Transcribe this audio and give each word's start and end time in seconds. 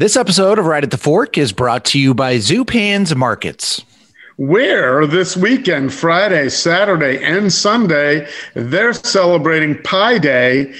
This 0.00 0.16
episode 0.16 0.58
of 0.58 0.64
Right 0.64 0.82
at 0.82 0.90
the 0.90 0.96
Fork 0.96 1.36
is 1.36 1.52
brought 1.52 1.84
to 1.84 2.00
you 2.00 2.14
by 2.14 2.36
Zupan's 2.36 3.14
Markets. 3.14 3.84
Where 4.38 5.06
this 5.06 5.36
weekend, 5.36 5.92
Friday, 5.92 6.48
Saturday, 6.48 7.22
and 7.22 7.52
Sunday, 7.52 8.26
they're 8.54 8.94
celebrating 8.94 9.76
Pie 9.82 10.16
Day. 10.16 10.74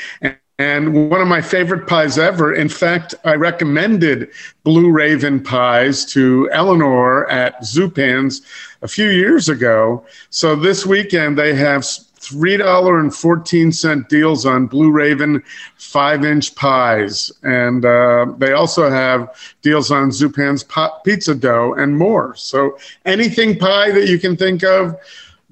And 0.58 1.10
one 1.10 1.20
of 1.20 1.28
my 1.28 1.42
favorite 1.42 1.86
pies 1.86 2.16
ever. 2.16 2.54
In 2.54 2.70
fact, 2.70 3.14
I 3.26 3.34
recommended 3.34 4.30
Blue 4.64 4.90
Raven 4.90 5.42
pies 5.42 6.06
to 6.12 6.48
Eleanor 6.50 7.28
at 7.28 7.60
Zupan's 7.60 8.40
a 8.80 8.88
few 8.88 9.10
years 9.10 9.50
ago. 9.50 10.02
So 10.30 10.56
this 10.56 10.86
weekend, 10.86 11.36
they 11.36 11.54
have 11.54 11.84
$3.14 12.30 14.08
deals 14.08 14.46
on 14.46 14.66
Blue 14.66 14.90
Raven 14.90 15.42
five 15.76 16.24
inch 16.24 16.54
pies. 16.54 17.32
And 17.42 17.84
uh, 17.84 18.26
they 18.38 18.52
also 18.52 18.90
have 18.90 19.36
deals 19.62 19.90
on 19.90 20.10
Zupan's 20.10 20.64
pizza 21.04 21.34
dough 21.34 21.74
and 21.74 21.96
more. 21.96 22.34
So 22.36 22.78
anything 23.04 23.58
pie 23.58 23.90
that 23.90 24.08
you 24.08 24.18
can 24.18 24.36
think 24.36 24.62
of, 24.64 24.96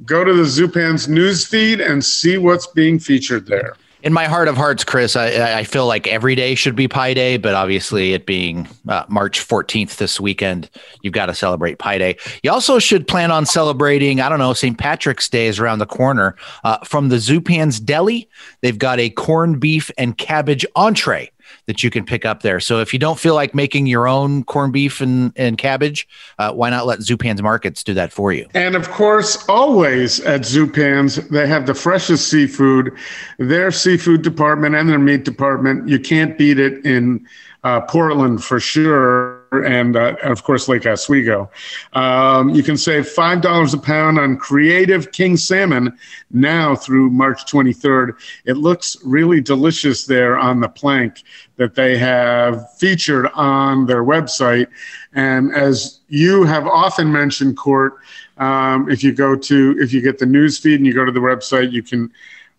go 0.05 0.25
to 0.25 0.33
the 0.33 0.45
Zupan's 0.45 1.09
news 1.09 1.47
feed 1.47 1.80
and 1.80 2.05
see 2.05 2.38
what's 2.38 2.66
being 2.66 2.99
featured 2.99 3.47
there 3.47 3.77
in 4.02 4.12
my 4.12 4.27
heart 4.27 4.48
of 4.48 4.57
hearts, 4.57 4.84
Chris, 4.84 5.16
I, 5.16 5.59
I, 5.59 5.65
feel 5.65 5.87
like 5.87 6.07
every 6.07 6.34
day 6.34 6.55
should 6.55 6.77
be 6.77 6.87
Pi 6.87 7.15
Day, 7.15 7.37
but 7.37 7.55
obviously, 7.55 8.12
it 8.12 8.27
being 8.27 8.69
uh, 8.88 9.05
March 9.09 9.47
14th 9.47 9.97
this 9.97 10.21
weekend, 10.21 10.71
you've 11.02 11.15
got 11.15 11.27
to 11.27 11.34
celebrate 11.34 11.79
Pi 11.79 11.98
Day. 11.98 12.16
You 12.43 12.52
also 12.52 12.79
should 12.79 13.09
plan 13.09 13.30
on 13.30 13.45
celebrating, 13.45 14.21
I 14.21 14.29
don't 14.29 14.38
know, 14.38 14.52
St. 14.52 14.79
Patrick's 14.79 15.29
Day 15.29 15.47
is 15.47 15.59
around 15.59 15.80
the 15.80 15.87
corner. 15.87 16.37
Uh, 16.62 16.79
from 16.84 17.09
the 17.09 17.16
Zupan's 17.16 17.80
Deli, 17.80 18.29
they've 18.61 18.79
got 18.79 19.01
a 19.01 19.11
corned 19.11 19.61
beef 19.61 19.91
and 19.99 20.16
cabbage 20.16 20.65
entree 20.77 21.30
that 21.69 21.83
you 21.83 21.91
can 21.91 22.05
pick 22.05 22.25
up 22.25 22.43
there. 22.43 22.61
So 22.61 22.81
if 22.81 22.95
you 22.95 22.99
don't 22.99 23.21
feel 23.21 23.35
like 23.35 23.55
making 23.55 23.87
your 23.87 24.09
own 24.09 24.43
corned 24.45 24.73
beef 24.73 25.03
and, 25.03 25.33
and 25.37 25.59
cabbage, 25.59 26.09
uh, 26.39 26.51
why 26.51 26.71
not 26.71 26.87
let 26.87 27.01
Zupan's 27.01 27.43
Markets 27.43 27.85
do 27.85 27.93
that 27.93 28.10
for 28.10 28.33
you? 28.33 28.49
And 28.55 28.75
of 28.75 28.91
course, 28.91 29.47
always 29.51 30.19
at 30.21 30.41
Zupan's, 30.41 31.16
they 31.29 31.47
have 31.47 31.66
the 31.66 31.75
freshest 31.75 32.29
seafood. 32.29 32.97
Their 33.38 33.71
seafood 33.71 34.23
department 34.23 34.77
and 34.77 34.88
their 34.88 34.99
meat 34.99 35.27
department, 35.27 35.87
you 35.87 36.01
can't 36.01 36.38
beat 36.38 36.59
it 36.59 36.85
in 36.87 37.27
uh, 37.65 37.82
Portland 37.82 38.43
for 38.43 38.59
sure 38.59 39.38
and, 39.52 39.96
uh, 39.96 40.16
of 40.23 40.43
course 40.43 40.68
Lake 40.68 40.87
Oswego. 40.87 41.51
Um, 41.93 42.51
you 42.51 42.63
can 42.63 42.77
save 42.77 43.09
five 43.09 43.41
dollars 43.41 43.74
a 43.74 43.79
pound 43.79 44.18
on 44.18 44.37
Creative 44.37 45.10
King 45.13 45.37
salmon 45.37 45.96
now 46.30 46.74
through 46.74 47.10
March 47.10 47.51
23rd. 47.51 48.13
It 48.45 48.57
looks 48.57 48.96
really 49.04 49.41
delicious 49.41 50.04
there 50.04 50.38
on 50.38 50.60
the 50.60 50.69
plank 50.69 51.23
that 51.57 51.74
they 51.74 51.99
have 51.99 52.73
featured 52.74 53.29
on 53.35 53.87
their 53.87 54.04
website. 54.04 54.69
And 55.13 55.54
as 55.54 56.01
you 56.09 56.45
have 56.45 56.66
often 56.66 57.10
mentioned, 57.10 57.57
Court, 57.57 57.95
um, 58.38 58.91
if 58.91 59.02
you 59.02 59.13
go 59.13 59.35
to 59.35 59.76
if 59.80 59.93
you 59.93 60.01
get 60.01 60.19
the 60.19 60.26
news 60.26 60.59
feed 60.59 60.76
and 60.76 60.87
you 60.87 60.95
go 60.95 61.04
to 61.04 61.13
the 61.13 61.21
website, 61.21 61.73
you 61.73 61.82
can 61.82 62.13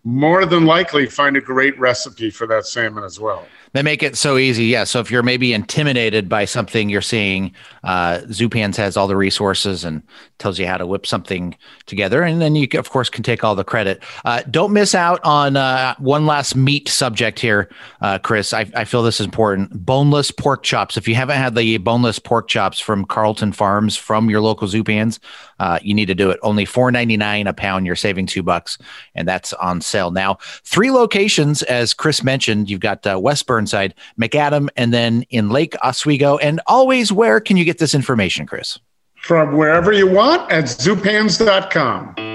more 0.04 0.46
than 0.46 0.64
likely 0.64 1.06
find 1.06 1.36
a 1.36 1.40
great 1.40 1.78
recipe 1.78 2.30
for 2.30 2.46
that 2.46 2.66
salmon 2.66 3.04
as 3.04 3.20
well. 3.20 3.46
They 3.72 3.82
make 3.82 4.02
it 4.02 4.16
so 4.16 4.36
easy. 4.36 4.64
Yeah. 4.64 4.84
So 4.84 4.98
if 4.98 5.10
you're 5.10 5.22
maybe 5.22 5.52
intimidated 5.52 6.28
by 6.28 6.44
something 6.44 6.88
you're 6.88 7.00
seeing, 7.00 7.54
uh, 7.84 8.18
Zupans 8.26 8.76
has 8.76 8.96
all 8.96 9.06
the 9.06 9.16
resources 9.16 9.84
and 9.84 10.02
tells 10.38 10.58
you 10.58 10.66
how 10.66 10.76
to 10.76 10.86
whip 10.86 11.06
something 11.06 11.56
together. 11.86 12.22
And 12.22 12.40
then 12.40 12.56
you, 12.56 12.66
of 12.74 12.90
course, 12.90 13.08
can 13.08 13.22
take 13.22 13.44
all 13.44 13.54
the 13.54 13.64
credit. 13.64 14.02
Uh, 14.24 14.42
don't 14.50 14.72
miss 14.72 14.94
out 14.94 15.20
on 15.22 15.56
uh, 15.56 15.94
one 15.98 16.26
last 16.26 16.56
meat 16.56 16.88
subject 16.88 17.38
here, 17.38 17.70
uh, 18.00 18.18
Chris. 18.18 18.52
I, 18.52 18.66
I, 18.74 18.84
feel 18.84 19.02
this 19.02 19.20
is 19.20 19.26
important. 19.26 19.86
Boneless 19.86 20.30
pork 20.32 20.64
chops. 20.64 20.96
If 20.96 21.06
you 21.06 21.14
haven't 21.14 21.36
had 21.36 21.54
the 21.54 21.78
boneless 21.78 22.18
pork 22.18 22.48
chops 22.48 22.80
from 22.80 23.04
Carlton 23.04 23.52
Farms 23.52 23.96
from 23.96 24.28
your 24.28 24.40
local 24.40 24.66
Zupans, 24.66 25.20
uh, 25.60 25.78
you 25.82 25.94
need 25.94 26.06
to 26.06 26.14
do 26.14 26.30
it. 26.30 26.40
Only 26.42 26.64
four 26.64 26.90
ninety 26.90 27.16
nine 27.16 27.46
a 27.46 27.52
pound. 27.52 27.86
You're 27.86 27.94
saving 27.94 28.26
two 28.26 28.42
bucks, 28.42 28.78
and 29.14 29.28
that's 29.28 29.52
on 29.52 29.82
sale 29.82 30.10
now. 30.10 30.38
Three 30.64 30.90
locations, 30.90 31.62
as 31.64 31.92
Chris 31.92 32.24
mentioned. 32.24 32.70
You've 32.70 32.80
got 32.80 33.06
uh, 33.06 33.20
West 33.20 33.46
Burnside, 33.46 33.94
Macadam, 34.18 34.70
and 34.76 34.92
then 34.92 35.22
in 35.28 35.50
Lake 35.50 35.76
Oswego. 35.84 36.38
And 36.38 36.60
always, 36.66 37.12
where 37.12 37.40
can 37.40 37.58
you 37.58 37.64
get 37.64 37.78
this 37.78 37.94
information, 37.94 38.46
Chris? 38.46 38.78
From 39.16 39.54
wherever 39.56 39.92
you 39.92 40.10
want 40.10 40.50
at 40.50 40.64
zupans.com. 40.64 42.29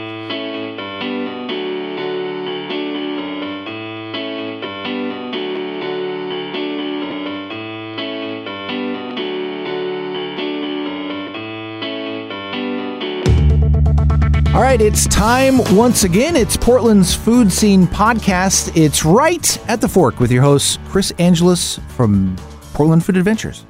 All 14.56 14.62
right, 14.62 14.80
it's 14.80 15.06
time 15.08 15.58
once 15.76 16.06
again. 16.06 16.38
It's 16.38 16.56
Portland's 16.56 17.14
Food 17.14 17.52
Scene 17.52 17.88
Podcast. 17.88 18.72
It's 18.74 19.04
right 19.04 19.70
at 19.70 19.82
the 19.82 19.90
fork 19.90 20.22
with 20.22 20.32
your 20.32 20.44
host, 20.44 20.80
Chris 20.88 21.12
Angelus 21.20 21.78
from 21.90 22.38
Portland 22.74 23.04
Food 23.04 23.18
Adventures. 23.18 23.66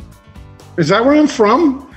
Is 0.78 0.90
that 0.90 1.04
where 1.04 1.16
I'm 1.16 1.28
from? 1.28 1.92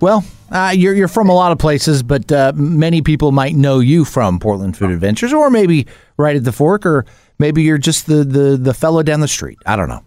Well, 0.00 0.24
uh, 0.50 0.74
you're, 0.74 0.94
you're 0.94 1.06
from 1.06 1.28
a 1.28 1.32
lot 1.32 1.52
of 1.52 1.58
places, 1.58 2.02
but 2.02 2.32
uh, 2.32 2.52
many 2.56 3.02
people 3.02 3.30
might 3.30 3.54
know 3.54 3.78
you 3.78 4.04
from 4.04 4.40
Portland 4.40 4.76
Food 4.76 4.90
Adventures, 4.90 5.32
or 5.32 5.48
maybe 5.48 5.86
right 6.16 6.34
at 6.34 6.42
the 6.42 6.50
fork, 6.50 6.84
or 6.84 7.06
maybe 7.38 7.62
you're 7.62 7.78
just 7.78 8.08
the, 8.08 8.24
the, 8.24 8.56
the 8.56 8.74
fellow 8.74 9.04
down 9.04 9.20
the 9.20 9.28
street. 9.28 9.60
I 9.64 9.76
don't 9.76 9.88
know. 9.88 10.02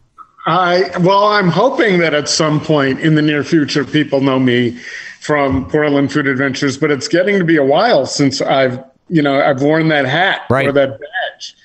I 0.45 0.97
well, 0.99 1.25
I'm 1.25 1.49
hoping 1.49 1.99
that 1.99 2.13
at 2.13 2.27
some 2.27 2.59
point 2.59 2.99
in 2.99 3.15
the 3.15 3.21
near 3.21 3.44
future, 3.44 3.85
people 3.85 4.19
know 4.19 4.39
me 4.39 4.79
from 5.19 5.69
Portland 5.69 6.11
Food 6.11 6.28
Adventures, 6.28 6.78
but 6.78 6.91
it's 6.91 7.07
getting 7.07 7.39
to 7.39 7.45
be 7.45 7.57
a 7.57 7.63
while 7.63 8.05
since 8.05 8.41
I've 8.41 8.83
you 9.09 9.22
know 9.22 9.41
I've 9.41 9.61
worn 9.61 9.88
that 9.89 10.05
hat 10.05 10.41
right. 10.50 10.67
or 10.67 10.72
that 10.73 11.00
badge 11.00 11.55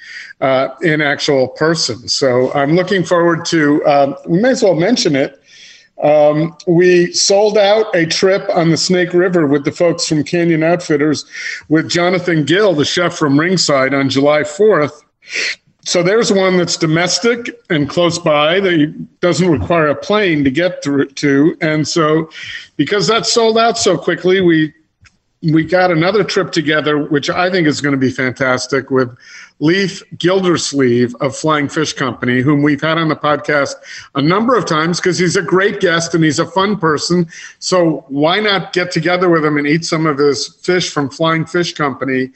uh, 0.40 0.68
in 0.82 1.00
actual 1.00 1.48
person. 1.48 2.08
So 2.08 2.52
I'm 2.52 2.74
looking 2.74 3.04
forward 3.04 3.44
to. 3.46 3.84
Um, 3.86 4.16
we 4.26 4.40
may 4.40 4.50
as 4.50 4.62
well 4.62 4.74
mention 4.74 5.16
it. 5.16 5.38
Um, 6.02 6.56
we 6.66 7.12
sold 7.12 7.56
out 7.56 7.94
a 7.94 8.06
trip 8.06 8.48
on 8.54 8.70
the 8.70 8.76
Snake 8.76 9.12
River 9.12 9.46
with 9.46 9.64
the 9.64 9.70
folks 9.70 10.06
from 10.08 10.24
Canyon 10.24 10.64
Outfitters 10.64 11.24
with 11.68 11.88
Jonathan 11.88 12.44
Gill, 12.44 12.74
the 12.74 12.84
chef 12.84 13.16
from 13.16 13.38
Ringside, 13.38 13.94
on 13.94 14.08
July 14.10 14.40
4th 14.40 15.02
so 15.84 16.02
there's 16.02 16.32
one 16.32 16.58
that's 16.58 16.76
domestic 16.76 17.60
and 17.68 17.88
close 17.88 18.18
by 18.18 18.60
that 18.60 19.20
doesn't 19.20 19.50
require 19.50 19.88
a 19.88 19.96
plane 19.96 20.44
to 20.44 20.50
get 20.50 20.82
through 20.82 21.06
to. 21.06 21.56
And 21.60 21.86
so 21.86 22.30
because 22.76 23.08
that 23.08 23.26
sold 23.26 23.58
out 23.58 23.76
so 23.76 23.98
quickly, 23.98 24.40
we 24.40 24.72
we 25.50 25.64
got 25.64 25.90
another 25.90 26.22
trip 26.22 26.52
together, 26.52 27.04
which 27.08 27.28
I 27.28 27.50
think 27.50 27.66
is 27.66 27.80
going 27.80 27.94
to 27.94 27.98
be 27.98 28.12
fantastic 28.12 28.92
with 28.92 29.16
Leif 29.58 30.00
Gildersleeve 30.16 31.16
of 31.16 31.36
Flying 31.36 31.68
Fish 31.68 31.92
Company, 31.92 32.40
whom 32.40 32.62
we've 32.62 32.80
had 32.80 32.96
on 32.96 33.08
the 33.08 33.16
podcast 33.16 33.74
a 34.14 34.22
number 34.22 34.54
of 34.56 34.66
times 34.66 35.00
because 35.00 35.18
he's 35.18 35.34
a 35.34 35.42
great 35.42 35.80
guest 35.80 36.14
and 36.14 36.22
he's 36.22 36.38
a 36.38 36.46
fun 36.46 36.78
person. 36.78 37.26
So 37.58 38.04
why 38.08 38.38
not 38.38 38.72
get 38.72 38.92
together 38.92 39.28
with 39.28 39.44
him 39.44 39.56
and 39.56 39.66
eat 39.66 39.84
some 39.84 40.06
of 40.06 40.18
his 40.18 40.46
fish 40.46 40.90
from 40.90 41.10
Flying 41.10 41.44
Fish 41.44 41.74
Company? 41.74 42.30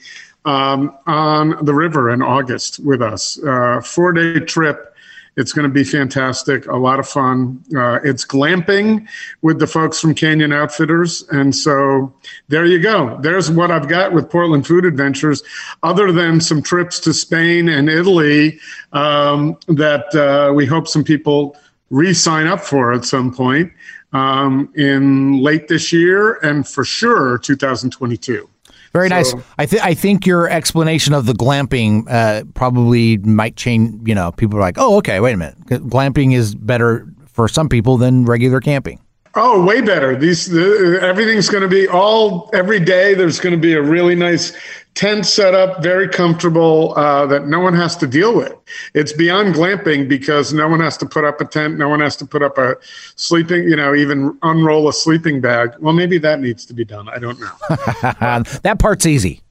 Um, 0.47 0.97
on 1.07 1.63
the 1.65 1.73
river 1.73 2.09
in 2.09 2.21
August 2.21 2.79
with 2.79 3.01
us. 3.01 3.37
Uh, 3.43 3.81
four 3.81 4.13
day 4.13 4.39
trip. 4.39 4.95
It's 5.35 5.51
going 5.51 5.67
to 5.67 5.73
be 5.73 5.83
fantastic, 5.83 6.65
a 6.65 6.75
lot 6.75 6.97
of 6.97 7.07
fun. 7.07 7.63
Uh, 7.75 7.99
it's 8.03 8.25
glamping 8.25 9.07
with 9.43 9.59
the 9.59 9.67
folks 9.67 9.99
from 9.99 10.15
Canyon 10.15 10.51
Outfitters. 10.51 11.21
And 11.29 11.55
so 11.55 12.11
there 12.47 12.65
you 12.65 12.79
go. 12.79 13.19
There's 13.21 13.51
what 13.51 13.69
I've 13.69 13.87
got 13.87 14.13
with 14.13 14.31
Portland 14.31 14.65
Food 14.65 14.83
Adventures, 14.83 15.43
other 15.83 16.11
than 16.11 16.41
some 16.41 16.63
trips 16.63 16.99
to 17.01 17.13
Spain 17.13 17.69
and 17.69 17.87
Italy 17.87 18.59
um, 18.93 19.59
that 19.67 20.15
uh, 20.15 20.53
we 20.53 20.65
hope 20.65 20.87
some 20.87 21.03
people 21.03 21.55
re 21.91 22.15
sign 22.15 22.47
up 22.47 22.61
for 22.61 22.91
at 22.91 23.05
some 23.05 23.31
point 23.31 23.71
um, 24.13 24.73
in 24.75 25.37
late 25.43 25.67
this 25.67 25.93
year 25.93 26.39
and 26.41 26.67
for 26.67 26.83
sure 26.83 27.37
2022. 27.37 28.49
Very 28.93 29.09
so, 29.09 29.15
nice. 29.15 29.33
I 29.57 29.65
think 29.65 29.83
I 29.83 29.93
think 29.93 30.25
your 30.25 30.49
explanation 30.49 31.13
of 31.13 31.25
the 31.25 31.33
glamping 31.33 32.09
uh, 32.09 32.43
probably 32.53 33.17
might 33.17 33.55
change. 33.55 34.07
You 34.07 34.15
know, 34.15 34.31
people 34.31 34.57
are 34.57 34.61
like, 34.61 34.77
"Oh, 34.77 34.97
okay, 34.97 35.19
wait 35.19 35.33
a 35.33 35.37
minute. 35.37 35.59
Glamping 35.65 36.33
is 36.33 36.55
better 36.55 37.07
for 37.25 37.47
some 37.47 37.69
people 37.69 37.97
than 37.97 38.25
regular 38.25 38.59
camping." 38.59 38.99
Oh, 39.35 39.63
way 39.63 39.81
better. 39.81 40.15
These 40.15 40.47
the, 40.47 40.99
everything's 41.01 41.47
going 41.47 41.61
to 41.61 41.69
be 41.69 41.87
all 41.87 42.49
every 42.53 42.79
day. 42.79 43.13
There's 43.13 43.39
going 43.39 43.53
to 43.53 43.61
be 43.61 43.73
a 43.73 43.81
really 43.81 44.15
nice 44.15 44.51
tent 44.97 45.27
set 45.27 45.53
up, 45.53 45.83
very 45.83 46.09
comfortable 46.09 46.93
uh, 46.97 47.27
that 47.27 47.47
no 47.47 47.59
one 47.59 47.75
has 47.75 47.95
to 47.97 48.07
deal 48.07 48.35
with. 48.35 48.53
It's 48.95 49.13
beyond 49.13 49.53
glamping 49.53 50.09
because 50.09 50.53
no 50.53 50.67
one 50.67 50.79
has 50.79 50.97
to 50.97 51.05
put 51.05 51.23
up 51.23 51.39
a 51.39 51.45
tent, 51.45 51.77
no 51.77 51.87
one 51.87 51.99
has 51.99 52.15
to 52.17 52.25
put 52.25 52.41
up 52.41 52.57
a 52.57 52.75
sleeping, 53.15 53.63
you 53.65 53.75
know, 53.75 53.93
even 53.93 54.37
unroll 54.41 54.89
a 54.89 54.93
sleeping 54.93 55.39
bag. 55.39 55.69
Well, 55.79 55.93
maybe 55.93 56.17
that 56.17 56.39
needs 56.39 56.65
to 56.65 56.73
be 56.73 56.83
done. 56.83 57.07
I 57.09 57.19
don't 57.19 57.39
know. 57.39 57.51
that 58.63 58.77
part's 58.79 59.05
easy. 59.05 59.41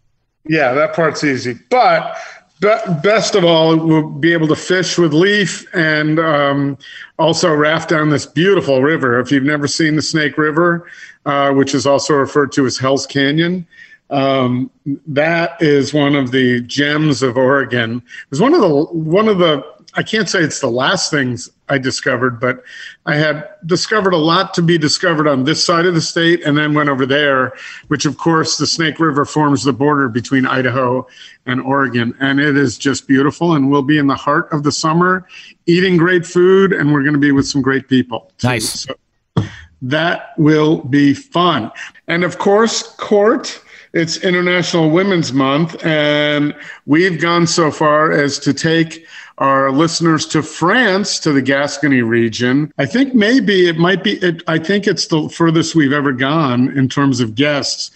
Yeah, 0.49 0.75
that 0.75 0.95
part's 0.95 1.23
easy. 1.23 1.55
But 1.71 2.19
best 2.61 3.37
of 3.37 3.45
all, 3.45 3.77
we'll 3.77 4.09
be 4.09 4.33
able 4.33 4.49
to 4.49 4.57
fish 4.57 4.99
with 4.99 5.13
Leif 5.13 5.65
and 5.75 6.19
um, 6.19 6.77
also 7.21 7.55
raft 7.55 7.89
down 7.89 8.11
this 8.11 8.27
beautiful 8.27 8.83
river. 8.83 9.21
If 9.21 9.31
you've 9.31 9.45
never 9.45 9.69
seen 9.69 9.95
the 9.95 10.03
Snake 10.03 10.37
River, 10.39 10.91
uh, 11.25 11.53
which 11.53 11.73
is 11.73 11.87
also 11.87 12.15
referred 12.15 12.51
to 12.53 12.67
as 12.67 12.79
Hell's 12.79 13.07
Canyon, 13.07 13.65
um, 14.11 14.71
that 15.07 15.61
is 15.61 15.93
one 15.93 16.15
of 16.15 16.31
the 16.31 16.61
gems 16.63 17.23
of 17.23 17.37
Oregon. 17.37 17.97
It 17.97 18.31
was 18.31 18.41
one 18.41 18.55
of 18.55 18.61
the 18.61 18.85
one 18.93 19.29
of 19.29 19.39
the 19.39 19.65
I 19.95 20.03
can't 20.03 20.29
say 20.29 20.41
it's 20.41 20.61
the 20.61 20.71
last 20.71 21.11
things 21.11 21.49
I 21.71 21.79
discovered, 21.79 22.39
but 22.39 22.63
I 23.07 23.17
had 23.17 23.49
discovered 23.65 24.13
a 24.13 24.19
lot 24.19 24.53
to 24.55 24.63
be 24.63 24.77
discovered 24.77 25.27
on 25.27 25.45
this 25.45 25.65
side 25.65 25.87
of 25.87 25.95
the 25.95 26.03
state 26.03 26.45
and 26.45 26.57
then 26.57 26.75
went 26.75 26.91
over 26.91 27.07
there, 27.07 27.55
which 27.89 28.05
of 28.05 28.19
course 28.19 28.59
the 28.59 28.67
Snake 28.67 29.01
River 29.01 29.25
forms 29.25 29.65
the 29.65 29.73
border 29.73 30.09
between 30.11 30.45
Idaho 30.45 31.07
and 31.47 31.63
Oregon. 31.63 32.15
And 32.21 32.41
it 32.41 32.59
is 32.59 32.77
just 32.77 33.09
beautiful. 33.09 33.55
And 33.55 33.71
we'll 33.71 33.83
be 33.83 33.97
in 33.97 34.07
the 34.07 34.15
heart 34.15 34.53
of 34.53 34.65
the 34.65 34.73
summer 34.73 35.27
eating 35.65 35.97
great 35.97 36.27
food 36.27 36.73
and 36.73 36.93
we're 36.93 37.03
going 37.03 37.15
to 37.15 37.19
be 37.19 37.33
with 37.33 37.47
some 37.47 37.63
great 37.63 37.89
people. 37.89 38.31
Too. 38.39 38.49
Nice. 38.49 38.81
So 38.81 38.95
that 39.81 40.39
will 40.39 40.83
be 40.83 41.15
fun. 41.15 41.73
And 42.07 42.23
of 42.23 42.39
course, 42.39 42.83
Court 42.97 43.63
it's 43.97 44.19
International 44.19 44.91
Women's 44.91 45.33
Month, 45.33 45.83
and 45.85 46.55
we've 46.85 47.19
gone 47.19 47.47
so 47.47 47.71
far 47.71 48.13
as 48.13 48.39
to 48.41 48.53
take 48.53 49.07
our 49.39 49.71
listeners 49.71 50.27
to 50.27 50.43
France, 50.43 51.19
to 51.21 51.33
the 51.33 51.41
Gascony 51.41 52.03
region. 52.03 52.73
I 52.77 52.85
think 52.85 53.15
maybe 53.15 53.69
it 53.69 53.79
might 53.79 54.05
be, 54.05 54.19
it, 54.23 54.43
I 54.47 54.59
think 54.59 54.87
it's 54.87 55.07
the 55.07 55.31
furthest 55.31 55.75
we've 55.75 55.95
ever 55.95 56.13
gone 56.13 56.77
in 56.77 56.91
terms 56.91 57.21
of 57.21 57.35
guests, 57.35 57.91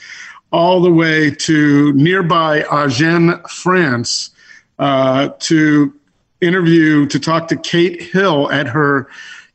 all 0.52 0.80
the 0.80 0.90
way 0.90 1.30
to 1.30 1.92
nearby 1.92 2.64
Agen, 2.72 3.38
France, 3.48 4.30
uh, 4.78 5.28
to 5.40 5.92
interview, 6.40 7.06
to 7.06 7.20
talk 7.20 7.48
to 7.48 7.56
Kate 7.56 8.00
Hill 8.00 8.50
at 8.50 8.66
her 8.66 9.08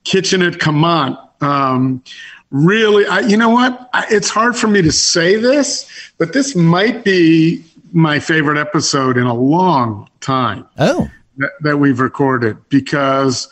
kitchen 0.04 0.44
at 0.44 0.54
Camont. 0.54 1.18
Um, 1.42 2.04
really, 2.52 3.06
I, 3.06 3.20
you 3.20 3.38
know 3.38 3.50
what? 3.50 3.90
I, 3.94 4.06
it's 4.10 4.30
hard 4.30 4.56
for 4.56 4.68
me 4.68 4.82
to 4.82 4.92
say 4.92 5.36
this, 5.36 5.90
but 6.18 6.34
this 6.34 6.56
might 6.56 7.04
be 7.04 7.64
my 7.92 8.20
favorite 8.20 8.58
episode 8.58 9.18
in 9.18 9.26
a 9.26 9.34
long 9.34 10.10
time. 10.20 10.68
Oh 10.78 11.10
that, 11.38 11.52
that 11.62 11.78
we've 11.78 12.00
recorded 12.00 12.58
because 12.70 13.48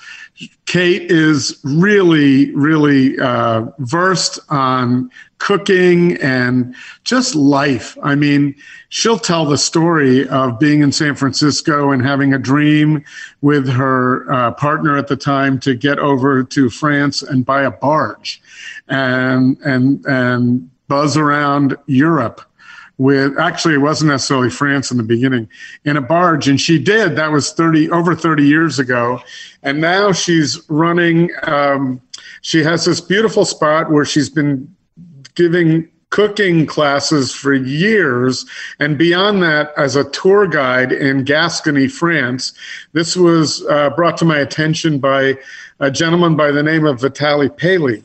Kate 0.66 1.12
is 1.12 1.60
really, 1.63 2.51
really 2.56 3.19
uh, 3.19 3.66
versed 3.80 4.40
on 4.50 5.10
cooking 5.44 6.16
and 6.22 6.74
just 7.04 7.36
life. 7.36 7.98
I 8.01 8.16
mean, 8.16 8.56
she'll 8.88 9.19
tell 9.19 9.45
the 9.45 9.57
story 9.57 10.25
of 10.30 10.57
being 10.57 10.81
in 10.81 10.94
San 10.94 11.16
Francisco 11.16 11.92
and 11.92 12.01
having 12.01 12.34
a 12.34 12.40
dream 12.40 13.04
with 13.42 13.68
her 13.68 14.31
uh, 14.31 14.51
partner 14.54 14.98
at 14.98 15.07
the 15.07 15.18
time 15.18 15.60
to 15.60 15.75
get 15.75 16.00
over 16.00 16.45
to 16.45 16.69
France 16.69 17.24
and 17.24 17.45
buy 17.45 17.63
a 17.63 17.72
barge 17.72 18.42
and 18.88 19.57
and 19.66 20.06
and 20.06 20.69
buzz 20.88 21.18
around 21.18 21.75
Europe 21.88 22.39
with 22.98 23.38
actually 23.38 23.74
it 23.74 23.80
wasn't 23.80 24.10
necessarily 24.10 24.50
France 24.50 24.92
in 24.92 24.98
the 24.98 25.04
beginning 25.04 25.50
in 25.84 25.98
a 25.98 26.01
barge. 26.01 26.48
And 26.48 26.62
she 26.62 26.80
did. 26.80 27.18
That 27.18 27.34
was 27.34 27.51
30 27.51 27.89
over 27.89 28.16
30 28.16 28.48
years 28.48 28.80
ago. 28.80 29.19
And 29.62 29.81
now 29.81 30.13
she's 30.13 30.62
running 30.69 31.31
um, 31.44 32.00
she 32.44 32.62
has 32.62 32.84
this 32.84 33.00
beautiful 33.00 33.46
spot 33.46 33.89
where 33.89 34.04
she's 34.04 34.30
been 34.30 34.73
giving 35.36 35.90
cooking 36.10 36.68
classes 36.68 37.34
for 37.34 37.54
years 37.54 38.46
and 38.80 39.00
beyond 39.00 39.42
that 39.42 39.74
as 39.78 39.96
a 39.96 40.10
tour 40.12 40.46
guide 40.46 40.92
in 40.92 41.24
Gascony 41.24 41.88
France 41.88 42.54
this 42.92 43.16
was 43.16 43.66
uh, 43.66 43.90
brought 43.92 44.18
to 44.18 44.26
my 44.26 44.38
attention 44.38 45.00
by 45.00 45.36
a 45.80 45.90
gentleman 45.90 46.36
by 46.36 46.52
the 46.52 46.62
name 46.62 46.86
of 46.86 47.00
Vitaly 47.00 47.56
Paley 47.56 48.04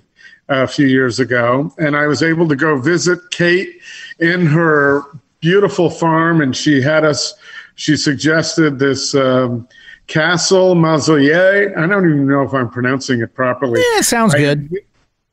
a 0.48 0.66
few 0.66 0.86
years 0.86 1.20
ago 1.20 1.70
and 1.78 1.94
I 1.96 2.06
was 2.06 2.22
able 2.22 2.48
to 2.48 2.56
go 2.56 2.78
visit 2.78 3.30
Kate 3.30 3.78
in 4.18 4.46
her 4.46 5.04
beautiful 5.40 5.90
farm, 5.90 6.40
and 6.40 6.56
she 6.56 6.80
had 6.80 7.04
us. 7.04 7.34
She 7.74 7.96
suggested 7.96 8.78
this 8.78 9.14
um, 9.14 9.68
Castle 10.08 10.74
Mausoleil. 10.74 11.72
I 11.78 11.86
don't 11.86 12.10
even 12.10 12.26
know 12.26 12.42
if 12.42 12.52
I'm 12.52 12.68
pronouncing 12.70 13.20
it 13.20 13.34
properly. 13.34 13.80
Yeah, 13.80 14.00
it 14.00 14.04
sounds 14.04 14.34
I, 14.34 14.38
good. 14.38 14.70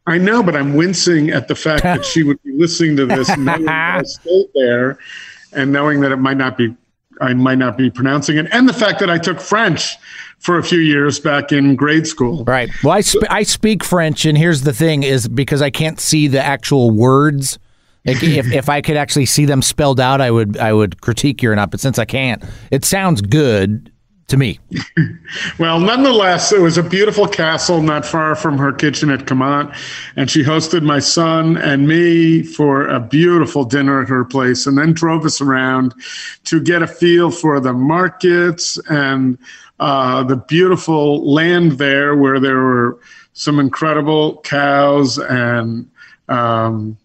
I 0.07 0.18
know, 0.18 0.44
but 0.44 0.56
I'm 0.56 0.75
wincing 0.75 1.31
at 1.31 1.48
the 1.48 1.56
fact 1.56 1.84
that 1.84 2.06
she 2.06 2.24
would 2.24 2.42
be 2.44 2.52
listening 2.54 2.96
to 2.98 3.06
this, 3.06 3.36
knowing 3.38 3.68
I 3.68 4.02
stayed 4.06 4.48
there, 4.54 5.00
and 5.52 5.72
knowing 5.72 6.02
that 6.02 6.12
it 6.12 6.18
might 6.18 6.38
not 6.38 6.57
be, 6.57 6.75
I 7.22 7.34
might 7.34 7.57
not 7.57 7.78
be 7.78 7.90
pronouncing 7.90 8.38
it, 8.38 8.48
and 8.52 8.69
the 8.69 8.74
fact 8.74 9.00
that 9.00 9.10
I 9.10 9.18
took 9.18 9.40
French 9.40 9.98
for 10.40 10.57
a 10.57 10.63
few 10.63 10.80
years 10.80 11.19
back 11.19 11.52
in 11.52 11.75
grade 11.75 12.06
school. 12.06 12.44
Right. 12.44 12.69
Well, 12.84 12.94
I, 12.94 13.02
sp- 13.02 13.25
I 13.30 13.44
speak 13.44 13.84
French, 13.84 14.25
and 14.25 14.38
here's 14.38 14.62
the 14.62 14.74
thing: 14.74 15.04
is 15.04 15.28
because 15.28 15.62
I 15.62 15.72
can't 15.72 16.00
see 16.00 16.28
the 16.28 16.44
actual 16.44 16.92
words 16.92 17.58
if, 18.06 18.54
if 18.54 18.69
I 18.69 18.81
could 18.81 18.98
actually 18.98 19.25
see 19.25 19.46
them 19.46 19.63
spelled 19.63 20.00
out, 20.00 20.22
I 20.22 20.30
would 20.30 20.58
I 20.58 20.74
would 20.74 21.01
critique 21.01 21.42
you 21.42 21.50
or 21.50 21.56
not. 21.56 21.72
But 21.72 21.80
since 21.80 21.98
I 21.98 22.06
can't, 22.06 22.44
it 22.69 22.86
sounds 22.86 23.22
good 23.22 23.92
to 24.27 24.38
me. 24.38 24.60
well, 25.60 25.80
nonetheless, 25.80 26.51
it 26.51 26.60
was 26.60 26.77
a 26.77 26.83
beautiful 26.83 27.27
castle 27.27 27.81
not 27.81 28.06
far 28.06 28.36
from 28.36 28.57
her 28.57 28.72
kitchen 28.72 29.10
at 29.10 29.22
Camont, 29.25 29.75
and 30.16 30.30
she 30.30 30.44
hosted 30.44 30.83
my 30.83 31.00
son 31.00 31.57
and 31.57 31.88
me 31.88 32.42
for 32.42 32.88
a 32.88 33.00
beautiful 33.00 33.63
dinner 33.63 34.01
at 34.01 34.10
her 34.10 34.25
place, 34.25 34.66
and 34.66 34.77
then 34.77 34.94
drove 34.94 35.25
us 35.25 35.42
around 35.42 35.94
to 36.45 36.60
get 36.60 36.81
a 36.81 36.88
feel 36.88 37.30
for 37.30 37.60
the 37.60 37.74
markets 37.74 38.80
and 38.89 39.38
uh, 39.80 40.24
the 40.24 40.38
beautiful 40.38 41.31
land 41.31 41.74
there, 41.74 42.16
where 42.16 42.39
there 42.39 42.57
were 42.57 43.00
some 43.33 43.60
incredible 43.60 44.38
cows 44.42 45.18
and 45.18 45.89
um, 46.30 46.98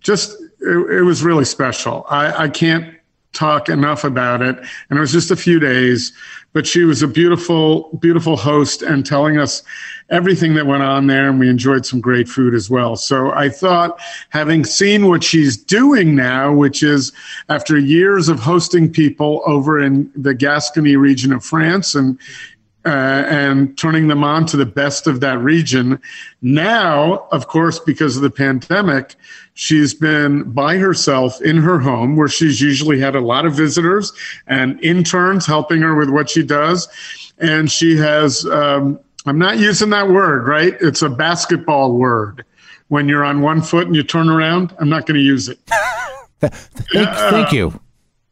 just 0.00 0.40
it, 0.60 0.98
it 0.98 1.02
was 1.02 1.22
really 1.22 1.44
special. 1.44 2.04
I, 2.08 2.44
I 2.44 2.48
can't 2.48 2.96
talk 3.36 3.68
enough 3.68 4.02
about 4.02 4.42
it. 4.42 4.58
And 4.90 4.98
it 4.98 5.00
was 5.00 5.12
just 5.12 5.30
a 5.30 5.36
few 5.36 5.60
days, 5.60 6.12
but 6.56 6.66
she 6.66 6.84
was 6.84 7.02
a 7.02 7.06
beautiful, 7.06 7.90
beautiful 8.00 8.34
host 8.34 8.80
and 8.80 9.04
telling 9.04 9.36
us 9.36 9.62
everything 10.08 10.54
that 10.54 10.66
went 10.66 10.82
on 10.82 11.06
there. 11.06 11.28
And 11.28 11.38
we 11.38 11.50
enjoyed 11.50 11.84
some 11.84 12.00
great 12.00 12.30
food 12.30 12.54
as 12.54 12.70
well. 12.70 12.96
So 12.96 13.30
I 13.32 13.50
thought, 13.50 14.00
having 14.30 14.64
seen 14.64 15.06
what 15.06 15.22
she's 15.22 15.58
doing 15.58 16.14
now, 16.14 16.54
which 16.54 16.82
is 16.82 17.12
after 17.50 17.76
years 17.76 18.30
of 18.30 18.40
hosting 18.40 18.90
people 18.90 19.42
over 19.44 19.78
in 19.78 20.10
the 20.16 20.32
Gascony 20.32 20.96
region 20.96 21.30
of 21.30 21.44
France 21.44 21.94
and 21.94 22.18
uh, 22.86 23.24
and 23.28 23.76
turning 23.76 24.06
them 24.06 24.22
on 24.22 24.46
to 24.46 24.56
the 24.56 24.64
best 24.64 25.08
of 25.08 25.18
that 25.20 25.38
region. 25.40 26.00
Now, 26.40 27.26
of 27.32 27.48
course, 27.48 27.80
because 27.80 28.16
of 28.16 28.22
the 28.22 28.30
pandemic, 28.30 29.16
she's 29.54 29.92
been 29.92 30.44
by 30.52 30.76
herself 30.76 31.42
in 31.42 31.56
her 31.56 31.80
home 31.80 32.16
where 32.16 32.28
she's 32.28 32.60
usually 32.60 33.00
had 33.00 33.16
a 33.16 33.20
lot 33.20 33.44
of 33.44 33.54
visitors 33.54 34.12
and 34.46 34.82
interns 34.84 35.46
helping 35.46 35.80
her 35.80 35.96
with 35.96 36.10
what 36.10 36.30
she 36.30 36.44
does. 36.44 36.88
And 37.38 37.70
she 37.70 37.96
has, 37.96 38.46
um, 38.46 39.00
I'm 39.26 39.38
not 39.38 39.58
using 39.58 39.90
that 39.90 40.08
word, 40.08 40.46
right? 40.46 40.74
It's 40.80 41.02
a 41.02 41.10
basketball 41.10 41.92
word. 41.92 42.44
When 42.88 43.08
you're 43.08 43.24
on 43.24 43.40
one 43.40 43.62
foot 43.62 43.88
and 43.88 43.96
you 43.96 44.04
turn 44.04 44.28
around, 44.28 44.72
I'm 44.78 44.88
not 44.88 45.06
going 45.06 45.16
to 45.16 45.24
use 45.24 45.48
it. 45.48 45.58
thank, 46.40 46.52
thank 46.92 47.52
you. 47.52 47.80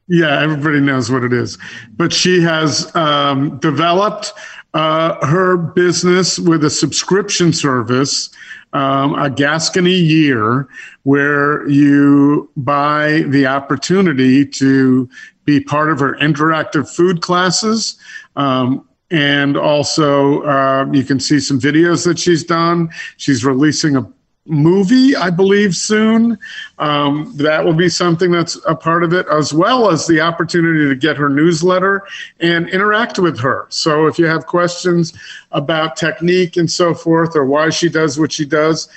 Yeah, 0.08 0.42
everybody 0.42 0.80
knows 0.80 1.10
what 1.10 1.24
it 1.24 1.32
is. 1.32 1.56
But 1.96 2.12
she 2.12 2.40
has 2.42 2.94
um, 2.94 3.58
developed 3.58 4.32
uh, 4.74 5.24
her 5.26 5.56
business 5.56 6.38
with 6.38 6.64
a 6.64 6.70
subscription 6.70 7.52
service, 7.52 8.28
um, 8.74 9.14
a 9.14 9.30
Gascony 9.30 9.94
year, 9.94 10.68
where 11.04 11.66
you 11.68 12.50
buy 12.56 13.24
the 13.28 13.46
opportunity 13.46 14.44
to 14.44 15.08
be 15.44 15.60
part 15.60 15.90
of 15.90 16.00
her 16.00 16.14
interactive 16.16 16.88
food 16.94 17.22
classes. 17.22 17.96
Um, 18.36 18.86
and 19.10 19.56
also, 19.56 20.42
uh, 20.42 20.86
you 20.92 21.04
can 21.04 21.20
see 21.20 21.38
some 21.38 21.60
videos 21.60 22.04
that 22.04 22.18
she's 22.18 22.42
done. 22.42 22.90
She's 23.16 23.44
releasing 23.44 23.96
a 23.96 24.02
movie, 24.46 25.16
I 25.16 25.30
believe, 25.30 25.74
soon. 25.74 26.38
Um, 26.78 27.32
that 27.36 27.64
will 27.64 27.74
be 27.74 27.88
something 27.88 28.30
that's 28.30 28.58
a 28.66 28.74
part 28.74 29.02
of 29.02 29.12
it, 29.12 29.26
as 29.28 29.52
well 29.52 29.90
as 29.90 30.06
the 30.06 30.20
opportunity 30.20 30.86
to 30.88 30.94
get 30.94 31.16
her 31.16 31.28
newsletter 31.28 32.06
and 32.40 32.68
interact 32.68 33.18
with 33.18 33.38
her. 33.40 33.66
So 33.70 34.06
if 34.06 34.18
you 34.18 34.26
have 34.26 34.46
questions 34.46 35.12
about 35.52 35.96
technique 35.96 36.56
and 36.56 36.70
so 36.70 36.94
forth, 36.94 37.36
or 37.36 37.46
why 37.46 37.70
she 37.70 37.88
does 37.88 38.18
what 38.18 38.32
she 38.32 38.44
does, 38.44 38.88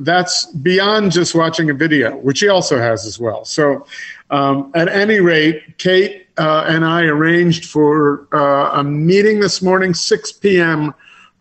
that's 0.00 0.46
beyond 0.46 1.12
just 1.12 1.34
watching 1.34 1.70
a 1.70 1.74
video, 1.74 2.16
which 2.16 2.38
she 2.38 2.48
also 2.48 2.78
has 2.78 3.06
as 3.06 3.18
well. 3.18 3.44
So 3.44 3.86
um, 4.30 4.72
at 4.74 4.88
any 4.88 5.20
rate, 5.20 5.78
Kate 5.78 6.26
uh, 6.36 6.64
and 6.66 6.84
I 6.84 7.02
arranged 7.02 7.66
for 7.66 8.26
uh, 8.32 8.80
a 8.80 8.82
meeting 8.82 9.38
this 9.38 9.62
morning, 9.62 9.94
6 9.94 10.32
p.m 10.32 10.94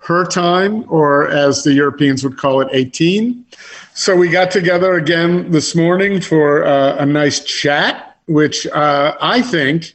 her 0.06 0.26
time, 0.26 0.86
or 0.90 1.30
as 1.30 1.64
the 1.64 1.74
Europeans 1.74 2.24
would 2.24 2.38
call 2.38 2.62
it, 2.62 2.68
18. 2.72 3.46
So 3.94 4.16
we 4.16 4.30
got 4.30 4.52
together 4.52 4.96
again 4.96 5.52
this 5.52 5.76
morning 5.76 6.20
for 6.20 6.66
uh, 6.66 6.98
a 6.98 7.06
nice 7.06 7.44
chat, 7.44 8.18
which 8.28 8.68
uh, 8.68 9.16
I 9.22 9.42
think 9.42 9.94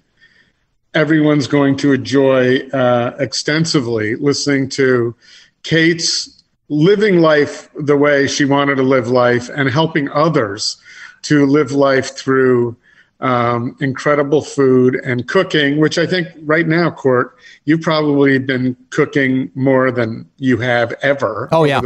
everyone's 0.95 1.47
going 1.47 1.77
to 1.79 1.93
enjoy 1.93 2.61
uh, 2.69 3.17
extensively 3.19 4.17
listening 4.17 4.71
to 4.71 5.15
Kate's 5.63 6.43
living 6.71 7.21
life 7.21 7.69
the 7.75 7.97
way 7.97 8.27
she 8.27 8.45
wanted 8.45 8.77
to 8.77 8.83
live 8.83 9.09
life 9.09 9.49
and 9.51 9.69
helping 9.69 10.11
others 10.11 10.79
to 11.23 11.47
live 11.47 11.73
life 11.73 12.17
through 12.17 12.77
um, 13.21 13.77
incredible 13.81 14.43
food 14.43 15.01
and 15.05 15.27
cooking, 15.27 15.79
which 15.79 15.99
I 15.99 16.07
think 16.07 16.29
right 16.43 16.67
now, 16.67 16.91
Court, 16.91 17.37
you've 17.65 17.81
probably 17.81 18.39
been 18.39 18.77
cooking 18.91 19.51
more 19.55 19.91
than 19.91 20.29
you 20.39 20.57
have 20.59 20.95
ever. 21.03 21.49
Oh 21.53 21.65
yeah. 21.65 21.81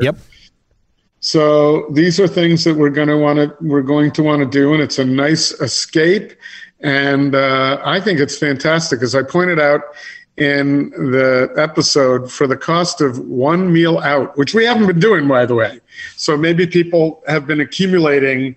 Yep. 0.00 0.16
So 1.20 1.86
these 1.92 2.18
are 2.18 2.26
things 2.26 2.64
that 2.64 2.74
we're 2.74 2.90
going 2.90 3.08
to 3.08 3.16
want 3.16 3.38
to 3.38 3.54
we're 3.60 3.82
going 3.82 4.10
to 4.12 4.22
want 4.22 4.40
to 4.40 4.46
do, 4.46 4.72
and 4.72 4.82
it's 4.82 4.98
a 4.98 5.04
nice 5.04 5.52
escape. 5.60 6.32
And 6.80 7.34
uh, 7.34 7.80
I 7.84 8.00
think 8.00 8.18
it's 8.18 8.36
fantastic, 8.36 9.02
as 9.02 9.14
I 9.14 9.22
pointed 9.22 9.60
out 9.60 9.82
in 10.36 10.90
the 10.90 11.52
episode, 11.56 12.32
for 12.32 12.48
the 12.48 12.56
cost 12.56 13.00
of 13.00 13.18
one 13.20 13.72
meal 13.72 13.98
out, 13.98 14.36
which 14.36 14.52
we 14.54 14.64
haven't 14.64 14.86
been 14.86 14.98
doing, 14.98 15.28
by 15.28 15.46
the 15.46 15.54
way. 15.54 15.78
So 16.16 16.36
maybe 16.36 16.66
people 16.66 17.22
have 17.28 17.46
been 17.46 17.60
accumulating 17.60 18.56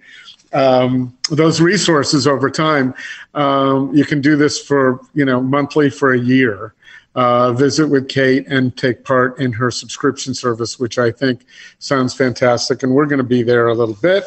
um, 0.55 1.15
those 1.29 1.61
resources 1.61 2.25
over 2.25 2.49
time. 2.49 2.93
Um, 3.33 3.93
you 3.93 4.05
can 4.05 4.21
do 4.21 4.35
this 4.35 4.59
for 4.59 5.01
you 5.13 5.25
know 5.25 5.41
monthly 5.41 5.89
for 5.89 6.13
a 6.13 6.19
year. 6.19 6.73
Uh, 7.15 7.53
visit 7.53 7.87
with 7.87 8.09
Kate 8.09 8.45
and 8.47 8.75
take 8.75 9.05
part 9.05 9.39
in 9.39 9.53
her 9.53 9.71
subscription 9.71 10.33
service, 10.33 10.77
which 10.77 10.97
I 10.97 11.11
think 11.11 11.45
sounds 11.79 12.13
fantastic. 12.13 12.83
And 12.83 12.93
we're 12.93 13.05
going 13.05 13.19
to 13.19 13.23
be 13.23 13.41
there 13.41 13.69
a 13.69 13.73
little 13.73 13.95
bit 13.95 14.25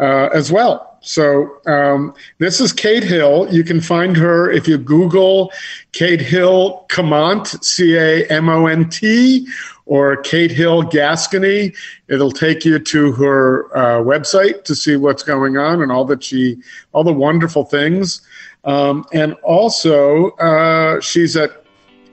uh, 0.00 0.28
as 0.34 0.50
well. 0.50 0.98
So 1.02 1.60
um, 1.66 2.14
this 2.38 2.60
is 2.60 2.72
Kate 2.72 3.04
Hill. 3.04 3.46
You 3.52 3.62
can 3.62 3.80
find 3.80 4.16
her 4.16 4.50
if 4.50 4.66
you 4.66 4.76
Google 4.76 5.52
Kate 5.92 6.20
Hill 6.20 6.84
Camont, 6.88 7.62
C 7.62 7.96
A 7.96 8.26
M 8.26 8.48
O 8.48 8.66
N 8.66 8.88
T, 8.88 9.46
or 9.86 10.16
Kate 10.18 10.50
Hill 10.50 10.82
Gascony. 10.82 11.72
It'll 12.08 12.32
take 12.32 12.64
you 12.64 12.78
to 12.78 13.12
her 13.12 13.76
uh, 13.76 14.02
website 14.02 14.64
to 14.64 14.74
see 14.74 14.96
what's 14.96 15.22
going 15.22 15.56
on 15.56 15.80
and 15.82 15.90
all 15.90 16.04
that 16.06 16.22
she, 16.22 16.58
all 16.92 17.04
the 17.04 17.12
wonderful 17.12 17.64
things. 17.64 18.20
Um, 18.64 19.06
and 19.12 19.34
also, 19.44 20.30
uh, 20.32 21.00
she's 21.00 21.36
at 21.36 21.64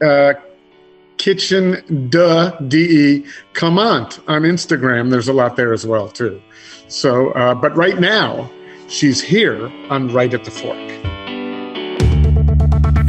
uh, 0.01 0.33
Kitchen 1.17 2.09
de 2.09 2.55
De 2.67 3.25
Camont 3.53 4.21
on 4.27 4.43
Instagram. 4.43 5.09
There's 5.09 5.27
a 5.27 5.33
lot 5.33 5.55
there 5.55 5.73
as 5.73 5.85
well, 5.85 6.07
too. 6.07 6.41
So, 6.87 7.31
uh, 7.31 7.55
but 7.55 7.75
right 7.75 7.99
now, 7.99 8.51
she's 8.87 9.19
here 9.19 9.67
on 9.89 10.13
Right 10.13 10.33
at 10.33 10.43
the 10.43 10.51
Fork. 10.51 10.77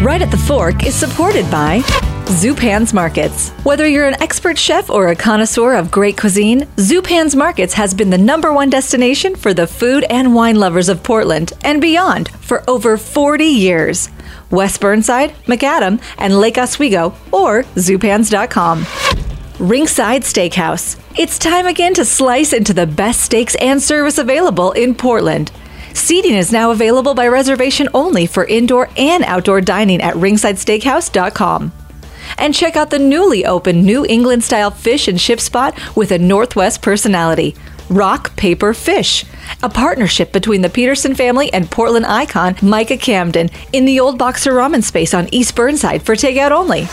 Right 0.03 0.23
at 0.23 0.31
the 0.31 0.43
Fork 0.47 0.87
is 0.87 0.95
supported 0.95 1.51
by 1.51 1.83
Zupan's 2.27 2.95
Markets. 2.95 3.51
Whether 3.65 3.87
you're 3.87 4.09
an 4.09 4.21
expert 4.23 4.59
chef 4.59 4.89
or 4.89 5.09
a 5.09 5.17
connoisseur 5.17 5.75
of 5.75 5.91
great 5.91 6.17
cuisine, 6.17 6.63
Zupan's 6.77 7.37
Markets 7.37 7.75
has 7.75 7.93
been 7.93 8.09
the 8.11 8.19
number 8.19 8.53
one 8.53 8.71
destination 8.71 9.37
for 9.37 9.53
the 9.53 9.67
food 9.67 10.05
and 10.05 10.35
wine 10.35 10.57
lovers 10.57 10.89
of 10.89 11.03
Portland 11.03 11.53
and 11.63 11.83
beyond 11.83 12.31
for 12.31 12.69
over 12.69 12.97
40 12.97 13.45
years. 13.45 14.09
West 14.51 14.81
Burnside, 14.81 15.33
Macadam, 15.47 16.01
and 16.17 16.41
Lake 16.41 16.57
Oswego, 16.57 17.15
or 17.31 17.63
zupans.com. 17.75 18.87
Ringside 19.59 20.23
Steakhouse. 20.23 20.99
It's 21.19 21.39
time 21.39 21.67
again 21.67 21.95
to 21.95 22.05
slice 22.05 22.53
into 22.53 22.73
the 22.73 22.87
best 22.87 23.21
steaks 23.21 23.55
and 23.57 23.83
service 23.83 24.19
available 24.19 24.73
in 24.73 24.95
Portland. 24.95 25.53
Seating 25.93 26.35
is 26.35 26.51
now 26.51 26.71
available 26.71 27.15
by 27.15 27.29
reservation 27.29 27.89
only 27.95 28.27
for 28.27 28.45
indoor 28.47 28.89
and 28.97 29.23
outdoor 29.25 29.61
dining 29.61 30.01
at 30.01 30.15
ringsidesteakhouse.com. 30.15 31.73
And 32.39 32.55
check 32.55 32.77
out 32.77 32.91
the 32.91 32.99
newly 32.99 33.45
opened 33.45 33.85
New 33.85 34.05
England 34.07 34.45
style 34.45 34.71
fish 34.71 35.09
and 35.09 35.19
chip 35.19 35.41
spot 35.41 35.79
with 35.97 36.11
a 36.13 36.19
Northwest 36.19 36.83
personality. 36.83 37.55
Rock 37.91 38.35
Paper 38.37 38.73
Fish, 38.73 39.25
a 39.63 39.69
partnership 39.69 40.33
between 40.33 40.63
the 40.63 40.71
Peterson 40.71 41.15
family 41.15 41.53
and 41.53 41.71
Portland 41.71 42.07
icon 42.07 42.57
Micah 42.63 42.97
Camden 42.97 43.51
in 43.73 43.85
the 43.85 44.01
old 44.01 44.19
Boxer 44.19 44.53
Ramen 44.53 44.83
space 44.83 45.13
on 45.13 45.33
East 45.33 45.55
Burnside 45.55 46.03
for 46.03 46.15
takeout 46.15 46.51
only. 46.51 46.87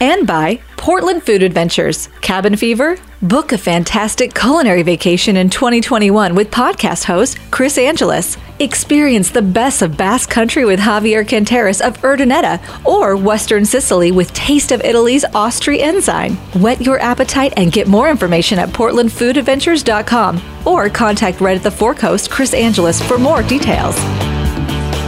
And 0.00 0.26
by 0.26 0.60
Portland 0.76 1.22
Food 1.22 1.42
Adventures, 1.42 2.08
Cabin 2.20 2.56
Fever. 2.56 2.98
Book 3.22 3.52
a 3.52 3.58
fantastic 3.58 4.34
culinary 4.34 4.82
vacation 4.82 5.36
in 5.36 5.48
2021 5.48 6.34
with 6.34 6.50
podcast 6.50 7.04
host 7.04 7.38
Chris 7.52 7.78
Angelus. 7.78 8.36
Experience 8.58 9.30
the 9.30 9.40
best 9.40 9.80
of 9.80 9.96
Basque 9.96 10.28
Country 10.28 10.64
with 10.64 10.80
Javier 10.80 11.24
Canteras 11.24 11.80
of 11.80 11.96
Urdaneta 11.98 12.58
or 12.84 13.16
Western 13.16 13.64
Sicily 13.64 14.10
with 14.10 14.34
Taste 14.34 14.72
of 14.72 14.80
Italy's 14.80 15.22
Austri 15.22 15.78
Ensign. 15.78 16.34
Whet 16.60 16.80
your 16.80 16.98
appetite 16.98 17.52
and 17.56 17.70
get 17.70 17.86
more 17.86 18.10
information 18.10 18.58
at 18.58 18.70
portlandfoodadventures.com 18.70 20.42
or 20.66 20.90
contact 20.90 21.40
Right 21.40 21.56
at 21.56 21.62
the 21.62 21.70
Fork 21.70 22.00
host 22.00 22.28
Chris 22.28 22.52
Angelus 22.52 23.00
for 23.00 23.18
more 23.18 23.44
details. 23.44 23.94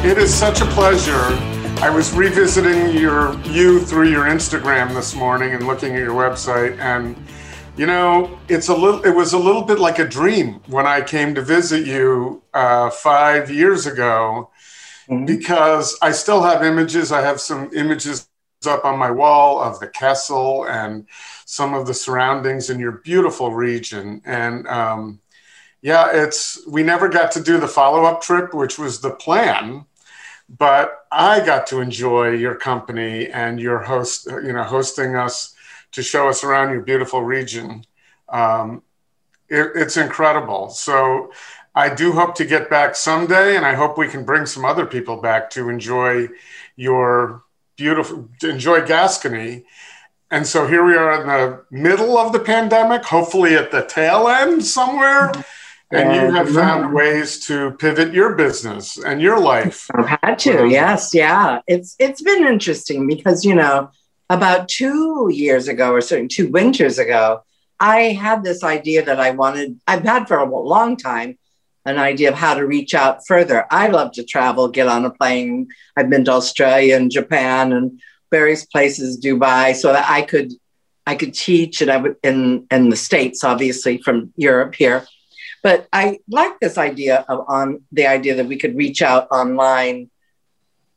It 0.04 0.18
is 0.18 0.32
such 0.32 0.60
a 0.60 0.66
pleasure 0.66 1.36
I 1.82 1.90
was 1.90 2.12
revisiting 2.12 2.96
your 2.96 3.36
you 3.40 3.80
through 3.80 4.08
your 4.08 4.26
Instagram 4.26 4.94
this 4.94 5.16
morning 5.16 5.52
and 5.52 5.66
looking 5.66 5.96
at 5.96 5.98
your 5.98 6.14
website 6.14 6.78
and 6.78 7.16
you 7.76 7.86
know 7.86 8.38
it's 8.48 8.68
a 8.68 8.74
little 8.74 9.04
it 9.04 9.10
was 9.10 9.32
a 9.32 9.38
little 9.38 9.62
bit 9.62 9.78
like 9.78 9.98
a 9.98 10.06
dream 10.06 10.60
when 10.66 10.86
I 10.86 11.00
came 11.00 11.34
to 11.34 11.42
visit 11.42 11.86
you 11.86 12.42
uh, 12.52 12.90
five 12.90 13.50
years 13.50 13.86
ago 13.86 14.50
mm-hmm. 15.08 15.24
because 15.24 15.98
I 16.00 16.12
still 16.12 16.42
have 16.42 16.62
images 16.62 17.10
I 17.10 17.22
have 17.22 17.40
some 17.40 17.70
images 17.74 18.28
up 18.66 18.84
on 18.84 18.98
my 18.98 19.10
wall 19.10 19.60
of 19.60 19.78
the 19.80 19.88
castle 19.88 20.64
and 20.64 21.06
some 21.44 21.74
of 21.74 21.86
the 21.86 21.92
surroundings 21.92 22.70
in 22.70 22.78
your 22.78 22.92
beautiful 22.92 23.52
region 23.52 24.22
and 24.24 24.66
um, 24.68 25.20
yeah 25.82 26.10
it's 26.12 26.64
we 26.66 26.82
never 26.82 27.08
got 27.08 27.32
to 27.32 27.42
do 27.42 27.58
the 27.58 27.68
follow-up 27.68 28.22
trip 28.22 28.54
which 28.54 28.78
was 28.78 29.00
the 29.00 29.10
plan 29.10 29.84
but 30.48 31.06
I 31.10 31.44
got 31.44 31.66
to 31.68 31.80
enjoy 31.80 32.32
your 32.32 32.54
company 32.54 33.28
and 33.28 33.58
your 33.58 33.78
host, 33.78 34.26
you 34.26 34.52
know, 34.52 34.62
hosting 34.62 35.16
us 35.16 35.53
to 35.94 36.02
show 36.02 36.28
us 36.28 36.44
around 36.44 36.70
your 36.70 36.82
beautiful 36.82 37.22
region. 37.22 37.84
Um, 38.28 38.82
it, 39.48 39.72
it's 39.74 39.96
incredible. 39.96 40.70
So 40.70 41.32
I 41.74 41.92
do 41.92 42.12
hope 42.12 42.34
to 42.36 42.44
get 42.44 42.70
back 42.70 42.96
someday, 42.96 43.56
and 43.56 43.64
I 43.64 43.74
hope 43.74 43.96
we 43.98 44.08
can 44.08 44.24
bring 44.24 44.46
some 44.46 44.64
other 44.64 44.86
people 44.86 45.16
back 45.16 45.50
to 45.50 45.68
enjoy 45.68 46.28
your 46.76 47.42
beautiful, 47.76 48.28
enjoy 48.42 48.86
Gascony. 48.86 49.64
And 50.30 50.46
so 50.46 50.66
here 50.66 50.84
we 50.84 50.94
are 50.94 51.20
in 51.20 51.26
the 51.28 51.64
middle 51.70 52.18
of 52.18 52.32
the 52.32 52.40
pandemic, 52.40 53.04
hopefully 53.04 53.54
at 53.54 53.70
the 53.70 53.82
tail 53.82 54.28
end 54.28 54.64
somewhere. 54.64 55.32
And 55.90 56.12
you 56.12 56.34
have 56.34 56.50
found 56.50 56.92
ways 56.92 57.38
to 57.46 57.72
pivot 57.72 58.12
your 58.12 58.34
business 58.34 58.96
and 58.96 59.22
your 59.22 59.38
life. 59.38 59.88
I've 59.94 60.18
had 60.22 60.38
to, 60.40 60.66
yes, 60.66 61.14
yeah. 61.14 61.60
It's 61.68 61.94
it's 62.00 62.20
been 62.20 62.48
interesting 62.48 63.06
because 63.06 63.44
you 63.44 63.54
know 63.54 63.90
about 64.30 64.68
two 64.68 65.28
years 65.32 65.68
ago 65.68 65.92
or 65.92 66.00
certain 66.00 66.28
two 66.28 66.48
winters 66.48 66.98
ago, 66.98 67.42
I 67.80 68.12
had 68.12 68.42
this 68.42 68.62
idea 68.62 69.04
that 69.04 69.20
I 69.20 69.30
wanted. 69.30 69.80
I've 69.86 70.04
had 70.04 70.28
for 70.28 70.38
a 70.38 70.48
long 70.48 70.96
time 70.96 71.38
an 71.84 71.98
idea 71.98 72.30
of 72.30 72.34
how 72.34 72.54
to 72.54 72.66
reach 72.66 72.94
out 72.94 73.26
further. 73.26 73.66
I 73.70 73.88
love 73.88 74.12
to 74.12 74.24
travel, 74.24 74.68
get 74.68 74.88
on 74.88 75.04
a 75.04 75.10
plane. 75.10 75.68
I've 75.96 76.08
been 76.08 76.24
to 76.24 76.32
Australia 76.32 76.96
and 76.96 77.10
Japan 77.10 77.72
and 77.72 78.00
various 78.30 78.64
places, 78.64 79.20
Dubai, 79.20 79.74
so 79.74 79.92
that 79.92 80.08
I 80.08 80.22
could 80.22 80.52
I 81.06 81.16
could 81.16 81.34
teach 81.34 81.82
and 81.82 81.90
I 81.90 81.98
would 81.98 82.16
in 82.22 82.66
in 82.70 82.88
the 82.88 82.96
states, 82.96 83.44
obviously 83.44 83.98
from 83.98 84.32
Europe 84.36 84.74
here 84.74 85.06
but 85.64 85.88
I 85.94 86.20
like 86.28 86.60
this 86.60 86.76
idea 86.76 87.24
of 87.26 87.46
on 87.48 87.80
the 87.90 88.06
idea 88.06 88.34
that 88.34 88.46
we 88.46 88.58
could 88.58 88.76
reach 88.76 89.00
out 89.00 89.28
online. 89.30 90.10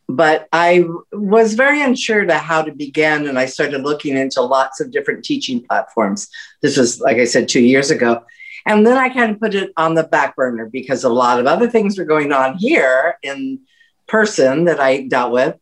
But 0.09 0.47
I 0.53 0.85
was 1.11 1.55
very 1.55 1.81
unsure 1.81 2.25
to 2.25 2.37
how 2.37 2.61
to 2.61 2.71
begin, 2.71 3.27
and 3.27 3.37
I 3.37 3.45
started 3.45 3.83
looking 3.83 4.15
into 4.15 4.41
lots 4.41 4.79
of 4.79 4.91
different 4.91 5.25
teaching 5.25 5.61
platforms. 5.61 6.29
This 6.61 6.77
was, 6.77 7.01
like 7.01 7.17
I 7.17 7.25
said, 7.25 7.49
two 7.49 7.61
years 7.61 7.91
ago. 7.91 8.23
And 8.65 8.85
then 8.85 8.97
I 8.97 9.09
kind 9.09 9.31
of 9.31 9.39
put 9.39 9.55
it 9.55 9.71
on 9.77 9.95
the 9.95 10.03
back 10.03 10.35
burner 10.35 10.65
because 10.65 11.03
a 11.03 11.09
lot 11.09 11.39
of 11.39 11.45
other 11.45 11.69
things 11.69 11.97
were 11.97 12.05
going 12.05 12.33
on 12.33 12.57
here 12.57 13.17
in 13.23 13.61
person 14.07 14.65
that 14.65 14.79
I 14.79 15.03
dealt 15.03 15.31
with. 15.31 15.55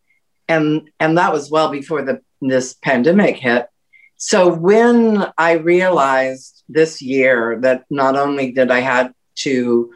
And, 0.47 0.89
and 0.99 1.17
that 1.17 1.33
was 1.33 1.51
well 1.51 1.69
before 1.69 2.03
the, 2.03 2.21
this 2.41 2.73
pandemic 2.73 3.37
hit. 3.37 3.67
So 4.17 4.53
when 4.53 5.25
I 5.37 5.53
realized 5.53 6.63
this 6.69 7.01
year 7.01 7.59
that 7.61 7.85
not 7.89 8.15
only 8.15 8.51
did 8.51 8.71
I 8.71 8.79
had 8.79 9.13
to 9.35 9.91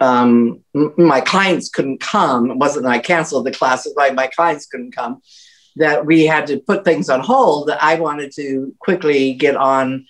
um, 0.00 0.62
my 0.96 1.20
clients 1.20 1.68
couldn't 1.68 2.00
come. 2.00 2.50
It 2.50 2.56
wasn't 2.56 2.86
I 2.86 2.98
canceled 2.98 3.46
the 3.46 3.52
classes, 3.52 3.94
my, 3.96 4.10
my 4.10 4.26
clients 4.28 4.66
couldn't 4.66 4.94
come. 4.94 5.22
That 5.76 6.06
we 6.06 6.24
had 6.26 6.46
to 6.46 6.58
put 6.58 6.84
things 6.84 7.08
on 7.10 7.20
hold. 7.20 7.68
That 7.68 7.82
I 7.82 8.00
wanted 8.00 8.32
to 8.36 8.74
quickly 8.78 9.34
get 9.34 9.56
on 9.56 10.06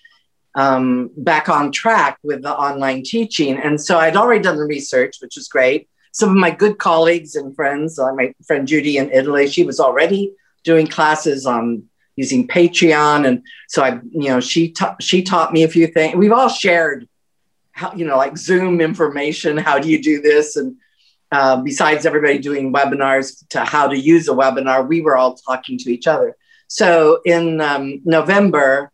um, 0.54 1.10
back 1.16 1.48
on 1.48 1.70
track 1.72 2.18
with 2.22 2.42
the 2.42 2.54
online 2.54 3.02
teaching, 3.02 3.58
and 3.58 3.80
so 3.80 3.98
I'd 3.98 4.16
already 4.16 4.42
done 4.42 4.56
the 4.56 4.64
research, 4.64 5.16
which 5.20 5.36
was 5.36 5.48
great. 5.48 5.88
some 6.16 6.30
of 6.30 6.36
my 6.36 6.50
good 6.50 6.78
colleagues 6.78 7.36
and 7.36 7.54
friends, 7.54 7.98
like 7.98 8.14
my 8.14 8.32
friend 8.46 8.66
Judy 8.66 8.96
in 8.96 9.10
Italy, 9.12 9.46
she 9.48 9.64
was 9.64 9.78
already 9.78 10.32
doing 10.64 10.86
classes 10.86 11.44
on 11.44 11.82
using 12.16 12.48
Patreon, 12.48 13.26
and 13.26 13.42
so 13.68 13.82
I, 13.82 14.00
you 14.10 14.30
know, 14.30 14.40
she 14.40 14.72
ta- 14.72 14.96
she 14.98 15.22
taught 15.22 15.52
me 15.52 15.62
a 15.62 15.68
few 15.68 15.86
things. 15.88 16.16
We've 16.16 16.32
all 16.32 16.48
shared, 16.48 17.06
how 17.76 17.92
you 17.92 18.06
know, 18.06 18.16
like 18.16 18.38
Zoom 18.38 18.80
information. 18.80 19.58
How 19.58 19.78
do 19.78 19.88
you 19.90 20.02
do 20.02 20.20
this? 20.20 20.56
And 20.56 20.76
uh, 21.30 21.60
besides 21.60 22.06
everybody 22.06 22.38
doing 22.38 22.72
webinars 22.72 23.46
to 23.50 23.64
how 23.64 23.86
to 23.86 23.98
use 23.98 24.28
a 24.28 24.32
webinar, 24.32 24.88
we 24.88 25.02
were 25.02 25.14
all 25.14 25.34
talking 25.34 25.76
to 25.78 25.92
each 25.92 26.06
other. 26.06 26.36
So 26.68 27.20
in 27.26 27.60
um, 27.60 28.00
November, 28.04 28.90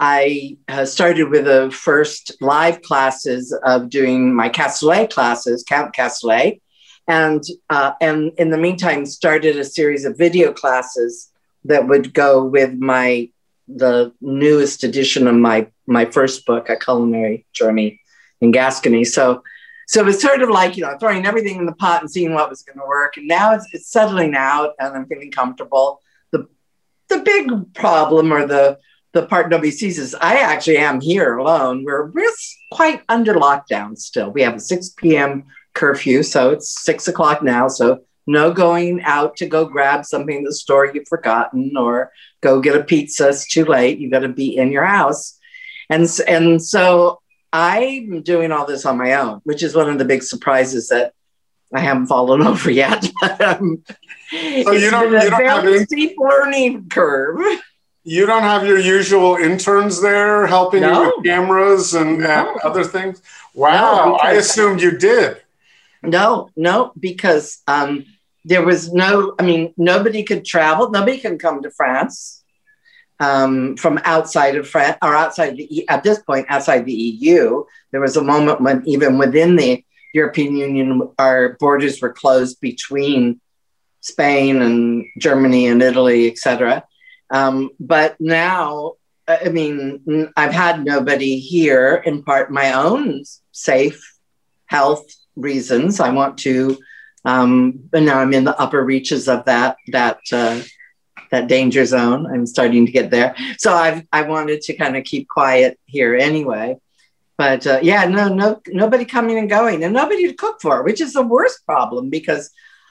I 0.00 0.56
uh, 0.68 0.86
started 0.86 1.28
with 1.28 1.44
the 1.44 1.70
first 1.70 2.32
live 2.40 2.80
classes 2.80 3.56
of 3.62 3.90
doing 3.90 4.34
my 4.34 4.48
Cassoulet 4.48 5.10
classes, 5.10 5.62
Camp 5.62 5.94
Cassoulet, 5.94 6.62
and 7.06 7.44
uh, 7.68 7.92
and 8.00 8.32
in 8.38 8.48
the 8.48 8.58
meantime 8.58 9.04
started 9.04 9.58
a 9.58 9.64
series 9.64 10.06
of 10.06 10.16
video 10.16 10.50
classes 10.50 11.30
that 11.66 11.86
would 11.86 12.14
go 12.14 12.42
with 12.42 12.72
my 12.72 13.28
the 13.68 14.12
newest 14.22 14.82
edition 14.82 15.28
of 15.28 15.34
my 15.34 15.66
my 15.86 16.06
first 16.06 16.46
book, 16.46 16.70
A 16.70 16.76
Culinary 16.76 17.44
Journey 17.52 18.00
in 18.44 18.50
Gascony. 18.52 19.04
So 19.04 19.42
so 19.86 20.00
it 20.00 20.06
was 20.06 20.20
sort 20.20 20.42
of 20.42 20.48
like 20.48 20.76
you 20.76 20.82
know 20.82 20.96
throwing 20.98 21.26
everything 21.26 21.58
in 21.58 21.66
the 21.66 21.74
pot 21.74 22.00
and 22.00 22.10
seeing 22.10 22.34
what 22.34 22.48
was 22.48 22.62
going 22.62 22.78
to 22.78 22.86
work, 22.86 23.16
and 23.16 23.26
now 23.26 23.54
it's, 23.54 23.66
it's 23.72 23.90
settling 23.90 24.34
out 24.34 24.72
and 24.78 24.94
I'm 24.94 25.06
feeling 25.06 25.30
comfortable. 25.30 26.00
The 26.30 26.46
the 27.08 27.18
big 27.18 27.74
problem 27.74 28.32
or 28.32 28.46
the 28.46 28.78
the 29.14 29.26
part 29.26 29.48
nobody 29.48 29.70
sees 29.70 29.98
is 29.98 30.14
I 30.20 30.40
actually 30.40 30.78
am 30.78 31.00
here 31.00 31.38
alone. 31.38 31.84
We're, 31.84 32.06
we're 32.10 32.32
quite 32.72 33.02
under 33.08 33.34
lockdown 33.34 33.96
still. 33.96 34.30
We 34.30 34.42
have 34.42 34.56
a 34.56 34.60
6 34.60 34.88
p.m. 34.96 35.44
curfew, 35.72 36.24
so 36.24 36.50
it's 36.50 36.84
six 36.84 37.06
o'clock 37.06 37.40
now. 37.40 37.68
So 37.68 38.00
no 38.26 38.52
going 38.52 39.02
out 39.02 39.36
to 39.36 39.46
go 39.46 39.66
grab 39.66 40.04
something 40.04 40.38
in 40.38 40.42
the 40.42 40.52
store 40.52 40.86
you've 40.86 41.06
forgotten 41.06 41.76
or 41.76 42.10
go 42.40 42.60
get 42.60 42.76
a 42.76 42.82
pizza. 42.82 43.28
It's 43.28 43.46
too 43.46 43.64
late. 43.64 43.98
You 43.98 44.10
got 44.10 44.20
to 44.20 44.28
be 44.28 44.56
in 44.56 44.72
your 44.72 44.84
house. 44.84 45.38
And, 45.88 46.08
and 46.26 46.60
so 46.60 47.20
I'm 47.56 48.22
doing 48.22 48.50
all 48.50 48.66
this 48.66 48.84
on 48.84 48.98
my 48.98 49.14
own, 49.14 49.40
which 49.44 49.62
is 49.62 49.76
one 49.76 49.88
of 49.88 49.98
the 49.98 50.04
big 50.04 50.24
surprises 50.24 50.88
that 50.88 51.14
I 51.72 51.80
haven't 51.80 52.06
fallen 52.06 52.42
over 52.46 52.70
yet. 52.70 53.04
um, 53.40 53.84
so 54.30 54.72
you 54.72 54.90
don't, 54.90 55.12
you 55.12 55.30
don't 55.30 55.46
have 55.46 55.64
any 55.64 55.84
steep 55.84 56.16
learning 56.18 56.88
curve 56.88 57.40
you 58.04 58.26
don't 58.26 58.42
have 58.42 58.66
your 58.66 58.78
usual 58.78 59.36
interns 59.36 60.00
there 60.00 60.46
helping 60.46 60.82
no. 60.82 61.04
you 61.04 61.12
with 61.16 61.24
cameras 61.24 61.94
and, 61.94 62.18
no. 62.20 62.50
and 62.50 62.60
other 62.60 62.84
things. 62.84 63.22
Wow, 63.54 64.04
no, 64.04 64.14
I 64.16 64.32
assumed 64.32 64.82
you 64.82 64.96
did. 64.96 65.40
No, 66.02 66.50
no, 66.54 66.92
because 67.00 67.62
um, 67.66 68.04
there 68.44 68.62
was 68.62 68.92
no. 68.92 69.34
I 69.38 69.42
mean, 69.42 69.72
nobody 69.78 70.22
could 70.22 70.44
travel. 70.44 70.90
Nobody 70.90 71.16
can 71.18 71.38
come 71.38 71.62
to 71.62 71.70
France 71.70 72.43
um, 73.20 73.76
from 73.76 74.00
outside 74.04 74.56
of 74.56 74.68
France 74.68 74.98
or 75.02 75.14
outside 75.14 75.56
the 75.56 75.88
at 75.88 76.02
this 76.02 76.18
point 76.20 76.46
outside 76.48 76.84
the 76.84 76.92
EU. 76.92 77.64
There 77.90 78.00
was 78.00 78.16
a 78.16 78.22
moment 78.22 78.60
when 78.60 78.82
even 78.86 79.18
within 79.18 79.56
the 79.56 79.84
European 80.14 80.56
Union, 80.56 81.10
our 81.18 81.56
borders 81.60 82.00
were 82.00 82.12
closed 82.12 82.60
between 82.60 83.40
Spain 84.00 84.62
and 84.62 85.04
Germany 85.18 85.66
and 85.66 85.82
Italy, 85.82 86.30
etc. 86.30 86.84
Um, 87.30 87.70
but 87.80 88.16
now, 88.20 88.92
I 89.26 89.48
mean, 89.48 90.32
I've 90.36 90.52
had 90.52 90.84
nobody 90.84 91.38
here 91.40 92.02
in 92.06 92.22
part 92.22 92.52
my 92.52 92.72
own 92.74 93.24
safe 93.50 94.00
health 94.66 95.04
reasons. 95.34 96.00
I 96.00 96.10
want 96.10 96.38
to, 96.38 96.78
um, 97.24 97.80
but 97.90 98.02
now 98.02 98.20
I'm 98.20 98.34
in 98.34 98.44
the 98.44 98.58
upper 98.60 98.84
reaches 98.84 99.28
of 99.28 99.44
that 99.46 99.76
that 99.88 100.20
uh, 100.30 100.60
that 101.34 101.48
danger 101.48 101.84
zone. 101.84 102.26
I'm 102.26 102.46
starting 102.46 102.86
to 102.86 102.92
get 102.92 103.10
there, 103.10 103.34
so 103.58 103.72
I've 103.72 104.02
I 104.12 104.22
wanted 104.22 104.62
to 104.62 104.76
kind 104.76 104.96
of 104.96 105.04
keep 105.04 105.28
quiet 105.28 105.78
here 105.84 106.14
anyway. 106.14 106.78
But 107.36 107.66
uh, 107.66 107.80
yeah, 107.82 108.04
no, 108.04 108.28
no, 108.28 108.60
nobody 108.68 109.04
coming 109.04 109.38
and 109.38 109.50
going, 109.50 109.82
and 109.82 109.92
nobody 109.92 110.28
to 110.28 110.34
cook 110.34 110.58
for, 110.62 110.82
which 110.82 111.00
is 111.00 111.14
the 111.14 111.22
worst 111.22 111.66
problem 111.66 112.08
because 112.08 112.50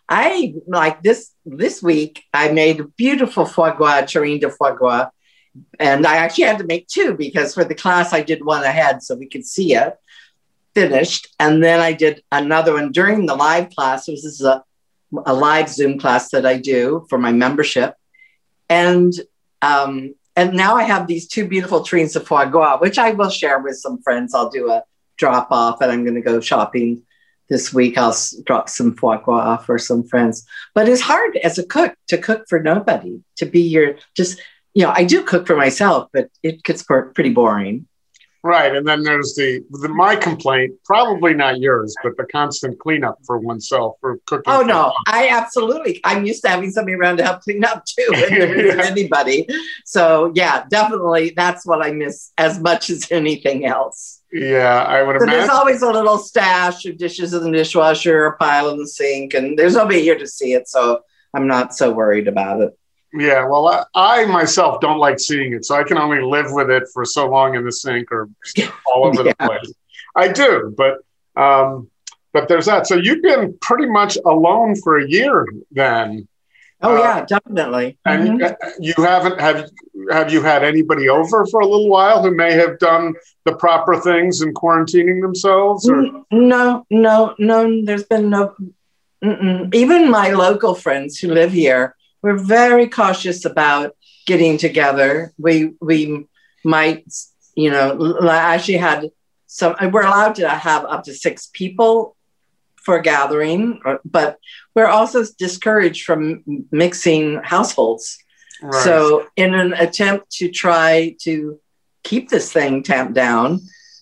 I 0.09 0.53
like 0.67 1.01
this 1.01 1.31
this 1.45 1.81
week. 1.81 2.23
I 2.33 2.51
made 2.51 2.79
a 2.81 2.87
beautiful 3.03 3.45
foie 3.45 3.71
gras, 3.71 4.01
terrine 4.01 4.41
de 4.41 4.49
foie 4.49 4.75
gras, 4.75 5.09
and 5.79 6.05
I 6.05 6.17
actually 6.17 6.45
had 6.45 6.59
to 6.59 6.65
make 6.65 6.87
two 6.87 7.15
because 7.15 7.53
for 7.53 7.63
the 7.63 7.75
class 7.75 8.13
I 8.13 8.21
did 8.21 8.43
one 8.43 8.63
ahead 8.63 9.01
so 9.01 9.15
we 9.15 9.29
could 9.29 9.45
see 9.45 9.75
it 9.75 9.95
finished, 10.75 11.27
and 11.39 11.63
then 11.63 11.79
I 11.79 11.93
did 11.93 12.21
another 12.31 12.73
one 12.73 12.91
during 12.91 13.25
the 13.25 13.35
live 13.35 13.69
class. 13.69 14.07
This 14.07 14.25
is 14.25 14.41
a 14.41 14.63
a 15.25 15.33
live 15.33 15.69
Zoom 15.69 15.99
class 15.99 16.29
that 16.31 16.45
I 16.45 16.57
do 16.57 17.05
for 17.09 17.17
my 17.17 17.31
membership, 17.31 17.95
and 18.69 19.13
um, 19.61 20.15
and 20.35 20.53
now 20.53 20.75
I 20.75 20.83
have 20.83 21.07
these 21.07 21.27
two 21.27 21.47
beautiful 21.47 21.83
trees 21.83 22.15
of 22.15 22.27
foie 22.27 22.45
gras, 22.45 22.79
which 22.79 22.97
I 22.97 23.11
will 23.11 23.29
share 23.29 23.59
with 23.59 23.77
some 23.77 24.01
friends. 24.01 24.33
I'll 24.33 24.49
do 24.49 24.71
a 24.71 24.83
drop 25.17 25.47
off, 25.51 25.81
and 25.81 25.91
I'm 25.91 26.03
going 26.03 26.15
to 26.15 26.21
go 26.21 26.39
shopping 26.39 27.03
this 27.49 27.73
week 27.73 27.97
I'll 27.97 28.15
drop 28.45 28.69
some 28.69 28.95
foie 28.95 29.17
gras 29.17 29.57
for 29.57 29.77
some 29.77 30.03
friends. 30.03 30.45
But 30.73 30.89
it's 30.89 31.01
hard 31.01 31.37
as 31.37 31.57
a 31.57 31.65
cook 31.65 31.95
to 32.07 32.17
cook 32.17 32.45
for 32.47 32.59
nobody, 32.59 33.21
to 33.37 33.45
be 33.45 33.61
your 33.61 33.95
just, 34.15 34.41
you 34.73 34.83
know, 34.83 34.91
I 34.95 35.03
do 35.03 35.23
cook 35.23 35.45
for 35.45 35.55
myself, 35.55 36.09
but 36.13 36.29
it 36.41 36.63
gets 36.63 36.83
pretty 36.83 37.29
boring. 37.29 37.87
Right. 38.43 38.75
And 38.75 38.85
then 38.85 39.03
there's 39.03 39.35
the, 39.35 39.63
the 39.71 39.87
my 39.87 40.17
complaint, 40.17 40.73
probably 40.83 41.33
not 41.33 41.59
yours, 41.59 41.95
but 42.03 42.17
the 42.17 42.25
constant 42.25 42.77
cleanup 42.77 43.19
for 43.25 43.39
oneself 43.39 43.95
for 44.01 44.19
cooking. 44.25 44.53
Oh, 44.53 44.61
no, 44.61 44.93
I 45.07 45.29
absolutely. 45.29 46.01
I'm 46.03 46.25
used 46.25 46.41
to 46.43 46.49
having 46.49 46.69
somebody 46.69 46.95
around 46.95 47.17
to 47.17 47.23
help 47.23 47.41
clean 47.41 47.63
up 47.63 47.85
too, 47.85 48.09
and 48.13 48.41
there 48.41 48.53
isn't 48.53 48.79
anybody. 48.81 49.47
So, 49.85 50.33
yeah, 50.35 50.65
definitely 50.69 51.31
that's 51.37 51.65
what 51.65 51.81
I 51.81 51.91
miss 51.91 52.33
as 52.37 52.59
much 52.59 52.89
as 52.89 53.09
anything 53.11 53.65
else. 53.65 54.21
Yeah, 54.33 54.83
I 54.83 55.03
would 55.03 55.19
so 55.19 55.23
imagine. 55.23 55.39
There's 55.39 55.49
always 55.49 55.81
a 55.81 55.91
little 55.91 56.17
stash 56.17 56.85
of 56.85 56.97
dishes 56.97 57.33
in 57.33 57.43
the 57.43 57.51
dishwasher, 57.51 58.25
a 58.25 58.37
pile 58.37 58.69
in 58.71 58.77
the 58.77 58.87
sink, 58.87 59.35
and 59.35 59.57
there's 59.57 59.75
nobody 59.75 60.01
here 60.01 60.17
to 60.17 60.27
see 60.27 60.51
it, 60.53 60.67
so 60.67 60.99
I'm 61.33 61.47
not 61.47 61.73
so 61.73 61.91
worried 61.91 62.27
about 62.27 62.59
it. 62.59 62.77
Yeah, 63.13 63.45
well, 63.45 63.67
I, 63.67 63.83
I 63.93 64.25
myself 64.25 64.81
don't 64.81 64.97
like 64.97 65.19
seeing 65.19 65.53
it, 65.53 65.65
so 65.65 65.75
I 65.75 65.83
can 65.83 65.97
only 65.97 66.21
live 66.21 66.47
with 66.49 66.71
it 66.71 66.83
for 66.93 67.05
so 67.05 67.29
long 67.29 67.55
in 67.55 67.63
the 67.63 67.71
sink 67.71 68.11
or 68.11 68.29
all 68.87 69.05
over 69.05 69.23
yeah. 69.23 69.33
the 69.39 69.47
place. 69.47 69.73
I 70.15 70.27
do, 70.29 70.73
but 70.75 70.97
um, 71.39 71.89
but 72.33 72.47
there's 72.47 72.65
that. 72.65 72.87
So 72.87 72.95
you've 72.95 73.21
been 73.21 73.55
pretty 73.61 73.85
much 73.85 74.17
alone 74.25 74.75
for 74.75 74.97
a 74.97 75.07
year 75.07 75.47
then. 75.71 76.27
Oh 76.81 76.97
uh, 76.97 76.99
yeah, 76.99 77.25
definitely. 77.25 77.97
And 78.05 78.41
mm-hmm. 78.41 78.83
you 78.83 78.93
haven't 78.97 79.39
have 79.39 79.69
have 80.11 80.33
you 80.33 80.41
had 80.41 80.63
anybody 80.63 81.07
over 81.07 81.45
for 81.45 81.61
a 81.61 81.67
little 81.67 81.89
while 81.89 82.21
who 82.21 82.35
may 82.35 82.53
have 82.53 82.77
done 82.79 83.13
the 83.45 83.55
proper 83.55 83.99
things 84.01 84.41
in 84.41 84.53
quarantining 84.53 85.21
themselves? 85.21 85.87
Or? 85.87 86.25
No, 86.31 86.85
no, 86.89 87.35
no. 87.39 87.85
There's 87.85 88.03
been 88.03 88.29
no. 88.29 88.55
Mm-mm. 89.23 89.73
Even 89.73 90.11
my 90.11 90.31
local 90.31 90.75
friends 90.75 91.17
who 91.17 91.29
live 91.29 91.53
here, 91.53 91.95
we're 92.23 92.37
very 92.37 92.87
cautious 92.87 93.45
about 93.45 93.95
getting 94.25 94.57
together. 94.57 95.33
We 95.37 95.73
we 95.81 96.25
might, 96.63 97.05
you 97.55 97.69
know, 97.69 98.17
I 98.21 98.55
actually 98.55 98.77
had 98.77 99.11
some. 99.45 99.75
We're 99.91 100.07
allowed 100.07 100.35
to 100.35 100.49
have 100.49 100.85
up 100.85 101.03
to 101.03 101.13
six 101.13 101.49
people 101.53 102.15
for 102.77 102.99
gathering, 102.99 103.81
but 104.03 104.37
we're 104.73 104.87
also 104.87 105.23
discouraged 105.37 106.05
from 106.05 106.43
mixing 106.71 107.41
households. 107.43 108.17
Right. 108.61 108.83
So, 108.83 109.27
in 109.35 109.53
an 109.53 109.73
attempt 109.73 110.31
to 110.37 110.49
try 110.49 111.15
to 111.21 111.59
keep 112.03 112.29
this 112.29 112.51
thing 112.51 112.83
tamped 112.83 113.13
down, 113.13 113.59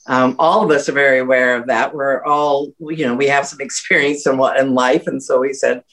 um, 0.07 0.35
all 0.37 0.63
of 0.63 0.69
us 0.71 0.87
are 0.87 0.93
very 0.93 1.19
aware 1.19 1.55
of 1.55 1.67
that. 1.67 1.95
We're 1.95 2.23
all, 2.23 2.73
you 2.79 3.05
know, 3.07 3.15
we 3.15 3.27
have 3.27 3.47
some 3.47 3.61
experience 3.67 4.27
in 4.27 4.37
what 4.37 4.59
in 4.59 4.75
life, 4.75 5.07
and 5.07 5.23
so 5.23 5.39
we 5.39 5.53
said, 5.53 5.83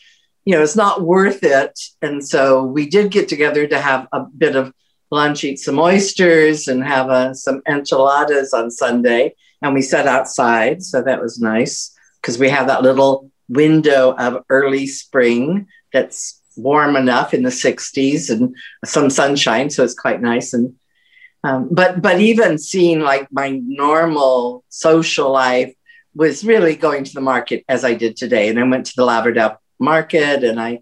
you 0.48 0.54
know, 0.54 0.62
it's 0.62 0.76
not 0.76 1.02
worth 1.02 1.44
it. 1.44 1.78
And 2.00 2.26
so 2.26 2.64
we 2.64 2.88
did 2.88 3.11
get 3.11 3.28
together 3.28 3.66
to 3.66 3.78
have 3.78 4.08
a 4.12 4.20
bit 4.24 4.56
of 4.56 4.72
lunch, 5.11 5.44
eat 5.44 5.58
some 5.58 5.78
oysters, 5.78 6.68
and 6.68 6.82
have 6.82 7.11
uh, 7.11 7.34
some 7.34 7.61
enchiladas 7.68 8.54
on 8.54 8.70
Sunday. 8.70 9.34
And 9.61 9.74
we 9.74 9.82
sat 9.82 10.06
outside, 10.06 10.82
so 10.82 11.02
that 11.02 11.20
was 11.20 11.38
nice 11.38 11.94
because 12.22 12.38
we 12.38 12.48
have 12.48 12.66
that 12.68 12.80
little 12.80 13.30
window 13.50 14.14
of 14.18 14.42
early 14.48 14.87
spring 14.87 15.66
that's 15.92 16.40
warm 16.56 16.96
enough 16.96 17.34
in 17.34 17.42
the 17.42 17.50
60s 17.50 18.30
and 18.30 18.56
some 18.87 19.11
sunshine, 19.11 19.68
so 19.68 19.84
it's 19.84 19.92
quite 19.92 20.22
nice. 20.22 20.54
And 20.54 20.74
um, 21.44 21.68
but 21.70 22.00
but 22.00 22.22
even 22.22 22.56
seeing 22.56 23.00
like 23.00 23.28
my 23.30 23.61
normal 23.66 24.64
social 24.70 25.30
life 25.30 25.74
was 26.14 26.42
really 26.42 26.74
going 26.74 27.04
to 27.04 27.12
the 27.12 27.20
market 27.20 27.66
as 27.68 27.84
I 27.84 27.92
did 27.92 28.16
today, 28.16 28.48
and 28.48 28.58
I 28.58 28.62
went 28.62 28.87
to 28.87 28.96
the 28.96 29.04
Laverdale 29.04 29.58
market 29.78 30.44
and 30.44 30.60
I 30.60 30.80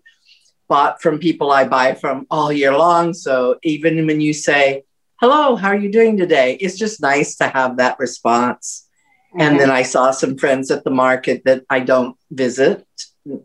bought 0.68 1.00
from 1.00 1.18
people 1.18 1.52
I 1.52 1.64
buy 1.64 1.94
from 1.94 2.26
all 2.30 2.52
year 2.52 2.76
long. 2.76 3.14
So 3.14 3.56
even 3.62 4.06
when 4.06 4.20
you 4.20 4.32
say 4.32 4.82
hello, 5.20 5.56
how 5.56 5.68
are 5.68 5.76
you 5.76 5.90
doing 5.92 6.16
today? 6.16 6.54
It's 6.60 6.76
just 6.76 7.00
nice 7.00 7.36
to 7.36 7.48
have 7.48 7.76
that 7.76 7.98
response 7.98 8.86
Mm-hmm. 9.36 9.40
And 9.40 9.60
then 9.60 9.70
I 9.70 9.82
saw 9.82 10.10
some 10.12 10.38
friends 10.38 10.70
at 10.70 10.84
the 10.84 10.90
market 10.90 11.42
that 11.44 11.64
I 11.68 11.80
don't 11.80 12.16
visit 12.30 12.86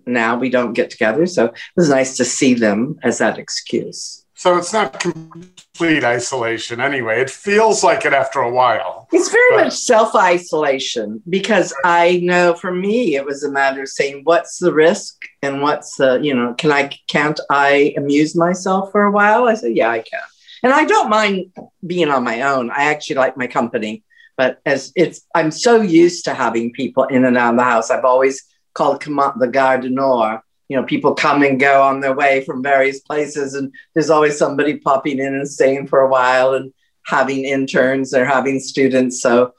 now. 0.06 0.38
We 0.38 0.50
don't 0.50 0.74
get 0.74 0.90
together. 0.90 1.26
So 1.26 1.46
it 1.46 1.56
was 1.76 1.90
nice 1.90 2.16
to 2.18 2.26
see 2.26 2.54
them 2.54 2.98
as 3.04 3.18
that 3.18 3.38
excuse. 3.38 4.21
So 4.42 4.58
it's 4.58 4.74
not 4.74 5.00
complete 5.00 6.04
isolation 6.04 6.82
anyway. 6.82 7.22
It 7.22 7.30
feels 7.30 7.84
like 7.84 8.06
it 8.06 8.14
after 8.14 8.40
a 8.40 8.50
while. 8.50 9.08
It's 9.12 9.30
very 9.30 9.52
but. 9.52 9.66
much 9.66 9.74
self 9.76 10.16
isolation 10.16 11.22
because 11.30 11.72
I 11.86 12.22
know 12.24 12.56
for 12.56 12.74
me 12.74 13.16
it 13.18 13.24
was 13.24 13.44
a 13.44 13.52
matter 13.52 13.84
of 13.84 13.90
saying 13.90 14.22
what's 14.24 14.58
the 14.58 14.74
risk 14.74 15.26
and 15.44 15.62
what's 15.62 15.96
the 15.98 16.20
you 16.24 16.34
know 16.34 16.56
can 16.56 16.72
I 16.72 16.90
can't 17.08 17.40
I 17.52 17.94
amuse 17.96 18.36
myself 18.36 18.92
for 18.92 19.04
a 19.04 19.12
while? 19.12 19.48
I 19.48 19.54
said 19.54 19.76
yeah 19.76 19.92
I 19.92 20.00
can, 20.00 20.24
and 20.64 20.74
I 20.74 20.86
don't 20.86 21.12
mind 21.12 21.54
being 21.86 22.10
on 22.10 22.24
my 22.24 22.42
own. 22.42 22.72
I 22.72 22.86
actually 22.86 23.18
like 23.18 23.38
my 23.38 23.46
company, 23.46 24.04
but 24.38 24.60
as 24.66 24.92
it's 24.96 25.22
I'm 25.36 25.52
so 25.52 25.82
used 25.82 26.26
to 26.26 26.34
having 26.34 26.74
people 26.74 27.04
in 27.04 27.26
and 27.26 27.38
out 27.38 27.54
of 27.54 27.58
the 27.60 27.64
house. 27.64 27.92
I've 27.92 28.06
always 28.06 28.44
called 28.74 29.04
the 29.04 29.50
Gare 29.54 29.82
du 29.82 29.92
Nord 29.92 30.40
you 30.72 30.78
know, 30.78 30.84
people 30.84 31.14
come 31.14 31.44
and 31.44 31.60
go 31.60 31.84
on 31.84 32.00
their 32.00 32.16
way 32.16 32.46
from 32.46 32.64
various 32.64 33.02
places, 33.02 33.56
and 33.56 33.74
there's 33.94 34.10
always 34.10 34.38
somebody 34.38 34.78
popping 34.78 35.20
in 35.20 35.36
and 35.36 35.46
staying 35.46 35.86
for 35.86 36.00
a 36.00 36.08
while 36.08 36.54
and 36.54 36.72
having 37.06 37.44
interns 37.44 38.14
or 38.14 38.24
having 38.24 38.58
students. 38.58 39.22
So 39.22 39.54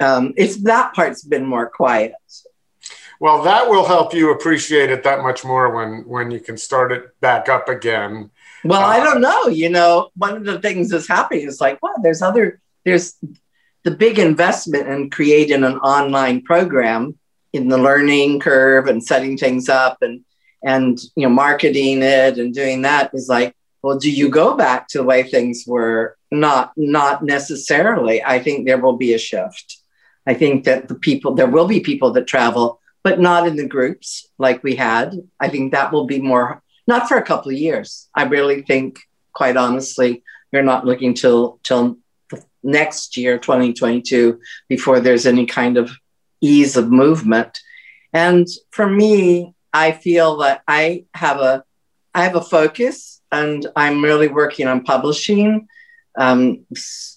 um, 0.00 0.34
it's 0.36 0.56
that 0.64 0.94
part's 0.94 1.22
been 1.22 1.46
more 1.46 1.70
quiet. 1.70 2.14
Well, 3.20 3.44
that 3.44 3.70
will 3.70 3.86
help 3.86 4.12
you 4.12 4.32
appreciate 4.32 4.90
it 4.90 5.04
that 5.04 5.22
much 5.22 5.44
more 5.44 5.72
when 5.76 6.00
when 6.08 6.32
you 6.32 6.40
can 6.40 6.56
start 6.56 6.90
it 6.90 7.04
back 7.20 7.48
up 7.48 7.68
again. 7.68 8.30
Well, 8.64 8.82
uh, 8.82 8.86
I 8.86 8.98
don't 8.98 9.20
know. 9.20 9.46
You 9.46 9.68
know, 9.68 10.10
one 10.16 10.34
of 10.36 10.44
the 10.44 10.60
things 10.60 10.88
that's 10.88 11.06
happening 11.06 11.46
is 11.46 11.60
like, 11.60 11.80
well, 11.84 11.94
there's 12.02 12.20
other 12.20 12.60
there's 12.84 13.14
the 13.84 13.92
big 13.92 14.18
investment 14.18 14.88
in 14.88 15.10
creating 15.10 15.62
an 15.62 15.78
online 15.78 16.42
program 16.42 17.16
in 17.52 17.68
the 17.68 17.78
learning 17.78 18.40
curve 18.40 18.88
and 18.88 19.04
setting 19.04 19.38
things 19.38 19.68
up 19.68 19.98
and 20.02 20.24
and 20.64 20.98
you 21.16 21.24
know 21.24 21.34
marketing 21.34 22.02
it 22.02 22.38
and 22.38 22.54
doing 22.54 22.82
that 22.82 23.10
is 23.14 23.28
like 23.28 23.54
well 23.82 23.98
do 23.98 24.10
you 24.10 24.28
go 24.28 24.56
back 24.56 24.88
to 24.88 24.98
the 24.98 25.04
way 25.04 25.22
things 25.22 25.64
were? 25.66 26.16
Not 26.30 26.72
not 26.76 27.22
necessarily. 27.22 28.22
I 28.22 28.38
think 28.38 28.66
there 28.66 28.78
will 28.78 28.96
be 28.96 29.14
a 29.14 29.18
shift. 29.18 29.78
I 30.26 30.34
think 30.34 30.64
that 30.64 30.88
the 30.88 30.94
people 30.94 31.34
there 31.34 31.46
will 31.46 31.66
be 31.66 31.80
people 31.80 32.10
that 32.12 32.26
travel 32.26 32.80
but 33.02 33.20
not 33.20 33.46
in 33.46 33.56
the 33.56 33.66
groups 33.66 34.26
like 34.38 34.62
we 34.62 34.74
had. 34.74 35.14
I 35.40 35.48
think 35.48 35.72
that 35.72 35.92
will 35.92 36.06
be 36.06 36.20
more 36.20 36.62
not 36.86 37.08
for 37.08 37.16
a 37.16 37.22
couple 37.22 37.50
of 37.50 37.58
years. 37.58 38.08
I 38.14 38.24
really 38.24 38.62
think 38.62 39.00
quite 39.32 39.56
honestly 39.56 40.22
we're 40.52 40.62
not 40.62 40.84
looking 40.84 41.14
till 41.14 41.60
till 41.62 41.98
next 42.62 43.16
year 43.16 43.38
2022 43.38 44.40
before 44.68 45.00
there's 45.00 45.26
any 45.26 45.46
kind 45.46 45.76
of 45.78 45.90
ease 46.40 46.76
of 46.76 46.90
movement. 46.90 47.58
And 48.12 48.46
for 48.70 48.88
me 48.88 49.54
I 49.72 49.92
feel 49.92 50.38
that 50.38 50.62
I 50.66 51.04
have 51.14 51.40
a 51.40 51.64
I 52.14 52.24
have 52.24 52.36
a 52.36 52.40
focus 52.40 53.20
and 53.30 53.66
I'm 53.76 54.02
really 54.02 54.28
working 54.28 54.66
on 54.66 54.82
publishing. 54.82 55.68
Um, 56.18 56.66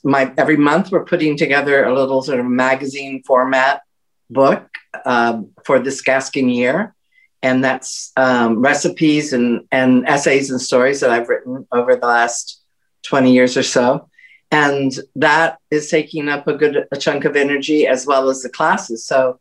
my 0.04 0.32
every 0.38 0.58
month 0.58 0.92
we're 0.92 1.06
putting 1.06 1.38
together 1.38 1.86
a 1.86 1.94
little 1.94 2.22
sort 2.22 2.40
of 2.40 2.46
magazine 2.46 3.24
format 3.26 3.82
book 4.30 4.68
uh, 5.06 5.42
for 5.66 5.80
this 5.80 6.02
Gascon 6.02 6.50
year, 6.50 6.94
and 7.42 7.64
that's 7.64 8.12
um, 8.16 8.60
recipes 8.60 9.34
and 9.34 9.66
and 9.72 10.08
essays 10.08 10.52
and 10.52 10.62
stories 10.62 11.00
that 11.00 11.10
I've 11.10 11.30
written 11.30 11.68
over 11.72 11.96
the 11.96 12.06
last 12.06 12.62
twenty 13.02 13.34
years 13.34 13.58
or 13.58 13.64
so, 13.64 14.10
and 14.52 14.92
that 15.16 15.58
is 15.72 15.90
taking 15.90 16.30
up 16.30 16.48
a 16.48 16.54
good 16.54 16.86
a 16.92 16.98
chunk 16.98 17.26
of 17.26 17.36
energy 17.36 17.88
as 17.88 18.06
well 18.06 18.30
as 18.30 18.44
the 18.44 18.50
classes. 18.50 19.06
So, 19.06 19.40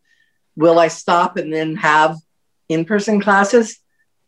will 0.56 0.78
I 0.78 0.88
stop 0.88 1.36
and 1.36 1.52
then 1.52 1.76
have 1.76 2.16
in-person 2.70 3.20
classes, 3.20 3.78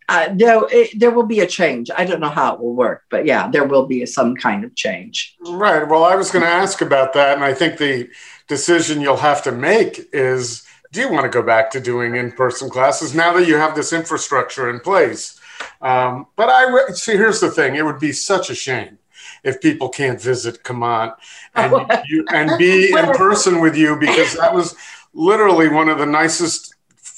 uh, 0.08 0.28
there, 0.34 0.60
it, 0.70 0.98
there 0.98 1.10
will 1.10 1.26
be 1.26 1.40
a 1.40 1.46
change. 1.46 1.90
I 1.96 2.04
don't 2.04 2.20
know 2.20 2.28
how 2.28 2.54
it 2.54 2.60
will 2.60 2.74
work, 2.74 3.04
but 3.10 3.24
yeah, 3.24 3.48
there 3.48 3.64
will 3.64 3.86
be 3.86 4.04
some 4.04 4.34
kind 4.34 4.64
of 4.64 4.74
change. 4.74 5.36
Right. 5.46 5.88
Well, 5.88 6.04
I 6.04 6.16
was 6.16 6.30
going 6.30 6.44
to 6.44 6.50
ask 6.50 6.82
about 6.82 7.12
that. 7.14 7.36
And 7.36 7.44
I 7.44 7.54
think 7.54 7.78
the 7.78 8.10
decision 8.48 9.00
you'll 9.00 9.16
have 9.16 9.42
to 9.44 9.52
make 9.52 10.08
is 10.12 10.66
do 10.92 11.00
you 11.00 11.10
want 11.10 11.24
to 11.24 11.30
go 11.30 11.42
back 11.42 11.70
to 11.70 11.80
doing 11.80 12.16
in 12.16 12.32
person 12.32 12.68
classes 12.68 13.14
now 13.14 13.32
that 13.32 13.48
you 13.48 13.56
have 13.56 13.74
this 13.74 13.92
infrastructure 13.92 14.68
in 14.68 14.78
place? 14.80 15.40
Um, 15.80 16.26
but 16.36 16.50
I 16.50 16.92
see, 16.92 17.12
here's 17.12 17.40
the 17.40 17.50
thing 17.50 17.76
it 17.76 17.84
would 17.84 17.98
be 17.98 18.12
such 18.12 18.50
a 18.50 18.54
shame 18.54 18.98
if 19.42 19.60
people 19.60 19.88
can't 19.88 20.20
visit 20.20 20.62
Camont 20.62 21.14
and, 21.54 21.74
you, 22.08 22.26
and 22.30 22.58
be 22.58 22.92
in 22.92 23.06
person 23.12 23.60
with 23.60 23.76
you 23.76 23.96
because 23.96 24.36
that 24.36 24.52
was 24.52 24.76
literally 25.14 25.68
one 25.68 25.88
of 25.88 25.98
the 25.98 26.06
nicest 26.06 26.71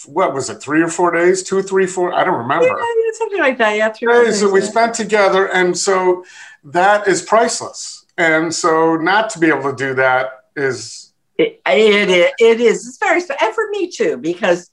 what 0.06 0.34
was 0.34 0.50
it, 0.50 0.62
three 0.62 0.82
or 0.82 0.88
four 0.88 1.10
days, 1.10 1.42
two, 1.42 1.62
three, 1.62 1.86
four? 1.86 2.12
I 2.12 2.24
don't 2.24 2.38
remember. 2.38 2.66
Yeah, 2.66 3.10
something 3.14 3.40
like 3.40 3.58
that. 3.58 3.76
Yeah, 3.76 3.90
three. 3.90 4.32
so 4.32 4.50
we 4.50 4.60
spent 4.60 4.94
together, 4.94 5.46
and 5.46 5.76
so 5.76 6.24
that 6.64 7.06
is 7.08 7.22
priceless. 7.22 8.04
And 8.16 8.54
so 8.54 8.96
not 8.96 9.30
to 9.30 9.38
be 9.38 9.48
able 9.48 9.70
to 9.70 9.76
do 9.76 9.94
that 9.94 10.44
is 10.56 11.12
it, 11.36 11.60
it, 11.66 12.32
it 12.38 12.60
is. 12.60 12.86
It's 12.86 12.98
very 12.98 13.20
special. 13.20 13.46
and 13.46 13.54
for 13.54 13.68
me 13.70 13.90
too 13.90 14.16
because 14.16 14.70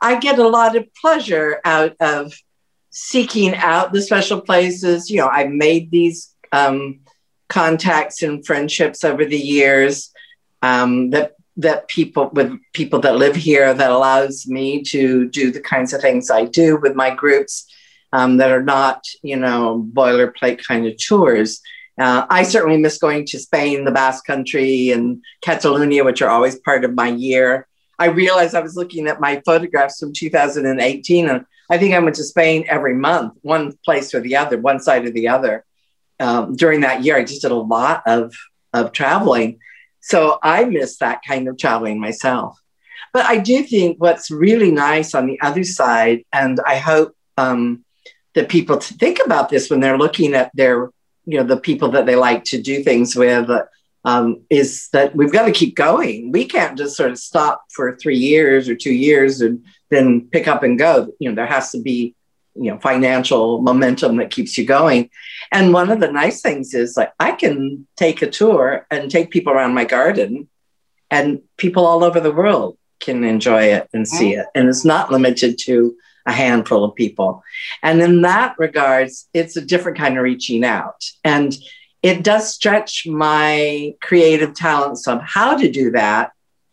I 0.00 0.18
get 0.18 0.38
a 0.38 0.46
lot 0.46 0.76
of 0.76 0.92
pleasure 0.94 1.60
out 1.64 1.96
of 2.00 2.32
seeking 2.90 3.54
out 3.54 3.92
the 3.92 4.02
special 4.02 4.40
places. 4.40 5.10
You 5.10 5.18
know, 5.18 5.28
I've 5.28 5.50
made 5.50 5.90
these 5.90 6.34
um, 6.52 7.00
contacts 7.48 8.22
and 8.22 8.44
friendships 8.44 9.04
over 9.04 9.24
the 9.24 9.38
years 9.38 10.12
um, 10.62 11.10
that 11.10 11.34
that 11.56 11.88
people 11.88 12.30
with 12.32 12.58
people 12.72 13.00
that 13.00 13.16
live 13.16 13.36
here 13.36 13.74
that 13.74 13.90
allows 13.90 14.46
me 14.46 14.82
to 14.82 15.28
do 15.28 15.50
the 15.50 15.60
kinds 15.60 15.92
of 15.92 16.00
things 16.00 16.30
I 16.30 16.44
do 16.44 16.76
with 16.76 16.94
my 16.94 17.14
groups 17.14 17.66
um, 18.12 18.38
that 18.38 18.50
are 18.50 18.62
not, 18.62 19.04
you 19.22 19.36
know, 19.36 19.86
boilerplate 19.92 20.64
kind 20.66 20.86
of 20.86 20.96
tours. 20.96 21.60
Uh, 21.98 22.26
I 22.30 22.44
certainly 22.44 22.78
miss 22.78 22.98
going 22.98 23.26
to 23.26 23.38
Spain, 23.38 23.84
the 23.84 23.90
Basque 23.90 24.24
Country, 24.24 24.90
and 24.90 25.22
Catalonia, 25.42 26.02
which 26.04 26.22
are 26.22 26.30
always 26.30 26.58
part 26.58 26.84
of 26.84 26.94
my 26.94 27.08
year. 27.08 27.66
I 27.98 28.06
realized 28.06 28.54
I 28.54 28.60
was 28.60 28.76
looking 28.76 29.06
at 29.06 29.20
my 29.20 29.42
photographs 29.44 30.00
from 30.00 30.14
2018, 30.14 31.28
and 31.28 31.44
I 31.70 31.78
think 31.78 31.94
I 31.94 31.98
went 31.98 32.16
to 32.16 32.24
Spain 32.24 32.64
every 32.68 32.94
month, 32.94 33.34
one 33.42 33.74
place 33.84 34.14
or 34.14 34.20
the 34.20 34.36
other, 34.36 34.58
one 34.58 34.80
side 34.80 35.04
or 35.04 35.10
the 35.10 35.28
other. 35.28 35.64
Um, 36.18 36.56
during 36.56 36.80
that 36.80 37.04
year, 37.04 37.16
I 37.16 37.24
just 37.24 37.42
did 37.42 37.50
a 37.50 37.56
lot 37.56 38.02
of 38.06 38.34
of 38.72 38.92
traveling. 38.92 39.58
So 40.00 40.38
I 40.42 40.64
miss 40.64 40.98
that 40.98 41.20
kind 41.26 41.48
of 41.48 41.58
traveling 41.58 42.00
myself. 42.00 42.58
But 43.12 43.26
I 43.26 43.38
do 43.38 43.62
think 43.62 44.00
what's 44.00 44.30
really 44.30 44.70
nice 44.70 45.14
on 45.14 45.26
the 45.26 45.40
other 45.40 45.64
side, 45.64 46.24
and 46.32 46.60
I 46.64 46.76
hope 46.76 47.16
um, 47.36 47.84
that 48.34 48.48
people 48.48 48.78
to 48.78 48.94
think 48.94 49.18
about 49.24 49.48
this 49.48 49.68
when 49.68 49.80
they're 49.80 49.98
looking 49.98 50.34
at 50.34 50.50
their, 50.54 50.90
you 51.24 51.38
know, 51.38 51.44
the 51.44 51.56
people 51.56 51.90
that 51.90 52.06
they 52.06 52.16
like 52.16 52.44
to 52.44 52.62
do 52.62 52.82
things 52.82 53.16
with, 53.16 53.50
um, 54.04 54.42
is 54.48 54.88
that 54.92 55.14
we've 55.14 55.32
got 55.32 55.46
to 55.46 55.52
keep 55.52 55.74
going. 55.74 56.32
We 56.32 56.44
can't 56.44 56.78
just 56.78 56.96
sort 56.96 57.10
of 57.10 57.18
stop 57.18 57.64
for 57.70 57.96
three 57.96 58.16
years 58.16 58.68
or 58.68 58.74
two 58.74 58.94
years 58.94 59.40
and 59.40 59.64
then 59.90 60.28
pick 60.30 60.48
up 60.48 60.62
and 60.62 60.78
go. 60.78 61.12
You 61.18 61.28
know, 61.28 61.34
there 61.34 61.46
has 61.46 61.72
to 61.72 61.80
be 61.80 62.14
you 62.60 62.70
know 62.70 62.78
financial 62.78 63.62
momentum 63.62 64.16
that 64.18 64.30
keeps 64.30 64.56
you 64.58 64.64
going. 64.64 65.10
And 65.50 65.72
one 65.72 65.90
of 65.90 65.98
the 65.98 66.12
nice 66.12 66.42
things 66.42 66.74
is 66.74 66.96
like 66.96 67.12
i 67.18 67.32
can 67.32 67.86
take 67.96 68.22
a 68.22 68.30
tour 68.30 68.86
and 68.90 69.10
take 69.10 69.30
people 69.30 69.52
around 69.52 69.74
my 69.74 69.84
garden 69.84 70.48
and 71.10 71.40
people 71.56 71.86
all 71.86 72.04
over 72.04 72.20
the 72.20 72.32
world 72.32 72.76
can 73.00 73.24
enjoy 73.24 73.64
it 73.64 73.88
and 73.94 74.06
see 74.06 74.32
mm-hmm. 74.32 74.40
it. 74.40 74.46
And 74.54 74.68
it's 74.68 74.84
not 74.84 75.10
limited 75.10 75.58
to 75.64 75.96
a 76.26 76.32
handful 76.32 76.84
of 76.84 76.94
people. 76.94 77.42
And 77.82 78.02
in 78.02 78.22
that 78.22 78.54
regards 78.58 79.28
it's 79.32 79.56
a 79.56 79.64
different 79.64 79.98
kind 79.98 80.18
of 80.18 80.22
reaching 80.22 80.64
out. 80.64 81.02
And 81.24 81.56
it 82.02 82.22
does 82.22 82.54
stretch 82.54 83.06
my 83.06 83.94
creative 84.00 84.54
talents 84.54 85.08
of 85.08 85.20
how 85.22 85.56
to 85.56 85.70
do 85.70 85.90
that 85.92 86.32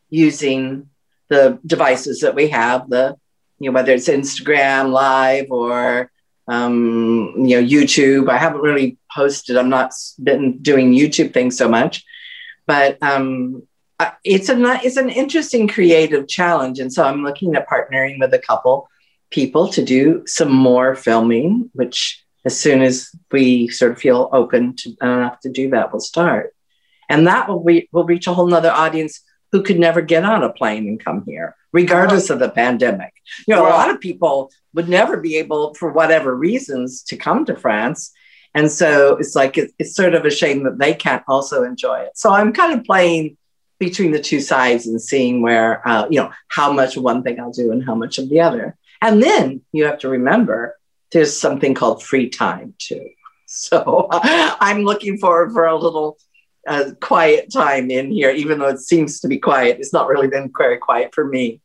using 0.09 0.89
the 1.29 1.59
devices 1.65 2.21
that 2.21 2.35
we 2.35 2.49
have 2.49 2.89
the 2.89 3.17
you 3.59 3.69
know, 3.69 3.75
whether 3.75 3.93
it's 3.93 4.07
Instagram 4.07 4.91
live 4.91 5.47
or 5.49 6.11
um, 6.47 7.33
you 7.37 7.61
know 7.61 7.67
YouTube. 7.67 8.29
I 8.29 8.37
haven't 8.37 8.61
really 8.61 8.97
posted. 9.13 9.57
I'm 9.57 9.69
not 9.69 9.93
been 10.21 10.59
doing 10.59 10.93
YouTube 10.93 11.33
things 11.33 11.57
so 11.57 11.67
much, 11.67 12.03
but 12.65 13.01
um, 13.01 13.63
it's 14.23 14.49
a 14.49 14.79
it's 14.83 14.97
an 14.97 15.09
interesting 15.09 15.67
creative 15.67 16.27
challenge, 16.27 16.79
and 16.79 16.91
so 16.91 17.03
I'm 17.03 17.23
looking 17.23 17.55
at 17.55 17.67
partnering 17.67 18.19
with 18.19 18.33
a 18.33 18.39
couple 18.39 18.89
people 19.29 19.67
to 19.69 19.83
do 19.83 20.23
some 20.25 20.51
more 20.51 20.95
filming. 20.95 21.69
Which 21.73 22.23
as 22.45 22.57
soon 22.57 22.81
as 22.81 23.09
we 23.31 23.67
sort 23.67 23.91
of 23.91 23.99
feel 23.99 24.29
open 24.31 24.75
to, 24.77 24.95
enough 25.01 25.39
to 25.41 25.49
do 25.49 25.69
that, 25.71 25.91
we'll 25.91 25.99
start, 25.99 26.55
and 27.09 27.27
that 27.27 27.49
will 27.49 27.61
we 27.61 27.89
will 27.91 28.05
reach 28.05 28.27
a 28.27 28.33
whole 28.33 28.47
nother 28.47 28.71
audience 28.71 29.21
who 29.51 29.63
could 29.63 29.79
never 29.79 30.01
get 30.01 30.25
on 30.25 30.43
a 30.43 30.51
plane 30.51 30.87
and 30.87 31.03
come 31.03 31.23
here 31.25 31.55
regardless 31.71 32.29
of 32.29 32.39
the 32.39 32.49
pandemic. 32.49 33.13
You 33.47 33.55
know, 33.55 33.63
well, 33.63 33.71
a 33.71 33.77
lot 33.77 33.89
of 33.89 33.99
people 33.99 34.51
would 34.73 34.89
never 34.89 35.17
be 35.17 35.37
able, 35.37 35.73
for 35.73 35.91
whatever 35.91 36.35
reasons, 36.35 37.03
to 37.03 37.17
come 37.17 37.45
to 37.45 37.55
France. 37.55 38.11
And 38.53 38.71
so 38.71 39.17
it's 39.17 39.35
like, 39.35 39.57
it's 39.57 39.95
sort 39.95 40.15
of 40.15 40.25
a 40.25 40.31
shame 40.31 40.63
that 40.63 40.79
they 40.79 40.93
can't 40.93 41.23
also 41.27 41.63
enjoy 41.63 41.99
it. 41.99 42.11
So 42.15 42.31
I'm 42.33 42.53
kind 42.53 42.77
of 42.77 42.85
playing 42.85 43.37
between 43.79 44.11
the 44.11 44.19
two 44.19 44.41
sides 44.41 44.87
and 44.87 45.01
seeing 45.01 45.41
where, 45.41 45.87
uh, 45.87 46.07
you 46.09 46.19
know, 46.19 46.31
how 46.49 46.71
much 46.71 46.97
of 46.97 47.03
one 47.03 47.23
thing 47.23 47.39
I'll 47.39 47.51
do 47.51 47.71
and 47.71 47.83
how 47.83 47.95
much 47.95 48.17
of 48.17 48.29
the 48.29 48.41
other. 48.41 48.75
And 49.01 49.21
then 49.21 49.61
you 49.71 49.85
have 49.85 49.99
to 49.99 50.09
remember 50.09 50.77
there's 51.11 51.37
something 51.37 51.73
called 51.73 52.03
free 52.03 52.29
time 52.29 52.73
too. 52.77 53.09
So 53.49 54.09
I'm 54.11 54.83
looking 54.83 55.17
forward 55.17 55.53
for 55.53 55.67
a 55.67 55.77
little 55.77 56.17
uh, 56.67 56.91
quiet 56.99 57.49
time 57.49 57.89
in 57.89 58.11
here, 58.11 58.29
even 58.29 58.59
though 58.59 58.67
it 58.67 58.79
seems 58.79 59.21
to 59.21 59.29
be 59.29 59.37
quiet. 59.37 59.77
It's 59.79 59.93
not 59.93 60.09
really 60.09 60.27
been 60.27 60.51
very 60.55 60.77
quiet 60.77 61.15
for 61.15 61.25
me. 61.25 61.61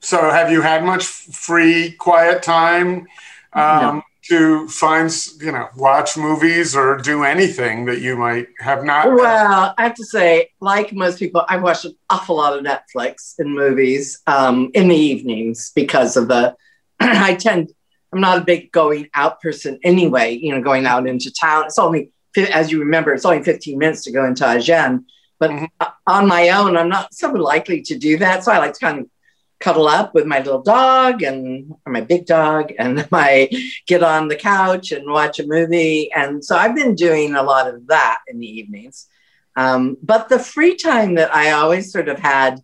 So, 0.00 0.30
have 0.30 0.50
you 0.50 0.62
had 0.62 0.84
much 0.84 1.04
free, 1.06 1.92
quiet 1.92 2.42
time 2.42 3.06
um, 3.52 3.96
no. 3.96 4.02
to 4.26 4.68
find, 4.68 5.10
you 5.40 5.50
know, 5.50 5.68
watch 5.76 6.16
movies 6.16 6.76
or 6.76 6.96
do 6.96 7.24
anything 7.24 7.86
that 7.86 8.00
you 8.00 8.16
might 8.16 8.48
have 8.60 8.84
not? 8.84 9.12
Well, 9.12 9.74
I 9.76 9.82
have 9.82 9.94
to 9.94 10.04
say, 10.04 10.50
like 10.60 10.92
most 10.92 11.18
people, 11.18 11.44
I 11.48 11.56
watch 11.56 11.84
an 11.84 11.96
awful 12.10 12.36
lot 12.36 12.56
of 12.56 12.64
Netflix 12.64 13.34
and 13.38 13.54
movies 13.54 14.20
um, 14.26 14.70
in 14.74 14.88
the 14.88 14.96
evenings 14.96 15.72
because 15.74 16.16
of 16.16 16.28
the. 16.28 16.54
I 17.00 17.34
tend, 17.34 17.72
I'm 18.12 18.20
not 18.20 18.38
a 18.38 18.44
big 18.44 18.70
going 18.70 19.08
out 19.14 19.40
person 19.40 19.78
anyway. 19.82 20.34
You 20.36 20.54
know, 20.54 20.62
going 20.62 20.86
out 20.86 21.08
into 21.08 21.32
town. 21.32 21.66
It's 21.66 21.78
only, 21.78 22.12
as 22.36 22.70
you 22.70 22.78
remember, 22.78 23.12
it's 23.14 23.24
only 23.24 23.42
15 23.42 23.78
minutes 23.78 24.04
to 24.04 24.12
go 24.12 24.24
into 24.24 24.46
Agen. 24.46 25.06
But 25.40 25.50
mm-hmm. 25.50 25.86
on 26.06 26.26
my 26.26 26.50
own, 26.50 26.76
I'm 26.76 26.88
not 26.88 27.14
so 27.14 27.30
likely 27.30 27.82
to 27.82 27.98
do 27.98 28.18
that. 28.18 28.44
So 28.44 28.52
I 28.52 28.58
like 28.58 28.74
to 28.74 28.80
kind 28.80 28.98
of 29.00 29.06
cuddle 29.60 29.88
up 29.88 30.14
with 30.14 30.26
my 30.26 30.38
little 30.38 30.62
dog 30.62 31.22
and 31.22 31.74
my 31.86 32.00
big 32.00 32.26
dog 32.26 32.72
and 32.78 33.08
my 33.10 33.48
get 33.86 34.02
on 34.02 34.28
the 34.28 34.36
couch 34.36 34.92
and 34.92 35.10
watch 35.10 35.38
a 35.38 35.46
movie. 35.46 36.10
And 36.12 36.44
so 36.44 36.56
i've 36.56 36.74
been 36.74 36.94
doing 36.94 37.34
a 37.34 37.42
lot 37.42 37.72
of 37.72 37.86
that 37.88 38.18
in 38.28 38.38
the 38.38 38.46
evenings. 38.46 39.06
Um, 39.56 39.96
but 40.02 40.28
the 40.28 40.38
free 40.38 40.76
time 40.76 41.14
that 41.16 41.34
i 41.34 41.50
always 41.50 41.92
sort 41.92 42.08
of 42.08 42.18
had 42.18 42.60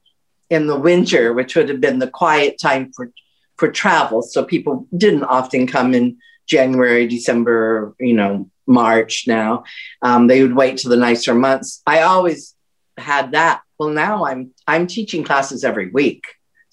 in 0.50 0.66
the 0.66 0.78
winter 0.78 1.32
which 1.32 1.56
would 1.56 1.68
have 1.68 1.80
been 1.80 1.98
the 1.98 2.10
quiet 2.10 2.58
time 2.60 2.92
for 2.94 3.10
for 3.56 3.70
travel. 3.70 4.22
So 4.22 4.44
people 4.44 4.86
didn't 4.96 5.24
often 5.24 5.66
come 5.66 5.94
in 5.94 6.18
january 6.46 7.06
december 7.06 7.94
you 7.98 8.14
know 8.14 8.50
march 8.66 9.24
now. 9.26 9.64
Um, 10.00 10.26
they 10.26 10.40
would 10.40 10.56
wait 10.56 10.78
till 10.78 10.90
the 10.90 10.96
nicer 10.96 11.34
months. 11.34 11.82
I 11.86 12.00
always 12.02 12.54
had 12.96 13.32
that. 13.32 13.60
Well 13.78 13.88
now 13.88 14.24
i'm 14.26 14.52
i'm 14.68 14.86
teaching 14.86 15.24
classes 15.24 15.64
every 15.64 15.88
week 15.90 16.24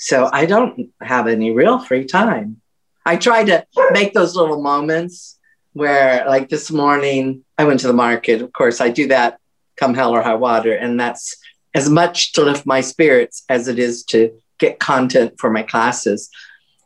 so 0.02 0.32
I 0.34 0.48
don't 0.48 0.90
have 1.00 1.28
any 1.28 1.52
real 1.52 1.78
free 1.78 2.06
time. 2.06 2.60
I 3.06 3.18
try 3.18 3.44
to 3.44 3.66
make 3.92 4.14
those 4.14 4.36
little 4.36 4.62
moments 4.62 5.38
where, 5.74 6.26
like 6.28 6.50
this 6.50 6.72
morning, 6.72 7.46
I 7.56 7.66
went 7.66 7.82
to 7.82 7.88
the 7.88 7.94
market. 7.94 8.42
Of 8.42 8.52
course, 8.52 8.82
I 8.82 8.90
do 8.90 9.08
that 9.10 9.40
come 9.78 9.94
hell 9.94 10.12
or 10.16 10.24
high 10.24 10.34
water. 10.34 10.74
And 10.74 11.00
that's 11.00 11.38
as 11.76 11.88
much 11.88 12.34
to 12.34 12.44
lift 12.44 12.66
my 12.66 12.82
spirits 12.82 13.44
as 13.48 13.68
it 13.68 13.78
is 13.78 14.04
to 14.06 14.32
get 14.58 14.80
content 14.80 15.34
for 15.38 15.52
my 15.52 15.62
classes. 15.62 16.32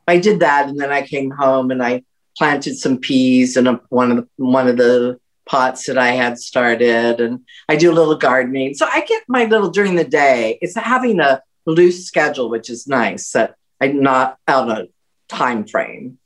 I 0.10 0.18
did 0.18 0.42
that. 0.42 0.68
And 0.68 0.78
then 0.78 0.92
I 0.92 1.02
came 1.02 1.32
home 1.32 1.72
and 1.72 1.82
I 1.82 2.04
planted 2.38 2.78
some 2.78 2.98
peas 2.98 3.56
in 3.56 3.66
a, 3.66 3.80
one 3.88 4.12
of 4.12 4.18
the, 4.18 4.28
one 4.36 4.68
of 4.68 4.76
the 4.76 5.20
pots 5.46 5.88
that 5.88 5.98
I 5.98 6.12
had 6.12 6.38
started. 6.38 7.22
And 7.22 7.46
I 7.70 7.78
do 7.78 7.92
a 7.92 7.96
little 7.96 8.18
gardening. 8.18 8.74
So 8.74 8.86
I 8.86 9.06
get 9.06 9.24
my 9.30 9.46
little 9.46 9.70
during 9.70 9.96
the 9.96 10.04
day. 10.04 10.58
It's 10.62 10.76
having 10.76 11.22
a 11.22 11.42
loose 11.66 12.06
schedule, 12.06 12.50
which 12.50 12.70
is 12.70 12.88
nice. 12.88 13.32
That 13.32 13.56
I'm 13.82 14.02
not 14.02 14.38
out 14.48 14.70
of 14.70 14.88
time 15.28 15.66
frame. 15.66 16.20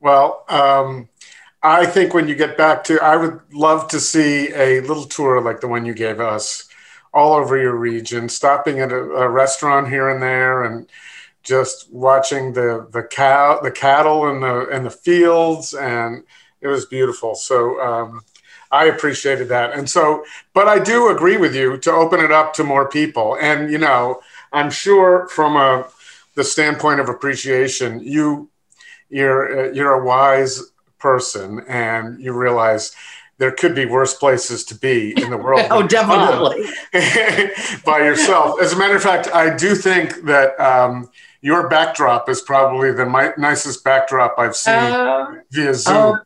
Well, 0.00 0.44
um, 0.48 1.08
I 1.62 1.86
think 1.86 2.14
when 2.14 2.28
you 2.28 2.34
get 2.34 2.56
back 2.56 2.84
to, 2.84 3.02
I 3.02 3.16
would 3.16 3.40
love 3.52 3.88
to 3.88 4.00
see 4.00 4.52
a 4.54 4.80
little 4.80 5.04
tour 5.04 5.40
like 5.40 5.60
the 5.60 5.68
one 5.68 5.84
you 5.84 5.94
gave 5.94 6.20
us, 6.20 6.68
all 7.12 7.34
over 7.34 7.56
your 7.56 7.74
region, 7.74 8.28
stopping 8.28 8.80
at 8.80 8.92
a, 8.92 8.96
a 8.96 9.28
restaurant 9.28 9.88
here 9.88 10.08
and 10.08 10.22
there, 10.22 10.64
and 10.64 10.88
just 11.42 11.90
watching 11.90 12.52
the 12.52 12.86
the 12.92 13.02
cow, 13.02 13.60
the 13.60 13.70
cattle, 13.70 14.28
and 14.28 14.42
the 14.42 14.68
and 14.68 14.86
the 14.86 14.90
fields, 14.90 15.74
and 15.74 16.24
it 16.60 16.68
was 16.68 16.86
beautiful. 16.86 17.34
So. 17.34 17.80
Um, 17.80 18.20
I 18.70 18.86
appreciated 18.86 19.48
that. 19.48 19.72
And 19.72 19.88
so, 19.88 20.24
but 20.54 20.68
I 20.68 20.78
do 20.78 21.08
agree 21.08 21.36
with 21.36 21.54
you 21.54 21.78
to 21.78 21.92
open 21.92 22.20
it 22.20 22.32
up 22.32 22.52
to 22.54 22.64
more 22.64 22.88
people. 22.88 23.36
And, 23.40 23.70
you 23.70 23.78
know, 23.78 24.20
I'm 24.52 24.70
sure 24.70 25.28
from 25.28 25.56
a, 25.56 25.88
the 26.34 26.44
standpoint 26.44 27.00
of 27.00 27.08
appreciation, 27.08 28.00
you, 28.00 28.50
you're, 29.08 29.68
uh, 29.68 29.72
you're 29.72 29.94
a 29.94 30.04
wise 30.04 30.62
person 30.98 31.60
and 31.68 32.20
you 32.20 32.32
realize 32.32 32.94
there 33.38 33.52
could 33.52 33.74
be 33.74 33.86
worse 33.86 34.14
places 34.14 34.64
to 34.64 34.74
be 34.74 35.14
in 35.20 35.30
the 35.30 35.36
world. 35.36 35.62
oh, 35.70 35.86
definitely. 35.86 36.66
by 37.84 37.98
yourself. 37.98 38.60
As 38.60 38.72
a 38.72 38.76
matter 38.76 38.96
of 38.96 39.02
fact, 39.02 39.28
I 39.32 39.56
do 39.56 39.74
think 39.74 40.24
that 40.24 40.58
um, 40.60 41.08
your 41.40 41.68
backdrop 41.68 42.28
is 42.28 42.40
probably 42.40 42.92
the 42.92 43.06
my, 43.06 43.32
nicest 43.38 43.84
backdrop 43.84 44.34
I've 44.38 44.56
seen 44.56 44.74
uh, 44.74 45.34
via 45.50 45.74
Zoom. 45.74 45.96
Oh, 45.96 46.18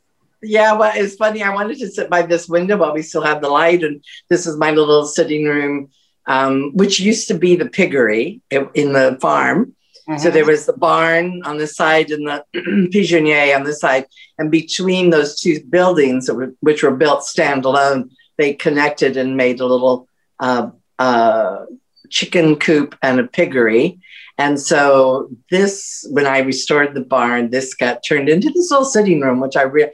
yeah, 0.43 0.73
well, 0.73 0.93
it's 0.95 1.15
funny. 1.15 1.43
I 1.43 1.55
wanted 1.55 1.79
to 1.79 1.91
sit 1.91 2.11
by 2.11 2.23
this 2.23 2.49
window 2.49 2.77
while 2.77 2.93
we 2.93 3.03
still 3.03 3.23
have 3.23 3.41
the 3.41 3.49
light, 3.49 3.85
and 3.85 4.05
this 4.29 4.47
is 4.47 4.57
my 4.57 4.71
little 4.73 5.07
sitting 5.07 5.45
room, 5.45 5.91
um, 6.27 6.73
which 6.75 7.01
used 7.01 7.29
to 7.29 7.35
be 7.35 7.55
the 7.55 7.69
piggery 7.69 8.41
in 8.51 8.93
the 8.93 9.19
farm. 9.21 9.75
Mm-hmm. 10.09 10.19
So 10.19 10.31
there 10.31 10.45
was 10.45 10.67
the 10.67 10.73
barn 10.73 11.43
on 11.45 11.59
the 11.59 11.67
side 11.69 12.11
and 12.11 12.27
the 12.27 12.45
pigeonnier 12.93 13.55
on 13.55 13.63
the 13.63 13.73
side, 13.73 14.07
and 14.39 14.51
between 14.51 15.11
those 15.11 15.41
two 15.41 15.63
buildings, 15.65 16.29
which 16.61 16.83
were 16.83 16.97
built 16.97 17.21
standalone, 17.21 18.11
they 18.37 18.55
connected 18.55 19.17
and 19.17 19.37
made 19.37 19.61
a 19.61 19.67
little 19.67 20.09
uh, 20.41 20.71
uh, 20.99 21.67
chicken 22.11 22.57
coop 22.57 22.97
and 23.03 23.21
a 23.21 23.25
piggery. 23.29 24.01
And 24.39 24.59
so 24.59 25.31
this, 25.51 26.05
when 26.11 26.27
I 26.27 26.39
restored 26.39 26.95
the 26.95 27.03
barn, 27.03 27.51
this 27.51 27.75
got 27.75 28.03
turned 28.03 28.29
into 28.29 28.51
this 28.51 28.71
little 28.71 28.85
sitting 28.85 29.21
room, 29.21 29.41
which 29.41 29.57
I 29.57 29.63
really 29.63 29.93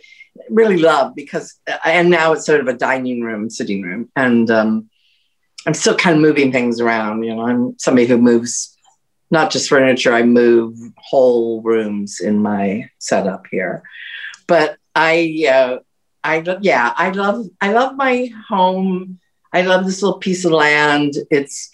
really 0.51 0.79
love 0.79 1.15
because 1.15 1.59
and 1.85 2.11
now 2.11 2.33
it's 2.33 2.47
sort 2.47 2.61
of 2.61 2.69
a 2.69 2.73
dining 2.75 3.23
room 3.23 3.51
sitting 3.51 3.83
room. 3.83 4.11
And 4.17 4.51
um, 4.51 4.91
i'm 5.67 5.75
still 5.75 5.97
kind 5.97 6.17
of 6.17 6.23
moving 6.23 6.53
things 6.53 6.81
around 6.81 7.25
you 7.25 7.35
know 7.35 7.47
i'm 7.47 7.79
somebody 7.79 8.07
who 8.07 8.17
moves 8.17 8.77
not 9.31 9.51
just 9.51 9.69
furniture 9.69 10.13
i 10.13 10.23
move 10.23 10.77
whole 10.97 11.61
rooms 11.63 12.21
in 12.21 12.39
my 12.39 12.89
setup 12.99 13.47
here. 13.51 13.83
But 14.47 14.77
i 14.95 15.47
uh, 15.51 15.79
i 16.25 16.43
yeah 16.61 16.93
i 16.97 17.11
love 17.11 17.47
i 17.61 17.73
love 17.73 17.97
my 17.97 18.31
home. 18.49 19.21
I 19.51 19.63
love 19.63 19.87
this 19.87 20.03
little 20.03 20.19
piece 20.19 20.45
of 20.45 20.53
land. 20.53 21.15
It's 21.31 21.71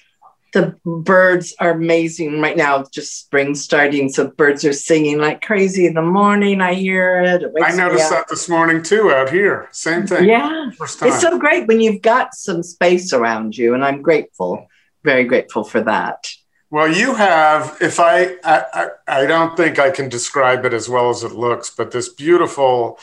the 0.54 0.74
birds 0.86 1.54
are 1.58 1.72
amazing 1.72 2.40
right 2.40 2.56
now. 2.56 2.84
Just 2.84 3.18
spring 3.18 3.54
starting, 3.54 4.08
so 4.08 4.28
birds 4.28 4.64
are 4.64 4.72
singing 4.72 5.18
like 5.18 5.42
crazy 5.42 5.86
in 5.86 5.94
the 5.94 6.02
morning. 6.02 6.60
I 6.60 6.74
hear 6.74 7.20
it. 7.20 7.42
it 7.42 7.52
I 7.62 7.74
noticed 7.74 8.08
that 8.08 8.28
this 8.28 8.48
morning 8.48 8.82
too 8.82 9.10
out 9.10 9.30
here. 9.30 9.68
Same 9.72 10.06
thing. 10.06 10.28
Yeah, 10.28 10.70
it's 10.80 11.20
so 11.20 11.38
great 11.38 11.66
when 11.66 11.80
you've 11.80 12.02
got 12.02 12.34
some 12.34 12.62
space 12.62 13.12
around 13.12 13.58
you, 13.58 13.74
and 13.74 13.84
I'm 13.84 14.00
grateful, 14.00 14.68
very 15.02 15.24
grateful 15.24 15.64
for 15.64 15.82
that. 15.82 16.30
Well, 16.70 16.90
you 16.90 17.14
have. 17.14 17.76
If 17.80 18.00
I, 18.00 18.36
I, 18.44 18.88
I 19.06 19.26
don't 19.26 19.56
think 19.56 19.78
I 19.78 19.90
can 19.90 20.08
describe 20.08 20.64
it 20.64 20.72
as 20.72 20.88
well 20.88 21.10
as 21.10 21.24
it 21.24 21.32
looks, 21.32 21.68
but 21.68 21.90
this 21.90 22.08
beautiful. 22.08 22.98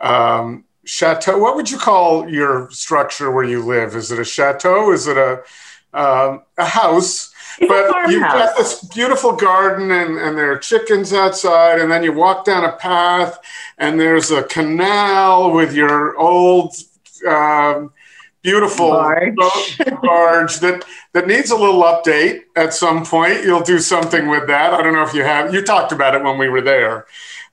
Um, 0.00 0.64
chateau. 0.86 1.38
What 1.38 1.56
would 1.56 1.70
you 1.70 1.78
call 1.78 2.28
your 2.28 2.70
structure 2.70 3.30
where 3.30 3.44
you 3.44 3.64
live? 3.64 3.94
Is 3.96 4.12
it 4.12 4.18
a 4.18 4.24
chateau? 4.24 4.92
Is 4.92 5.06
it 5.06 5.16
a 5.16 5.42
um, 5.94 6.42
a 6.58 6.64
house. 6.64 7.32
It's 7.58 7.68
but 7.68 8.10
you've 8.10 8.22
house. 8.22 8.32
got 8.32 8.56
this 8.56 8.84
beautiful 8.84 9.32
garden 9.32 9.90
and, 9.92 10.18
and 10.18 10.36
there 10.36 10.52
are 10.52 10.58
chickens 10.58 11.12
outside, 11.12 11.80
and 11.80 11.90
then 11.90 12.02
you 12.02 12.12
walk 12.12 12.44
down 12.44 12.64
a 12.64 12.72
path 12.72 13.38
and 13.78 13.98
there's 13.98 14.30
a 14.30 14.42
canal 14.42 15.52
with 15.52 15.72
your 15.72 16.18
old 16.18 16.74
um, 17.28 17.92
beautiful 18.42 18.90
barge. 18.90 19.78
barge 20.02 20.58
that 20.60 20.84
that 21.12 21.26
needs 21.26 21.50
a 21.50 21.56
little 21.56 21.82
update 21.82 22.42
at 22.56 22.74
some 22.74 23.04
point. 23.04 23.44
You'll 23.44 23.62
do 23.62 23.78
something 23.78 24.28
with 24.28 24.46
that. 24.48 24.74
I 24.74 24.82
don't 24.82 24.92
know 24.92 25.02
if 25.02 25.14
you 25.14 25.22
have. 25.22 25.54
You 25.54 25.62
talked 25.62 25.92
about 25.92 26.14
it 26.14 26.22
when 26.22 26.38
we 26.38 26.48
were 26.48 26.60
there. 26.60 27.06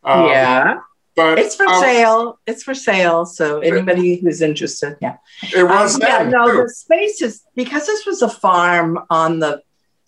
Um, 0.04 0.26
yeah. 0.26 0.80
But 1.16 1.40
it's 1.40 1.56
for 1.56 1.68
um, 1.68 1.82
sale. 1.82 2.40
It's 2.48 2.64
for 2.64 2.74
sale. 2.74 3.26
So 3.26 3.60
anybody 3.60 4.18
who's 4.18 4.42
interested, 4.42 4.98
yeah. 5.02 5.18
It 5.56 5.64
was. 5.64 5.96
Um, 5.96 6.02
yeah, 6.04 6.24
no, 6.24 6.48
too. 6.48 6.64
the 6.64 6.70
space 6.70 7.22
is 7.22 7.44
because 7.56 7.86
this 7.86 8.06
was 8.06 8.22
a 8.22 8.30
farm 8.30 8.98
on 9.10 9.40
the 9.40 9.62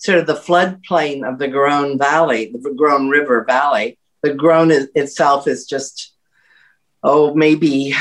sort 0.03 0.19
of 0.19 0.27
the 0.27 0.35
floodplain 0.35 1.27
of 1.27 1.39
the 1.39 1.47
Garonne 1.47 1.97
Valley, 1.97 2.51
the 2.51 2.69
Garonne 2.69 3.09
River 3.09 3.45
Valley. 3.45 3.97
The 4.21 4.31
Garonne 4.31 4.71
is, 4.71 4.89
itself 4.95 5.47
is 5.47 5.65
just, 5.65 6.13
oh, 7.03 7.33
maybe, 7.33 7.93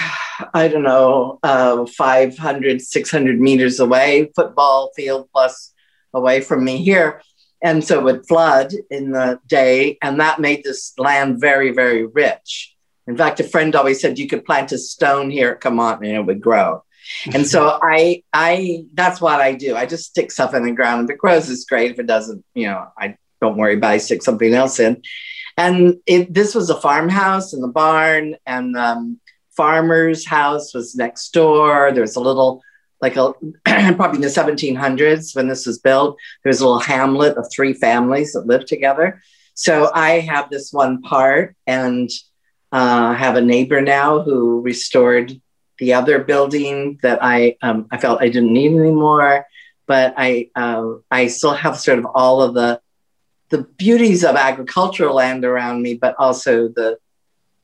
I 0.55 0.69
don't 0.69 0.83
know, 0.83 1.38
uh, 1.43 1.87
500, 1.87 2.83
600 2.83 3.41
meters 3.41 3.79
away, 3.79 4.31
football 4.35 4.91
field 4.97 5.29
plus 5.33 5.73
away 6.12 6.41
from 6.41 6.65
me 6.65 6.79
here. 6.79 7.23
And 7.62 7.85
so 7.85 8.01
it 8.01 8.05
would 8.05 8.27
flood 8.27 8.73
in 8.91 9.12
the 9.12 9.38
day, 9.47 9.99
and 10.03 10.19
that 10.19 10.41
made 10.41 10.65
this 10.65 10.95
land 10.99 11.41
very, 11.41 11.71
very 11.71 12.05
rich. 12.05 12.72
In 13.07 13.17
fact, 13.17 13.41
a 13.41 13.45
friend 13.45 13.75
always 13.75 14.01
said 14.01 14.19
you 14.19 14.29
could 14.29 14.45
plant 14.45 14.73
a 14.73 14.79
stone 14.79 15.31
here 15.31 15.51
at 15.51 15.61
Camont 15.61 15.99
and 15.99 16.07
it 16.07 16.27
would 16.27 16.41
grow. 16.41 16.85
And 17.35 17.47
so 17.47 17.79
I, 17.83 18.23
I, 18.33 18.85
that's 18.95 19.21
what 19.21 19.41
I 19.41 19.55
do. 19.55 19.77
I 19.77 19.87
just 19.87 20.11
stick 20.11 20.31
stuff 20.31 20.55
in 20.55 20.65
the 20.65 20.73
ground. 20.73 21.05
If 21.05 21.15
it 21.15 21.19
grows, 21.19 21.51
it's 21.51 21.65
great. 21.65 21.91
If 21.91 21.99
it 21.99 22.07
doesn't, 22.07 22.45
you 22.55 22.67
know, 22.67 22.87
I 22.97 23.17
don't 23.41 23.57
worry 23.57 23.75
about 23.75 23.93
it. 23.93 23.95
I 23.95 23.99
stick 23.99 24.23
something 24.23 24.55
else 24.55 24.79
in. 24.79 25.03
And 25.57 25.97
it, 26.07 26.33
this 26.33 26.55
was 26.55 26.71
a 26.71 26.81
farmhouse 26.81 27.53
and 27.53 27.62
the 27.62 27.69
barn 27.69 28.37
and 28.47 28.77
um, 28.77 29.21
farmer's 29.57 30.27
house 30.27 30.73
was 30.73 30.95
next 30.95 31.31
door. 31.31 31.93
There 31.93 32.03
was 32.03 32.17
a 32.17 32.21
little, 32.21 32.62
like 33.01 33.17
a, 33.17 33.35
probably 33.65 34.17
in 34.17 34.23
the 34.23 34.29
1700s 34.29 35.37
when 35.37 35.49
this 35.49 35.67
was 35.67 35.79
built, 35.79 36.17
there 36.43 36.51
was 36.51 36.61
a 36.61 36.65
little 36.65 36.81
hamlet 36.81 37.37
of 37.37 37.47
three 37.53 37.75
families 37.75 38.33
that 38.33 38.47
lived 38.47 38.69
together. 38.69 39.21
So 39.55 39.91
I 39.93 40.21
have 40.21 40.49
this 40.49 40.73
one 40.73 41.03
part 41.03 41.55
and 41.67 42.09
uh, 42.73 43.13
have 43.13 43.37
a 43.37 43.41
neighbor 43.41 43.81
now 43.81 44.23
who 44.23 44.61
restored 44.63 45.41
the 45.79 45.93
other 45.93 46.19
building 46.19 46.99
that 47.03 47.19
I 47.23 47.57
um, 47.63 47.87
I 47.91 47.99
felt 47.99 48.23
I 48.23 48.29
didn't 48.29 48.53
need 48.53 48.73
anymore. 48.73 49.47
But 49.87 50.15
I 50.17 50.49
uh, 50.55 50.95
I 51.11 51.27
still 51.27 51.55
have 51.55 51.79
sort 51.79 51.99
of 51.99 52.07
all 52.07 52.43
of 52.43 52.55
the 52.55 52.81
the 53.51 53.59
beauties 53.59 54.25
of 54.25 54.37
agricultural 54.37 55.15
land 55.15 55.45
around 55.45 55.83
me, 55.83 55.95
but 55.95 56.15
also 56.19 56.69
the 56.69 56.99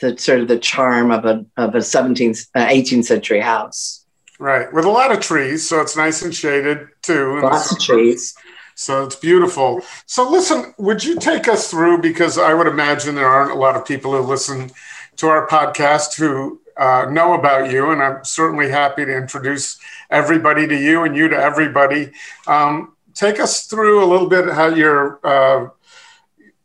the 0.01 0.17
sort 0.19 0.41
of 0.41 0.49
the 0.49 0.59
charm 0.59 1.11
of 1.11 1.25
a 1.25 1.47
of 1.57 1.75
a 1.75 1.79
17th 1.79 2.49
uh, 2.55 2.67
18th 2.67 3.05
century 3.05 3.41
house. 3.41 4.05
Right, 4.39 4.73
with 4.73 4.85
a 4.85 4.91
lot 4.91 5.11
of 5.11 5.21
trees, 5.21 5.69
so 5.69 5.81
it's 5.81 5.97
nice 5.97 6.23
and 6.23 6.35
shaded 6.35 6.89
too. 7.03 7.41
Lots 7.41 7.73
of 7.73 7.81
trees. 7.81 8.35
So 8.77 9.05
it's 9.05 9.17
beautiful. 9.17 9.81
So 10.07 10.31
listen, 10.31 10.73
would 10.79 11.03
you 11.03 11.19
take 11.19 11.49
us 11.49 11.69
through 11.69 11.99
because 11.99 12.39
I 12.39 12.55
would 12.55 12.69
imagine 12.69 13.17
there 13.17 13.27
aren't 13.27 13.51
a 13.51 13.57
lot 13.57 13.75
of 13.75 13.85
people 13.85 14.13
who 14.13 14.21
listen 14.21 14.71
to 15.19 15.29
our 15.29 15.47
podcast 15.47 16.17
who 16.17 16.61
uh, 16.77 17.07
know 17.11 17.35
about 17.35 17.71
you, 17.71 17.91
and 17.91 18.03
I'm 18.03 18.25
certainly 18.25 18.71
happy 18.71 19.05
to 19.05 19.17
introduce 19.17 19.79
everybody 20.11 20.67
to 20.67 20.77
you 20.77 21.05
and 21.05 21.17
you 21.17 21.29
to 21.29 21.37
everybody. 21.37 22.13
Um, 22.47 22.95
take 23.15 23.41
us 23.41 23.67
through 23.67 24.03
a 24.03 24.07
little 24.07 24.29
bit 24.29 24.49
how 24.55 24.69
your 24.69 25.21
uh, 25.27 25.69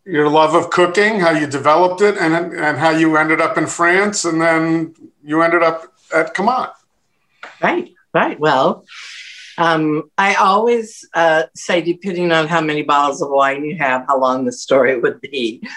your 0.05 0.29
love 0.29 0.53
of 0.53 0.69
cooking, 0.69 1.19
how 1.19 1.31
you 1.31 1.47
developed 1.47 2.01
it, 2.01 2.17
and 2.17 2.33
and 2.53 2.77
how 2.77 2.91
you 2.91 3.17
ended 3.17 3.41
up 3.41 3.57
in 3.57 3.67
France, 3.67 4.23
and 4.23 4.39
then 4.39 4.93
you 5.23 5.41
ended 5.41 5.63
up 5.63 5.93
at 6.13 6.35
Camont. 6.35 6.71
Right, 7.61 7.91
right. 8.13 8.39
Well, 8.39 8.85
um, 9.57 10.11
I 10.17 10.35
always 10.35 11.07
uh, 11.13 11.43
say, 11.55 11.81
depending 11.81 12.31
on 12.31 12.47
how 12.47 12.61
many 12.61 12.83
bottles 12.83 13.21
of 13.21 13.29
wine 13.29 13.63
you 13.63 13.77
have, 13.77 14.05
how 14.07 14.19
long 14.19 14.45
the 14.45 14.51
story 14.51 14.99
would 14.99 15.21
be. 15.21 15.67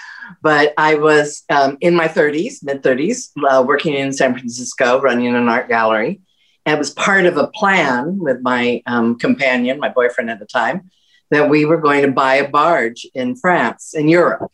But 0.47 0.73
I 0.77 0.95
was 0.95 1.43
um, 1.49 1.77
in 1.81 1.93
my 1.93 2.07
30s, 2.07 2.63
mid 2.63 2.81
30s, 2.81 3.31
uh, 3.49 3.63
working 3.63 3.95
in 3.95 4.13
San 4.13 4.31
Francisco, 4.31 5.01
running 5.01 5.35
an 5.35 5.49
art 5.49 5.67
gallery. 5.67 6.21
And 6.65 6.73
it 6.73 6.79
was 6.79 6.91
part 6.91 7.25
of 7.25 7.35
a 7.35 7.47
plan 7.47 8.17
with 8.17 8.39
my 8.41 8.81
um, 8.85 9.19
companion, 9.19 9.77
my 9.77 9.89
boyfriend 9.89 10.29
at 10.29 10.39
the 10.39 10.45
time, 10.45 10.89
that 11.31 11.49
we 11.49 11.65
were 11.65 11.81
going 11.81 12.03
to 12.03 12.13
buy 12.13 12.35
a 12.35 12.47
barge 12.47 13.05
in 13.13 13.35
France, 13.35 13.93
in 13.93 14.07
Europe, 14.07 14.49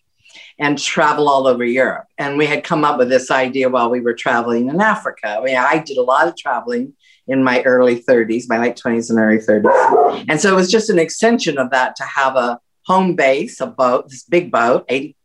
and 0.57 0.79
travel 0.79 1.29
all 1.29 1.45
over 1.45 1.63
Europe. 1.63 2.07
And 2.17 2.39
we 2.39 2.47
had 2.47 2.63
come 2.63 2.83
up 2.83 2.97
with 2.97 3.09
this 3.09 3.29
idea 3.29 3.69
while 3.69 3.91
we 3.91 4.01
were 4.01 4.15
traveling 4.15 4.69
in 4.69 4.81
Africa. 4.81 5.37
I 5.37 5.43
mean, 5.43 5.57
I 5.57 5.77
did 5.77 5.97
a 5.97 6.01
lot 6.01 6.27
of 6.27 6.35
traveling 6.35 6.93
in 7.27 7.43
my 7.43 7.61
early 7.65 8.01
30s, 8.01 8.45
my 8.49 8.57
late 8.57 8.81
20s 8.83 9.11
and 9.11 9.19
early 9.19 9.37
30s. 9.37 10.25
And 10.27 10.41
so 10.41 10.51
it 10.51 10.55
was 10.55 10.71
just 10.71 10.89
an 10.89 10.97
extension 10.97 11.59
of 11.59 11.69
that 11.69 11.95
to 11.97 12.03
have 12.03 12.35
a 12.35 12.59
home 12.85 13.15
base, 13.15 13.61
a 13.61 13.67
boat, 13.67 14.09
this 14.09 14.23
big 14.23 14.51
boat, 14.51 14.85
80, 14.89 15.15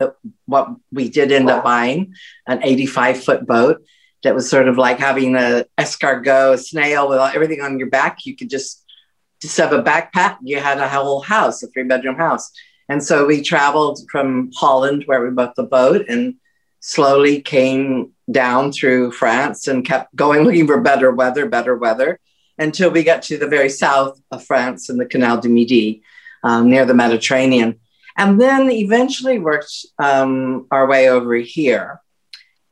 what 0.46 0.70
we 0.92 1.08
did 1.08 1.32
end 1.32 1.50
up 1.50 1.64
buying, 1.64 2.14
an 2.46 2.60
85 2.62 3.24
foot 3.24 3.46
boat 3.46 3.82
that 4.22 4.34
was 4.34 4.48
sort 4.48 4.68
of 4.68 4.76
like 4.76 4.98
having 4.98 5.36
a 5.36 5.64
escargot, 5.76 6.54
a 6.54 6.58
snail 6.58 7.08
with 7.08 7.18
everything 7.34 7.60
on 7.60 7.78
your 7.78 7.88
back. 7.88 8.24
You 8.24 8.36
could 8.36 8.50
just, 8.50 8.84
just 9.40 9.56
have 9.56 9.72
a 9.72 9.82
backpack. 9.82 10.38
You 10.42 10.58
had 10.60 10.78
a 10.78 10.88
whole 10.88 11.20
house, 11.20 11.62
a 11.62 11.68
three 11.68 11.84
bedroom 11.84 12.16
house. 12.16 12.50
And 12.88 13.02
so 13.04 13.26
we 13.26 13.42
traveled 13.42 14.00
from 14.10 14.50
Holland, 14.56 15.04
where 15.06 15.22
we 15.22 15.30
bought 15.30 15.54
the 15.54 15.62
boat, 15.62 16.06
and 16.08 16.36
slowly 16.80 17.40
came 17.40 18.12
down 18.30 18.72
through 18.72 19.12
France 19.12 19.68
and 19.68 19.84
kept 19.84 20.14
going 20.14 20.44
looking 20.44 20.66
for 20.66 20.80
better 20.80 21.10
weather, 21.10 21.46
better 21.46 21.76
weather, 21.76 22.18
until 22.56 22.90
we 22.90 23.02
got 23.04 23.22
to 23.22 23.36
the 23.36 23.46
very 23.46 23.68
south 23.68 24.20
of 24.30 24.44
France 24.44 24.88
in 24.88 24.96
the 24.96 25.06
Canal 25.06 25.40
du 25.40 25.48
Midi 25.48 26.02
um, 26.42 26.70
near 26.70 26.84
the 26.84 26.94
Mediterranean. 26.94 27.80
And 28.16 28.40
then 28.40 28.70
eventually 28.70 29.38
worked 29.38 29.86
um, 29.98 30.66
our 30.70 30.86
way 30.88 31.08
over 31.08 31.34
here. 31.36 32.00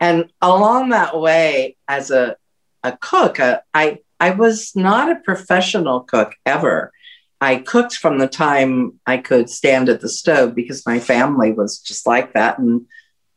And 0.00 0.30
along 0.42 0.90
that 0.90 1.18
way, 1.18 1.76
as 1.88 2.10
a, 2.10 2.36
a 2.82 2.96
cook, 3.00 3.38
uh, 3.40 3.60
I, 3.72 3.98
I 4.18 4.30
was 4.30 4.74
not 4.74 5.10
a 5.10 5.20
professional 5.20 6.00
cook 6.00 6.34
ever. 6.44 6.92
I 7.40 7.56
cooked 7.56 7.94
from 7.96 8.18
the 8.18 8.28
time 8.28 8.98
I 9.06 9.18
could 9.18 9.48
stand 9.48 9.88
at 9.88 10.00
the 10.00 10.08
stove 10.08 10.54
because 10.54 10.86
my 10.86 10.98
family 10.98 11.52
was 11.52 11.78
just 11.78 12.06
like 12.06 12.32
that. 12.32 12.58
And 12.58 12.86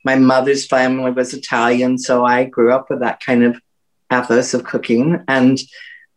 my 0.04 0.16
mother's 0.16 0.66
family 0.66 1.12
was 1.12 1.34
Italian. 1.34 1.98
So 1.98 2.26
I 2.26 2.46
grew 2.46 2.72
up 2.72 2.90
with 2.90 3.02
that 3.02 3.20
kind 3.20 3.44
of 3.44 3.62
ethos 4.12 4.54
of 4.54 4.64
cooking. 4.64 5.24
And 5.28 5.60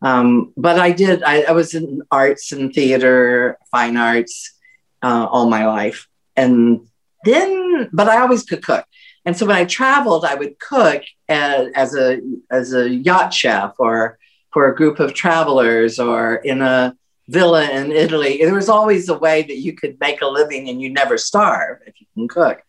um, 0.02 0.52
but 0.56 0.78
I 0.78 0.90
did, 0.90 1.22
I, 1.22 1.42
I, 1.42 1.52
was 1.52 1.74
in 1.74 2.02
arts 2.10 2.50
and 2.50 2.74
theater, 2.74 3.56
fine 3.70 3.96
arts 3.96 4.52
uh, 5.00 5.26
all 5.30 5.48
my 5.48 5.66
life. 5.66 6.08
And 6.36 6.88
then, 7.24 7.88
but 7.92 8.08
I 8.08 8.18
always 8.18 8.42
could 8.42 8.64
cook. 8.64 8.84
And 9.24 9.36
so 9.36 9.46
when 9.46 9.54
I 9.54 9.64
traveled, 9.64 10.24
I 10.24 10.34
would 10.34 10.58
cook 10.58 11.02
as, 11.28 11.68
as 11.74 11.94
a, 11.94 12.20
as 12.50 12.74
a 12.74 12.90
yacht 12.90 13.32
chef 13.32 13.74
or 13.78 14.18
for 14.52 14.68
a 14.68 14.74
group 14.74 14.98
of 14.98 15.14
travelers 15.14 16.00
or 16.00 16.36
in 16.36 16.62
a 16.62 16.96
villa 17.28 17.70
in 17.70 17.92
Italy. 17.92 18.38
There 18.38 18.54
was 18.54 18.68
always 18.68 19.08
a 19.08 19.16
way 19.16 19.42
that 19.42 19.58
you 19.58 19.72
could 19.72 20.00
make 20.00 20.20
a 20.20 20.26
living 20.26 20.68
and 20.68 20.82
you 20.82 20.90
never 20.90 21.16
starve 21.16 21.78
if 21.86 22.00
you 22.00 22.06
can 22.14 22.26
cook. 22.26 22.60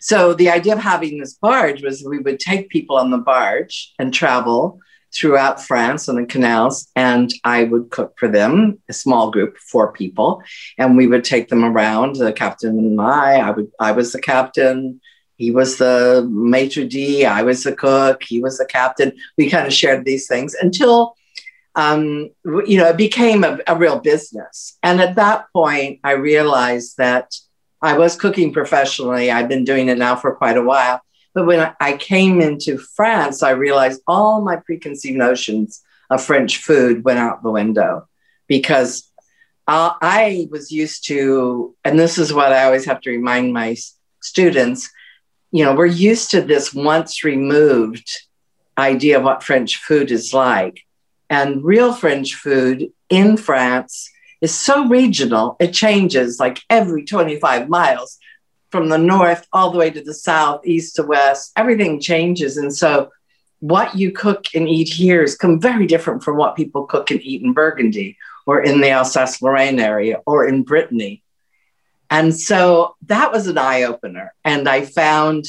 So 0.00 0.34
the 0.34 0.50
idea 0.50 0.74
of 0.74 0.78
having 0.78 1.18
this 1.18 1.34
barge 1.34 1.82
was 1.82 2.04
we 2.04 2.18
would 2.18 2.38
take 2.38 2.68
people 2.68 2.96
on 2.96 3.10
the 3.10 3.18
barge 3.18 3.92
and 3.98 4.12
travel 4.12 4.80
throughout 5.14 5.62
France 5.62 6.08
on 6.08 6.16
the 6.16 6.26
canals, 6.26 6.88
and 6.94 7.32
I 7.44 7.64
would 7.64 7.90
cook 7.90 8.14
for 8.18 8.28
them, 8.28 8.78
a 8.88 8.92
small 8.92 9.30
group, 9.30 9.56
four 9.58 9.92
people, 9.92 10.42
and 10.78 10.96
we 10.96 11.06
would 11.06 11.24
take 11.24 11.48
them 11.48 11.64
around. 11.64 12.16
The 12.16 12.32
captain 12.32 12.78
and 12.78 13.00
I, 13.00 13.36
I 13.40 13.50
would, 13.50 13.70
I 13.80 13.92
was 13.92 14.12
the 14.12 14.20
captain. 14.20 15.00
He 15.36 15.50
was 15.50 15.78
the 15.78 16.28
maitre 16.30 16.84
d. 16.84 17.24
I 17.24 17.42
was 17.42 17.64
the 17.64 17.74
cook. 17.74 18.22
He 18.22 18.40
was 18.40 18.58
the 18.58 18.66
captain. 18.66 19.12
We 19.38 19.50
kind 19.50 19.66
of 19.66 19.72
shared 19.72 20.04
these 20.04 20.28
things 20.28 20.54
until, 20.54 21.16
um, 21.74 22.30
you 22.44 22.76
know, 22.78 22.88
it 22.88 22.96
became 22.96 23.42
a, 23.42 23.58
a 23.66 23.74
real 23.76 23.98
business. 23.98 24.78
And 24.82 25.00
at 25.00 25.16
that 25.16 25.46
point, 25.52 26.00
I 26.04 26.12
realized 26.12 26.98
that 26.98 27.34
I 27.82 27.96
was 27.96 28.16
cooking 28.16 28.52
professionally. 28.52 29.30
I've 29.30 29.48
been 29.48 29.64
doing 29.64 29.88
it 29.88 29.96
now 29.96 30.14
for 30.14 30.34
quite 30.34 30.58
a 30.58 30.62
while 30.62 31.00
but 31.34 31.46
when 31.46 31.74
I 31.80 31.96
came 31.96 32.40
into 32.40 32.78
France, 32.78 33.42
I 33.42 33.50
realized 33.50 34.02
all 34.06 34.42
my 34.42 34.56
preconceived 34.56 35.16
notions 35.16 35.82
of 36.10 36.22
French 36.22 36.58
food 36.58 37.04
went 37.04 37.20
out 37.20 37.42
the 37.42 37.50
window 37.50 38.08
because 38.48 39.10
uh, 39.68 39.92
I 40.00 40.48
was 40.50 40.72
used 40.72 41.06
to, 41.06 41.76
and 41.84 41.98
this 41.98 42.18
is 42.18 42.32
what 42.32 42.52
I 42.52 42.64
always 42.64 42.84
have 42.86 43.00
to 43.02 43.10
remind 43.10 43.52
my 43.52 43.76
students, 44.20 44.90
you 45.52 45.64
know, 45.64 45.74
we're 45.74 45.86
used 45.86 46.32
to 46.32 46.40
this 46.40 46.74
once 46.74 47.22
removed 47.22 48.10
idea 48.76 49.18
of 49.18 49.24
what 49.24 49.44
French 49.44 49.76
food 49.76 50.10
is 50.10 50.34
like. 50.34 50.80
And 51.28 51.62
real 51.62 51.92
French 51.92 52.34
food 52.34 52.92
in 53.08 53.36
France 53.36 54.10
is 54.40 54.52
so 54.52 54.88
regional, 54.88 55.56
it 55.60 55.72
changes 55.72 56.40
like 56.40 56.60
every 56.68 57.04
25 57.04 57.68
miles 57.68 58.18
from 58.70 58.88
the 58.88 58.98
north 58.98 59.46
all 59.52 59.70
the 59.70 59.78
way 59.78 59.90
to 59.90 60.02
the 60.02 60.14
south, 60.14 60.66
east 60.66 60.96
to 60.96 61.02
west, 61.02 61.52
everything 61.56 62.00
changes. 62.00 62.56
And 62.56 62.74
so 62.74 63.10
what 63.58 63.94
you 63.96 64.10
cook 64.10 64.46
and 64.54 64.68
eat 64.68 64.88
here 64.88 65.22
is 65.22 65.36
come 65.36 65.60
very 65.60 65.86
different 65.86 66.22
from 66.22 66.36
what 66.36 66.56
people 66.56 66.86
cook 66.86 67.10
and 67.10 67.20
eat 67.22 67.42
in 67.42 67.52
Burgundy 67.52 68.16
or 68.46 68.62
in 68.62 68.80
the 68.80 68.90
Alsace 68.90 69.42
Lorraine 69.42 69.80
area 69.80 70.20
or 70.26 70.46
in 70.46 70.62
Brittany. 70.62 71.22
And 72.10 72.34
so 72.34 72.96
that 73.06 73.32
was 73.32 73.46
an 73.46 73.58
eye 73.58 73.82
opener. 73.82 74.34
And 74.44 74.68
I 74.68 74.84
found 74.84 75.44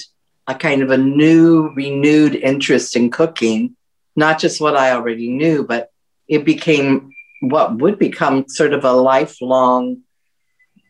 a 0.48 0.56
kind 0.56 0.82
of 0.82 0.92
a 0.92 0.98
new, 0.98 1.70
renewed 1.76 2.36
interest 2.36 2.96
in 2.96 3.10
cooking, 3.10 3.76
not 4.16 4.40
just 4.40 4.60
what 4.60 4.76
I 4.76 4.92
already 4.92 5.30
knew, 5.30 5.66
but 5.66 5.92
it 6.28 6.44
became 6.44 7.12
what 7.40 7.78
would 7.78 7.98
become 7.98 8.48
sort 8.48 8.74
of 8.74 8.84
a 8.84 8.92
lifelong 8.92 10.02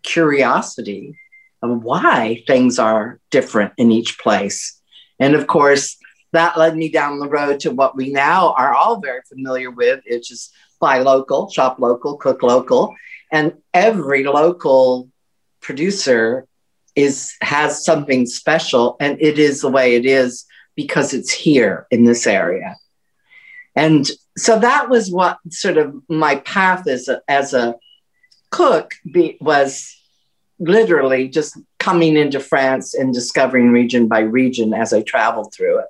curiosity 0.04 1.16
why 1.62 2.44
things 2.48 2.80
are 2.80 3.20
different 3.30 3.74
in 3.78 3.92
each 3.92 4.20
place. 4.20 4.80
And 5.20 5.36
of 5.36 5.48
course, 5.48 5.98
that 6.34 6.58
led 6.58 6.76
me 6.76 6.90
down 6.90 7.20
the 7.20 7.30
road 7.30 7.60
to 7.62 7.72
what 7.72 7.96
we 7.96 8.12
now 8.12 8.54
are 8.54 8.74
all 8.74 9.00
very 9.00 9.22
familiar 9.28 9.70
with, 9.70 10.02
which 10.10 10.32
is 10.32 10.52
buy 10.80 11.00
local, 11.00 11.50
shop 11.50 11.80
local, 11.80 12.18
cook 12.18 12.42
local. 12.42 12.96
And 13.32 13.54
every 13.74 14.24
local 14.24 15.10
producer 15.62 16.48
is 16.96 17.34
has 17.42 17.86
something 17.86 18.26
special 18.26 18.98
and 19.00 19.22
it 19.22 19.40
is 19.40 19.62
the 19.62 19.70
way 19.70 19.96
it 19.96 20.06
is 20.06 20.46
because 20.76 21.14
it's 21.14 21.32
here 21.32 21.88
in 21.92 22.04
this 22.04 22.28
area. 22.28 22.76
And 23.76 24.10
so 24.38 24.60
that 24.60 24.90
was 24.90 25.12
what 25.12 25.38
sort 25.50 25.78
of 25.78 25.96
my 26.10 26.38
path 26.38 26.88
as 26.88 27.08
a, 27.08 27.22
as 27.28 27.54
a 27.54 27.76
cook 28.50 28.94
be, 29.10 29.38
was 29.40 30.01
literally 30.62 31.28
just 31.28 31.58
coming 31.80 32.16
into 32.16 32.40
France 32.40 32.94
and 32.94 33.14
discovering 33.14 33.72
region 33.72 34.08
by 34.08 34.20
region 34.20 34.74
as 34.74 34.94
I 34.94 35.02
traveled 35.02 35.54
through 35.54 35.80
it. 35.80 35.86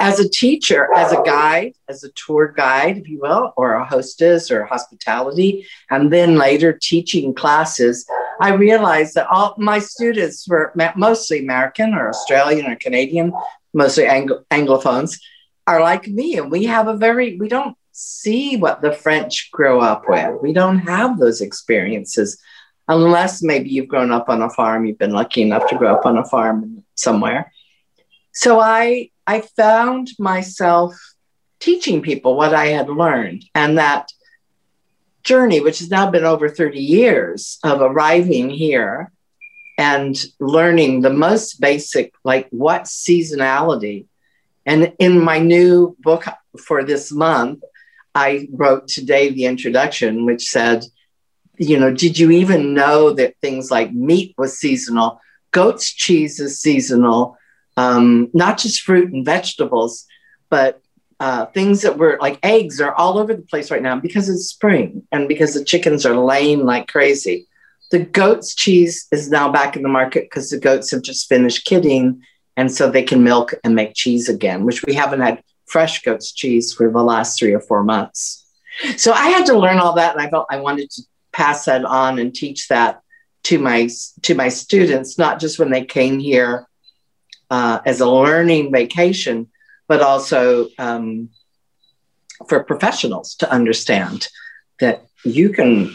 As 0.00 0.18
a 0.18 0.28
teacher, 0.28 0.88
as 0.96 1.12
a 1.12 1.22
guide, 1.22 1.74
as 1.90 2.02
a 2.02 2.10
tour 2.12 2.48
guide, 2.56 2.96
if 2.96 3.06
you 3.06 3.20
will, 3.20 3.52
or 3.58 3.74
a 3.74 3.84
hostess 3.84 4.50
or 4.50 4.64
hospitality, 4.64 5.66
and 5.90 6.10
then 6.10 6.36
later 6.36 6.72
teaching 6.72 7.34
classes, 7.34 8.06
I 8.40 8.54
realized 8.54 9.14
that 9.14 9.28
all 9.28 9.54
my 9.58 9.78
students 9.78 10.48
were 10.48 10.72
mostly 10.96 11.40
American 11.40 11.92
or 11.92 12.08
Australian 12.08 12.66
or 12.66 12.76
Canadian, 12.76 13.34
mostly 13.74 14.06
Anglo- 14.06 14.44
Anglophones, 14.50 15.20
are 15.66 15.82
like 15.82 16.08
me. 16.08 16.38
And 16.38 16.50
we 16.50 16.64
have 16.64 16.88
a 16.88 16.96
very, 16.96 17.36
we 17.36 17.48
don't 17.48 17.76
see 17.92 18.56
what 18.56 18.80
the 18.80 18.92
French 18.92 19.50
grow 19.52 19.80
up 19.80 20.08
with. 20.08 20.40
We 20.40 20.54
don't 20.54 20.78
have 20.78 21.18
those 21.18 21.42
experiences 21.42 22.40
unless 22.88 23.42
maybe 23.42 23.70
you've 23.70 23.88
grown 23.88 24.10
up 24.10 24.28
on 24.28 24.42
a 24.42 24.50
farm, 24.50 24.84
you've 24.84 24.98
been 24.98 25.12
lucky 25.12 25.42
enough 25.42 25.68
to 25.68 25.76
grow 25.76 25.94
up 25.94 26.06
on 26.06 26.18
a 26.18 26.24
farm 26.24 26.84
somewhere. 26.94 27.52
So 28.32 28.60
I 28.60 29.10
I 29.26 29.40
found 29.40 30.10
myself 30.18 30.94
teaching 31.60 32.02
people 32.02 32.36
what 32.36 32.52
I 32.52 32.66
had 32.66 32.90
learned 32.90 33.44
and 33.54 33.78
that 33.78 34.12
journey 35.22 35.60
which 35.60 35.78
has 35.78 35.90
now 35.90 36.10
been 36.10 36.24
over 36.24 36.48
30 36.50 36.78
years 36.78 37.58
of 37.64 37.80
arriving 37.80 38.50
here 38.50 39.10
and 39.78 40.22
learning 40.38 41.00
the 41.00 41.10
most 41.10 41.60
basic 41.60 42.12
like 42.22 42.46
what 42.50 42.82
seasonality 42.82 44.04
and 44.66 44.92
in 44.98 45.18
my 45.18 45.38
new 45.38 45.96
book 46.00 46.24
for 46.62 46.84
this 46.84 47.10
month 47.10 47.62
I 48.14 48.46
wrote 48.52 48.86
today 48.86 49.30
the 49.30 49.46
introduction 49.46 50.26
which 50.26 50.44
said 50.50 50.84
you 51.56 51.78
know, 51.78 51.92
did 51.92 52.18
you 52.18 52.30
even 52.30 52.74
know 52.74 53.10
that 53.12 53.36
things 53.40 53.70
like 53.70 53.92
meat 53.92 54.34
was 54.36 54.58
seasonal, 54.58 55.20
goat's 55.50 55.92
cheese 55.92 56.40
is 56.40 56.60
seasonal, 56.60 57.36
um, 57.76 58.30
not 58.32 58.58
just 58.58 58.82
fruit 58.82 59.12
and 59.12 59.24
vegetables, 59.24 60.06
but 60.50 60.80
uh, 61.20 61.46
things 61.46 61.82
that 61.82 61.96
were 61.96 62.18
like 62.20 62.38
eggs 62.42 62.80
are 62.80 62.94
all 62.94 63.18
over 63.18 63.34
the 63.34 63.42
place 63.42 63.70
right 63.70 63.82
now 63.82 63.98
because 63.98 64.28
it's 64.28 64.46
spring 64.46 65.06
and 65.12 65.28
because 65.28 65.54
the 65.54 65.64
chickens 65.64 66.04
are 66.04 66.16
laying 66.16 66.64
like 66.64 66.88
crazy. 66.88 67.46
The 67.90 68.00
goat's 68.00 68.54
cheese 68.54 69.06
is 69.12 69.30
now 69.30 69.50
back 69.50 69.76
in 69.76 69.82
the 69.82 69.88
market 69.88 70.24
because 70.24 70.50
the 70.50 70.58
goats 70.58 70.90
have 70.90 71.02
just 71.02 71.28
finished 71.28 71.64
kidding. 71.64 72.22
And 72.56 72.70
so 72.70 72.90
they 72.90 73.02
can 73.02 73.22
milk 73.22 73.54
and 73.62 73.74
make 73.74 73.94
cheese 73.94 74.28
again, 74.28 74.64
which 74.64 74.84
we 74.84 74.94
haven't 74.94 75.20
had 75.20 75.42
fresh 75.66 76.02
goat's 76.02 76.32
cheese 76.32 76.72
for 76.72 76.90
the 76.90 77.02
last 77.02 77.38
three 77.38 77.52
or 77.52 77.60
four 77.60 77.84
months. 77.84 78.44
So 78.96 79.12
I 79.12 79.28
had 79.28 79.46
to 79.46 79.58
learn 79.58 79.78
all 79.78 79.94
that. 79.94 80.12
And 80.12 80.20
I 80.20 80.28
felt 80.30 80.46
I 80.50 80.60
wanted 80.60 80.90
to 80.90 81.02
pass 81.34 81.66
that 81.66 81.84
on 81.84 82.18
and 82.18 82.34
teach 82.34 82.68
that 82.68 83.02
to 83.44 83.58
my 83.58 83.88
to 84.22 84.34
my 84.34 84.48
students, 84.48 85.18
not 85.18 85.40
just 85.40 85.58
when 85.58 85.70
they 85.70 85.84
came 85.84 86.18
here 86.18 86.66
uh, 87.50 87.80
as 87.84 88.00
a 88.00 88.10
learning 88.10 88.72
vacation, 88.72 89.48
but 89.86 90.00
also 90.00 90.68
um, 90.78 91.28
for 92.48 92.64
professionals 92.64 93.34
to 93.36 93.50
understand 93.50 94.28
that 94.80 95.04
you 95.24 95.50
can 95.50 95.94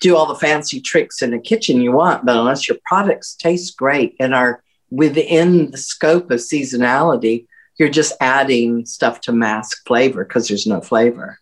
do 0.00 0.16
all 0.16 0.26
the 0.26 0.34
fancy 0.34 0.80
tricks 0.80 1.22
in 1.22 1.30
the 1.30 1.38
kitchen 1.38 1.80
you 1.80 1.92
want, 1.92 2.24
but 2.24 2.36
unless 2.36 2.68
your 2.68 2.78
products 2.84 3.34
taste 3.34 3.76
great 3.76 4.14
and 4.20 4.34
are 4.34 4.62
within 4.90 5.70
the 5.70 5.78
scope 5.78 6.30
of 6.30 6.38
seasonality, 6.38 7.46
you're 7.78 7.88
just 7.88 8.12
adding 8.20 8.86
stuff 8.86 9.20
to 9.22 9.32
mask 9.32 9.86
flavor 9.86 10.24
because 10.24 10.48
there's 10.48 10.66
no 10.66 10.80
flavor. 10.80 11.38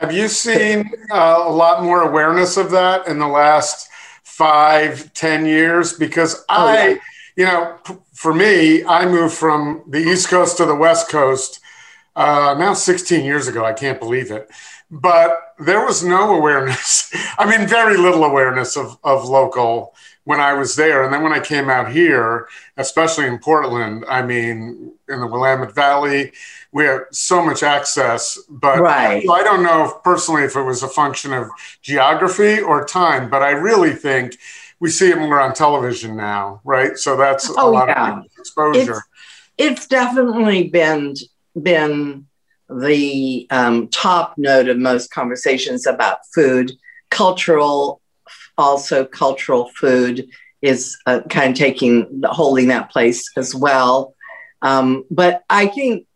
Have 0.00 0.12
you 0.12 0.28
seen 0.28 0.90
uh, 1.10 1.44
a 1.46 1.52
lot 1.52 1.82
more 1.82 2.08
awareness 2.08 2.56
of 2.56 2.70
that 2.70 3.06
in 3.06 3.18
the 3.18 3.28
last 3.28 3.90
five, 4.22 5.12
ten 5.12 5.44
years? 5.44 5.92
Because 5.92 6.42
oh, 6.48 6.66
I, 6.68 6.88
yeah. 6.88 6.96
you 7.36 7.44
know, 7.44 7.78
for 8.14 8.32
me, 8.32 8.82
I 8.82 9.04
moved 9.04 9.34
from 9.34 9.84
the 9.86 9.98
East 9.98 10.28
Coast 10.28 10.56
to 10.56 10.64
the 10.64 10.74
West 10.74 11.10
Coast 11.10 11.60
uh, 12.16 12.56
now 12.58 12.72
16 12.72 13.22
years 13.26 13.46
ago. 13.46 13.62
I 13.62 13.74
can't 13.74 14.00
believe 14.00 14.30
it. 14.30 14.50
But 14.90 15.38
there 15.58 15.84
was 15.84 16.02
no 16.02 16.34
awareness. 16.34 17.12
I 17.38 17.44
mean, 17.44 17.68
very 17.68 17.98
little 17.98 18.24
awareness 18.24 18.78
of, 18.78 18.96
of 19.04 19.26
local 19.28 19.94
when 20.24 20.40
I 20.40 20.52
was 20.52 20.76
there. 20.76 21.02
And 21.02 21.12
then 21.12 21.22
when 21.22 21.32
I 21.32 21.40
came 21.40 21.70
out 21.70 21.90
here, 21.90 22.48
especially 22.76 23.26
in 23.26 23.38
Portland, 23.38 24.04
I 24.08 24.22
mean, 24.22 24.92
in 25.08 25.20
the 25.20 25.26
Willamette 25.26 25.74
Valley, 25.74 26.32
we 26.72 26.84
have 26.84 27.02
so 27.10 27.44
much 27.44 27.62
access. 27.62 28.38
But 28.48 28.80
right. 28.80 29.24
I 29.28 29.42
don't 29.42 29.62
know 29.62 29.84
if 29.86 30.02
personally 30.04 30.44
if 30.44 30.56
it 30.56 30.62
was 30.62 30.82
a 30.82 30.88
function 30.88 31.32
of 31.32 31.48
geography 31.82 32.60
or 32.60 32.84
time, 32.84 33.30
but 33.30 33.42
I 33.42 33.50
really 33.50 33.94
think 33.94 34.36
we 34.78 34.90
see 34.90 35.10
it 35.10 35.18
more 35.18 35.40
on 35.40 35.54
television 35.54 36.16
now, 36.16 36.60
right? 36.64 36.96
So 36.96 37.16
that's 37.16 37.50
oh, 37.56 37.68
a 37.68 37.70
lot 37.70 37.88
yeah. 37.88 38.18
of 38.18 38.26
exposure. 38.38 39.02
It's, 39.58 39.80
it's, 39.82 39.86
definitely 39.86 40.68
been 40.68 41.14
been 41.60 42.26
the 42.70 43.46
um, 43.50 43.88
top 43.88 44.38
note 44.38 44.68
of 44.68 44.78
most 44.78 45.10
conversations 45.10 45.86
about 45.86 46.20
food, 46.34 46.72
cultural, 47.10 48.00
also 48.60 49.04
cultural 49.04 49.70
food 49.76 50.28
is 50.62 50.98
uh, 51.06 51.20
kind 51.28 51.52
of 51.52 51.58
taking 51.58 52.22
holding 52.24 52.68
that 52.68 52.90
place 52.90 53.30
as 53.36 53.54
well. 53.54 54.14
Um, 54.62 55.04
but 55.10 55.42
I 55.48 55.66
think 55.66 56.06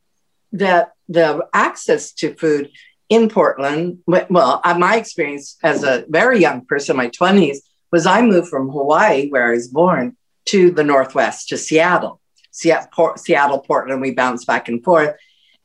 that 0.52 0.92
the 1.08 1.46
access 1.52 2.12
to 2.12 2.34
food 2.34 2.70
in 3.08 3.28
Portland, 3.28 3.98
well, 4.06 4.60
uh, 4.64 4.78
my 4.78 4.96
experience 4.96 5.56
as 5.62 5.82
a 5.84 6.04
very 6.08 6.40
young 6.40 6.64
person, 6.66 6.96
my 6.96 7.08
20s, 7.08 7.58
was 7.92 8.06
I 8.06 8.22
moved 8.22 8.48
from 8.48 8.70
Hawaii, 8.70 9.28
where 9.28 9.48
I 9.48 9.52
was 9.52 9.68
born, 9.68 10.16
to 10.46 10.70
the 10.70 10.84
Northwest, 10.84 11.48
to 11.48 11.56
Seattle. 11.56 12.20
Seattle, 12.50 13.58
Portland, 13.60 14.00
we 14.00 14.12
bounced 14.12 14.46
back 14.46 14.68
and 14.68 14.82
forth. 14.82 15.16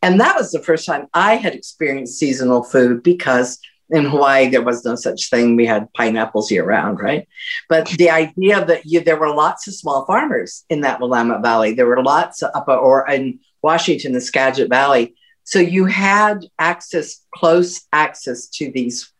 And 0.01 0.19
that 0.21 0.35
was 0.35 0.51
the 0.51 0.61
first 0.61 0.85
time 0.85 1.07
I 1.13 1.35
had 1.35 1.53
experienced 1.53 2.17
seasonal 2.17 2.63
food 2.63 3.03
because 3.03 3.59
in 3.89 4.05
Hawaii 4.05 4.49
there 4.49 4.61
was 4.61 4.85
no 4.85 4.95
such 4.95 5.29
thing. 5.29 5.55
We 5.55 5.65
had 5.65 5.91
pineapples 5.93 6.51
year 6.51 6.65
round, 6.65 6.99
right? 6.99 7.27
But 7.67 7.87
the 7.89 8.09
idea 8.09 8.63
that 8.65 8.85
you, 8.85 9.01
there 9.01 9.19
were 9.19 9.33
lots 9.33 9.67
of 9.67 9.73
small 9.73 10.05
farmers 10.05 10.63
in 10.69 10.81
that 10.81 10.99
Willamette 10.99 11.41
Valley. 11.41 11.73
There 11.73 11.87
were 11.87 12.03
lots 12.03 12.43
up 12.43 12.67
or 12.67 13.09
in 13.09 13.39
Washington, 13.61 14.13
the 14.13 14.21
Skagit 14.21 14.69
Valley. 14.69 15.15
So 15.43 15.59
you 15.59 15.85
had 15.85 16.45
access, 16.59 17.25
close 17.33 17.87
access 17.91 18.47
to 18.49 18.71
these, 18.71 19.11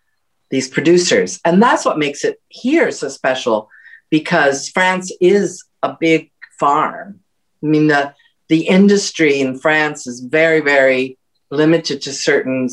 these 0.52 0.68
producers. 0.68 1.40
And 1.44 1.62
that's 1.62 1.86
what 1.86 1.98
makes 1.98 2.24
it 2.24 2.40
here 2.50 2.92
so 2.92 3.10
special 3.10 3.70
because 4.10 4.70
France 4.70 5.12
is 5.20 5.64
a 5.82 5.98
big 6.00 6.32
farm. 6.60 7.20
I 7.64 7.66
mean, 7.66 7.88
the, 7.88 8.14
the 8.48 8.68
industry 8.68 9.40
in 9.40 9.58
France 9.58 10.08
is 10.08 10.20
very, 10.22 10.62
very 10.62 11.19
limited 11.52 12.02
to 12.04 12.14
certain 12.14 12.70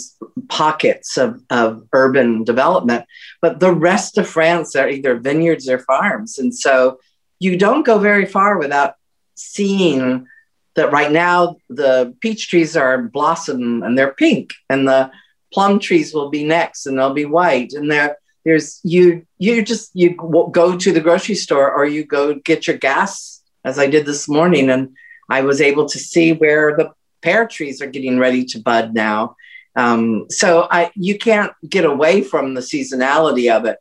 pockets 0.49 1.17
of, 1.17 1.43
of 1.51 1.87
urban 1.93 2.45
development, 2.45 3.05
but 3.41 3.61
the 3.61 3.73
rest 3.73 4.19
of 4.19 4.29
France 4.29 4.77
are 4.77 4.89
either 4.89 5.19
vineyards 5.19 5.69
or 5.69 5.79
farms. 5.79 6.39
And 6.39 6.55
so 6.55 6.99
you 7.39 7.57
don't 7.57 7.87
go 7.87 7.99
very 7.99 8.27
far 8.27 8.59
without 8.59 8.95
seeing 9.35 10.27
that 10.75 10.93
right 10.93 11.11
now 11.11 11.57
the 11.69 12.15
peach 12.21 12.49
trees 12.49 12.77
are 12.77 13.03
blossom 13.03 13.83
and 13.83 13.99
they're 13.99 14.13
pink 14.13 14.53
and 14.69 14.87
the 14.87 15.11
plum 15.53 15.79
trees 15.79 16.15
will 16.15 16.29
be 16.29 16.45
next 16.45 16.87
and 16.87 16.99
they'll 16.99 17.15
be 17.15 17.25
white 17.25 17.73
and 17.73 17.91
there 17.91 18.19
there's 18.45 18.81
you 18.85 19.27
you 19.39 19.63
just 19.63 19.91
you 19.95 20.11
go 20.53 20.77
to 20.77 20.93
the 20.93 21.01
grocery 21.01 21.35
store 21.35 21.73
or 21.73 21.85
you 21.85 22.05
go 22.05 22.35
get 22.35 22.67
your 22.67 22.77
gas 22.77 23.43
as 23.65 23.79
i 23.79 23.87
did 23.87 24.07
this 24.07 24.29
morning 24.29 24.71
and 24.71 24.95
i 25.29 25.41
was 25.41 25.61
able 25.61 25.87
to 25.87 25.99
see 25.99 26.33
where 26.33 26.77
the 26.77 26.91
pear 27.27 27.47
trees 27.47 27.81
are 27.83 27.95
getting 27.97 28.19
ready 28.19 28.43
to 28.45 28.59
bud 28.69 28.95
now 28.95 29.37
um, 29.85 30.27
so 30.31 30.67
I, 30.71 30.91
you 30.95 31.19
can't 31.19 31.53
get 31.69 31.85
away 31.85 32.23
from 32.23 32.55
the 32.55 32.63
seasonality 32.73 33.47
of 33.57 33.65
it 33.71 33.79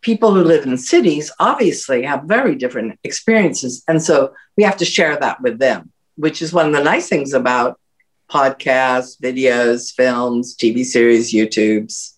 people 0.00 0.34
who 0.34 0.42
live 0.52 0.64
in 0.66 0.76
cities 0.78 1.32
obviously 1.38 2.02
have 2.10 2.32
very 2.36 2.54
different 2.54 2.98
experiences 3.04 3.82
and 3.88 4.02
so 4.08 4.14
we 4.56 4.62
have 4.68 4.78
to 4.82 4.92
share 4.96 5.16
that 5.16 5.40
with 5.44 5.58
them 5.58 5.80
which 6.16 6.40
is 6.40 6.52
one 6.52 6.66
of 6.66 6.72
the 6.72 6.82
nice 6.92 7.08
things 7.08 7.32
about 7.32 7.78
podcasts, 8.30 9.20
videos, 9.20 9.92
films, 9.94 10.56
TV 10.56 10.84
series, 10.84 11.32
YouTubes. 11.32 12.12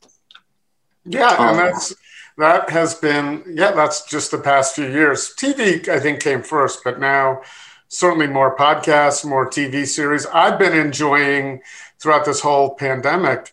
Yeah, 1.04 1.50
and 1.50 1.58
that's 1.58 1.94
that 2.38 2.70
has 2.70 2.94
been 2.94 3.44
yeah, 3.48 3.72
that's 3.72 4.06
just 4.06 4.30
the 4.30 4.38
past 4.38 4.74
few 4.74 4.88
years. 4.88 5.34
TV, 5.36 5.88
I 5.88 6.00
think, 6.00 6.20
came 6.20 6.42
first, 6.42 6.82
but 6.84 6.98
now 6.98 7.42
certainly 7.88 8.26
more 8.26 8.56
podcasts, 8.56 9.24
more 9.24 9.48
TV 9.48 9.86
series. 9.86 10.26
I've 10.26 10.58
been 10.58 10.74
enjoying 10.74 11.62
throughout 11.98 12.24
this 12.24 12.40
whole 12.40 12.74
pandemic 12.74 13.52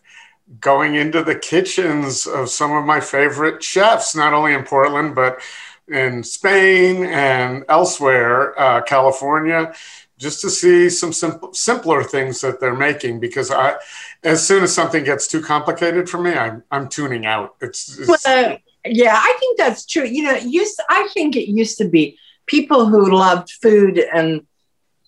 going 0.59 0.95
into 0.95 1.23
the 1.23 1.35
kitchens 1.35 2.27
of 2.27 2.49
some 2.49 2.71
of 2.73 2.85
my 2.85 2.99
favorite 2.99 3.63
chefs, 3.63 4.15
not 4.15 4.33
only 4.33 4.53
in 4.53 4.63
Portland, 4.63 5.15
but 5.15 5.41
in 5.87 6.23
Spain 6.23 7.05
and 7.05 7.63
elsewhere, 7.69 8.59
uh, 8.59 8.81
California, 8.81 9.73
just 10.17 10.41
to 10.41 10.49
see 10.49 10.89
some 10.89 11.11
simple, 11.11 11.53
simpler 11.53 12.03
things 12.03 12.41
that 12.41 12.59
they're 12.59 12.75
making 12.75 13.19
because 13.19 13.51
I, 13.51 13.75
as 14.23 14.45
soon 14.45 14.63
as 14.63 14.73
something 14.73 15.03
gets 15.03 15.27
too 15.27 15.41
complicated 15.41 16.09
for 16.09 16.21
me, 16.21 16.33
I'm, 16.33 16.63
I'm 16.71 16.87
tuning 16.87 17.25
out. 17.25 17.55
It's, 17.61 17.97
it's 17.97 18.07
well, 18.25 18.57
yeah, 18.85 19.15
I 19.15 19.35
think 19.39 19.57
that's 19.57 19.85
true. 19.85 20.05
You 20.05 20.23
know, 20.23 20.35
used 20.35 20.79
I 20.89 21.07
think 21.13 21.35
it 21.35 21.49
used 21.49 21.77
to 21.77 21.87
be 21.87 22.17
people 22.45 22.85
who 22.85 23.11
loved 23.11 23.49
food 23.61 23.97
and 23.97 24.45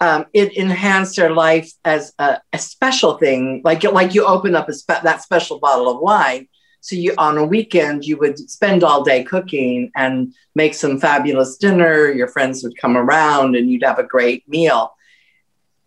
um, 0.02 0.26
it 0.34 0.56
enhanced 0.58 1.16
their 1.16 1.32
life 1.32 1.72
as 1.86 2.14
a, 2.20 2.40
a, 2.52 2.60
special 2.60 3.18
thing, 3.18 3.62
like 3.64 3.84
like 3.84 4.14
you 4.14 4.26
open 4.26 4.56
up 4.56 4.68
a 4.68 4.74
spe- 4.74 5.04
that 5.04 5.22
special 5.22 5.60
bottle 5.60 5.90
of 5.90 6.02
wine. 6.02 6.48
So 6.82 6.96
you 6.96 7.16
on 7.18 7.38
a 7.38 7.46
weekend 7.46 8.06
you 8.06 8.18
would 8.18 8.38
spend 8.38 8.84
all 8.84 9.04
day 9.04 9.24
cooking 9.24 9.92
and 9.96 10.34
make 10.54 10.74
some 10.74 11.00
fabulous 11.00 11.58
dinner. 11.58 12.12
Your 12.12 12.28
friends 12.28 12.62
would 12.64 12.78
come 12.78 12.98
around 12.98 13.56
and 13.56 13.72
you'd 13.72 13.84
have 13.84 13.98
a 13.98 14.04
great 14.04 14.48
meal. 14.48 14.94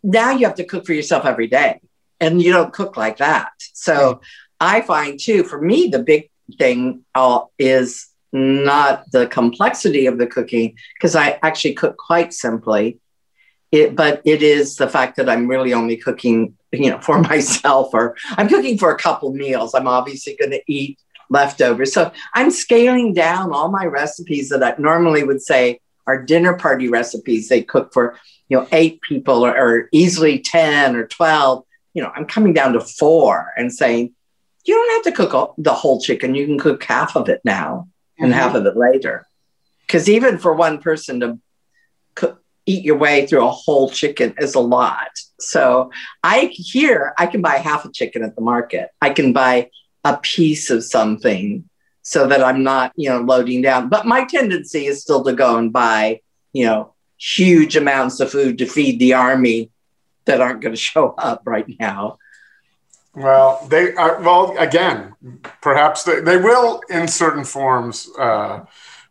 Now 0.03 0.31
you 0.31 0.47
have 0.47 0.57
to 0.57 0.65
cook 0.65 0.87
for 0.87 0.95
yourself 0.95 1.27
every 1.27 1.47
day, 1.47 1.81
and 2.19 2.41
you 2.41 2.53
don't 2.53 2.73
cook 2.73 2.97
like 2.97 3.19
that. 3.19 3.53
So 3.75 4.23
I 4.59 4.81
find 4.81 5.21
too, 5.21 5.45
for 5.45 5.61
me, 5.61 5.89
the 5.89 6.01
big 6.01 6.31
thing 6.57 7.05
uh, 7.15 7.41
is 7.59 8.08
not 8.33 9.11
the 9.11 9.27
complexity 9.27 10.07
of 10.07 10.19
the 10.19 10.27
cooking 10.27 10.77
because 10.95 11.17
I 11.17 11.39
actually 11.43 11.75
cook 11.75 11.97
quite 11.97 12.33
simply. 12.33 12.99
It, 13.71 13.95
but 13.95 14.23
it 14.25 14.43
is 14.43 14.77
the 14.77 14.89
fact 14.89 15.17
that 15.17 15.29
I'm 15.29 15.47
really 15.47 15.75
only 15.75 15.97
cooking, 15.97 16.57
you 16.73 16.91
know, 16.91 16.99
for 17.03 17.21
myself, 17.21 17.91
or 17.93 18.17
I'm 18.31 18.49
cooking 18.49 18.79
for 18.79 18.91
a 18.91 18.99
couple 18.99 19.33
meals. 19.33 19.75
I'm 19.75 19.89
obviously 19.89 20.37
going 20.37 20.53
to 20.53 20.63
eat 20.67 20.99
leftovers, 21.31 21.93
so 21.93 22.11
I'm 22.35 22.51
scaling 22.51 23.13
down 23.13 23.53
all 23.53 23.71
my 23.71 23.85
recipes 23.85 24.49
that 24.49 24.63
I 24.63 24.75
normally 24.79 25.23
would 25.23 25.43
say 25.43 25.81
are 26.07 26.23
dinner 26.23 26.55
party 26.55 26.89
recipes. 26.89 27.49
They 27.49 27.63
cook 27.63 27.93
for 27.93 28.17
you 28.49 28.57
know 28.57 28.67
eight 28.73 29.03
people 29.03 29.45
or, 29.45 29.55
or 29.55 29.89
easily 29.93 30.39
ten 30.39 30.97
or 30.97 31.07
twelve. 31.07 31.65
You 31.93 32.03
know, 32.03 32.13
I'm 32.15 32.25
coming 32.25 32.55
down 32.55 32.73
to 32.73 32.81
four 32.81 33.53
and 33.57 33.73
saying 33.73 34.15
you 34.65 34.75
don't 34.75 35.05
have 35.05 35.13
to 35.13 35.17
cook 35.17 35.35
all, 35.35 35.55
the 35.59 35.75
whole 35.75 36.01
chicken. 36.01 36.35
You 36.35 36.47
can 36.47 36.59
cook 36.59 36.83
half 36.85 37.17
of 37.17 37.29
it 37.29 37.43
now 37.45 37.89
and 38.19 38.31
mm-hmm. 38.31 38.41
half 38.41 38.55
of 38.55 38.67
it 38.67 38.77
later. 38.77 39.27
Because 39.87 40.09
even 40.09 40.39
for 40.39 40.53
one 40.53 40.79
person 40.79 41.21
to 41.21 41.39
cook, 42.15 42.43
eat 42.67 42.85
your 42.85 42.97
way 42.97 43.27
through 43.27 43.47
a 43.47 43.51
whole 43.51 43.89
chicken 43.91 44.35
is 44.39 44.55
a 44.55 44.61
lot. 44.61 45.11
So 45.41 45.91
I 46.23 46.51
here 46.53 47.15
I 47.19 47.27
can 47.27 47.41
buy 47.41 47.57
half 47.57 47.85
a 47.85 47.93
chicken 47.93 48.23
at 48.23 48.35
the 48.35 48.43
market. 48.43 48.91
I 49.01 49.11
can 49.11 49.33
buy 49.33 49.71
a 50.05 50.17
piece 50.19 50.71
of 50.71 50.85
something 50.85 51.69
so 52.03 52.27
that 52.27 52.43
I'm 52.43 52.63
not, 52.63 52.93
you 52.97 53.11
know, 53.11 53.21
loading 53.21 53.63
down. 53.63 53.89
But 53.89 54.07
my 54.07 54.25
tendency 54.25 54.87
is 54.87 55.03
still 55.03 55.23
to 55.25 55.33
go 55.33 55.59
and 55.59 55.73
buy, 55.73 56.21
you 56.53 56.65
know, 56.65 56.95
huge 57.19 57.77
amounts 57.77 58.21
of 58.21 58.31
food 58.31 58.59
to 58.59 58.67
feed 58.67 58.99
the 58.99 59.15
army 59.15 59.71
that 60.25 60.41
aren't 60.41 60.63
going 60.63 60.75
to 60.75 60.81
show 60.81 61.15
up 61.19 61.43
right 61.45 61.67
now. 61.79 62.19
Well, 63.19 63.67
they 63.69 63.95
are, 63.95 64.21
well 64.23 64.57
again, 64.59 65.15
perhaps 65.61 66.05
they, 66.05 66.21
they 66.21 66.37
will 66.37 66.81
in 66.89 67.09
certain 67.09 67.45
forms 67.45 68.09
uh, 68.19 68.65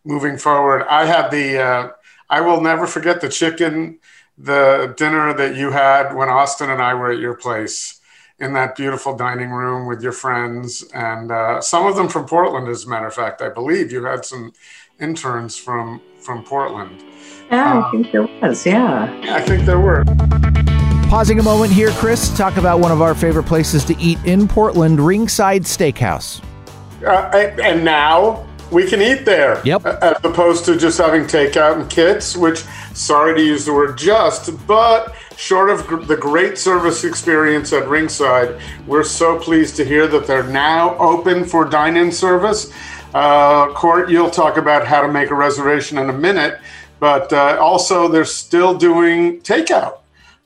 moving 0.05 0.37
forward. 0.37 0.85
I 0.89 1.05
had 1.05 1.29
the 1.29 1.61
uh, 1.61 1.89
I 2.29 2.41
will 2.41 2.61
never 2.61 2.87
forget 2.87 3.21
the 3.21 3.29
chicken 3.29 3.99
the 4.37 4.93
dinner 4.97 5.33
that 5.33 5.55
you 5.55 5.71
had 5.71 6.13
when 6.13 6.29
Austin 6.29 6.69
and 6.69 6.81
I 6.81 6.93
were 6.93 7.11
at 7.11 7.19
your 7.19 7.33
place 7.33 7.99
in 8.39 8.53
that 8.53 8.75
beautiful 8.75 9.15
dining 9.15 9.49
room 9.49 9.87
with 9.87 10.03
your 10.03 10.11
friends 10.11 10.83
and 10.93 11.31
uh, 11.31 11.59
some 11.59 11.87
of 11.87 11.95
them 11.95 12.07
from 12.07 12.27
Portland, 12.27 12.67
as 12.67 12.85
a 12.85 12.89
matter 12.89 13.07
of 13.07 13.13
fact. 13.13 13.41
I 13.41 13.49
believe 13.49 13.91
you 13.91 14.03
had 14.05 14.25
some 14.25 14.53
interns 14.99 15.57
from 15.57 16.01
from 16.19 16.43
Portland. 16.43 17.03
Yeah, 17.49 17.87
I 17.87 17.91
think 17.91 18.11
there 18.11 18.23
was. 18.23 18.65
Yeah, 18.65 19.21
I 19.29 19.41
think 19.41 19.65
there 19.65 19.79
were. 19.79 20.03
Pausing 21.09 21.39
a 21.39 21.43
moment 21.43 21.71
here, 21.71 21.91
Chris, 21.91 22.35
talk 22.37 22.57
about 22.57 22.81
one 22.81 22.91
of 22.91 23.01
our 23.01 23.15
favorite 23.15 23.45
places 23.45 23.85
to 23.85 23.97
eat 23.97 24.19
in 24.25 24.45
Portland, 24.45 24.99
Ringside 24.99 25.61
Steakhouse. 25.61 26.43
Uh, 27.01 27.29
and 27.63 27.85
now 27.85 28.45
we 28.73 28.85
can 28.85 29.01
eat 29.01 29.23
there. 29.23 29.61
Yep. 29.63 29.85
As 29.85 30.17
opposed 30.25 30.65
to 30.65 30.75
just 30.75 30.97
having 30.97 31.21
takeout 31.21 31.79
and 31.79 31.89
kits, 31.89 32.35
which, 32.35 32.59
sorry 32.93 33.35
to 33.35 33.41
use 33.41 33.63
the 33.63 33.73
word 33.73 33.97
just, 33.97 34.49
but 34.67 35.15
short 35.37 35.69
of 35.69 36.09
the 36.09 36.17
great 36.17 36.57
service 36.57 37.05
experience 37.05 37.71
at 37.71 37.87
Ringside, 37.87 38.59
we're 38.85 39.05
so 39.05 39.39
pleased 39.39 39.77
to 39.77 39.85
hear 39.85 40.07
that 40.07 40.27
they're 40.27 40.43
now 40.43 40.97
open 40.97 41.45
for 41.45 41.63
dine 41.63 41.95
in 41.95 42.11
service. 42.11 42.73
Uh, 43.13 43.71
Court, 43.75 44.09
you'll 44.09 44.29
talk 44.29 44.57
about 44.57 44.85
how 44.85 45.01
to 45.01 45.07
make 45.07 45.29
a 45.29 45.35
reservation 45.35 45.99
in 45.99 46.09
a 46.09 46.13
minute, 46.13 46.59
but 46.99 47.31
uh, 47.31 47.57
also 47.61 48.09
they're 48.09 48.25
still 48.25 48.77
doing 48.77 49.39
takeout 49.39 49.99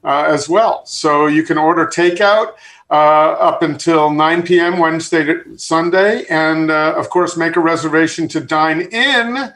uh, 0.03 0.25
as 0.27 0.49
well. 0.49 0.85
So 0.85 1.27
you 1.27 1.43
can 1.43 1.57
order 1.57 1.85
takeout 1.85 2.53
uh, 2.89 2.93
up 2.93 3.61
until 3.61 4.09
9 4.11 4.43
p.m. 4.43 4.77
Wednesday 4.77 5.23
to 5.23 5.57
Sunday, 5.57 6.25
and 6.29 6.69
uh, 6.69 6.93
of 6.97 7.09
course, 7.09 7.37
make 7.37 7.55
a 7.55 7.61
reservation 7.61 8.27
to 8.29 8.41
dine 8.41 8.81
in 8.81 9.53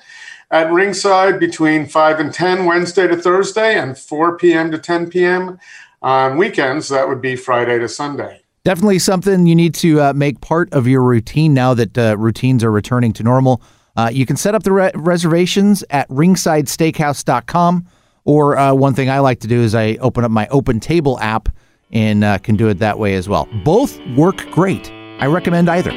at 0.52 0.72
Ringside 0.72 1.40
between 1.40 1.86
5 1.86 2.20
and 2.20 2.34
10 2.34 2.66
Wednesday 2.66 3.08
to 3.08 3.18
Thursday, 3.18 3.78
and 3.78 3.98
4 3.98 4.38
p.m. 4.38 4.72
to 4.72 4.78
10 4.78 5.10
p.m. 5.10 5.60
on 6.02 6.38
weekends. 6.38 6.90
That 6.90 7.10
would 7.10 7.22
be 7.22 7.36
Friday 7.36 7.80
to 7.80 7.90
Sunday. 7.90 8.42
Definitely 8.64 9.00
something 9.00 9.46
you 9.46 9.56
need 9.56 9.76
to 9.76 10.02
uh, 10.02 10.14
make 10.14 10.42
part 10.42 10.72
of 10.74 10.88
your 10.88 11.04
routine 11.04 11.54
now 11.54 11.74
that 11.74 11.98
uh, 11.98 12.18
routines 12.18 12.64
are 12.64 12.72
returning 12.72 13.14
to 13.14 13.24
normal. 13.24 13.62
Uh, 13.96 14.10
you 14.12 14.26
can 14.26 14.38
set 14.38 14.56
up 14.56 14.64
the 14.64 14.72
re- 14.72 14.92
reservations 14.96 15.84
at 15.90 16.08
ringsidesteakhouse.com. 16.10 17.88
Or 18.26 18.58
uh, 18.58 18.74
one 18.74 18.96
thing 18.96 19.10
I 19.10 19.20
like 19.20 19.40
to 19.42 19.48
do 19.48 19.62
is 19.62 19.76
I 19.76 19.98
open 20.02 20.24
up 20.24 20.32
my 20.32 20.48
Open 20.48 20.80
Table 20.80 21.20
app 21.20 21.50
and 21.92 22.24
uh, 22.24 22.40
can 22.40 22.56
do 22.56 22.68
it 22.68 22.80
that 22.80 22.98
way 22.98 23.14
as 23.14 23.30
well. 23.30 23.48
Both 23.64 24.00
work 24.18 24.38
great. 24.52 24.92
I 25.20 25.28
recommend 25.28 25.70
either. 25.70 25.92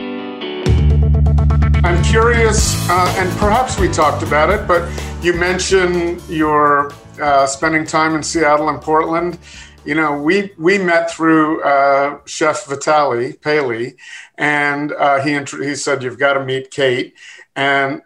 I'm 1.84 2.04
curious, 2.04 2.88
uh, 2.90 3.14
and 3.16 3.30
perhaps 3.38 3.78
we 3.78 3.88
talked 3.88 4.22
about 4.22 4.50
it, 4.50 4.68
but 4.68 4.90
you 5.22 5.32
mentioned 5.32 6.22
your 6.28 6.92
uh, 7.20 7.46
spending 7.46 7.86
time 7.86 8.14
in 8.14 8.22
Seattle 8.22 8.68
and 8.68 8.80
Portland. 8.80 9.38
You 9.84 9.94
know, 9.94 10.20
we 10.20 10.52
we 10.58 10.76
met 10.76 11.10
through 11.10 11.62
uh, 11.62 12.18
Chef 12.26 12.66
Vitaly 12.66 13.40
Paley, 13.40 13.96
and 14.36 14.92
uh, 14.92 15.20
he 15.20 15.38
he 15.64 15.74
said 15.74 16.02
you've 16.02 16.18
got 16.18 16.34
to 16.34 16.44
meet 16.44 16.70
Kate, 16.70 17.14
and 17.56 18.02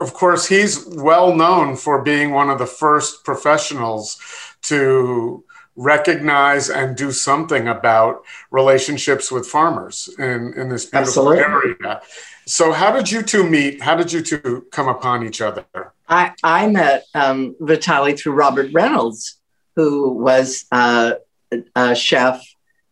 of 0.00 0.12
course, 0.12 0.46
he's 0.46 0.84
well 0.86 1.34
known 1.34 1.76
for 1.76 2.02
being 2.02 2.30
one 2.30 2.50
of 2.50 2.58
the 2.58 2.66
first 2.66 3.24
professionals 3.24 4.18
to 4.62 5.44
recognize 5.76 6.70
and 6.70 6.96
do 6.96 7.12
something 7.12 7.68
about 7.68 8.22
relationships 8.50 9.30
with 9.30 9.46
farmers 9.46 10.08
in, 10.18 10.52
in 10.56 10.68
this 10.68 10.86
beautiful 10.86 11.32
Absolutely. 11.32 11.86
area. 11.86 12.00
So, 12.46 12.72
how 12.72 12.92
did 12.92 13.10
you 13.10 13.22
two 13.22 13.48
meet? 13.48 13.82
How 13.82 13.94
did 13.94 14.12
you 14.12 14.22
two 14.22 14.66
come 14.70 14.88
upon 14.88 15.26
each 15.26 15.40
other? 15.40 15.64
I, 16.08 16.32
I 16.42 16.68
met 16.68 17.04
um, 17.14 17.56
Vitaly 17.60 18.18
through 18.18 18.32
Robert 18.32 18.70
Reynolds, 18.72 19.38
who 19.74 20.12
was 20.12 20.64
uh, 20.70 21.14
a 21.74 21.94
chef 21.94 22.42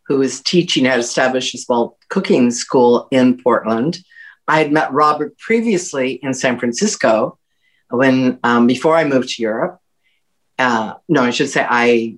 who 0.07 0.19
was 0.19 0.41
teaching 0.41 0.87
at 0.87 0.99
Established 0.99 1.57
Small 1.59 1.99
Cooking 2.09 2.51
School 2.51 3.09
in 3.11 3.41
Portland. 3.43 3.99
I 4.47 4.59
had 4.59 4.73
met 4.73 4.93
Robert 4.93 5.39
previously 5.39 6.13
in 6.23 6.35
San 6.35 6.59
Francisco 6.59 7.39
when 7.91 8.39
um, 8.43 8.67
before 8.67 8.97
I 8.97 9.05
moved 9.05 9.31
to 9.31 9.43
Europe. 9.43 9.79
Uh, 10.59 10.95
no, 11.09 11.23
I 11.23 11.31
should 11.31 11.49
say 11.49 11.67
I. 11.69 12.17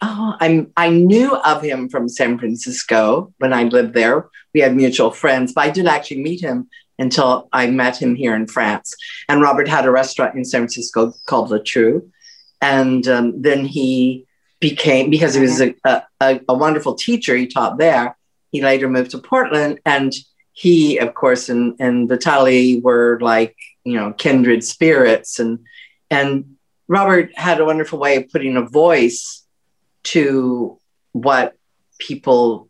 Oh, 0.00 0.34
I'm. 0.40 0.72
I 0.76 0.90
knew 0.90 1.34
of 1.34 1.62
him 1.62 1.88
from 1.88 2.08
San 2.08 2.38
Francisco 2.38 3.32
when 3.38 3.52
I 3.52 3.64
lived 3.64 3.94
there. 3.94 4.28
We 4.54 4.60
had 4.60 4.76
mutual 4.76 5.10
friends, 5.10 5.52
but 5.52 5.62
I 5.62 5.70
didn't 5.70 5.88
actually 5.88 6.22
meet 6.22 6.40
him 6.40 6.68
until 6.98 7.48
I 7.52 7.66
met 7.68 8.00
him 8.00 8.14
here 8.14 8.34
in 8.34 8.46
France. 8.46 8.94
And 9.28 9.40
Robert 9.40 9.68
had 9.68 9.86
a 9.86 9.90
restaurant 9.90 10.34
in 10.34 10.44
San 10.44 10.62
Francisco 10.62 11.12
called 11.26 11.50
Le 11.50 11.62
Trou, 11.62 12.10
and 12.60 13.06
um, 13.08 13.40
then 13.40 13.64
he 13.64 14.26
became 14.60 15.08
because 15.08 15.34
he 15.34 15.40
was 15.40 15.60
a, 15.60 15.74
a, 15.84 16.40
a 16.48 16.54
wonderful 16.54 16.94
teacher. 16.94 17.34
He 17.34 17.46
taught 17.46 17.78
there. 17.78 18.16
He 18.52 18.62
later 18.62 18.88
moved 18.88 19.12
to 19.12 19.18
Portland 19.18 19.80
and 19.86 20.12
he, 20.60 20.98
of 20.98 21.14
course, 21.14 21.48
and, 21.48 21.74
and 21.80 22.06
Vitaly 22.06 22.82
were 22.82 23.18
like, 23.22 23.56
you 23.82 23.94
know, 23.94 24.12
kindred 24.12 24.62
spirits. 24.62 25.38
And, 25.38 25.60
and 26.10 26.56
Robert 26.86 27.30
had 27.34 27.60
a 27.60 27.64
wonderful 27.64 27.98
way 27.98 28.16
of 28.16 28.28
putting 28.28 28.58
a 28.58 28.68
voice 28.68 29.46
to 30.12 30.78
what 31.12 31.56
people 31.98 32.68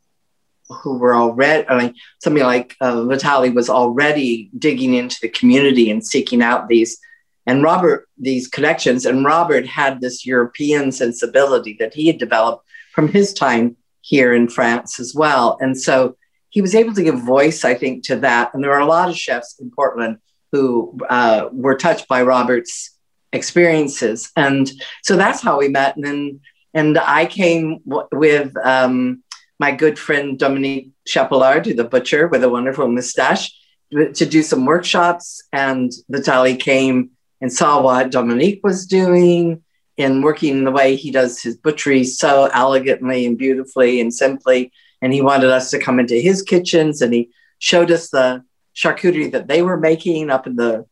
who 0.69 0.99
were 0.99 1.17
already, 1.17 1.67
I 1.67 1.79
mean, 1.79 1.95
something 2.23 2.45
like 2.45 2.77
uh, 2.81 3.03
Vitali 3.07 3.51
was 3.51 3.69
already 3.69 4.51
digging 4.57 4.95
into 4.95 5.19
the 5.21 5.29
community 5.29 5.91
and 5.91 6.07
seeking 6.07 6.43
out 6.43 6.69
these, 6.69 6.97
and 7.45 7.65
Robert, 7.65 8.09
these 8.17 8.47
connections. 8.47 9.05
And 9.05 9.25
Robert 9.25 9.67
had 9.67 10.01
this 10.01 10.25
European 10.25 10.93
sensibility 10.93 11.77
that 11.81 11.93
he 11.93 12.07
had 12.07 12.19
developed 12.19 12.65
from 12.95 13.09
his 13.09 13.35
time 13.35 13.77
here 14.01 14.33
in 14.33 14.47
France 14.47 15.01
as 15.01 15.13
well. 15.13 15.59
And 15.61 15.77
so 15.77 16.15
he 16.51 16.61
was 16.61 16.75
able 16.75 16.95
to 16.95 17.03
give 17.03 17.21
voice, 17.21 17.65
I 17.65 17.75
think, 17.75 18.05
to 18.05 18.17
that. 18.17 18.53
And 18.53 18.63
there 18.63 18.73
are 18.73 18.81
a 18.81 18.87
lot 18.87 19.09
of 19.09 19.17
chefs 19.17 19.59
in 19.61 19.71
Portland 19.71 20.19
who 20.53 20.99
uh, 21.09 21.49
were 21.53 21.77
touched 21.77 22.09
by 22.09 22.23
Robert's 22.23 22.97
experiences. 23.33 24.31
And 24.37 24.71
so 25.03 25.17
that's 25.17 25.41
how 25.41 25.59
we 25.59 25.69
met. 25.69 25.97
And 25.97 26.05
then, 26.05 26.41
and 26.75 26.99
I 26.99 27.27
came 27.27 27.79
w- 27.87 28.09
with 28.13 28.53
um, 28.65 29.23
my 29.59 29.71
good 29.71 29.99
friend 29.99 30.39
Dominique 30.39 30.91
Chapolard, 31.09 31.77
the 31.77 31.85
butcher 31.85 32.29
with 32.29 32.43
a 32.43 32.49
wonderful 32.49 32.89
mustache, 32.89 33.53
to 33.93 34.27
do 34.27 34.43
some 34.43 34.67
workshops. 34.67 35.43
And 35.53 35.93
Vitaly 36.11 36.59
came 36.59 37.11
and 37.41 37.53
saw 37.53 37.81
what 37.81 38.11
Dominique 38.11 38.61
was 38.65 38.87
doing 38.87 39.63
in 39.97 40.23
working 40.23 40.65
the 40.65 40.71
way 40.71 40.97
he 40.97 41.11
does 41.11 41.43
his 41.43 41.57
butchery 41.57 42.05
so 42.05 42.49
elegantly 42.53 43.27
and 43.27 43.39
beautifully 43.39 44.01
and 44.01 44.13
simply. 44.13 44.73
And 45.03 45.13
he 45.13 45.23
wanted 45.23 45.51
us 45.51 45.71
to 45.71 45.79
come 45.79 45.99
into 45.99 46.15
his 46.15 46.43
kitchens 46.43 47.01
and 47.01 47.13
he 47.13 47.31
showed 47.59 47.91
us 47.91 48.11
the 48.11 48.45
charcuterie 48.75 49.33
that 49.33 49.49
they 49.49 49.63
were 49.63 49.77
making 49.77 50.31
up 50.31 50.47
in 50.47 50.57
the 50.57 50.87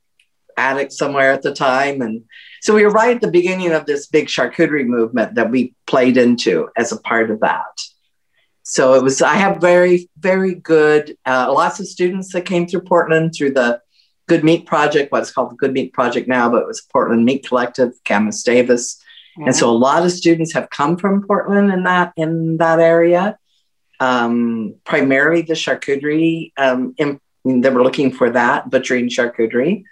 attic 0.57 0.93
somewhere 0.93 1.33
at 1.33 1.43
the 1.43 1.55
time. 1.55 2.03
And 2.03 2.25
so 2.61 2.75
we 2.75 2.85
were 2.85 2.91
right 2.91 3.15
at 3.15 3.23
the 3.23 3.31
beginning 3.31 3.73
of 3.73 3.87
this 3.87 4.07
big 4.07 4.27
charcuterie 4.27 4.87
movement 4.87 5.37
that 5.37 5.51
we 5.51 5.75
played 5.87 6.17
into 6.17 6.69
as 6.77 6.93
a 6.93 7.01
part 7.01 7.31
of 7.31 7.41
that. 7.41 7.81
So 8.65 8.95
it 8.95 9.03
was, 9.03 9.23
I 9.23 9.35
have 9.35 9.63
very, 9.63 10.11
very 10.19 10.55
good, 10.55 11.17
uh, 11.25 11.51
lots 11.53 11.81
of 11.81 11.87
students 11.87 12.33
that 12.33 12.45
came 12.45 12.67
through 12.67 12.83
Portland 12.83 13.33
through 13.35 13.53
the 13.53 13.81
Good 14.27 14.45
Meat 14.45 14.67
Project, 14.67 15.11
what's 15.11 15.31
called 15.31 15.53
the 15.53 15.57
Good 15.57 15.73
Meat 15.73 15.95
Project 15.95 16.29
now, 16.29 16.51
but 16.51 16.63
it 16.63 16.67
was 16.67 16.83
Portland 16.93 17.25
Meat 17.25 17.47
Collective, 17.49 17.93
Camas 18.05 18.43
Davis. 18.43 19.03
Mm-hmm. 19.39 19.49
And 19.49 19.57
so 19.57 19.71
a 19.71 19.73
lot 19.73 20.05
of 20.05 20.13
students 20.13 20.53
have 20.53 20.69
come 20.69 20.99
from 20.99 21.27
Portland 21.27 21.73
in 21.73 21.85
that 21.85 22.13
in 22.17 22.59
that 22.59 22.79
area. 22.79 23.39
Um, 24.01 24.77
primarily 24.85 25.43
the 25.43 25.55
charcuterie, 25.55 26.53
um, 26.57 26.95
in, 26.99 27.21
they 27.45 27.71
were 27.71 27.83
looking 27.83 28.13
for 28.13 28.31
that, 28.31 28.71
butchering 28.71 29.09
charcuterie. 29.09 29.85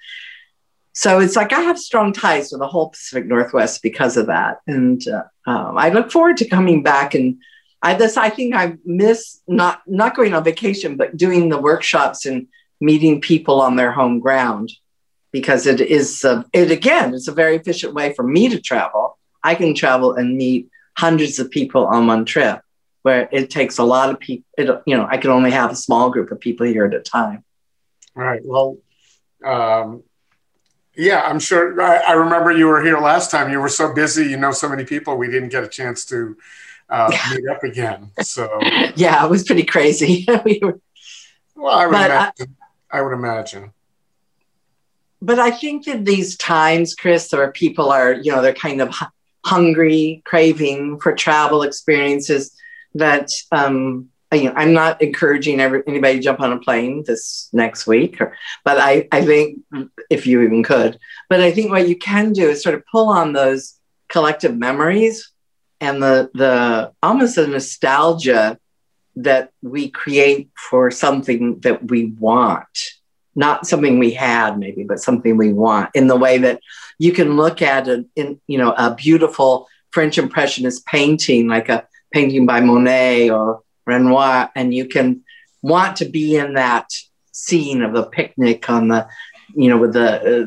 So 0.92 1.18
it's 1.18 1.36
like 1.36 1.52
I 1.52 1.60
have 1.60 1.78
strong 1.78 2.12
ties 2.12 2.52
with 2.52 2.60
the 2.60 2.68
whole 2.68 2.90
Pacific 2.90 3.26
Northwest 3.26 3.82
because 3.82 4.16
of 4.16 4.26
that. 4.26 4.60
And 4.66 5.02
uh, 5.08 5.24
um, 5.50 5.76
I 5.76 5.90
look 5.90 6.10
forward 6.10 6.36
to 6.38 6.48
coming 6.48 6.82
back 6.82 7.14
and 7.14 7.38
I 7.82 7.94
this 7.94 8.16
I 8.16 8.30
think 8.30 8.54
I 8.54 8.76
miss 8.84 9.40
not 9.46 9.82
not 9.86 10.16
going 10.16 10.32
on 10.34 10.42
vacation, 10.42 10.96
but 10.96 11.16
doing 11.16 11.50
the 11.50 11.60
workshops 11.60 12.24
and 12.24 12.48
meeting 12.80 13.20
people 13.20 13.60
on 13.60 13.76
their 13.76 13.92
home 13.92 14.20
ground 14.20 14.72
because 15.32 15.66
it 15.66 15.80
is 15.80 16.24
uh, 16.24 16.42
it 16.52 16.70
again 16.70 17.14
it's 17.14 17.28
a 17.28 17.32
very 17.32 17.56
efficient 17.56 17.94
way 17.94 18.12
for 18.12 18.22
me 18.22 18.48
to 18.48 18.60
travel 18.60 19.18
i 19.44 19.54
can 19.54 19.74
travel 19.74 20.14
and 20.14 20.36
meet 20.36 20.68
hundreds 20.96 21.38
of 21.38 21.50
people 21.50 21.86
on 21.86 22.06
one 22.06 22.24
trip 22.24 22.60
where 23.06 23.28
it 23.30 23.50
takes 23.50 23.78
a 23.78 23.84
lot 23.84 24.10
of 24.10 24.18
people 24.18 24.44
it, 24.58 24.82
you 24.84 24.96
know 24.96 25.06
i 25.08 25.16
can 25.16 25.30
only 25.30 25.52
have 25.52 25.70
a 25.70 25.76
small 25.76 26.10
group 26.10 26.30
of 26.32 26.40
people 26.40 26.66
here 26.66 26.84
at 26.84 26.92
a 26.92 27.00
time 27.00 27.44
all 28.16 28.24
right 28.24 28.42
well 28.44 28.76
um, 29.44 30.02
yeah 30.96 31.22
i'm 31.22 31.38
sure 31.38 31.80
I, 31.80 31.98
I, 32.08 32.12
remember 32.12 32.50
you 32.50 32.66
were 32.66 32.82
here 32.82 32.98
last 32.98 33.30
time 33.30 33.52
you 33.52 33.60
were 33.60 33.68
so 33.68 33.94
busy 33.94 34.24
you 34.26 34.36
know 34.36 34.50
so 34.50 34.68
many 34.68 34.84
people 34.84 35.16
we 35.16 35.28
didn't 35.28 35.50
get 35.50 35.62
a 35.62 35.68
chance 35.68 36.04
to 36.06 36.36
uh, 36.90 37.16
meet 37.30 37.48
up 37.48 37.62
again 37.62 38.10
so 38.20 38.48
yeah 38.96 39.24
it 39.24 39.30
was 39.30 39.44
pretty 39.44 39.64
crazy 39.64 40.26
we 40.44 40.58
were 40.60 40.80
well, 41.56 41.74
I 41.74 41.86
would 41.86 41.96
imagine. 41.96 42.56
I 42.90 43.00
would 43.00 43.12
imagine. 43.12 43.72
But 45.22 45.38
I 45.38 45.50
think 45.50 45.88
in 45.88 46.04
these 46.04 46.36
times, 46.36 46.94
Chris, 46.94 47.32
where 47.32 47.50
people 47.50 47.90
are, 47.90 48.12
you 48.12 48.30
know, 48.30 48.42
they're 48.42 48.52
kind 48.52 48.82
of 48.82 48.94
hungry, 49.44 50.22
craving 50.24 51.00
for 51.00 51.14
travel 51.14 51.62
experiences, 51.62 52.54
that 52.98 53.30
um, 53.52 54.08
you 54.32 54.44
know, 54.44 54.54
I'm 54.56 54.72
not 54.72 55.00
encouraging 55.00 55.60
every, 55.60 55.82
anybody 55.86 56.16
to 56.16 56.22
jump 56.22 56.40
on 56.40 56.52
a 56.52 56.58
plane 56.58 57.04
this 57.06 57.48
next 57.52 57.86
week, 57.86 58.20
or, 58.20 58.36
but 58.64 58.78
I, 58.78 59.08
I 59.12 59.24
think 59.24 59.60
if 60.10 60.26
you 60.26 60.42
even 60.42 60.62
could, 60.62 60.98
but 61.28 61.40
I 61.40 61.52
think 61.52 61.70
what 61.70 61.88
you 61.88 61.96
can 61.96 62.32
do 62.32 62.48
is 62.48 62.62
sort 62.62 62.74
of 62.74 62.84
pull 62.90 63.08
on 63.08 63.32
those 63.32 63.78
collective 64.08 64.56
memories 64.56 65.32
and 65.80 66.02
the 66.02 66.30
the 66.34 66.92
almost 67.02 67.38
a 67.38 67.46
nostalgia 67.46 68.58
that 69.16 69.50
we 69.62 69.88
create 69.88 70.50
for 70.56 70.90
something 70.90 71.60
that 71.60 71.88
we 71.90 72.06
want. 72.06 72.66
Not 73.34 73.66
something 73.66 73.98
we 73.98 74.12
had 74.12 74.58
maybe 74.58 74.84
but 74.84 75.00
something 75.00 75.36
we 75.36 75.52
want 75.52 75.90
in 75.94 76.06
the 76.06 76.16
way 76.16 76.38
that 76.38 76.60
you 76.98 77.12
can 77.12 77.36
look 77.36 77.60
at 77.62 77.86
a 77.86 78.06
in 78.16 78.40
you 78.46 78.58
know 78.58 78.72
a 78.72 78.94
beautiful 78.94 79.68
french 79.90 80.18
impressionist 80.18 80.86
painting 80.86 81.46
like 81.46 81.68
a 81.68 81.86
painting 82.12 82.46
by 82.46 82.60
monet 82.60 83.30
or 83.30 83.62
renoir 83.86 84.50
and 84.54 84.74
you 84.74 84.86
can 84.86 85.22
want 85.62 85.96
to 85.96 86.04
be 86.04 86.36
in 86.36 86.54
that 86.54 86.88
scene 87.32 87.82
of 87.82 87.92
the 87.92 88.04
picnic 88.04 88.68
on 88.70 88.88
the 88.88 89.06
you 89.54 89.68
know 89.68 89.78
with 89.78 89.92
the 89.92 90.42
uh, 90.42 90.46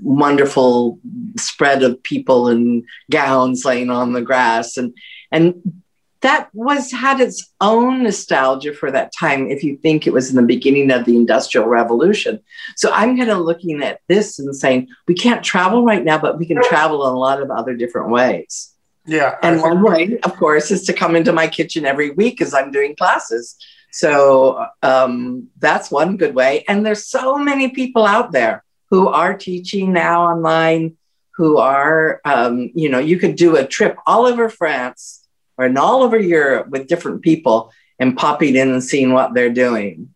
wonderful 0.00 0.98
spread 1.36 1.82
of 1.82 2.02
people 2.02 2.48
in 2.48 2.84
gowns 3.10 3.64
laying 3.64 3.90
on 3.90 4.12
the 4.12 4.22
grass. 4.22 4.76
And 4.76 4.94
and 5.30 5.82
that 6.20 6.50
was 6.52 6.92
had 6.92 7.20
its 7.20 7.52
own 7.60 8.04
nostalgia 8.04 8.72
for 8.72 8.90
that 8.90 9.12
time 9.18 9.50
if 9.50 9.64
you 9.64 9.76
think 9.76 10.06
it 10.06 10.12
was 10.12 10.30
in 10.30 10.36
the 10.36 10.42
beginning 10.42 10.90
of 10.90 11.04
the 11.04 11.16
industrial 11.16 11.66
revolution. 11.66 12.40
So 12.76 12.90
i'm 12.92 13.16
kind 13.16 13.30
of 13.30 13.38
looking 13.38 13.82
at 13.82 14.00
this 14.08 14.38
and 14.38 14.54
saying 14.54 14.88
we 15.08 15.14
can't 15.14 15.44
travel 15.44 15.84
right 15.84 16.04
now 16.04 16.18
but 16.18 16.38
we 16.38 16.46
can 16.46 16.62
travel 16.62 17.06
in 17.08 17.14
a 17.14 17.18
lot 17.18 17.42
of 17.42 17.50
other 17.50 17.74
different 17.74 18.10
ways 18.10 18.71
yeah 19.06 19.36
and 19.42 19.60
one 19.60 19.82
way 19.82 20.18
of 20.20 20.36
course 20.36 20.70
is 20.70 20.84
to 20.84 20.92
come 20.92 21.16
into 21.16 21.32
my 21.32 21.46
kitchen 21.46 21.84
every 21.84 22.10
week 22.10 22.40
as 22.40 22.54
i'm 22.54 22.70
doing 22.70 22.94
classes 22.96 23.56
so 23.94 24.64
um, 24.82 25.48
that's 25.58 25.90
one 25.90 26.16
good 26.16 26.34
way 26.34 26.64
and 26.66 26.86
there's 26.86 27.04
so 27.04 27.36
many 27.36 27.68
people 27.68 28.06
out 28.06 28.32
there 28.32 28.64
who 28.88 29.08
are 29.08 29.36
teaching 29.36 29.92
now 29.92 30.22
online 30.22 30.96
who 31.36 31.58
are 31.58 32.20
um, 32.24 32.70
you 32.74 32.88
know 32.88 32.98
you 32.98 33.18
could 33.18 33.36
do 33.36 33.56
a 33.56 33.66
trip 33.66 33.96
all 34.06 34.24
over 34.24 34.48
france 34.48 35.22
or 35.56 35.66
in 35.66 35.76
all 35.76 36.02
over 36.02 36.18
Europe 36.18 36.68
with 36.68 36.88
different 36.88 37.22
people 37.22 37.72
and 37.98 38.16
popping 38.16 38.56
in 38.56 38.70
and 38.70 38.82
seeing 38.82 39.12
what 39.12 39.34
they're 39.34 39.50
doing. 39.50 40.08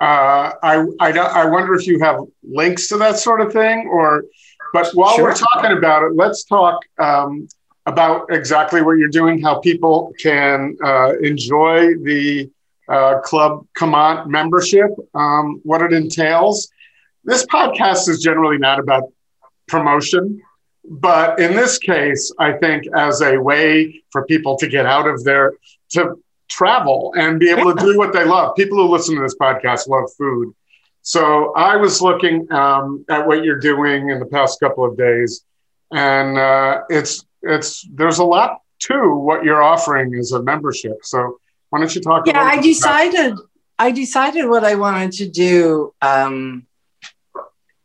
Uh, 0.00 0.52
I, 0.62 0.86
I, 1.00 1.10
I 1.10 1.44
wonder 1.46 1.74
if 1.74 1.86
you 1.86 1.98
have 2.00 2.20
links 2.42 2.88
to 2.88 2.96
that 2.98 3.18
sort 3.18 3.40
of 3.40 3.52
thing, 3.52 3.88
or 3.90 4.24
but 4.72 4.90
while 4.94 5.16
sure. 5.16 5.24
we're 5.24 5.34
talking 5.34 5.76
about 5.76 6.04
it, 6.04 6.12
let's 6.14 6.44
talk 6.44 6.80
um, 6.98 7.48
about 7.88 8.26
exactly 8.30 8.82
what 8.82 8.98
you're 8.98 9.08
doing, 9.08 9.40
how 9.40 9.58
people 9.60 10.12
can 10.20 10.76
uh, 10.84 11.12
enjoy 11.22 11.94
the 12.10 12.50
uh, 12.88 13.20
Club 13.20 13.66
Camont 13.78 14.26
membership, 14.26 14.90
um, 15.14 15.60
what 15.64 15.80
it 15.80 15.92
entails. 15.92 16.68
This 17.24 17.46
podcast 17.46 18.08
is 18.08 18.22
generally 18.22 18.58
not 18.58 18.78
about 18.78 19.04
promotion. 19.66 20.40
But 20.90 21.38
in 21.38 21.54
this 21.54 21.78
case, 21.78 22.32
I 22.38 22.52
think 22.52 22.84
as 22.94 23.20
a 23.20 23.36
way 23.38 24.02
for 24.10 24.24
people 24.26 24.56
to 24.58 24.66
get 24.66 24.86
out 24.86 25.06
of 25.06 25.24
their, 25.24 25.54
to 25.90 26.14
travel 26.48 27.12
and 27.16 27.38
be 27.38 27.50
able 27.50 27.74
to 27.74 27.80
do 27.80 27.98
what 27.98 28.12
they 28.12 28.24
love. 28.24 28.56
People 28.56 28.78
who 28.78 28.88
listen 28.90 29.14
to 29.16 29.22
this 29.22 29.36
podcast 29.36 29.88
love 29.88 30.10
food. 30.16 30.54
So 31.02 31.52
I 31.54 31.76
was 31.76 32.02
looking 32.02 32.50
um, 32.52 33.04
at 33.08 33.26
what 33.26 33.44
you're 33.44 33.60
doing 33.60 34.10
in 34.10 34.18
the 34.18 34.26
past 34.26 34.60
couple 34.60 34.84
of 34.84 34.96
days, 34.96 35.44
and 35.92 36.36
uh, 36.36 36.82
it's 36.90 37.24
it's 37.42 37.86
there's 37.92 38.18
a 38.18 38.24
lot 38.24 38.60
to 38.80 39.14
what 39.14 39.44
you're 39.44 39.62
offering 39.62 40.14
as 40.14 40.32
a 40.32 40.42
membership. 40.42 40.98
So 41.02 41.40
why 41.70 41.80
don't 41.80 41.94
you 41.94 42.00
talk? 42.00 42.26
Yeah, 42.26 42.42
I 42.42 42.60
decided 42.60 43.34
I 43.78 43.90
decided 43.90 44.48
what 44.48 44.64
I 44.64 44.74
wanted 44.74 45.12
to 45.12 45.28
do. 45.28 45.94
Um, 46.02 46.66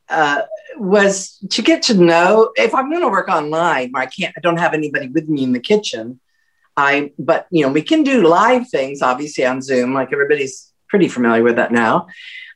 uh, 0.09 0.41
was 0.77 1.39
to 1.49 1.61
get 1.61 1.83
to 1.83 1.93
know 1.93 2.51
if 2.55 2.73
I'm 2.73 2.89
going 2.89 3.01
to 3.01 3.09
work 3.09 3.29
online 3.29 3.91
where 3.91 4.03
I 4.03 4.05
can't, 4.05 4.33
I 4.37 4.41
don't 4.41 4.57
have 4.57 4.73
anybody 4.73 5.07
with 5.07 5.27
me 5.27 5.43
in 5.43 5.53
the 5.53 5.59
kitchen. 5.59 6.19
I, 6.75 7.11
but 7.19 7.47
you 7.51 7.65
know, 7.65 7.71
we 7.71 7.81
can 7.81 8.03
do 8.03 8.27
live 8.27 8.67
things 8.69 9.01
obviously 9.01 9.45
on 9.45 9.61
Zoom, 9.61 9.93
like 9.93 10.11
everybody's 10.11 10.71
pretty 10.89 11.07
familiar 11.07 11.43
with 11.43 11.57
that 11.57 11.71
now. 11.71 12.07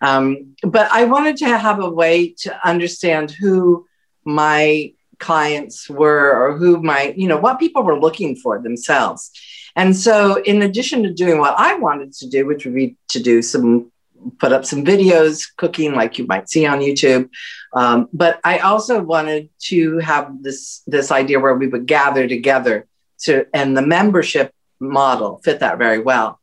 Um, 0.02 0.56
but 0.62 0.92
I 0.92 1.06
wanted 1.06 1.38
to 1.38 1.58
have 1.58 1.80
a 1.80 1.90
way 1.90 2.34
to 2.40 2.68
understand 2.68 3.32
who 3.32 3.86
my 4.26 4.94
clients 5.20 5.90
were 5.90 6.32
or 6.32 6.58
who 6.58 6.82
my, 6.82 7.14
you 7.18 7.28
know, 7.28 7.38
what 7.38 7.60
people 7.60 7.84
were 7.84 8.00
looking 8.00 8.36
for 8.36 8.62
themselves. 8.62 9.32
And 9.76 9.96
so, 9.96 10.42
in 10.42 10.62
addition 10.64 11.04
to 11.04 11.14
doing 11.14 11.38
what 11.38 11.56
I 11.58 11.76
wanted 11.76 12.14
to 12.14 12.28
do, 12.28 12.46
which 12.46 12.66
would 12.66 12.74
be 12.74 12.98
to 13.10 13.22
do 13.22 13.42
some 13.42 13.92
put 14.40 14.52
up 14.52 14.66
some 14.66 14.84
videos 14.84 15.46
cooking 15.58 15.94
like 15.94 16.18
you 16.18 16.26
might 16.26 16.50
see 16.50 16.66
on 16.66 16.80
YouTube. 16.80 17.30
Um, 17.74 18.10
but 18.14 18.40
I 18.44 18.60
also 18.60 19.02
wanted 19.02 19.50
to 19.66 20.00
have 20.00 20.42
this 20.42 20.82
this 20.88 21.12
idea 21.12 21.40
where 21.40 21.56
we 21.56 21.68
would 21.68 21.86
gather 21.86 22.28
together 22.28 22.88
to 23.20 23.46
and 23.54 23.76
the 23.76 23.82
membership 23.82 24.54
model 24.80 25.40
fit 25.44 25.60
that 25.60 25.78
very 25.78 26.00
well. 26.00 26.40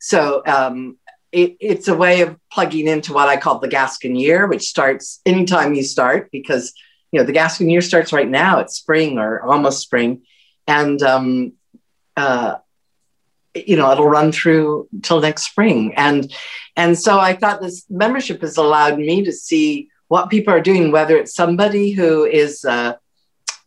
So 0.00 0.42
um, 0.46 0.98
it, 1.32 1.56
it's 1.60 1.88
a 1.88 1.96
way 1.96 2.20
of 2.20 2.36
plugging 2.52 2.86
into 2.86 3.12
what 3.12 3.28
I 3.28 3.36
call 3.36 3.58
the 3.58 3.68
Gascon 3.68 4.16
year, 4.16 4.46
which 4.46 4.68
starts 4.68 5.20
anytime 5.26 5.74
you 5.74 5.82
start 5.82 6.30
because 6.30 6.72
you 7.14 7.20
know 7.20 7.26
the 7.26 7.32
Gascon 7.32 7.70
year 7.70 7.80
starts 7.80 8.12
right 8.12 8.28
now. 8.28 8.58
It's 8.58 8.76
spring 8.76 9.18
or 9.18 9.40
almost 9.42 9.80
spring, 9.80 10.22
and 10.66 11.00
um, 11.02 11.52
uh, 12.16 12.56
you 13.54 13.76
know 13.76 13.90
it'll 13.92 14.08
run 14.08 14.32
through 14.32 14.88
till 15.02 15.20
next 15.20 15.44
spring 15.44 15.94
and 15.94 16.34
and 16.74 16.98
so 16.98 17.20
i 17.20 17.32
thought 17.32 17.60
this 17.60 17.84
membership 17.88 18.40
has 18.40 18.56
allowed 18.56 18.98
me 18.98 19.22
to 19.22 19.30
see 19.30 19.88
what 20.08 20.30
people 20.30 20.52
are 20.52 20.60
doing, 20.60 20.92
whether 20.92 21.16
it's 21.16 21.34
somebody 21.34 21.90
who 21.90 22.24
is 22.24 22.64
a, 22.64 22.98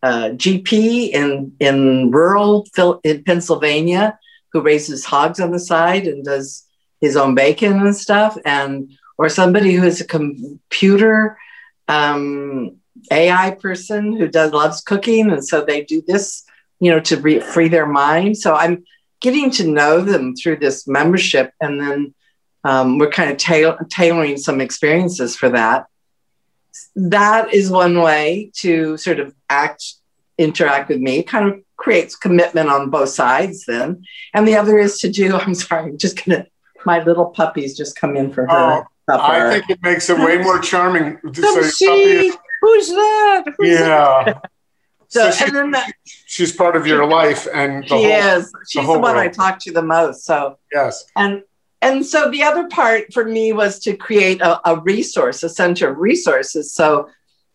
GP 0.03 1.09
in, 1.09 1.51
in 1.59 2.11
rural 2.11 2.65
in 3.03 3.23
Pennsylvania 3.25 4.17
who 4.53 4.61
raises 4.61 5.03
hogs 5.03 5.41
on 5.41 5.51
the 5.51 5.59
side 5.59 6.07
and 6.07 6.23
does 6.23 6.65
his 7.01 7.17
own 7.17 7.35
bacon 7.35 7.85
and 7.85 7.95
stuff, 7.95 8.37
and 8.45 8.91
or 9.17 9.27
somebody 9.27 9.73
who 9.73 9.83
is 9.83 9.99
a 9.99 10.07
computer 10.07 11.37
um, 11.89 12.77
AI 13.11 13.51
person 13.51 14.15
who 14.15 14.27
does 14.27 14.51
loves 14.51 14.81
cooking, 14.81 15.31
and 15.31 15.45
so 15.45 15.63
they 15.63 15.83
do 15.83 16.01
this, 16.05 16.43
you 16.79 16.91
know, 16.91 16.99
to 17.01 17.17
re- 17.17 17.39
free 17.39 17.67
their 17.67 17.85
mind. 17.85 18.37
So 18.37 18.53
I'm 18.53 18.83
getting 19.21 19.49
to 19.51 19.67
know 19.67 20.01
them 20.01 20.35
through 20.35 20.57
this 20.57 20.87
membership, 20.87 21.51
and 21.61 21.79
then 21.79 22.13
um, 22.63 22.97
we're 22.97 23.09
kind 23.09 23.31
of 23.31 23.37
ta- 23.37 23.77
tailoring 23.89 24.37
some 24.37 24.61
experiences 24.61 25.35
for 25.35 25.49
that. 25.49 25.87
That 26.95 27.53
is 27.53 27.71
one 27.71 28.01
way 28.01 28.51
to 28.57 28.97
sort 28.97 29.19
of 29.19 29.33
act, 29.49 29.83
interact 30.37 30.89
with 30.89 30.99
me. 30.99 31.23
Kind 31.23 31.47
of 31.47 31.61
creates 31.77 32.15
commitment 32.15 32.69
on 32.69 32.89
both 32.89 33.09
sides 33.09 33.65
then. 33.65 34.03
And 34.33 34.47
the 34.47 34.55
other 34.55 34.77
is 34.77 34.99
to 34.99 35.09
do, 35.09 35.35
I'm 35.37 35.53
sorry, 35.53 35.91
I'm 35.91 35.97
just 35.97 36.23
gonna, 36.23 36.47
my 36.85 37.03
little 37.03 37.27
puppies 37.27 37.77
just 37.77 37.95
come 37.95 38.15
in 38.17 38.31
for 38.31 38.45
her. 38.47 38.49
Oh, 38.49 38.83
I 39.09 39.49
think 39.49 39.69
it 39.69 39.79
makes 39.81 40.09
it 40.09 40.17
way 40.17 40.37
more 40.37 40.59
charming 40.59 41.17
to 41.31 41.41
say 41.41 41.69
see, 41.69 42.33
who's 42.67 42.89
that? 42.89 43.43
Who's 43.57 43.69
yeah. 43.69 44.23
That? 44.25 44.51
So, 45.09 45.31
so 45.31 45.37
she, 45.37 45.45
and 45.45 45.55
then 45.55 45.71
the, 45.71 45.93
she's 46.25 46.51
part 46.51 46.75
of 46.75 46.85
your 46.85 47.07
life, 47.07 47.47
and 47.53 47.85
she 47.85 47.89
whole, 47.91 48.05
is. 48.05 48.51
She's 48.67 48.85
the, 48.85 48.91
the 48.91 48.99
one 48.99 49.15
world. 49.15 49.15
I 49.15 49.29
talk 49.29 49.57
to 49.59 49.71
the 49.71 49.81
most. 49.81 50.25
So 50.25 50.59
yes, 50.73 51.05
and 51.15 51.43
and 51.81 52.05
so 52.05 52.29
the 52.29 52.43
other 52.43 52.67
part 52.67 53.13
for 53.13 53.23
me 53.23 53.53
was 53.53 53.79
to 53.79 53.95
create 53.95 54.41
a, 54.41 54.69
a 54.69 54.81
resource, 54.81 55.43
a 55.43 55.49
center 55.49 55.89
of 55.89 55.97
resources, 55.97 56.73
so 56.73 57.09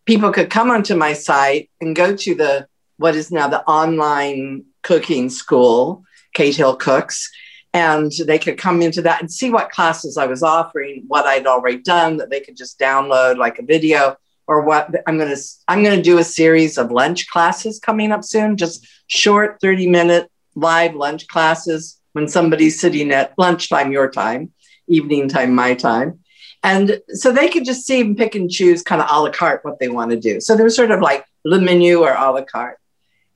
people 0.07 0.33
could 0.33 0.49
come 0.49 0.71
onto 0.71 0.97
my 0.97 1.13
site 1.13 1.69
and 1.83 1.95
go 1.95 2.17
to 2.17 2.35
the 2.35 2.67
what 2.97 3.17
is 3.17 3.31
now 3.31 3.49
the 3.49 3.63
online 3.65 4.65
cooking 4.83 5.29
school, 5.29 6.05
Kate 6.33 6.57
Hill 6.57 6.77
Cooks, 6.77 7.31
and 7.75 8.13
they 8.27 8.39
could 8.39 8.59
come 8.59 8.83
into 8.83 9.03
that 9.03 9.21
and 9.21 9.31
see 9.31 9.51
what 9.51 9.71
classes 9.71 10.17
I 10.17 10.27
was 10.27 10.43
offering, 10.43 11.05
what 11.09 11.27
I'd 11.27 11.47
already 11.47 11.79
done, 11.79 12.19
that 12.19 12.31
they 12.31 12.41
could 12.41 12.57
just 12.57 12.79
download 12.79 13.37
like 13.37 13.59
a 13.59 13.63
video 13.63 14.17
or 14.53 14.61
what 14.61 14.95
I'm 15.07 15.17
going 15.17 15.35
to 15.35 15.43
I'm 15.67 15.83
going 15.83 15.97
to 15.97 16.03
do 16.03 16.19
a 16.19 16.25
series 16.25 16.77
of 16.77 16.93
lunch 16.93 17.27
classes 17.29 17.79
coming 17.79 18.13
up 18.13 18.23
soon, 18.23 18.59
just 18.59 18.87
short 19.07 19.59
30 19.63 19.89
minute 19.89 20.31
live 20.55 20.95
lunch 20.95 21.27
classes 21.27 21.99
when 22.13 22.29
somebody's 22.29 22.79
sitting 22.79 23.13
at 23.13 23.33
lunchtime 23.39 23.91
your 23.93 24.11
time, 24.11 24.53
evening 24.87 25.31
time 25.31 25.55
my 25.55 25.73
time. 25.73 26.19
And 26.63 27.01
so 27.09 27.33
they 27.33 27.49
could 27.49 27.65
just 27.65 27.87
see 27.87 28.03
and 28.03 28.17
pick 28.17 28.35
and 28.35 28.51
choose 28.51 28.83
kind 28.83 29.01
of 29.01 29.09
a 29.11 29.23
la 29.23 29.31
carte 29.31 29.65
what 29.65 29.79
they 29.81 29.89
want 29.89 30.11
to 30.11 30.21
do. 30.21 30.39
So 30.39 30.55
there's 30.55 30.77
sort 30.77 30.91
of 30.91 31.01
like 31.01 31.25
le 31.45 31.59
menu 31.59 32.03
or 32.03 32.13
a 32.13 32.31
la 32.31 32.43
carte. 32.43 32.79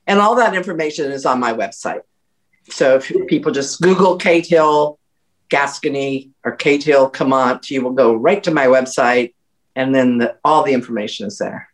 And 0.05 0.19
all 0.19 0.35
that 0.35 0.53
information 0.53 1.11
is 1.11 1.25
on 1.25 1.39
my 1.39 1.51
website. 1.51 2.01
So 2.69 2.97
if 2.97 3.11
people 3.27 3.51
just 3.51 3.81
Google 3.81 4.17
Kate 4.17 4.45
Hill 4.45 4.99
Gascony 5.49 6.29
or 6.43 6.51
Kate 6.51 6.83
Hill 6.83 7.09
Camont, 7.09 7.71
you 7.71 7.81
will 7.81 7.93
go 7.93 8.13
right 8.13 8.43
to 8.43 8.51
my 8.51 8.67
website, 8.67 9.33
and 9.77 9.93
then 9.93 10.17
the, 10.17 10.35
all 10.43 10.63
the 10.63 10.73
information 10.73 11.27
is 11.27 11.37
there. 11.37 11.69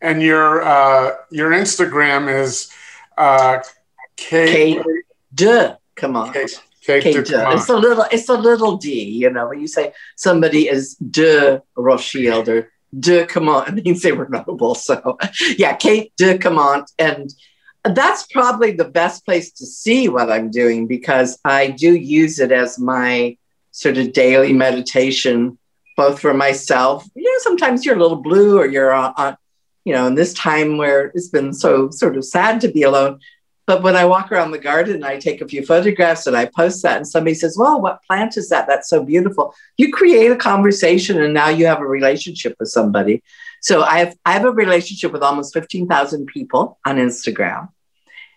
And 0.00 0.22
your 0.22 0.62
uh, 0.62 1.16
your 1.30 1.50
Instagram 1.50 2.32
is 2.32 2.70
uh, 3.18 3.58
Kate, 4.16 4.48
Kate 4.48 4.86
de 5.34 5.78
Camont. 5.96 6.32
Kate, 6.32 6.62
Kate, 6.82 7.02
Kate 7.02 7.14
de. 7.16 7.22
de. 7.22 7.50
It's 7.52 7.68
a 7.68 7.76
little 7.76 8.06
it's 8.12 8.28
a 8.28 8.36
little 8.36 8.76
D. 8.76 9.02
You 9.02 9.30
know 9.30 9.48
when 9.48 9.60
you 9.60 9.66
say 9.66 9.92
somebody 10.14 10.68
is 10.68 10.94
de 10.94 11.60
Rothschild 11.76 12.48
or 12.48 12.70
de 12.98 13.26
Camont, 13.26 13.68
it 13.76 13.84
means 13.84 14.02
they 14.02 14.12
were 14.12 14.28
noble. 14.28 14.76
So 14.76 15.18
yeah, 15.58 15.74
Kate 15.74 16.12
de 16.16 16.38
Camont 16.38 16.86
and 16.98 17.34
that's 17.84 18.26
probably 18.26 18.72
the 18.72 18.84
best 18.84 19.24
place 19.24 19.50
to 19.52 19.66
see 19.66 20.08
what 20.08 20.30
I'm 20.30 20.50
doing 20.50 20.86
because 20.86 21.38
I 21.44 21.68
do 21.68 21.94
use 21.94 22.38
it 22.38 22.52
as 22.52 22.78
my 22.78 23.36
sort 23.70 23.98
of 23.98 24.12
daily 24.12 24.52
meditation, 24.52 25.58
both 25.98 26.20
for 26.20 26.32
myself. 26.32 27.04
You 27.16 27.24
know, 27.24 27.38
sometimes 27.40 27.84
you're 27.84 27.96
a 27.96 28.00
little 28.00 28.22
blue 28.22 28.56
or 28.56 28.66
you're 28.66 28.92
on, 28.92 29.12
on, 29.16 29.36
you 29.84 29.92
know, 29.92 30.06
in 30.06 30.14
this 30.14 30.32
time 30.32 30.78
where 30.78 31.06
it's 31.06 31.28
been 31.28 31.52
so 31.52 31.90
sort 31.90 32.16
of 32.16 32.24
sad 32.24 32.60
to 32.60 32.68
be 32.68 32.84
alone. 32.84 33.18
But 33.66 33.82
when 33.82 33.96
I 33.96 34.04
walk 34.04 34.30
around 34.30 34.52
the 34.52 34.60
garden, 34.60 34.94
and 34.94 35.04
I 35.04 35.18
take 35.18 35.40
a 35.40 35.48
few 35.48 35.66
photographs 35.66 36.28
and 36.28 36.36
I 36.36 36.46
post 36.46 36.84
that, 36.84 36.98
and 36.98 37.06
somebody 37.06 37.34
says, 37.34 37.58
Well, 37.58 37.82
what 37.82 37.98
plant 38.06 38.36
is 38.36 38.48
that? 38.48 38.68
That's 38.68 38.88
so 38.88 39.04
beautiful. 39.04 39.52
You 39.76 39.92
create 39.92 40.30
a 40.30 40.36
conversation, 40.36 41.20
and 41.20 41.34
now 41.34 41.48
you 41.48 41.66
have 41.66 41.80
a 41.80 41.86
relationship 41.98 42.54
with 42.60 42.68
somebody. 42.68 43.22
So 43.60 43.82
I 43.82 43.98
have 43.98 44.16
I 44.24 44.32
have 44.34 44.44
a 44.44 44.52
relationship 44.52 45.12
with 45.12 45.22
almost 45.22 45.52
15,000 45.52 46.26
people 46.26 46.78
on 46.86 46.96
Instagram. 46.96 47.68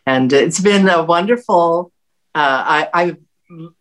And 0.08 0.34
it's 0.34 0.60
been 0.60 0.90
a 0.90 1.04
wonderful 1.04 1.94
uh, 2.34 2.88
I, 2.94 3.16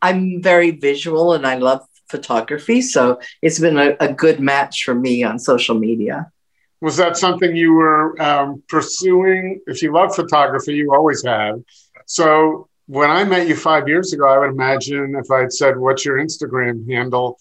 I 0.03 0.11
am 0.11 0.43
very 0.43 0.73
visual 0.73 1.33
and 1.33 1.47
I 1.47 1.57
love 1.57 1.83
photography. 2.11 2.83
So 2.83 3.21
it's 3.43 3.59
been 3.59 3.79
a, 3.79 3.97
a, 4.01 4.13
good 4.13 4.41
match 4.41 4.85
for 4.85 4.95
me 4.95 5.23
on 5.23 5.39
social 5.39 5.79
media. 5.79 6.31
Was 6.81 6.97
that 6.97 7.17
something 7.17 7.55
you 7.55 7.73
were 7.75 8.21
um, 8.21 8.63
pursuing? 8.69 9.61
If 9.67 9.83
you 9.83 9.93
love 9.93 10.15
photography, 10.15 10.75
you 10.75 10.93
always 10.95 11.25
have. 11.25 11.61
So 12.07 12.69
when 12.87 13.11
I 13.11 13.25
met 13.25 13.49
you 13.49 13.55
five 13.55 13.87
years 13.87 14.13
ago, 14.13 14.27
I 14.27 14.39
would 14.39 14.51
imagine 14.51 15.15
if 15.17 15.31
I'd 15.31 15.53
said, 15.53 15.79
What's 15.79 16.05
your 16.05 16.19
Instagram 16.19 16.91
handle? 16.91 17.39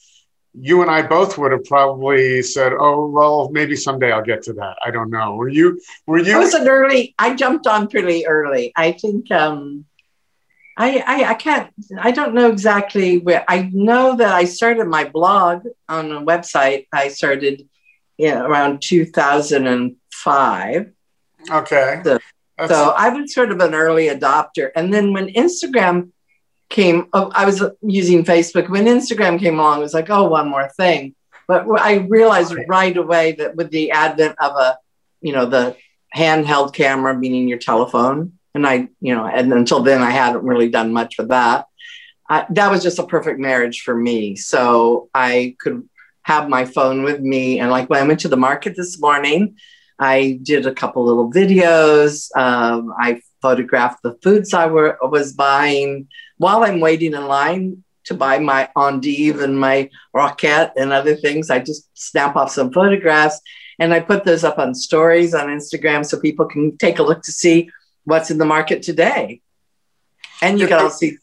you 0.53 0.81
and 0.81 0.89
I 0.89 1.01
both 1.01 1.37
would 1.37 1.51
have 1.51 1.63
probably 1.65 2.41
said, 2.41 2.73
"Oh, 2.73 3.07
well, 3.07 3.49
maybe 3.51 3.75
someday 3.75 4.11
I'll 4.11 4.23
get 4.23 4.43
to 4.43 4.53
that." 4.53 4.77
I 4.83 4.91
don't 4.91 5.09
know. 5.09 5.35
Were 5.35 5.49
you? 5.49 5.79
Were 6.07 6.19
you? 6.19 6.35
I 6.35 6.39
was 6.39 6.53
an 6.53 6.67
early. 6.67 7.13
I 7.19 7.35
jumped 7.35 7.67
on 7.67 7.87
pretty 7.87 8.27
early. 8.27 8.71
I 8.75 8.93
think. 8.93 9.31
Um, 9.31 9.85
I, 10.79 11.03
I 11.05 11.29
I 11.31 11.33
can't. 11.33 11.69
I 11.99 12.11
don't 12.11 12.33
know 12.33 12.49
exactly 12.49 13.17
where. 13.17 13.43
I 13.47 13.69
know 13.73 14.15
that 14.15 14.33
I 14.33 14.45
started 14.45 14.87
my 14.87 15.03
blog 15.03 15.65
on 15.89 16.11
a 16.11 16.21
website. 16.21 16.87
I 16.93 17.09
started, 17.09 17.67
around 18.19 18.81
two 18.81 19.05
thousand 19.05 19.67
and 19.67 19.97
five. 20.11 20.91
Okay. 21.51 22.01
So, 22.05 22.19
so 22.67 22.93
I 22.97 23.09
was 23.09 23.33
sort 23.33 23.51
of 23.51 23.59
an 23.59 23.75
early 23.75 24.07
adopter, 24.07 24.71
and 24.73 24.93
then 24.93 25.13
when 25.13 25.27
Instagram 25.27 26.11
came, 26.69 27.07
oh, 27.13 27.29
I 27.35 27.45
was 27.45 27.61
using 27.81 28.23
Facebook. 28.23 28.69
When 28.69 28.85
Instagram 28.85 29.37
came 29.37 29.59
along, 29.59 29.79
it 29.79 29.83
was 29.83 29.93
like, 29.93 30.09
oh, 30.09 30.29
one 30.29 30.47
more 30.49 30.69
thing. 30.77 31.13
But 31.47 31.65
I 31.79 31.95
realized 31.95 32.55
right 32.67 32.95
away 32.95 33.33
that 33.33 33.55
with 33.55 33.71
the 33.71 33.91
advent 33.91 34.35
of 34.39 34.55
a, 34.55 34.77
you 35.19 35.33
know, 35.33 35.45
the 35.45 35.75
handheld 36.15 36.73
camera, 36.73 37.17
meaning 37.17 37.47
your 37.47 37.57
telephone, 37.57 38.38
and 38.53 38.65
I, 38.65 38.89
you 38.99 39.15
know, 39.15 39.25
and 39.25 39.51
until 39.53 39.81
then 39.81 40.01
I 40.01 40.11
hadn't 40.11 40.43
really 40.43 40.69
done 40.69 40.93
much 40.93 41.17
with 41.17 41.29
that. 41.29 41.65
That 42.49 42.71
was 42.71 42.83
just 42.83 42.99
a 42.99 43.07
perfect 43.07 43.39
marriage 43.39 43.81
for 43.81 43.95
me. 43.95 44.35
So 44.35 45.09
I 45.13 45.55
could 45.59 45.87
have 46.23 46.47
my 46.49 46.65
phone 46.65 47.03
with 47.03 47.21
me. 47.21 47.59
And 47.59 47.71
like 47.71 47.89
when 47.89 48.03
I 48.03 48.07
went 48.07 48.19
to 48.21 48.27
the 48.27 48.37
market 48.37 48.75
this 48.75 48.99
morning, 48.99 49.55
I 49.97 50.39
did 50.43 50.67
a 50.67 50.73
couple 50.73 51.05
little 51.05 51.31
videos. 51.31 52.29
Um, 52.37 52.93
I 52.99 53.21
photographed 53.41 54.03
the 54.03 54.17
foods 54.21 54.53
I 54.53 54.67
were, 54.67 54.97
was 55.01 55.33
buying 55.33 56.07
while 56.39 56.63
I'm 56.63 56.79
waiting 56.79 57.13
in 57.13 57.27
line 57.27 57.83
to 58.05 58.13
buy 58.15 58.39
my 58.39 58.69
endive 58.75 59.41
and 59.41 59.59
my 59.59 59.89
roquette 60.15 60.71
and 60.75 60.91
other 60.91 61.15
things, 61.15 61.49
I 61.49 61.59
just 61.59 61.89
snap 61.93 62.35
off 62.35 62.51
some 62.51 62.71
photographs 62.71 63.39
and 63.77 63.93
I 63.93 63.99
put 63.99 64.23
those 64.23 64.43
up 64.43 64.57
on 64.57 64.73
stories 64.73 65.33
on 65.33 65.47
Instagram 65.47 66.05
so 66.05 66.19
people 66.19 66.45
can 66.45 66.75
take 66.77 66.99
a 66.99 67.03
look 67.03 67.21
to 67.23 67.31
see 67.31 67.69
what's 68.09 68.31
in 68.31 68.37
the 68.37 68.45
market 68.45 68.81
today. 68.83 69.41
And 70.41 70.59
you 70.59 70.67
can 70.67 70.79
also 70.79 70.97
see 70.97 71.17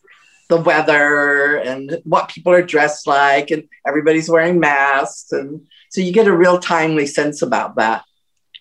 the 0.48 0.60
weather 0.60 1.56
and 1.56 2.00
what 2.04 2.28
people 2.28 2.52
are 2.52 2.62
dressed 2.62 3.06
like, 3.06 3.50
and 3.50 3.68
everybody's 3.86 4.28
wearing 4.28 4.60
masks. 4.60 5.32
And 5.32 5.66
so 5.90 6.00
you 6.00 6.12
get 6.12 6.26
a 6.26 6.36
real 6.36 6.58
timely 6.58 7.06
sense 7.06 7.42
about 7.42 7.76
that. 7.76 8.04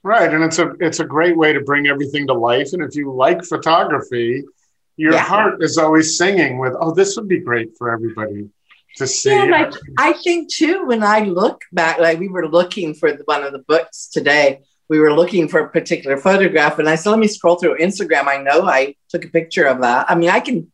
Right. 0.04 0.34
And 0.34 0.44
it's 0.44 0.60
a 0.60 0.74
it's 0.80 1.00
a 1.00 1.06
great 1.06 1.38
way 1.38 1.54
to 1.54 1.62
bring 1.62 1.88
everything 1.88 2.28
to 2.28 2.34
life. 2.34 2.74
And 2.74 2.82
if 2.84 2.96
you 2.96 3.14
like 3.14 3.44
photography, 3.44 4.44
your 4.98 5.14
yeah. 5.14 5.24
heart 5.24 5.64
is 5.64 5.78
always 5.78 6.18
singing 6.18 6.58
with, 6.58 6.74
oh, 6.80 6.94
this 6.94 7.16
would 7.16 7.28
be 7.28 7.40
great 7.40 7.78
for 7.78 7.94
everybody 7.94 8.50
to 8.98 9.08
see. 9.08 9.30
Yeah, 9.30 9.44
like, 9.44 9.74
I 9.98 10.14
think 10.14 10.54
too, 10.54 10.86
when 10.86 11.04
I 11.04 11.22
look 11.22 11.64
back, 11.74 12.00
like 12.00 12.20
we 12.20 12.30
were 12.30 12.48
looking 12.48 12.94
for 12.94 13.12
one 13.26 13.44
of 13.44 13.52
the 13.52 13.60
books 13.60 14.08
today, 14.08 14.62
we 14.90 15.00
were 15.00 15.14
looking 15.14 15.48
for 15.48 15.60
a 15.60 15.70
particular 15.70 16.18
photograph, 16.18 16.80
and 16.80 16.88
I 16.88 16.96
said, 16.96 17.10
let 17.12 17.20
me 17.20 17.28
scroll 17.28 17.56
through 17.56 17.78
Instagram. 17.78 18.28
I 18.28 18.38
know 18.38 18.68
I 18.68 18.96
took 19.10 19.26
a 19.26 19.30
picture 19.30 19.66
of 19.66 19.82
that. 19.82 20.10
I 20.10 20.16
mean, 20.16 20.30
I 20.30 20.40
can, 20.40 20.72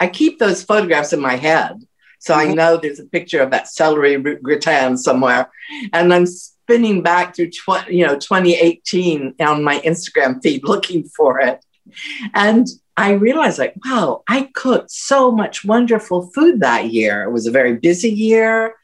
I 0.00 0.08
keep 0.08 0.38
those 0.38 0.62
photographs 0.62 1.12
in 1.12 1.20
my 1.20 1.36
head. 1.36 1.76
So 2.18 2.34
mm-hmm. 2.34 2.50
I 2.50 2.54
know 2.54 2.76
there's 2.76 3.00
a 3.00 3.04
picture 3.04 3.42
of 3.42 3.50
that 3.50 3.68
celery 3.68 4.16
gratin 4.16 4.96
somewhere. 4.96 5.50
And 5.92 6.12
I'm 6.12 6.26
spinning 6.26 7.02
back 7.02 7.36
through, 7.36 7.50
tw- 7.50 7.88
you 7.88 8.06
know, 8.06 8.14
2018 8.14 9.34
on 9.40 9.62
my 9.62 9.78
Instagram 9.80 10.42
feed 10.42 10.64
looking 10.68 11.04
for 11.04 11.40
it. 11.40 11.64
And 12.32 12.66
I 12.96 13.12
realized 13.12 13.58
like, 13.58 13.74
wow, 13.84 14.22
I 14.28 14.50
cooked 14.54 14.90
so 14.90 15.30
much 15.30 15.64
wonderful 15.64 16.30
food 16.34 16.60
that 16.60 16.90
year. 16.90 17.24
It 17.24 17.32
was 17.32 17.46
a 17.46 17.50
very 17.50 17.76
busy 17.76 18.10
year. 18.10 18.74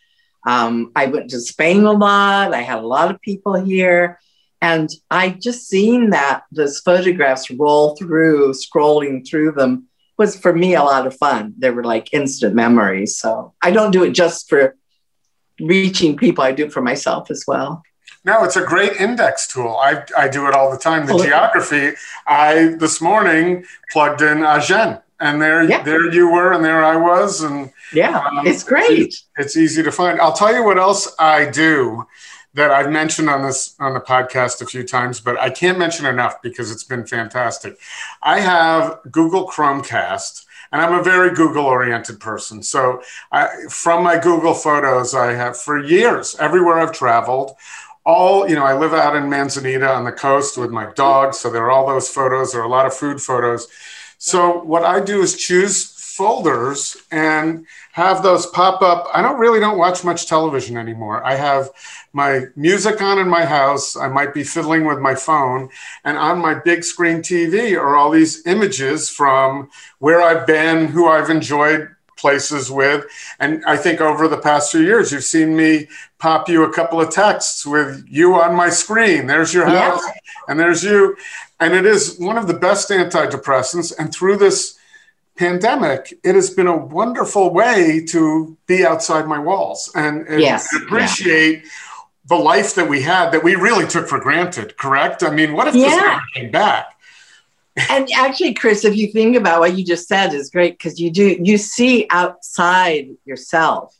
Um, 0.46 0.92
I 0.96 1.06
went 1.06 1.30
to 1.30 1.40
Spain 1.40 1.84
a 1.84 1.92
lot. 1.92 2.54
I 2.54 2.62
had 2.62 2.78
a 2.78 2.86
lot 2.86 3.10
of 3.10 3.20
people 3.20 3.54
here. 3.54 4.18
And 4.62 4.90
I 5.10 5.30
just 5.30 5.68
seen 5.68 6.10
that 6.10 6.44
those 6.52 6.80
photographs 6.80 7.50
roll 7.50 7.96
through, 7.96 8.52
scrolling 8.52 9.26
through 9.26 9.52
them 9.52 9.86
was 10.18 10.38
for 10.38 10.52
me 10.52 10.74
a 10.74 10.82
lot 10.82 11.06
of 11.06 11.16
fun. 11.16 11.54
They 11.58 11.70
were 11.70 11.84
like 11.84 12.12
instant 12.12 12.54
memories. 12.54 13.16
So 13.16 13.54
I 13.62 13.70
don't 13.70 13.90
do 13.90 14.04
it 14.04 14.12
just 14.12 14.50
for 14.50 14.76
reaching 15.58 16.16
people, 16.16 16.44
I 16.44 16.52
do 16.52 16.66
it 16.66 16.72
for 16.72 16.82
myself 16.82 17.30
as 17.30 17.44
well. 17.46 17.82
No, 18.24 18.44
it's 18.44 18.56
a 18.56 18.64
great 18.64 19.00
index 19.00 19.46
tool. 19.46 19.78
I, 19.82 20.04
I 20.16 20.28
do 20.28 20.46
it 20.46 20.54
all 20.54 20.70
the 20.70 20.76
time. 20.76 21.06
The 21.06 21.14
oh, 21.14 21.24
geography, 21.24 21.92
I 22.26 22.74
this 22.78 23.00
morning 23.00 23.64
plugged 23.90 24.20
in 24.20 24.42
Agen 24.42 24.98
and 25.20 25.40
there 25.40 25.62
yeah. 25.62 25.82
there 25.82 26.10
you 26.10 26.30
were 26.30 26.52
and 26.52 26.64
there 26.64 26.84
I 26.84 26.96
was 26.96 27.42
and 27.42 27.72
yeah, 27.92 28.18
um, 28.18 28.46
it's 28.46 28.64
great. 28.64 28.90
It's, 28.90 29.28
it's 29.36 29.56
easy 29.56 29.82
to 29.82 29.92
find. 29.92 30.20
I'll 30.20 30.32
tell 30.32 30.54
you 30.54 30.64
what 30.64 30.78
else 30.78 31.14
I 31.18 31.50
do 31.50 32.06
that 32.54 32.70
I've 32.70 32.90
mentioned 32.90 33.30
on 33.30 33.42
this 33.42 33.76
on 33.78 33.94
the 33.94 34.00
podcast 34.00 34.60
a 34.60 34.66
few 34.66 34.82
times, 34.82 35.20
but 35.20 35.38
I 35.38 35.50
can't 35.50 35.78
mention 35.78 36.06
enough 36.06 36.42
because 36.42 36.70
it's 36.70 36.84
been 36.84 37.06
fantastic. 37.06 37.78
I 38.22 38.40
have 38.40 38.98
Google 39.10 39.46
Chromecast, 39.46 40.44
and 40.72 40.82
I'm 40.82 40.98
a 40.98 41.02
very 41.02 41.34
Google 41.34 41.64
oriented 41.64 42.18
person. 42.18 42.62
So 42.62 43.02
I, 43.30 43.48
from 43.68 44.02
my 44.02 44.18
Google 44.18 44.54
Photos, 44.54 45.14
I 45.14 45.32
have 45.32 45.56
for 45.56 45.78
years 45.78 46.34
everywhere 46.40 46.78
I've 46.78 46.92
traveled. 46.92 47.56
All 48.04 48.48
you 48.48 48.56
know, 48.56 48.64
I 48.64 48.76
live 48.76 48.94
out 48.94 49.14
in 49.14 49.28
Manzanita 49.28 49.88
on 49.88 50.04
the 50.04 50.12
coast 50.12 50.58
with 50.58 50.70
my 50.70 50.92
dog, 50.94 51.34
so 51.34 51.50
there 51.50 51.64
are 51.64 51.70
all 51.70 51.86
those 51.86 52.08
photos. 52.08 52.52
There 52.52 52.62
are 52.62 52.66
a 52.66 52.68
lot 52.68 52.86
of 52.86 52.94
food 52.94 53.20
photos. 53.20 53.68
So 54.18 54.62
what 54.64 54.84
I 54.84 55.00
do 55.00 55.22
is 55.22 55.36
choose 55.36 55.92
folders 56.20 56.96
and 57.10 57.66
have 58.00 58.22
those 58.22 58.46
pop 58.46 58.80
up. 58.80 59.08
I 59.12 59.20
don't 59.20 59.38
really 59.38 59.60
don't 59.60 59.76
watch 59.76 60.04
much 60.04 60.26
television 60.26 60.76
anymore. 60.78 61.22
I 61.24 61.34
have 61.34 61.68
my 62.12 62.46
music 62.56 63.02
on 63.02 63.18
in 63.18 63.28
my 63.28 63.44
house. 63.44 63.94
I 63.96 64.08
might 64.08 64.32
be 64.32 64.42
fiddling 64.42 64.86
with 64.86 64.98
my 64.98 65.14
phone, 65.14 65.68
and 66.04 66.16
on 66.16 66.38
my 66.38 66.54
big 66.54 66.82
screen 66.82 67.18
TV 67.18 67.76
are 67.78 67.96
all 67.96 68.10
these 68.10 68.46
images 68.46 69.10
from 69.10 69.70
where 69.98 70.22
I've 70.22 70.46
been, 70.46 70.86
who 70.86 71.08
I've 71.08 71.28
enjoyed 71.28 71.88
places 72.16 72.70
with. 72.70 73.04
And 73.38 73.64
I 73.66 73.76
think 73.76 74.00
over 74.00 74.28
the 74.28 74.38
past 74.38 74.72
few 74.72 74.80
years, 74.80 75.12
you've 75.12 75.24
seen 75.24 75.56
me 75.56 75.88
pop 76.18 76.48
you 76.48 76.64
a 76.64 76.72
couple 76.72 77.00
of 77.00 77.10
texts 77.10 77.66
with 77.66 78.04
you 78.08 78.34
on 78.34 78.54
my 78.54 78.70
screen. 78.70 79.26
There's 79.26 79.52
your 79.52 79.66
house, 79.66 80.02
yeah. 80.06 80.14
and 80.48 80.58
there's 80.58 80.82
you. 80.82 81.16
And 81.60 81.74
it 81.74 81.84
is 81.84 82.18
one 82.18 82.38
of 82.38 82.46
the 82.46 82.54
best 82.54 82.88
antidepressants. 82.90 83.92
And 83.98 84.12
through 84.12 84.38
this 84.38 84.78
pandemic, 85.40 86.12
it 86.22 86.34
has 86.34 86.50
been 86.50 86.66
a 86.66 86.76
wonderful 86.76 87.52
way 87.52 88.04
to 88.04 88.56
be 88.66 88.84
outside 88.84 89.26
my 89.26 89.38
walls 89.38 89.90
and, 89.94 90.26
and 90.28 90.40
yes. 90.40 90.68
appreciate. 90.76 91.64
Yeah 91.64 91.70
the 92.28 92.36
life 92.36 92.76
that 92.76 92.88
we 92.88 93.02
had 93.02 93.32
that 93.32 93.42
we 93.42 93.56
really 93.56 93.84
took 93.88 94.06
for 94.06 94.20
granted, 94.20 94.76
correct? 94.76 95.24
I 95.24 95.30
mean, 95.30 95.52
what 95.52 95.66
if 95.66 95.74
yeah. 95.74 95.88
this 95.88 95.96
never 95.96 96.22
came 96.34 96.50
back? 96.52 96.86
and 97.90 98.08
actually, 98.14 98.54
Chris, 98.54 98.84
if 98.84 98.94
you 98.94 99.10
think 99.10 99.36
about 99.36 99.58
what 99.58 99.76
you 99.76 99.84
just 99.84 100.06
said 100.06 100.32
is 100.32 100.48
great 100.48 100.78
because 100.78 101.00
you 101.00 101.10
do 101.10 101.36
you 101.42 101.58
see 101.58 102.06
outside 102.10 103.08
yourself. 103.24 103.96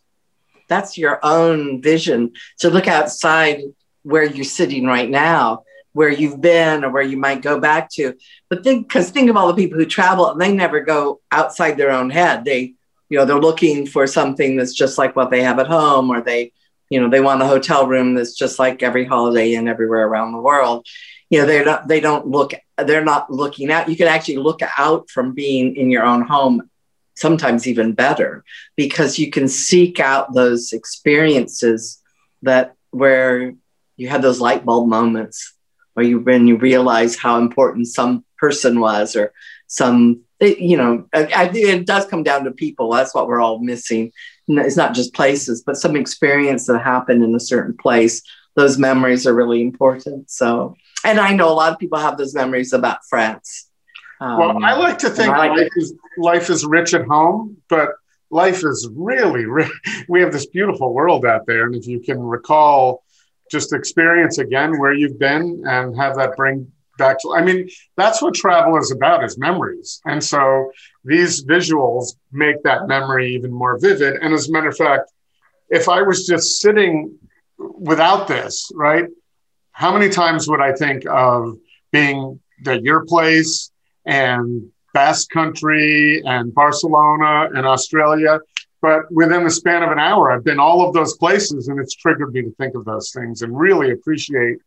That's 0.68 0.96
your 0.96 1.18
own 1.24 1.82
vision. 1.82 2.32
to 2.58 2.70
look 2.70 2.86
outside 2.86 3.62
where 4.02 4.24
you're 4.24 4.44
sitting 4.44 4.86
right 4.86 5.10
now, 5.10 5.64
where 5.92 6.08
you've 6.08 6.40
been 6.40 6.84
or 6.84 6.90
where 6.90 7.02
you 7.02 7.16
might 7.16 7.42
go 7.42 7.58
back 7.58 7.90
to. 7.90 8.14
But 8.48 8.62
think 8.62 8.88
because 8.88 9.10
think 9.10 9.28
of 9.28 9.36
all 9.36 9.48
the 9.48 9.54
people 9.54 9.78
who 9.78 9.86
travel 9.86 10.30
and 10.30 10.40
they 10.40 10.52
never 10.52 10.80
go 10.80 11.20
outside 11.30 11.76
their 11.76 11.90
own 11.90 12.10
head. 12.10 12.44
They, 12.44 12.74
you 13.08 13.18
know, 13.18 13.24
they're 13.24 13.40
looking 13.40 13.86
for 13.86 14.06
something 14.06 14.56
that's 14.56 14.74
just 14.74 14.98
like 14.98 15.16
what 15.16 15.30
they 15.30 15.42
have 15.42 15.58
at 15.58 15.66
home, 15.66 16.10
or 16.10 16.20
they 16.20 16.52
you 16.90 17.00
know 17.00 17.08
they 17.08 17.20
want 17.20 17.40
a 17.40 17.46
hotel 17.46 17.86
room 17.86 18.14
that's 18.14 18.34
just 18.34 18.58
like 18.58 18.82
every 18.82 19.04
holiday 19.04 19.54
inn 19.54 19.68
everywhere 19.68 20.06
around 20.06 20.32
the 20.32 20.38
world 20.38 20.86
you 21.30 21.40
know 21.40 21.46
they 21.46 21.64
don't 21.64 21.88
they 21.88 22.00
don't 22.00 22.26
look 22.26 22.52
they're 22.76 23.04
not 23.04 23.30
looking 23.30 23.70
out 23.70 23.88
you 23.88 23.96
can 23.96 24.08
actually 24.08 24.36
look 24.36 24.60
out 24.76 25.08
from 25.08 25.32
being 25.32 25.76
in 25.76 25.90
your 25.90 26.04
own 26.04 26.22
home 26.22 26.68
sometimes 27.14 27.66
even 27.66 27.92
better 27.92 28.44
because 28.76 29.18
you 29.18 29.30
can 29.30 29.48
seek 29.48 30.00
out 30.00 30.34
those 30.34 30.72
experiences 30.72 32.02
that 32.42 32.74
where 32.90 33.54
you 33.96 34.08
have 34.08 34.22
those 34.22 34.40
light 34.40 34.64
bulb 34.64 34.88
moments 34.88 35.54
where 35.94 36.06
you 36.06 36.20
when 36.20 36.46
you 36.46 36.56
realize 36.56 37.16
how 37.16 37.38
important 37.38 37.86
some 37.86 38.24
person 38.38 38.80
was 38.80 39.16
or 39.16 39.32
some 39.66 40.20
you 40.40 40.76
know 40.76 41.06
it 41.12 41.86
does 41.86 42.06
come 42.06 42.22
down 42.22 42.44
to 42.44 42.50
people 42.50 42.90
that's 42.90 43.14
what 43.14 43.26
we're 43.26 43.40
all 43.40 43.58
missing 43.58 44.10
it's 44.58 44.76
not 44.76 44.94
just 44.94 45.14
places, 45.14 45.62
but 45.62 45.76
some 45.76 45.96
experience 45.96 46.66
that 46.66 46.80
happened 46.80 47.22
in 47.22 47.34
a 47.34 47.40
certain 47.40 47.76
place. 47.76 48.22
Those 48.56 48.78
memories 48.78 49.26
are 49.26 49.34
really 49.34 49.62
important. 49.62 50.30
So, 50.30 50.76
and 51.04 51.20
I 51.20 51.34
know 51.34 51.48
a 51.48 51.54
lot 51.54 51.72
of 51.72 51.78
people 51.78 51.98
have 51.98 52.18
those 52.18 52.34
memories 52.34 52.72
about 52.72 53.04
France. 53.08 53.68
Um, 54.20 54.38
well, 54.38 54.64
I 54.64 54.76
like 54.76 54.98
to 54.98 55.10
think 55.10 55.28
like 55.30 55.52
life, 55.52 55.68
is, 55.76 55.94
life 56.18 56.50
is 56.50 56.66
rich 56.66 56.92
at 56.92 57.06
home, 57.06 57.56
but 57.68 57.90
life 58.30 58.62
is 58.64 58.88
really 58.92 59.46
rich. 59.46 59.70
We 60.08 60.20
have 60.20 60.32
this 60.32 60.46
beautiful 60.46 60.92
world 60.92 61.24
out 61.24 61.46
there. 61.46 61.64
And 61.66 61.74
if 61.74 61.86
you 61.86 62.00
can 62.00 62.20
recall, 62.20 63.04
just 63.50 63.72
experience 63.72 64.38
again 64.38 64.78
where 64.78 64.92
you've 64.92 65.18
been 65.18 65.62
and 65.66 65.96
have 65.96 66.16
that 66.16 66.36
bring 66.36 66.70
back 66.98 67.18
to, 67.20 67.34
I 67.34 67.42
mean, 67.42 67.68
that's 67.96 68.22
what 68.22 68.34
travel 68.34 68.76
is 68.78 68.92
about 68.92 69.24
is 69.24 69.38
memories. 69.38 70.00
And 70.04 70.22
so 70.22 70.70
these 71.04 71.44
visuals 71.44 72.14
make 72.30 72.62
that 72.62 72.86
memory 72.86 73.34
even 73.34 73.52
more 73.52 73.78
vivid. 73.78 74.16
And 74.22 74.32
as 74.32 74.48
a 74.48 74.52
matter 74.52 74.68
of 74.68 74.76
fact, 74.76 75.10
if 75.70 75.88
I 75.88 76.02
was 76.02 76.26
just 76.26 76.60
sitting 76.60 77.18
without 77.58 78.28
this, 78.28 78.70
right, 78.74 79.06
how 79.72 79.92
many 79.92 80.10
times 80.10 80.46
would 80.48 80.60
I 80.60 80.72
think 80.74 81.06
of 81.06 81.56
being 81.90 82.38
at 82.66 82.82
your 82.82 83.04
place 83.06 83.70
and 84.04 84.70
Basque 84.92 85.30
Country 85.30 86.22
and 86.24 86.54
Barcelona 86.54 87.48
and 87.54 87.66
Australia? 87.66 88.40
But 88.82 89.10
within 89.12 89.44
the 89.44 89.50
span 89.50 89.82
of 89.82 89.90
an 89.90 89.98
hour, 89.98 90.30
I've 90.30 90.44
been 90.44 90.58
all 90.58 90.86
of 90.86 90.94
those 90.94 91.16
places, 91.16 91.68
and 91.68 91.78
it's 91.78 91.94
triggered 91.94 92.32
me 92.32 92.42
to 92.42 92.50
think 92.52 92.74
of 92.74 92.84
those 92.84 93.12
things 93.12 93.42
and 93.42 93.58
really 93.58 93.90
appreciate, 93.90 94.58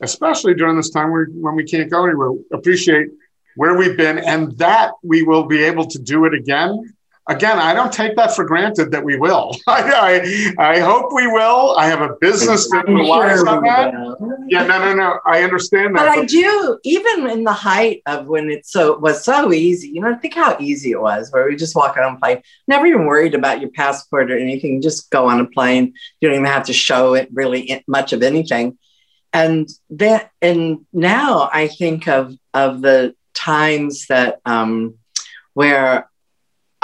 especially 0.00 0.54
during 0.54 0.76
this 0.76 0.90
time 0.90 1.10
when 1.10 1.54
we 1.54 1.64
can't 1.64 1.90
go 1.90 2.04
anywhere, 2.04 2.32
appreciate 2.52 3.08
where 3.56 3.76
we've 3.78 3.96
been, 3.96 4.18
and 4.18 4.52
that 4.58 4.92
we 5.02 5.22
will 5.22 5.44
be 5.44 5.62
able 5.64 5.86
to 5.86 5.98
do 5.98 6.26
it 6.26 6.34
again. 6.34 6.94
Again, 7.28 7.58
I 7.58 7.74
don't 7.74 7.92
take 7.92 8.14
that 8.16 8.36
for 8.36 8.44
granted 8.44 8.92
that 8.92 9.02
we 9.02 9.16
will. 9.16 9.56
I, 9.66 10.54
I, 10.58 10.74
I 10.74 10.78
hope 10.78 11.12
we 11.12 11.26
will. 11.26 11.74
I 11.76 11.86
have 11.86 12.00
a 12.00 12.14
business 12.20 12.70
that 12.70 12.86
relies 12.86 13.40
sure 13.40 13.48
on 13.48 13.62
that. 13.64 14.46
Yeah, 14.48 14.64
no, 14.64 14.78
no, 14.78 14.94
no. 14.94 15.18
I 15.26 15.42
understand 15.42 15.96
that. 15.96 16.06
But, 16.06 16.14
but, 16.14 16.22
I 16.22 16.24
do, 16.26 16.78
even 16.84 17.28
in 17.28 17.42
the 17.42 17.52
height 17.52 18.02
of 18.06 18.28
when 18.28 18.48
it 18.48 18.64
so 18.64 18.96
was 18.98 19.24
so 19.24 19.52
easy. 19.52 19.88
You 19.88 20.02
know, 20.02 20.16
think 20.16 20.34
how 20.34 20.56
easy 20.60 20.92
it 20.92 21.00
was, 21.00 21.32
where 21.32 21.48
we 21.48 21.56
just 21.56 21.74
walk 21.74 21.96
on 21.96 22.14
a 22.14 22.18
plane, 22.18 22.42
never 22.68 22.86
even 22.86 23.06
worried 23.06 23.34
about 23.34 23.60
your 23.60 23.70
passport 23.70 24.30
or 24.30 24.38
anything. 24.38 24.80
Just 24.80 25.10
go 25.10 25.28
on 25.28 25.40
a 25.40 25.46
plane. 25.46 25.94
You 26.20 26.28
don't 26.28 26.36
even 26.36 26.46
have 26.46 26.66
to 26.66 26.72
show 26.72 27.14
it 27.14 27.28
really 27.32 27.82
much 27.88 28.12
of 28.12 28.22
anything. 28.22 28.78
And 29.32 29.68
that, 29.90 30.30
and 30.40 30.86
now 30.92 31.50
I 31.52 31.66
think 31.66 32.06
of 32.06 32.36
of 32.54 32.82
the 32.82 33.16
times 33.34 34.06
that 34.06 34.40
um, 34.46 34.94
where 35.54 36.08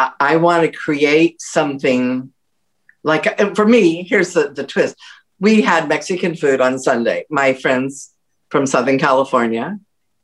I, 0.03 0.33
I 0.33 0.37
want 0.37 0.63
to 0.65 0.79
create 0.79 1.41
something 1.41 2.33
like 3.05 3.57
for 3.57 3.67
me, 3.67 4.05
here's 4.05 4.33
the, 4.33 4.49
the 4.49 4.65
twist. 4.65 4.97
We 5.41 5.61
had 5.63 5.89
Mexican 5.89 6.37
food 6.37 6.61
on 6.61 6.79
Sunday. 6.79 7.25
My 7.31 7.53
friends 7.53 8.15
from 8.49 8.67
Southern 8.67 8.99
California 8.99 9.79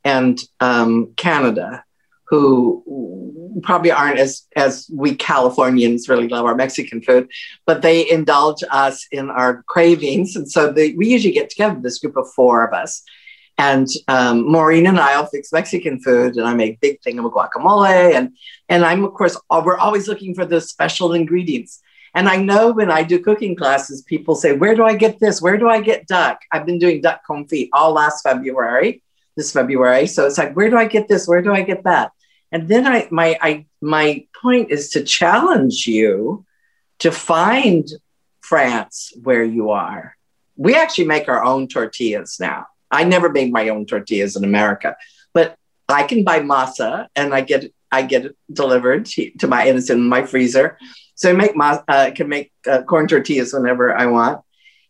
and 0.04 0.40
um, 0.60 1.12
Canada, 1.16 1.82
who 2.28 3.60
probably 3.62 3.90
aren't 3.90 4.18
as 4.18 4.46
as 4.54 4.88
we 4.94 5.14
Californians 5.14 6.08
really 6.08 6.28
love 6.28 6.44
our 6.44 6.54
Mexican 6.54 7.02
food, 7.02 7.28
but 7.66 7.82
they 7.82 8.08
indulge 8.08 8.62
us 8.70 9.06
in 9.10 9.30
our 9.30 9.62
cravings, 9.64 10.36
and 10.36 10.50
so 10.50 10.70
they, 10.70 10.92
we 10.92 11.08
usually 11.08 11.34
get 11.34 11.50
together. 11.50 11.80
This 11.80 11.98
group 11.98 12.16
of 12.16 12.30
four 12.36 12.64
of 12.66 12.72
us, 12.72 13.02
and 13.58 13.88
um, 14.06 14.50
Maureen 14.50 14.86
and 14.86 15.00
I'll 15.00 15.26
fix 15.26 15.52
Mexican 15.52 15.98
food, 15.98 16.36
and 16.36 16.46
I 16.46 16.54
make 16.54 16.80
big 16.80 17.02
thing 17.02 17.18
of 17.18 17.24
a 17.24 17.30
guacamole, 17.30 18.14
and 18.14 18.36
and 18.68 18.84
I'm 18.84 19.04
of 19.04 19.12
course 19.14 19.36
we're 19.50 19.76
always 19.76 20.08
looking 20.08 20.34
for 20.34 20.46
the 20.46 20.60
special 20.60 21.12
ingredients. 21.12 21.82
And 22.14 22.28
I 22.28 22.36
know 22.36 22.72
when 22.72 22.90
I 22.90 23.02
do 23.02 23.18
cooking 23.18 23.56
classes, 23.56 24.02
people 24.02 24.36
say, 24.36 24.52
"Where 24.52 24.76
do 24.76 24.84
I 24.84 24.94
get 24.94 25.18
this? 25.18 25.42
Where 25.42 25.58
do 25.58 25.68
I 25.68 25.80
get 25.80 26.06
duck?" 26.06 26.40
I've 26.52 26.66
been 26.66 26.78
doing 26.78 27.00
duck 27.00 27.22
confit 27.28 27.68
all 27.72 27.92
last 27.92 28.22
February, 28.22 29.02
this 29.36 29.52
February. 29.52 30.06
So 30.06 30.26
it's 30.26 30.38
like, 30.38 30.54
where 30.54 30.70
do 30.70 30.76
I 30.76 30.86
get 30.86 31.08
this? 31.08 31.26
Where 31.26 31.42
do 31.42 31.52
I 31.52 31.62
get 31.62 31.84
that? 31.84 32.12
And 32.52 32.68
then 32.68 32.86
I 32.86 33.08
my 33.10 33.36
I 33.42 33.66
my 33.82 34.24
point 34.40 34.70
is 34.70 34.90
to 34.90 35.02
challenge 35.02 35.86
you 35.88 36.46
to 37.00 37.10
find 37.10 37.88
France 38.40 39.12
where 39.22 39.44
you 39.44 39.70
are. 39.70 40.16
We 40.56 40.76
actually 40.76 41.06
make 41.06 41.28
our 41.28 41.44
own 41.44 41.68
tortillas 41.68 42.38
now 42.40 42.66
I 42.90 43.04
never 43.04 43.28
made 43.30 43.52
my 43.52 43.68
own 43.68 43.86
tortillas 43.86 44.36
in 44.36 44.44
America, 44.44 44.96
but 45.34 45.56
I 45.88 46.02
can 46.04 46.24
buy 46.24 46.40
masa 46.40 47.08
and 47.16 47.34
I 47.34 47.40
get 47.42 47.72
I 47.90 48.02
get 48.02 48.26
it 48.26 48.36
delivered 48.52 49.06
to, 49.06 49.46
my, 49.46 49.64
and 49.64 49.78
it's 49.78 49.88
in 49.88 50.02
my 50.02 50.24
freezer. 50.24 50.78
So 51.14 51.30
I 51.30 51.32
make 51.32 51.52
uh, 51.56 52.10
can 52.14 52.28
make 52.28 52.52
uh, 52.66 52.82
corn 52.82 53.08
tortillas 53.08 53.54
whenever 53.54 53.96
I 53.96 54.06
want. 54.06 54.42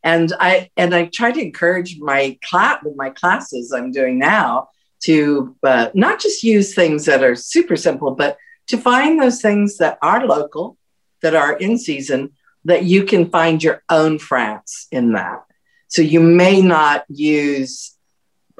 And 0.02 0.32
I, 0.38 0.70
and 0.76 0.94
I 0.94 1.06
try 1.06 1.32
to 1.32 1.40
encourage 1.40 1.98
my 1.98 2.38
class 2.42 2.82
with 2.84 2.96
my 2.96 3.10
classes 3.10 3.72
I'm 3.72 3.92
doing 3.92 4.18
now 4.18 4.68
to 5.04 5.56
uh, 5.62 5.90
not 5.94 6.20
just 6.20 6.42
use 6.42 6.74
things 6.74 7.04
that 7.06 7.22
are 7.22 7.34
super 7.36 7.76
simple, 7.76 8.12
but 8.12 8.36
to 8.68 8.76
find 8.76 9.20
those 9.20 9.40
things 9.40 9.78
that 9.78 9.98
are 10.02 10.26
local, 10.26 10.76
that 11.22 11.34
are 11.34 11.56
in 11.56 11.78
season, 11.78 12.32
that 12.64 12.84
you 12.84 13.04
can 13.04 13.30
find 13.30 13.62
your 13.62 13.82
own 13.88 14.18
France 14.18 14.88
in 14.90 15.12
that. 15.12 15.44
So 15.88 16.02
you 16.02 16.20
may 16.20 16.60
not 16.60 17.04
use 17.08 17.96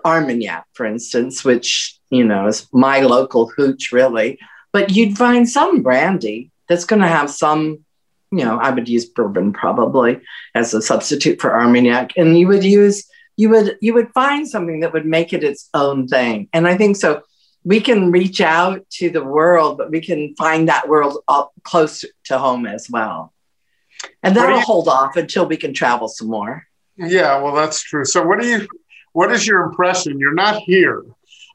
Armagnac, 0.05 0.65
for 0.73 0.87
instance, 0.87 1.45
which, 1.45 1.99
you 2.11 2.25
know, 2.25 2.47
is 2.47 2.67
my 2.73 3.01
local 3.01 3.49
hooch 3.49 3.93
really, 3.93 4.39
but 4.73 4.91
you'd 4.91 5.17
find 5.17 5.49
some 5.49 5.83
brandy 5.83 6.51
that's 6.69 6.85
going 6.85 7.03
to 7.03 7.09
have 7.09 7.31
some, 7.31 7.85
you 8.31 8.45
know, 8.45 8.59
I 8.59 8.71
would 8.71 8.89
use 8.89 9.07
bourbon 9.07 9.53
probably 9.53 10.21
as 10.55 10.75
a 10.75 10.83
substitute 10.83 11.41
for 11.41 11.55
Armagnac. 11.55 12.13
And 12.17 12.39
you 12.39 12.49
would 12.49 12.65
use, 12.65 13.07
you 13.37 13.51
would, 13.51 13.77
you 13.81 13.95
would 13.95 14.11
find 14.13 14.47
something 14.49 14.81
that 14.81 14.93
would 14.93 15.07
make 15.07 15.33
it 15.33 15.45
its 15.45 15.69
own 15.75 16.09
thing. 16.09 16.49
And 16.53 16.67
I 16.67 16.77
think 16.77 16.97
so 16.97 17.23
we 17.65 17.81
can 17.81 18.13
reach 18.13 18.41
out 18.41 18.89
to 18.91 19.11
the 19.11 19.25
world, 19.25 19.79
but 19.79 19.91
we 19.91 20.01
can 20.01 20.35
find 20.37 20.69
that 20.69 20.89
world 20.89 21.19
up 21.29 21.53
close 21.65 22.05
to 22.25 22.39
home 22.39 22.67
as 22.67 22.89
well. 22.89 23.33
And 24.23 24.37
that'll 24.37 24.61
hold 24.61 24.89
off 24.89 25.17
until 25.17 25.47
we 25.47 25.57
can 25.57 25.75
travel 25.75 26.09
some 26.09 26.29
more. 26.29 26.68
Yeah, 26.99 27.41
well, 27.41 27.55
that's 27.55 27.83
true. 27.83 28.05
So, 28.05 28.27
what 28.27 28.41
do 28.41 28.47
you? 28.47 28.67
What 29.13 29.33
is 29.33 29.47
your 29.47 29.63
impression? 29.63 30.19
You're 30.19 30.35
not 30.35 30.57
here 30.57 31.05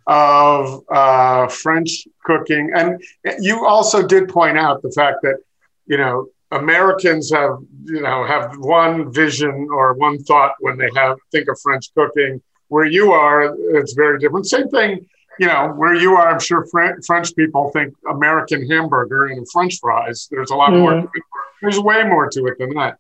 of 0.08 0.84
uh, 0.90 1.48
French 1.48 2.08
cooking, 2.24 2.72
and 2.76 3.02
you 3.40 3.66
also 3.66 4.06
did 4.06 4.30
point 4.30 4.58
out 4.58 4.82
the 4.82 4.92
fact 4.92 5.18
that 5.24 5.38
you 5.86 5.98
know 5.98 6.28
Americans 6.52 7.32
have 7.32 7.58
you 7.86 8.02
know 8.02 8.26
have 8.26 8.58
one 8.58 9.12
vision 9.12 9.68
or 9.72 9.94
one 9.94 10.24
thought 10.24 10.54
when 10.60 10.78
they 10.78 10.90
have 10.96 11.18
think 11.32 11.48
of 11.50 11.60
French 11.62 11.94
cooking. 11.94 12.42
Where 12.70 12.86
you 12.86 13.12
are, 13.12 13.56
it's 13.78 13.94
very 13.94 14.18
different. 14.18 14.48
Same 14.48 14.68
thing 14.70 15.06
you 15.40 15.48
know, 15.48 15.70
where 15.76 15.96
you 15.96 16.14
are, 16.14 16.30
I'm 16.30 16.40
sure 16.40 16.66
French 16.66 17.36
people 17.36 17.72
think 17.72 17.94
American 18.10 18.68
hamburger 18.70 19.28
and 19.28 19.50
French 19.52 19.80
fries. 19.80 20.28
There's 20.30 20.52
a 20.52 20.56
lot 20.56 20.70
mm. 20.70 20.80
more. 20.80 21.12
There's 21.62 21.80
way 21.80 22.04
more 22.04 22.30
to 22.30 22.46
it 22.46 22.58
than 22.60 22.74
that. 22.76 22.98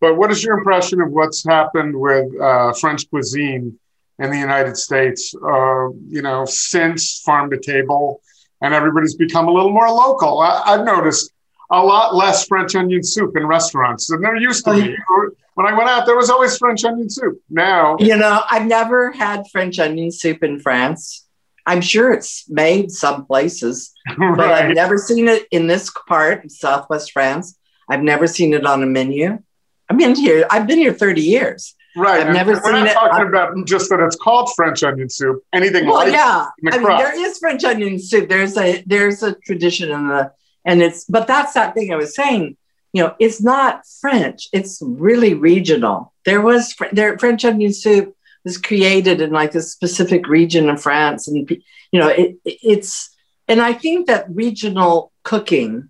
But 0.00 0.16
what 0.16 0.30
is 0.30 0.42
your 0.42 0.56
impression 0.58 1.00
of 1.00 1.10
what's 1.10 1.44
happened 1.44 1.94
with 1.94 2.26
uh, 2.40 2.72
French 2.72 3.08
cuisine 3.10 3.78
in 4.18 4.30
the 4.30 4.38
United 4.38 4.76
States? 4.76 5.34
Uh, 5.34 5.90
you 6.08 6.22
know, 6.22 6.44
since 6.46 7.20
farm 7.20 7.50
to 7.50 7.58
table, 7.58 8.22
and 8.62 8.74
everybody's 8.74 9.14
become 9.14 9.48
a 9.48 9.52
little 9.52 9.72
more 9.72 9.88
local. 9.88 10.40
I, 10.40 10.76
have 10.76 10.84
noticed 10.84 11.32
a 11.70 11.82
lot 11.82 12.14
less 12.14 12.46
French 12.46 12.74
onion 12.74 13.02
soup 13.02 13.36
in 13.36 13.46
restaurants 13.46 14.08
than 14.08 14.20
there 14.20 14.36
used 14.36 14.64
to 14.64 14.74
be. 14.74 14.96
Oh, 15.10 15.30
when 15.54 15.66
I 15.66 15.76
went 15.76 15.90
out, 15.90 16.06
there 16.06 16.16
was 16.16 16.30
always 16.30 16.56
French 16.56 16.84
onion 16.84 17.10
soup. 17.10 17.40
Now, 17.48 17.96
you 17.98 18.16
know, 18.16 18.42
I've 18.50 18.66
never 18.66 19.12
had 19.12 19.44
French 19.50 19.78
onion 19.78 20.10
soup 20.10 20.42
in 20.42 20.58
France. 20.60 21.26
I'm 21.66 21.80
sure 21.80 22.12
it's 22.12 22.48
made 22.48 22.90
some 22.90 23.26
places, 23.26 23.92
right. 24.16 24.36
but 24.36 24.50
I've 24.50 24.74
never 24.74 24.96
seen 24.96 25.28
it 25.28 25.46
in 25.50 25.66
this 25.66 25.90
part 26.08 26.44
of 26.44 26.50
Southwest 26.50 27.12
France. 27.12 27.58
I've 27.88 28.02
never 28.02 28.26
seen 28.26 28.54
it 28.54 28.64
on 28.64 28.82
a 28.82 28.86
menu. 28.86 29.42
I've 29.90 29.98
been 29.98 30.14
here. 30.14 30.46
I've 30.50 30.66
been 30.66 30.78
here 30.78 30.94
30 30.94 31.20
years. 31.20 31.74
Right. 31.96 32.20
I've 32.20 32.28
and 32.28 32.34
never 32.34 32.52
we're 32.62 32.72
not 32.72 32.86
it. 32.86 32.94
talking 32.94 33.26
about 33.26 33.66
just 33.66 33.90
that 33.90 33.98
it's 33.98 34.14
called 34.14 34.50
French 34.54 34.84
onion 34.84 35.10
soup. 35.10 35.42
Anything 35.52 35.86
well, 35.86 35.96
like 35.96 36.12
yeah. 36.12 36.46
I 36.72 36.78
mean, 36.78 36.82
there 36.82 37.26
is 37.26 37.38
French 37.38 37.64
onion 37.64 37.98
soup. 37.98 38.28
There's 38.28 38.56
a 38.56 38.82
there's 38.86 39.24
a 39.24 39.34
tradition 39.34 39.90
in 39.90 40.06
the 40.06 40.32
and 40.64 40.82
it's 40.82 41.04
but 41.04 41.26
that's 41.26 41.54
that 41.54 41.74
thing 41.74 41.92
I 41.92 41.96
was 41.96 42.14
saying. 42.14 42.56
You 42.92 43.04
know, 43.04 43.14
it's 43.18 43.42
not 43.42 43.82
French. 44.00 44.48
It's 44.52 44.80
really 44.82 45.34
regional. 45.34 46.12
There 46.24 46.40
was 46.40 46.74
there 46.92 47.18
French 47.18 47.44
onion 47.44 47.72
soup 47.72 48.16
was 48.44 48.56
created 48.56 49.20
in 49.20 49.32
like 49.32 49.54
a 49.56 49.60
specific 49.60 50.28
region 50.28 50.68
of 50.68 50.80
France, 50.80 51.26
and 51.26 51.50
you 51.90 52.00
know 52.00 52.08
it, 52.08 52.36
it's 52.44 53.10
and 53.48 53.60
I 53.60 53.72
think 53.72 54.06
that 54.06 54.26
regional 54.28 55.10
cooking. 55.24 55.88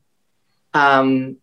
Um, 0.73 1.40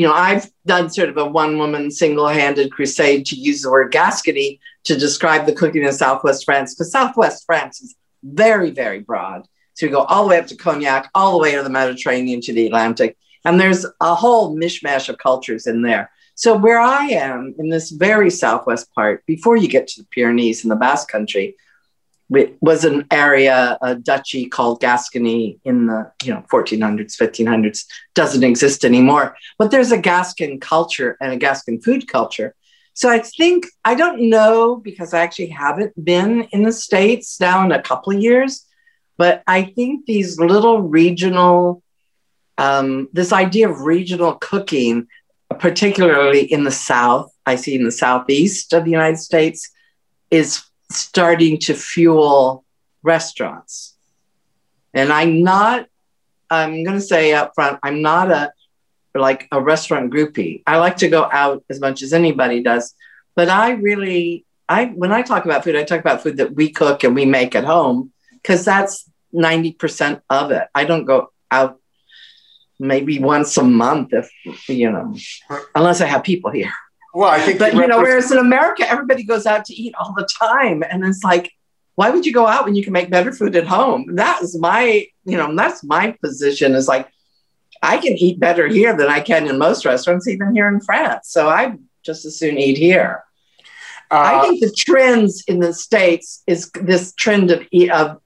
you 0.00 0.06
know, 0.06 0.12
I've 0.12 0.50
done 0.66 0.90
sort 0.90 1.08
of 1.08 1.16
a 1.16 1.26
one 1.26 1.58
woman 1.58 1.90
single 1.90 2.28
handed 2.28 2.72
crusade 2.72 3.26
to 3.26 3.36
use 3.36 3.62
the 3.62 3.70
word 3.70 3.92
Gascony 3.92 4.60
to 4.84 4.96
describe 4.96 5.46
the 5.46 5.52
cooking 5.52 5.84
in 5.84 5.92
Southwest 5.92 6.44
France, 6.44 6.74
because 6.74 6.92
Southwest 6.92 7.44
France 7.46 7.80
is 7.80 7.94
very, 8.22 8.70
very 8.70 9.00
broad. 9.00 9.46
So 9.74 9.86
you 9.86 9.92
go 9.92 10.02
all 10.02 10.24
the 10.24 10.30
way 10.30 10.38
up 10.38 10.46
to 10.46 10.56
Cognac, 10.56 11.10
all 11.14 11.32
the 11.32 11.38
way 11.38 11.54
to 11.54 11.62
the 11.62 11.70
Mediterranean 11.70 12.40
to 12.42 12.52
the 12.52 12.66
Atlantic. 12.66 13.16
And 13.44 13.60
there's 13.60 13.84
a 14.00 14.14
whole 14.14 14.56
mishmash 14.56 15.08
of 15.08 15.18
cultures 15.18 15.66
in 15.66 15.82
there. 15.82 16.10
So 16.36 16.56
where 16.56 16.80
I 16.80 17.06
am 17.06 17.54
in 17.58 17.68
this 17.68 17.90
very 17.90 18.30
southwest 18.30 18.92
part, 18.94 19.24
before 19.26 19.56
you 19.56 19.68
get 19.68 19.86
to 19.88 20.02
the 20.02 20.08
Pyrenees 20.10 20.64
and 20.64 20.70
the 20.70 20.76
Basque 20.76 21.08
Country, 21.08 21.56
was 22.60 22.84
an 22.84 23.06
area, 23.10 23.78
a 23.80 23.94
duchy 23.94 24.46
called 24.46 24.80
Gascony 24.80 25.58
in 25.64 25.86
the 25.86 26.10
you 26.22 26.32
know 26.32 26.44
1400s, 26.52 27.16
1500s. 27.16 27.84
Doesn't 28.14 28.44
exist 28.44 28.84
anymore, 28.84 29.36
but 29.58 29.70
there's 29.70 29.92
a 29.92 29.98
Gascon 29.98 30.60
culture 30.60 31.16
and 31.20 31.32
a 31.32 31.36
Gascon 31.36 31.80
food 31.80 32.08
culture. 32.08 32.54
So 32.94 33.08
I 33.08 33.18
think 33.18 33.66
I 33.84 33.94
don't 33.94 34.28
know 34.30 34.76
because 34.76 35.14
I 35.14 35.20
actually 35.20 35.48
haven't 35.48 35.92
been 36.02 36.42
in 36.52 36.62
the 36.62 36.72
states 36.72 37.40
now 37.40 37.64
in 37.64 37.72
a 37.72 37.82
couple 37.82 38.14
of 38.14 38.20
years, 38.20 38.64
but 39.16 39.42
I 39.46 39.62
think 39.62 40.06
these 40.06 40.38
little 40.38 40.80
regional, 40.80 41.82
um, 42.58 43.08
this 43.12 43.32
idea 43.32 43.68
of 43.68 43.80
regional 43.80 44.34
cooking 44.34 45.08
particularly 45.58 46.40
in 46.40 46.64
the 46.64 46.70
South, 46.70 47.32
I 47.46 47.56
see 47.56 47.74
in 47.74 47.84
the 47.84 47.92
Southeast 47.92 48.72
of 48.72 48.84
the 48.84 48.90
United 48.90 49.18
States, 49.18 49.70
is 50.30 50.62
starting 50.96 51.58
to 51.60 51.74
fuel 51.74 52.64
restaurants. 53.02 53.94
And 54.92 55.12
I'm 55.12 55.42
not, 55.42 55.86
I'm 56.50 56.84
going 56.84 56.96
to 56.96 57.02
say 57.02 57.34
up 57.34 57.52
front, 57.54 57.78
I'm 57.82 58.02
not 58.02 58.30
a 58.30 58.52
like 59.16 59.46
a 59.52 59.60
restaurant 59.60 60.12
groupie. 60.12 60.62
I 60.66 60.78
like 60.78 60.96
to 60.98 61.08
go 61.08 61.28
out 61.30 61.64
as 61.70 61.80
much 61.80 62.02
as 62.02 62.12
anybody 62.12 62.62
does, 62.62 62.94
but 63.36 63.48
I 63.48 63.70
really, 63.72 64.44
I 64.68 64.86
when 64.86 65.12
I 65.12 65.22
talk 65.22 65.44
about 65.44 65.62
food, 65.62 65.76
I 65.76 65.84
talk 65.84 66.00
about 66.00 66.22
food 66.22 66.38
that 66.38 66.54
we 66.54 66.70
cook 66.70 67.04
and 67.04 67.14
we 67.14 67.24
make 67.24 67.54
at 67.54 67.64
home 67.64 68.12
because 68.32 68.64
that's 68.64 69.08
90% 69.32 70.20
of 70.30 70.50
it. 70.50 70.66
I 70.74 70.84
don't 70.84 71.04
go 71.04 71.32
out 71.50 71.78
maybe 72.78 73.18
once 73.18 73.56
a 73.56 73.62
month 73.62 74.12
if 74.12 74.30
you 74.68 74.90
know 74.90 75.14
unless 75.74 76.00
i 76.00 76.06
have 76.06 76.24
people 76.24 76.50
here 76.50 76.72
well 77.14 77.30
i 77.30 77.40
think 77.40 77.58
but 77.58 77.74
you 77.74 77.86
know 77.86 77.98
whereas 77.98 78.30
in 78.30 78.38
america 78.38 78.88
everybody 78.88 79.22
goes 79.22 79.46
out 79.46 79.64
to 79.64 79.74
eat 79.74 79.94
all 79.98 80.12
the 80.16 80.28
time 80.40 80.82
and 80.90 81.04
it's 81.04 81.24
like 81.24 81.52
why 81.96 82.10
would 82.10 82.26
you 82.26 82.32
go 82.32 82.46
out 82.46 82.64
when 82.64 82.74
you 82.74 82.82
can 82.82 82.92
make 82.92 83.10
better 83.10 83.32
food 83.32 83.54
at 83.56 83.66
home? 83.66 84.16
That 84.16 84.42
is 84.42 84.58
my 84.58 85.06
you 85.24 85.36
know 85.36 85.54
that's 85.54 85.84
my 85.84 86.16
position 86.22 86.74
is 86.74 86.88
like 86.88 87.08
i 87.82 87.96
can 87.96 88.12
eat 88.12 88.38
better 88.38 88.66
here 88.66 88.94
than 88.96 89.08
i 89.08 89.20
can 89.20 89.48
in 89.48 89.58
most 89.58 89.84
restaurants 89.84 90.28
even 90.28 90.54
here 90.54 90.68
in 90.68 90.80
france. 90.80 91.28
So 91.30 91.48
i 91.48 91.76
just 92.02 92.24
as 92.24 92.38
soon 92.38 92.58
eat 92.58 92.76
here. 92.76 93.24
Uh, 94.10 94.22
i 94.34 94.40
think 94.42 94.60
the 94.60 94.72
trends 94.76 95.44
in 95.48 95.60
the 95.60 95.72
states 95.72 96.42
is 96.46 96.70
this 96.72 97.14
trend 97.14 97.50
of, 97.50 97.66
of 97.90 98.20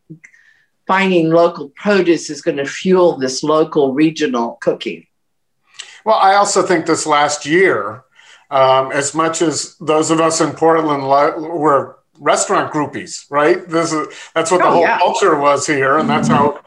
finding 0.87 1.31
local 1.31 1.69
produce 1.71 2.31
is 2.31 2.43
going 2.43 2.57
to 2.57 2.65
fuel 2.65 3.19
this 3.19 3.43
local 3.43 3.93
regional 3.93 4.59
cooking. 4.63 5.07
Well, 6.05 6.17
I 6.17 6.37
also 6.37 6.63
think 6.63 6.87
this 6.87 7.07
last 7.07 7.45
year, 7.45 8.05
um, 8.51 8.93
as 8.93 9.15
much 9.15 9.43
as 9.43 9.77
those 9.77 10.11
of 10.11 10.21
us 10.21 10.41
in 10.41 10.53
Portland 10.53 11.03
were 11.03 11.99
restaurant 12.19 12.73
groupies, 12.73 13.31
right? 13.31 13.69
This 13.69 13.93
is 13.93 14.09
that's 14.35 14.51
what 14.51 14.63
oh, 14.63 14.65
the 14.65 14.71
whole 14.71 14.83
yeah. 14.83 14.99
culture 14.99 15.39
was 15.39 15.67
here, 15.67 15.99
and 15.99 16.09
that's 16.09 16.29
how, 16.29 16.61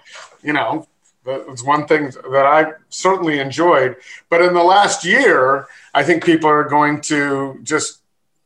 you 0.43 0.53
know, 0.53 0.87
that's 1.25 1.63
one 1.63 1.87
thing 1.87 2.11
that 2.31 2.45
I 2.45 2.73
certainly 2.89 3.39
enjoyed. 3.39 3.95
But 4.29 4.41
in 4.41 4.53
the 4.53 4.63
last 4.63 5.03
year, 5.05 5.67
I 5.93 6.03
think 6.03 6.23
people 6.23 6.49
are 6.49 6.63
going 6.63 7.01
to 7.01 7.59
just 7.63 7.99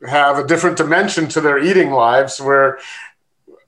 have 0.08 0.38
a 0.38 0.46
different 0.46 0.78
dimension 0.78 1.28
to 1.30 1.42
their 1.42 1.58
eating 1.58 1.92
lives 1.92 2.40
where 2.40 2.80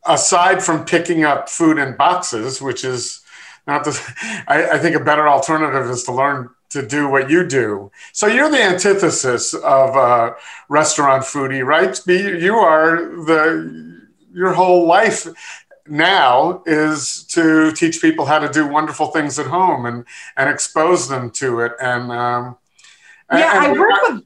aside 0.06 0.64
from 0.64 0.86
picking 0.86 1.24
up 1.24 1.50
food 1.50 1.78
in 1.78 1.96
boxes, 1.96 2.62
which 2.62 2.84
is 2.84 3.22
not 3.68 3.84
the, 3.84 4.44
I, 4.48 4.72
I, 4.72 4.78
think 4.78 4.96
a 4.96 5.04
better 5.04 5.28
alternative 5.28 5.90
is 5.90 6.04
to 6.04 6.14
learn 6.14 6.50
to 6.70 6.86
do 6.86 7.10
what 7.10 7.30
you 7.30 7.46
do. 7.46 7.92
So 8.14 8.28
you're 8.28 8.50
the 8.50 8.62
antithesis 8.62 9.54
of 9.54 9.96
a 9.96 10.36
restaurant 10.70 11.24
foodie, 11.24 11.66
right? 11.66 12.00
You 12.08 12.56
are 12.56 12.98
the, 13.26 14.02
your 14.34 14.54
whole 14.54 14.88
life 14.88 15.28
now 15.88 16.64
is 16.66 17.24
to 17.26 17.72
teach 17.72 18.02
people 18.02 18.26
how 18.26 18.40
to 18.40 18.50
do 18.50 18.68
wonderful 18.68 19.08
things 19.08 19.40
at 19.40 19.48
home 19.48 19.86
and, 19.86 20.06
and 20.36 20.50
expose 20.50 21.08
them 21.08 21.30
to 21.32 21.62
it. 21.62 21.74
And, 21.82 22.12
um, 22.12 22.58
yeah, 23.32 23.66
and, 23.66 23.78
I 23.78 23.80
work 23.80 24.02
with, 24.10 24.24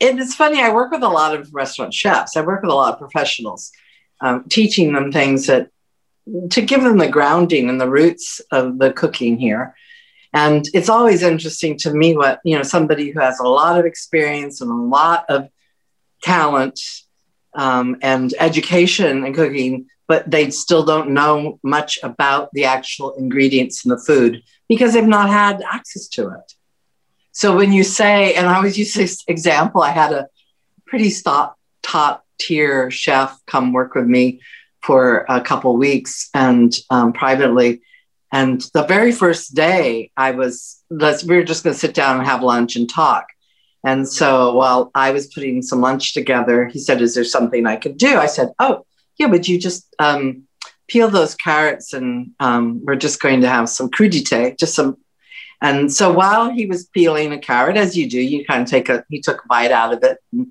it's 0.00 0.34
funny, 0.34 0.62
I 0.62 0.72
work 0.72 0.90
with 0.90 1.02
a 1.02 1.08
lot 1.08 1.34
of 1.34 1.52
restaurant 1.54 1.94
chefs. 1.94 2.36
I 2.36 2.42
work 2.42 2.62
with 2.62 2.70
a 2.70 2.74
lot 2.74 2.94
of 2.94 2.98
professionals 2.98 3.72
um, 4.20 4.44
teaching 4.48 4.92
them 4.92 5.12
things 5.12 5.46
that 5.46 5.70
to 6.50 6.62
give 6.62 6.82
them 6.82 6.98
the 6.98 7.08
grounding 7.08 7.68
and 7.68 7.80
the 7.80 7.88
roots 7.88 8.40
of 8.50 8.78
the 8.78 8.92
cooking 8.92 9.38
here. 9.38 9.74
And 10.32 10.66
it's 10.74 10.88
always 10.88 11.22
interesting 11.22 11.76
to 11.78 11.92
me 11.92 12.16
what, 12.16 12.40
you 12.44 12.56
know, 12.56 12.62
somebody 12.62 13.10
who 13.10 13.20
has 13.20 13.38
a 13.38 13.48
lot 13.48 13.78
of 13.78 13.86
experience 13.86 14.60
and 14.60 14.70
a 14.70 14.74
lot 14.74 15.24
of 15.28 15.48
talent 16.22 16.80
um, 17.54 17.96
and 18.02 18.34
education 18.40 19.24
in 19.24 19.34
cooking, 19.34 19.86
but 20.08 20.28
they 20.28 20.50
still 20.50 20.84
don't 20.84 21.10
know 21.10 21.60
much 21.62 21.98
about 22.02 22.50
the 22.52 22.64
actual 22.64 23.14
ingredients 23.14 23.84
in 23.84 23.90
the 23.90 23.98
food 23.98 24.42
because 24.68 24.92
they've 24.92 25.06
not 25.06 25.28
had 25.28 25.62
access 25.70 26.08
to 26.08 26.30
it. 26.30 26.52
So 27.30 27.56
when 27.56 27.72
you 27.72 27.84
say, 27.84 28.34
and 28.34 28.46
I 28.46 28.56
always 28.56 28.78
use 28.78 28.94
this 28.94 29.22
example, 29.28 29.82
I 29.82 29.90
had 29.90 30.12
a 30.12 30.28
pretty 30.86 31.12
top, 31.12 31.58
top 31.82 32.24
tier 32.38 32.90
chef 32.90 33.38
come 33.46 33.72
work 33.72 33.94
with 33.94 34.06
me 34.06 34.40
for 34.84 35.24
a 35.30 35.40
couple 35.40 35.76
weeks 35.76 36.28
and 36.34 36.76
um, 36.90 37.12
privately. 37.12 37.80
And 38.30 38.60
the 38.74 38.84
very 38.84 39.12
first 39.12 39.54
day, 39.54 40.10
I 40.16 40.32
was, 40.32 40.82
we 40.90 41.36
were 41.36 41.44
just 41.44 41.64
going 41.64 41.72
to 41.72 41.80
sit 41.80 41.94
down 41.94 42.18
and 42.18 42.26
have 42.26 42.42
lunch 42.42 42.76
and 42.76 42.88
talk. 42.88 43.28
And 43.82 44.06
so 44.08 44.54
while 44.54 44.90
I 44.94 45.10
was 45.12 45.28
putting 45.28 45.62
some 45.62 45.80
lunch 45.80 46.12
together, 46.12 46.66
he 46.66 46.78
said, 46.78 47.00
Is 47.00 47.14
there 47.14 47.24
something 47.24 47.66
I 47.66 47.76
could 47.76 47.96
do? 47.96 48.16
I 48.16 48.26
said, 48.26 48.52
Oh, 48.58 48.84
yeah, 49.18 49.26
would 49.26 49.46
you 49.46 49.58
just 49.58 49.94
um, 49.98 50.44
peel 50.88 51.08
those 51.08 51.34
carrots 51.34 51.92
and 51.92 52.32
um, 52.40 52.80
we're 52.84 52.96
just 52.96 53.20
going 53.20 53.40
to 53.42 53.48
have 53.48 53.68
some 53.68 53.90
crudité, 53.90 54.58
just 54.58 54.74
some. 54.74 54.96
And 55.62 55.92
so 55.92 56.12
while 56.12 56.50
he 56.50 56.66
was 56.66 56.86
peeling 56.86 57.32
a 57.32 57.38
carrot, 57.38 57.76
as 57.76 57.96
you 57.96 58.08
do, 58.08 58.20
you 58.20 58.44
kind 58.44 58.62
of 58.62 58.68
take 58.68 58.88
a, 58.88 59.04
he 59.08 59.20
took 59.20 59.44
a 59.44 59.48
bite 59.48 59.72
out 59.72 59.94
of 59.94 60.02
it. 60.02 60.18
And 60.32 60.48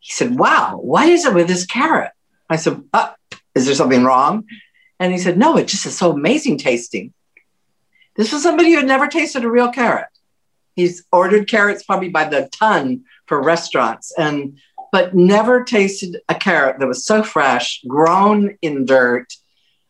he 0.00 0.12
said, 0.12 0.38
Wow, 0.38 0.78
what 0.80 1.08
is 1.08 1.24
it 1.24 1.34
with 1.34 1.48
this 1.48 1.66
carrot? 1.66 2.10
I 2.48 2.56
said, 2.56 2.82
uh, 2.92 3.12
Is 3.54 3.66
there 3.66 3.74
something 3.74 4.04
wrong? 4.04 4.44
And 4.98 5.12
he 5.12 5.18
said, 5.18 5.38
No, 5.38 5.56
it 5.56 5.68
just 5.68 5.86
is 5.86 5.96
so 5.96 6.12
amazing 6.12 6.58
tasting. 6.58 7.12
This 8.16 8.32
was 8.32 8.42
somebody 8.42 8.70
who 8.70 8.78
had 8.78 8.86
never 8.86 9.08
tasted 9.08 9.44
a 9.44 9.50
real 9.50 9.70
carrot. 9.70 10.06
He's 10.74 11.04
ordered 11.12 11.48
carrots 11.48 11.84
probably 11.84 12.08
by 12.08 12.24
the 12.24 12.48
ton 12.52 13.04
for 13.26 13.42
restaurants 13.42 14.12
and 14.16 14.58
but 14.92 15.12
never 15.12 15.64
tasted 15.64 16.20
a 16.28 16.34
carrot 16.36 16.78
that 16.78 16.86
was 16.86 17.04
so 17.04 17.24
fresh, 17.24 17.82
grown 17.88 18.56
in 18.62 18.84
dirt, 18.84 19.26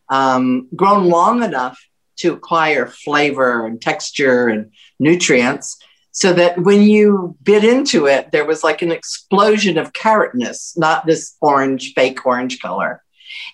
um, 0.09 0.67
grown 0.75 1.09
long 1.09 1.43
enough 1.43 1.79
to 2.17 2.33
acquire 2.33 2.87
flavor 2.87 3.67
and 3.67 3.79
texture 3.79 4.47
and 4.47 4.71
nutrients 4.99 5.77
so 6.09 6.33
that 6.33 6.57
when 6.57 6.81
you 6.81 7.37
bit 7.43 7.63
into 7.63 8.07
it, 8.07 8.31
there 8.31 8.45
was 8.45 8.63
like 8.63 8.81
an 8.81 8.91
explosion 8.91 9.77
of 9.77 9.93
carrotness, 9.93 10.75
not 10.75 11.05
this 11.05 11.35
orange, 11.39 11.93
fake 11.93 12.25
orange 12.25 12.59
color. 12.59 13.03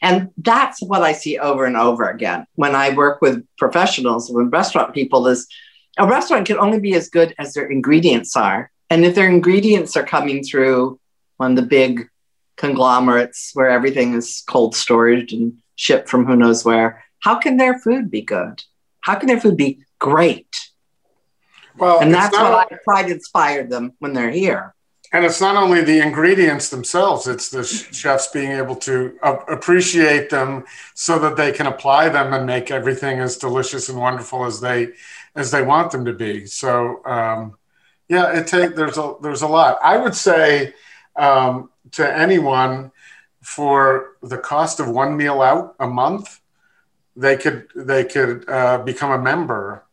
And 0.02 0.30
that's 0.38 0.82
what 0.82 1.02
I 1.02 1.14
see 1.14 1.38
over 1.38 1.66
and 1.66 1.78
over 1.78 2.10
again 2.10 2.46
when 2.56 2.76
I 2.76 2.94
work 2.94 3.22
with 3.22 3.46
professionals, 3.58 4.30
with 4.32 4.52
restaurant 4.52 4.94
people, 4.94 5.28
is 5.28 5.48
a 5.98 6.08
restaurant 6.08 6.48
can 6.48 6.58
only 6.58 6.80
be 6.80 6.94
as 6.94 7.10
good 7.10 7.36
as 7.38 7.54
their 7.54 7.68
ingredients 7.68 8.36
are. 8.36 8.72
And 8.90 9.06
if 9.06 9.16
their 9.16 9.28
ingredients 9.28 9.96
are 9.96 10.04
coming 10.04 10.44
through 10.44 11.00
one 11.38 11.52
of 11.52 11.56
the 11.58 11.64
big 11.64 12.08
conglomerates 12.58 13.52
where 13.54 13.70
everything 13.70 14.14
is 14.14 14.44
cold 14.48 14.76
storage 14.76 15.34
and 15.34 15.58
shipped 15.76 16.10
from 16.10 16.26
who 16.26 16.36
knows 16.36 16.64
where, 16.64 17.04
how 17.20 17.36
can 17.36 17.58
their 17.58 17.80
food 17.80 18.12
be 18.12 18.22
good? 18.22 18.64
How 19.02 19.16
can 19.16 19.28
their 19.28 19.40
food 19.40 19.58
be 19.58 19.84
great? 20.00 20.56
Well, 21.78 22.00
and 22.00 22.14
that's 22.14 22.38
what 22.38 22.72
I 22.72 22.78
try 22.84 23.04
to 23.04 23.14
inspire 23.14 23.66
them 23.66 23.94
when 24.00 24.14
they're 24.14 24.30
here. 24.30 24.76
And 25.14 25.26
it's 25.26 25.42
not 25.42 25.58
only 25.58 25.82
the 25.82 26.00
ingredients 26.00 26.70
themselves, 26.70 27.28
it's 27.28 27.50
the 27.50 27.66
chefs 27.66 28.28
being 28.28 28.52
able 28.52 28.78
to 28.78 29.18
appreciate 29.22 30.30
them 30.30 30.64
so 30.94 31.20
that 31.20 31.36
they 31.36 31.52
can 31.52 31.68
apply 31.68 32.08
them 32.08 32.34
and 32.34 32.46
make 32.46 32.72
everything 32.72 33.20
as 33.20 33.36
delicious 33.38 33.90
and 33.90 34.00
wonderful 34.00 34.46
as 34.46 34.62
they 34.62 34.94
as 35.36 35.52
they 35.52 35.64
want 35.64 35.92
them 35.92 36.06
to 36.06 36.14
be. 36.14 36.46
So 36.46 37.06
um, 37.06 37.58
yeah, 38.08 38.38
it 38.38 38.48
take 38.48 38.76
there's 38.76 38.98
a 38.98 39.16
there's 39.22 39.42
a 39.42 39.48
lot. 39.48 39.78
I 39.84 39.98
would 39.98 40.16
say 40.16 40.74
um, 41.18 41.70
to 41.92 42.18
anyone 42.18 42.92
for 43.42 44.18
the 44.22 44.38
cost 44.38 44.80
of 44.80 44.88
one 44.90 45.18
meal 45.18 45.42
out 45.42 45.76
a 45.80 45.88
month, 45.88 46.40
they 47.18 47.36
could 47.36 47.68
they 47.76 48.06
could 48.06 48.50
uh, 48.50 48.78
become 48.80 49.12
a 49.12 49.22
member 49.22 49.84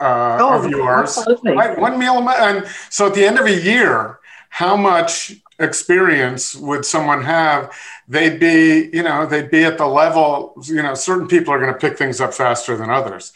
uh, 0.00 0.38
oh, 0.40 0.64
of 0.64 0.70
yours. 0.70 1.18
Right, 1.44 1.76
one 1.78 1.98
meal 1.98 2.18
a 2.18 2.22
month, 2.22 2.38
and 2.38 2.66
so 2.90 3.06
at 3.06 3.14
the 3.14 3.24
end 3.24 3.38
of 3.38 3.46
a 3.46 3.60
year, 3.60 4.17
how 4.48 4.76
much 4.76 5.34
experience 5.58 6.54
would 6.54 6.84
someone 6.84 7.22
have? 7.22 7.72
They'd 8.06 8.38
be, 8.38 8.90
you 8.92 9.02
know, 9.02 9.26
they'd 9.26 9.50
be 9.50 9.64
at 9.64 9.78
the 9.78 9.86
level. 9.86 10.54
You 10.62 10.82
know, 10.82 10.94
certain 10.94 11.28
people 11.28 11.52
are 11.52 11.58
going 11.58 11.72
to 11.72 11.78
pick 11.78 11.98
things 11.98 12.20
up 12.20 12.34
faster 12.34 12.76
than 12.76 12.90
others 12.90 13.32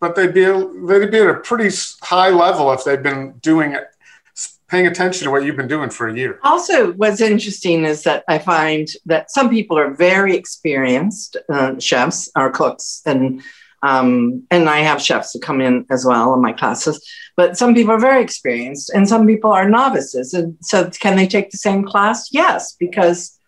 but 0.00 0.16
they'd 0.16 0.34
be 0.34 0.44
they'd 0.44 1.10
be 1.10 1.18
at 1.18 1.30
a 1.30 1.40
pretty 1.40 1.74
high 2.02 2.28
level 2.28 2.70
if 2.72 2.84
they'd 2.84 3.02
been 3.02 3.32
doing 3.40 3.72
it 3.72 3.94
paying 4.68 4.86
attention 4.86 5.24
to 5.24 5.30
what 5.30 5.44
you've 5.44 5.56
been 5.56 5.68
doing 5.68 5.90
for 5.90 6.08
a 6.08 6.16
year. 6.16 6.40
Also, 6.42 6.92
what's 6.94 7.20
interesting 7.20 7.84
is 7.84 8.02
that 8.02 8.24
I 8.26 8.38
find 8.38 8.88
that 9.06 9.30
some 9.30 9.48
people 9.48 9.78
are 9.78 9.90
very 9.90 10.34
experienced 10.36 11.36
uh, 11.48 11.78
chefs 11.78 12.30
or 12.34 12.50
cooks, 12.50 13.02
and 13.06 13.42
um, 13.84 14.42
and 14.50 14.68
I 14.68 14.78
have 14.78 15.02
chefs 15.02 15.32
who 15.32 15.40
come 15.40 15.60
in 15.60 15.84
as 15.90 16.06
well 16.06 16.32
in 16.34 16.40
my 16.40 16.52
classes. 16.52 17.04
But 17.36 17.58
some 17.58 17.74
people 17.74 17.92
are 17.92 18.00
very 18.00 18.22
experienced, 18.22 18.90
and 18.90 19.08
some 19.08 19.26
people 19.26 19.52
are 19.52 19.68
novices. 19.68 20.32
And 20.32 20.56
so, 20.62 20.88
can 20.88 21.16
they 21.16 21.26
take 21.26 21.50
the 21.50 21.58
same 21.58 21.84
class? 21.84 22.28
Yes, 22.32 22.74
because 22.78 23.38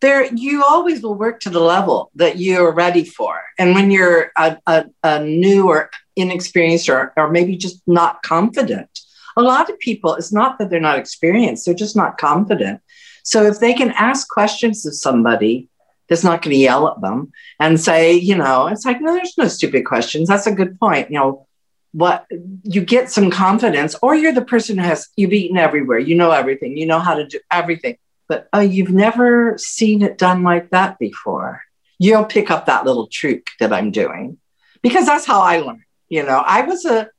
there 0.00 0.26
you 0.34 0.64
always 0.64 1.00
will 1.00 1.14
work 1.14 1.38
to 1.40 1.50
the 1.50 1.60
level 1.60 2.10
that 2.16 2.38
you're 2.38 2.72
ready 2.72 3.04
for 3.04 3.40
and 3.56 3.72
when 3.72 3.90
you're 3.92 4.32
a, 4.36 4.58
a, 4.66 4.84
a, 5.04 5.24
new 5.24 5.68
or 5.68 5.90
inexperienced 6.16 6.88
or, 6.88 7.12
or 7.16 7.30
maybe 7.30 7.56
just 7.56 7.80
not 7.86 8.20
confident 8.22 8.90
a 9.36 9.42
lot 9.42 9.70
of 9.70 9.78
people 9.78 10.16
it's 10.16 10.32
not 10.32 10.58
that 10.58 10.70
they're 10.70 10.80
not 10.80 10.98
experienced 10.98 11.64
they're 11.64 11.74
just 11.86 11.96
not 11.96 12.18
confident 12.18 12.80
so 13.22 13.44
if 13.44 13.60
they 13.60 13.72
can 13.72 13.92
ask 13.92 14.28
questions 14.28 14.84
of 14.84 14.92
somebody 14.92 15.68
that's 16.12 16.24
not 16.24 16.42
going 16.42 16.54
to 16.54 16.60
yell 16.60 16.88
at 16.88 17.00
them 17.00 17.32
and 17.58 17.80
say 17.80 18.12
you 18.12 18.36
know 18.36 18.66
it's 18.66 18.84
like 18.84 19.00
no 19.00 19.14
there's 19.14 19.36
no 19.38 19.48
stupid 19.48 19.84
questions 19.84 20.28
that's 20.28 20.46
a 20.46 20.52
good 20.52 20.78
point 20.78 21.10
you 21.10 21.18
know 21.18 21.46
what 21.92 22.26
you 22.62 22.80
get 22.82 23.10
some 23.10 23.30
confidence 23.30 23.94
or 24.02 24.14
you're 24.14 24.32
the 24.32 24.44
person 24.44 24.78
who 24.78 24.84
has 24.84 25.08
you've 25.16 25.32
eaten 25.32 25.58
everywhere 25.58 25.98
you 25.98 26.14
know 26.14 26.30
everything 26.30 26.76
you 26.76 26.86
know 26.86 26.98
how 26.98 27.14
to 27.14 27.26
do 27.26 27.38
everything 27.50 27.96
but 28.32 28.48
oh, 28.54 28.60
you've 28.60 28.88
never 28.88 29.58
seen 29.58 30.00
it 30.00 30.16
done 30.16 30.42
like 30.42 30.70
that 30.70 30.98
before. 30.98 31.60
You'll 31.98 32.24
pick 32.24 32.50
up 32.50 32.64
that 32.64 32.86
little 32.86 33.06
trick 33.06 33.50
that 33.60 33.74
I'm 33.74 33.90
doing 33.90 34.38
because 34.80 35.04
that's 35.04 35.26
how 35.26 35.42
I 35.42 35.58
learned. 35.58 35.82
You 36.08 36.22
know, 36.22 36.38
I 36.38 36.62
was 36.62 36.86
a 36.86 37.10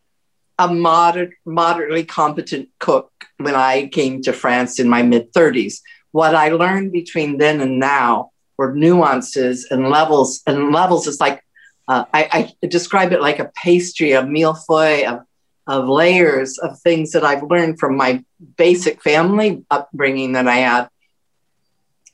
a 0.57 0.73
moderate, 0.73 1.33
moderately 1.45 2.03
competent 2.03 2.69
cook 2.79 3.11
when 3.37 3.53
I 3.53 3.89
came 3.89 4.23
to 4.23 4.33
France 4.33 4.79
in 4.79 4.89
my 4.89 5.03
mid 5.03 5.31
30s. 5.33 5.81
What 6.13 6.33
I 6.33 6.49
learned 6.49 6.91
between 6.91 7.37
then 7.37 7.61
and 7.61 7.77
now 7.77 8.31
were 8.63 8.73
nuances 8.73 9.67
and 9.69 9.89
levels. 9.89 10.41
And 10.47 10.71
levels 10.71 11.05
is 11.07 11.19
like 11.19 11.43
uh, 11.87 12.05
I, 12.13 12.53
I, 12.61 12.67
describe 12.67 13.11
it 13.11 13.21
like 13.21 13.39
a 13.39 13.51
pastry, 13.61 14.13
a 14.13 14.23
millefeuille 14.23 15.05
of, 15.05 15.19
of 15.67 15.89
layers 15.89 16.57
of 16.59 16.79
things 16.79 17.11
that 17.11 17.25
I've 17.25 17.43
learned 17.43 17.77
from 17.77 17.97
my 17.97 18.23
basic 18.57 19.03
family 19.03 19.65
upbringing 19.69 20.31
that 20.33 20.47
I 20.47 20.55
had 20.55 20.89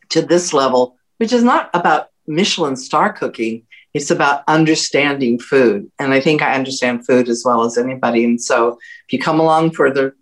to 0.09 0.23
this 0.23 0.53
level, 0.53 0.97
which 1.17 1.31
is 1.31 1.43
not 1.43 1.69
about 1.75 2.09
Michelin 2.25 2.75
star 2.75 3.13
cooking. 3.13 3.67
It's 3.93 4.09
about 4.09 4.43
understanding 4.47 5.37
food. 5.37 5.91
And 5.99 6.13
I 6.13 6.19
think 6.19 6.41
I 6.41 6.55
understand 6.55 7.05
food 7.05 7.29
as 7.29 7.43
well 7.45 7.63
as 7.63 7.77
anybody. 7.77 8.23
And 8.25 8.41
so 8.41 8.79
if 9.05 9.13
you 9.13 9.19
come 9.19 9.39
along 9.39 9.71
for 9.71 9.91
the 9.91 10.13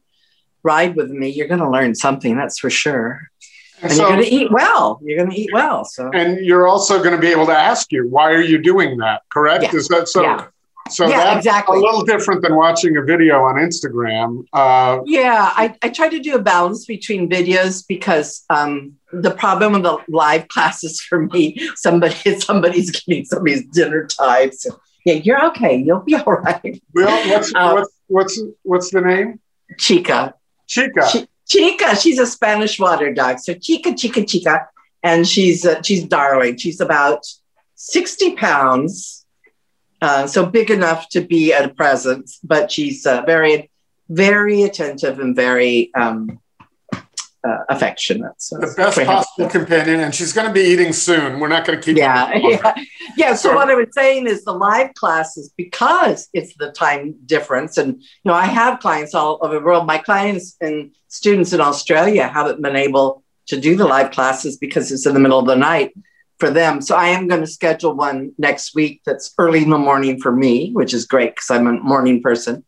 ride 0.64 0.98
with 0.98 1.10
me, 1.10 1.30
you're 1.30 1.48
going 1.48 1.62
to 1.62 1.70
learn 1.70 1.96
something, 1.96 2.36
that's 2.36 2.60
for 2.60 2.70
sure. 2.70 3.30
And, 3.82 3.92
so, 3.92 4.02
you're 4.02 4.10
going 4.10 4.24
to 4.24 4.34
eat 4.34 4.52
well. 4.52 5.00
You're 5.04 5.18
going 5.18 5.30
to 5.30 5.40
eat 5.40 5.50
well. 5.54 5.86
So, 5.86 6.10
and 6.14 6.44
you're 6.44 6.68
also 6.68 6.98
going 7.00 7.12
to 7.12 7.22
be 7.22 7.28
able 7.28 7.46
to 7.46 7.58
ask 7.58 7.92
you, 7.92 8.08
why 8.08 8.32
are 8.32 8.42
you 8.42 8.58
doing 8.58 8.98
that? 8.98 9.22
Correct? 9.32 9.64
Yeah. 9.64 9.76
Is 9.76 9.88
that 9.90 10.08
so? 10.08 10.24
Yeah. 10.24 10.48
So 10.90 11.08
yeah, 11.08 11.24
that's 11.24 11.46
exactly. 11.46 11.78
a 11.78 11.82
little 11.82 12.04
different 12.04 12.42
than 12.42 12.56
watching 12.56 12.98
a 12.98 13.02
video 13.02 13.44
on 13.44 13.56
Instagram. 13.56 14.46
Uh, 14.54 15.02
yeah, 15.06 15.52
I, 15.56 15.76
I 15.82 15.90
try 15.90 16.10
to 16.10 16.20
do 16.20 16.36
a 16.36 16.42
balance 16.42 16.86
between 16.86 17.30
videos 17.30 17.86
because 17.88 18.44
um, 18.50 18.94
the 19.12 19.32
problem 19.32 19.74
with 19.74 19.84
the 19.84 19.98
live 20.08 20.48
classes 20.50 21.02
for 21.02 21.24
me, 21.28 21.58
somebody 21.76 22.16
somebody's 22.40 22.92
getting 22.92 23.26
somebody's 23.26 23.66
dinner 23.68 24.08
time. 24.08 24.52
So 24.52 24.80
yeah, 25.06 25.16
you're 25.16 25.46
okay. 25.48 25.76
You'll 25.76 26.02
be 26.02 26.16
all 26.26 26.34
right. 26.34 26.82
Well, 26.94 27.30
what's 27.30 27.54
um, 27.56 27.74
what's 27.74 27.92
what's 28.08 28.42
what's 28.64 28.92
the 28.92 29.02
name? 29.02 29.40
Chica. 29.78 30.34
Chica. 30.68 31.08
Ch- 31.12 31.28
Chica. 31.48 31.96
She's 31.96 32.20
a 32.20 32.26
Spanish 32.26 32.80
water 32.80 33.14
dog. 33.14 33.40
So 33.40 33.54
Chica, 33.54 33.94
Chica, 33.96 34.26
Chica, 34.26 34.68
and 35.04 35.28
she's 35.28 35.66
uh, 35.66 35.82
she's 35.82 36.04
darling. 36.04 36.58
She's 36.58 36.82
about 36.82 37.26
sixty 37.76 38.36
pounds 38.36 39.26
uh, 40.02 40.28
so 40.28 40.46
big 40.46 40.70
enough 40.70 41.10
to 41.10 41.22
be 41.22 41.52
a 41.52 41.70
presence, 41.70 42.40
but 42.44 42.72
she's 42.72 43.06
uh, 43.06 43.24
very, 43.26 43.72
very 44.10 44.64
attentive 44.64 45.20
and 45.20 45.36
very 45.36 45.94
um, 45.96 46.40
uh, 47.48 47.64
affectionate. 47.70 48.34
So 48.38 48.58
the 48.58 48.74
best 48.76 48.98
possible 48.98 49.50
companion, 49.50 50.02
and 50.02 50.14
she's 50.14 50.34
going 50.34 50.48
to 50.48 50.54
be 50.54 50.62
eating 50.62 50.94
soon. 50.94 51.40
We're 51.40 51.48
not 51.48 51.66
going 51.66 51.80
to 51.80 51.86
keep. 51.86 51.98
Yeah, 51.98 52.34
yeah, 52.36 52.76
yeah. 53.16 53.36
So, 53.36 53.50
so 53.50 53.56
what 53.56 53.70
I 53.70 53.76
was 53.76 53.88
saying 53.92 54.28
is 54.28 54.44
the 54.44 54.54
live 54.54 54.94
classes 54.96 55.54
because 55.56 56.30
it's 56.34 56.56
the 56.58 56.72
time 56.72 57.16
difference, 57.26 57.78
and 57.78 58.02
you 58.02 58.26
know 58.26 58.34
I 58.34 58.46
have 58.46 58.80
clients 58.80 59.14
all 59.14 59.40
over 59.42 59.56
the 59.56 59.66
world. 59.66 59.88
My 59.88 59.98
clients 59.98 60.56
and 60.62 60.92
students 61.08 61.54
in 61.54 61.62
Australia 61.62 62.28
haven't 62.28 62.62
been 62.62 62.76
able 62.76 63.24
to 63.48 63.60
do 63.60 63.76
the 63.76 63.86
live 63.86 64.12
classes 64.12 64.58
because 64.58 64.92
it's 64.92 65.06
in 65.06 65.14
the 65.14 65.20
middle 65.20 65.40
of 65.40 65.46
the 65.46 65.56
night 65.56 65.94
for 66.40 66.50
them. 66.50 66.82
So 66.82 66.96
I 66.96 67.08
am 67.10 67.28
going 67.28 67.42
to 67.42 67.48
schedule 67.48 67.96
one 67.96 68.34
next 68.38 68.76
week 68.76 69.02
that's 69.06 69.34
early 69.38 69.64
in 69.64 69.70
the 69.70 69.78
morning 69.78 70.20
for 70.20 70.32
me, 70.32 70.72
which 70.74 70.94
is 70.94 71.06
great 71.06 71.36
because 71.36 71.50
I'm 71.50 71.68
a 71.68 71.74
morning 71.74 72.22
person. 72.22 72.64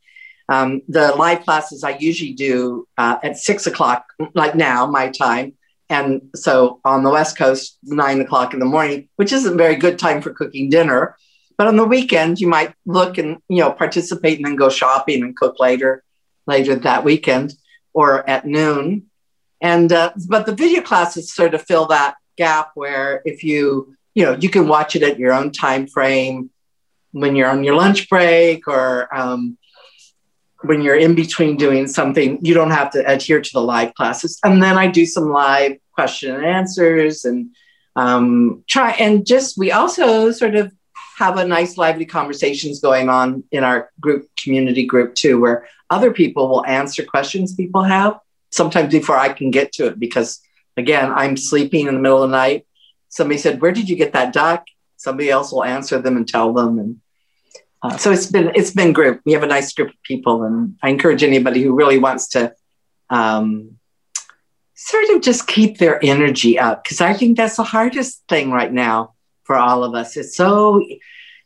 Um, 0.50 0.82
the 0.88 1.14
live 1.16 1.44
classes 1.46 1.84
I 1.84 1.92
usually 1.92 2.34
do 2.34 2.88
uh, 2.98 3.18
at 3.22 3.38
six 3.38 3.68
o'clock, 3.68 4.06
like 4.34 4.56
now, 4.56 4.88
my 4.88 5.10
time. 5.10 5.54
And 5.90 6.30
so 6.36 6.80
on 6.84 7.04
the 7.04 7.12
West 7.12 7.38
Coast, 7.38 7.78
nine 7.84 8.20
o'clock 8.22 8.54
in 8.54 8.60
the 8.60 8.66
morning, 8.66 9.10
which 9.16 9.32
isn't 9.32 9.58
very 9.58 9.76
good 9.76 10.00
time 10.00 10.22
for 10.22 10.32
cooking 10.32 10.70
dinner. 10.70 11.16
But 11.58 11.68
on 11.68 11.76
the 11.76 11.86
weekend, 11.86 12.40
you 12.40 12.48
might 12.48 12.74
look 12.86 13.18
and 13.18 13.38
you 13.48 13.58
know 13.58 13.72
participate 13.72 14.38
and 14.38 14.46
then 14.46 14.56
go 14.56 14.70
shopping 14.70 15.24
and 15.24 15.36
cook 15.36 15.60
later, 15.60 16.04
later 16.48 16.76
that 16.76 17.04
weekend 17.04 17.54
or 17.94 18.28
at 18.28 18.46
noon. 18.46 19.08
And 19.62 19.92
uh, 19.92 20.14
but 20.28 20.46
the 20.46 20.56
video 20.56 20.82
classes 20.82 21.34
sort 21.34 21.54
of 21.54 21.62
fill 21.62 21.88
that 21.88 22.16
gap 22.38 22.72
where 22.76 23.22
if 23.26 23.44
you 23.44 23.96
you 24.16 24.26
know 24.26 24.34
you 24.40 24.50
can 24.50 24.68
watch 24.68 24.96
it 24.96 25.04
at 25.04 25.20
your 25.20 25.34
own 25.34 25.52
time 25.52 25.86
frame 25.86 26.50
when 27.12 27.36
you're 27.36 27.50
on 27.50 27.64
your 27.64 27.76
lunch 27.76 28.10
break 28.10 28.68
or 28.68 29.14
um, 29.16 29.58
when 30.62 30.82
you're 30.82 30.96
in 30.96 31.16
between 31.16 31.56
doing 31.56 31.88
something, 31.88 32.38
you 32.42 32.54
don't 32.54 32.72
have 32.72 32.92
to 32.92 33.08
adhere 33.10 33.42
to 33.42 33.50
the 33.54 33.62
live 33.62 33.94
classes. 33.94 34.40
And 34.44 34.62
then 34.62 34.78
I 34.78 34.88
do 34.88 35.06
some 35.06 35.30
live 35.30 35.78
question 35.94 36.36
and 36.36 36.46
answers 36.46 37.26
and 37.26 37.56
um, 37.96 38.64
try 38.68 38.92
and 38.92 39.26
just 39.26 39.58
we 39.58 39.72
also 39.72 40.32
sort 40.32 40.56
of 40.56 40.72
have 41.18 41.38
a 41.38 41.46
nice 41.46 41.78
lively 41.78 42.06
conversations 42.06 42.80
going 42.80 43.10
on 43.10 43.44
in 43.52 43.64
our 43.64 43.92
group 44.00 44.30
community 44.42 44.86
group 44.86 45.16
too, 45.16 45.40
where 45.40 45.68
other 45.90 46.12
people 46.12 46.48
will 46.48 46.66
answer 46.66 47.04
questions 47.04 47.56
people 47.56 47.84
have 47.84 48.20
sometimes 48.52 48.92
before 48.92 49.18
I 49.18 49.30
can 49.34 49.52
get 49.52 49.74
to 49.74 49.88
it 49.88 50.00
because 50.00 50.40
again 50.78 51.12
I'm 51.12 51.36
sleeping 51.36 51.88
in 51.88 51.94
the 51.94 52.00
middle 52.00 52.24
of 52.24 52.30
the 52.30 52.38
night. 52.38 52.66
Somebody 53.10 53.40
said, 53.40 53.62
"Where 53.62 53.72
did 53.72 53.90
you 53.90 53.96
get 53.96 54.14
that 54.14 54.34
duck?" 54.34 54.66
Somebody 54.98 55.30
else 55.30 55.52
will 55.52 55.64
answer 55.64 56.00
them 56.00 56.16
and 56.16 56.28
tell 56.28 56.54
them 56.54 56.80
and 56.80 57.02
uh, 57.82 57.98
so 57.98 58.12
it's 58.12 58.26
been 58.26 58.52
it's 58.56 58.72
been 58.72 58.92
great. 58.92 59.20
We 59.26 59.32
have 59.34 59.44
a 59.44 59.48
nice 59.48 59.74
group 59.74 59.90
of 59.90 60.04
people, 60.04 60.44
and 60.44 60.78
I 60.84 60.90
encourage 60.90 61.24
anybody 61.24 61.64
who 61.64 61.74
really 61.74 61.98
wants 61.98 62.28
to 62.30 62.54
um, 63.10 63.78
sort 64.76 65.10
of 65.12 65.22
just 65.22 65.48
keep 65.48 65.78
their 65.78 66.04
energy 66.04 66.60
up 66.60 66.84
because 66.84 67.00
I 67.00 67.14
think 67.14 67.38
that's 67.38 67.56
the 67.56 67.64
hardest 67.64 68.24
thing 68.28 68.52
right 68.52 68.72
now 68.72 69.14
for 69.44 69.56
all 69.56 69.84
of 69.84 69.96
us. 69.96 70.18
It's 70.18 70.36
so 70.36 70.86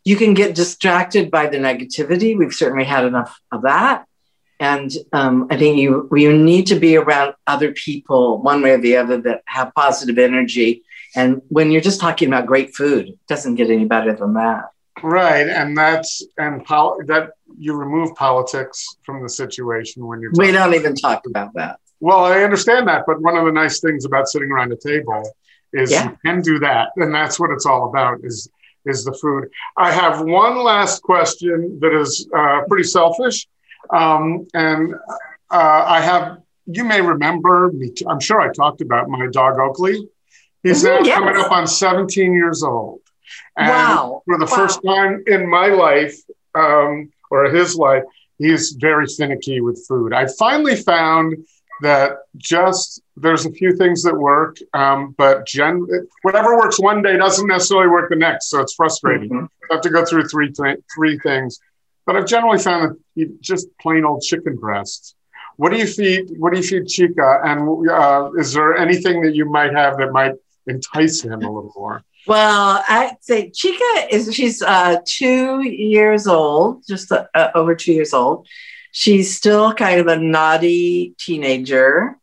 you 0.04 0.16
can 0.16 0.34
get 0.34 0.56
distracted 0.56 1.30
by 1.30 1.48
the 1.48 1.58
negativity. 1.58 2.36
We've 2.36 2.54
certainly 2.54 2.86
had 2.86 3.06
enough 3.06 3.40
of 3.52 3.62
that, 3.62 4.08
and 4.60 4.92
um, 5.12 5.48
I 5.52 5.58
think 5.58 5.78
you 5.78 6.10
you 6.16 6.36
need 6.36 6.66
to 6.68 6.80
be 6.80 6.98
around 6.98 7.36
other 7.46 7.74
people 7.74 8.42
one 8.42 8.64
way 8.64 8.72
or 8.72 8.80
the 8.80 8.98
other 8.98 9.22
that 9.22 9.44
have 9.46 9.72
positive 9.76 10.18
energy. 10.18 10.82
And 11.16 11.44
when 11.50 11.70
you're 11.70 11.80
just 11.80 12.02
talking 12.02 12.28
about 12.28 12.48
great 12.48 12.74
food, 12.74 13.10
it 13.10 13.28
doesn't 13.28 13.54
get 13.54 13.70
any 13.70 13.86
better 13.86 14.16
than 14.16 14.34
that. 14.34 14.73
Right, 15.04 15.48
and 15.50 15.78
that's 15.78 16.26
and 16.38 16.64
pol- 16.64 16.98
that 17.08 17.32
you 17.58 17.74
remove 17.74 18.16
politics 18.16 18.96
from 19.04 19.22
the 19.22 19.28
situation 19.28 20.06
when 20.08 20.22
you're. 20.22 20.32
We 20.36 20.52
don't 20.52 20.74
even 20.74 20.96
talk 20.96 21.26
about 21.28 21.54
that. 21.56 21.80
Well, 22.00 22.24
I 22.24 22.42
understand 22.44 22.88
that, 22.88 23.04
but 23.06 23.22
one 23.22 23.36
of 23.36 23.46
the 23.46 23.52
nice 23.52 23.82
things 23.82 24.06
about 24.06 24.30
sitting 24.30 24.50
around 24.50 24.72
a 24.72 24.78
table 24.78 25.30
is 25.74 25.92
yeah. 25.92 26.06
you 26.10 26.18
can 26.26 26.42
do 26.42 26.58
that, 26.60 26.90
and 26.96 27.14
that's 27.14 27.38
what 27.38 27.52
it's 27.52 27.66
all 27.66 27.90
about. 27.90 28.20
Is 28.24 28.50
is 28.86 29.04
the 29.04 29.14
food? 29.14 29.50
I 29.76 29.92
have 29.92 30.22
one 30.22 30.64
last 30.64 31.04
question 31.04 31.80
that 31.82 31.94
is 31.94 32.28
uh, 32.34 32.62
pretty 32.70 32.84
selfish, 32.86 33.46
um, 33.90 34.48
and 34.54 34.96
uh, 35.52 35.86
I 35.86 36.00
have. 36.00 36.38
You 36.66 36.86
may 36.86 37.02
remember 37.02 37.74
me. 37.74 37.90
T- 37.90 38.06
I'm 38.08 38.22
sure 38.22 38.40
I 38.40 38.54
talked 38.54 38.80
about 38.80 39.10
my 39.10 39.28
dog 39.28 39.60
Oakley. 39.60 40.08
He's 40.64 40.86
mm-hmm, 40.86 41.04
now 41.04 41.08
yes. 41.08 41.20
coming 41.20 41.36
up 41.36 41.52
on 41.52 41.68
17 41.68 42.34
years 42.34 42.64
old. 42.64 43.02
And 43.58 43.70
wow. 43.70 44.22
for 44.26 44.38
the 44.38 44.46
wow. 44.46 44.58
first 44.58 44.80
time 44.86 45.24
in 45.28 45.50
my 45.50 45.68
life, 45.68 46.16
um, 46.56 47.12
or 47.32 47.46
his 47.46 47.76
life, 47.76 48.04
he's 48.38 48.72
very 48.80 49.08
finicky 49.08 49.62
with 49.62 49.84
food. 49.88 50.14
I 50.14 50.28
finally 50.38 50.76
found 50.76 51.36
that 51.82 52.18
just 52.38 53.02
there's 53.18 53.46
a 53.46 53.52
few 53.52 53.76
things 53.76 54.04
that 54.04 54.16
work, 54.16 54.58
um, 54.74 55.16
but 55.18 55.46
gen- 55.46 55.88
whatever 56.22 56.58
works 56.58 56.80
one 56.80 57.02
day 57.02 57.18
doesn't 57.18 57.48
necessarily 57.48 57.90
work 57.90 58.10
the 58.10 58.16
next. 58.16 58.50
So 58.50 58.62
it's 58.62 58.74
frustrating. 58.74 59.30
Mm-hmm. 59.30 59.72
I 59.72 59.76
have 59.76 59.82
to 59.82 59.90
go 59.90 60.06
through 60.06 60.28
three 60.28 60.52
th- 60.52 60.80
three 60.94 61.18
things. 61.20 61.60
But 62.06 62.16
I've 62.16 62.26
generally 62.26 62.60
found 62.60 62.92
that 62.92 63.00
he, 63.16 63.28
just 63.40 63.68
plain 63.80 64.06
old 64.06 64.22
chicken 64.22 64.56
breasts. 64.56 65.16
What 65.58 65.72
do 65.72 65.78
you 65.78 65.88
feed? 65.88 66.32
What 66.38 66.54
do 66.54 66.60
you 66.60 66.64
feed 66.64 66.88
Chica? 66.88 67.42
And 67.44 67.90
uh, 67.90 68.32
is 68.38 68.54
there 68.54 68.76
anything 68.76 69.22
that 69.22 69.36
you 69.36 69.46
might 69.46 69.74
have 69.74 69.98
that 69.98 70.12
might 70.12 70.34
entice 70.68 71.22
him 71.22 71.42
a 71.44 71.52
little 71.52 71.72
more? 71.76 72.04
Well, 72.26 72.84
I'd 72.88 73.18
say 73.22 73.50
Chica 73.50 74.08
is 74.10 74.34
she's 74.34 74.62
uh, 74.62 74.98
two 75.06 75.62
years 75.68 76.26
old, 76.26 76.86
just 76.88 77.12
uh, 77.12 77.26
uh, 77.36 77.50
over 77.54 77.76
two 77.76 77.92
years 77.92 78.14
old. 78.14 78.48
She's 78.92 79.36
still 79.36 79.74
kind 79.74 80.00
of 80.00 80.08
a 80.08 80.18
naughty 80.18 81.16
teenager. 81.20 82.18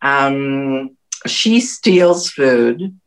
Um, 0.00 0.96
she 1.26 1.60
steals 1.60 2.30
food, 2.30 2.98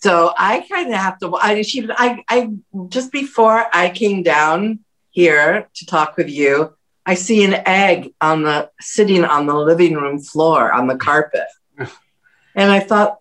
so 0.00 0.32
I 0.38 0.64
kind 0.70 0.92
of 0.92 1.00
have 1.00 1.18
to. 1.20 1.34
I, 1.34 1.62
she, 1.62 1.88
I, 1.90 2.22
I 2.28 2.50
just 2.88 3.10
before 3.10 3.66
I 3.72 3.90
came 3.90 4.22
down 4.22 4.80
here 5.10 5.68
to 5.74 5.86
talk 5.86 6.16
with 6.16 6.30
you, 6.30 6.74
I 7.04 7.14
see 7.14 7.44
an 7.44 7.54
egg 7.66 8.14
on 8.20 8.44
the 8.44 8.70
sitting 8.80 9.24
on 9.24 9.46
the 9.46 9.56
living 9.56 9.94
room 9.94 10.20
floor 10.20 10.72
on 10.72 10.86
the 10.86 10.96
carpet, 10.96 11.48
and 11.78 12.70
I 12.70 12.78
thought, 12.78 13.18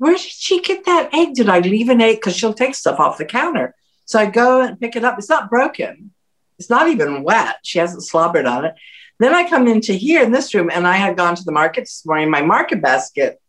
where 0.00 0.14
did 0.14 0.22
she 0.22 0.62
get 0.62 0.86
that 0.86 1.10
egg? 1.12 1.34
Did 1.34 1.50
I 1.50 1.58
leave 1.58 1.90
an 1.90 2.00
egg? 2.00 2.16
Because 2.16 2.34
she'll 2.34 2.54
take 2.54 2.74
stuff 2.74 2.98
off 2.98 3.18
the 3.18 3.26
counter. 3.26 3.74
So 4.06 4.18
I 4.18 4.24
go 4.24 4.62
and 4.62 4.80
pick 4.80 4.96
it 4.96 5.04
up. 5.04 5.18
It's 5.18 5.28
not 5.28 5.50
broken. 5.50 6.12
It's 6.58 6.70
not 6.70 6.88
even 6.88 7.22
wet. 7.22 7.56
She 7.64 7.78
hasn't 7.78 8.04
slobbered 8.04 8.46
on 8.46 8.64
it. 8.64 8.74
Then 9.18 9.34
I 9.34 9.46
come 9.46 9.68
into 9.68 9.92
here 9.92 10.22
in 10.22 10.32
this 10.32 10.54
room 10.54 10.70
and 10.72 10.86
I 10.86 10.96
had 10.96 11.18
gone 11.18 11.34
to 11.34 11.44
the 11.44 11.52
market 11.52 11.82
this 11.82 12.02
morning. 12.06 12.30
My 12.30 12.40
market 12.40 12.80
basket 12.80 13.42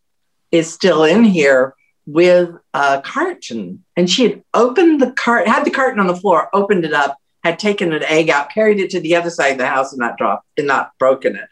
is 0.52 0.72
still 0.72 1.06
in 1.06 1.24
here 1.24 1.74
with 2.06 2.50
a 2.74 3.02
carton. 3.02 3.86
And 3.96 4.10
she 4.10 4.24
had 4.24 4.44
opened 4.54 5.02
the 5.02 5.14
cart, 5.14 5.48
had 5.48 5.64
the 5.64 5.72
carton 5.72 6.02
on 6.02 6.08
the 6.08 6.18
floor, 6.18 6.50
opened 6.54 6.84
it 6.84 6.94
up, 6.94 7.18
had 7.46 7.60
taken 7.60 7.94
an 7.94 8.04
egg 8.04 8.30
out, 8.30 8.54
carried 8.54 8.82
it 8.82 8.90
to 8.90 9.00
the 9.00 9.16
other 9.16 9.30
side 9.30 9.54
of 9.54 9.58
the 9.58 9.68
house 9.68 9.94
and 9.94 10.00
not 10.00 10.18
dropped 10.18 10.46
and 10.58 10.68
not 10.68 10.92
broken 11.00 11.38
it. 11.38 11.48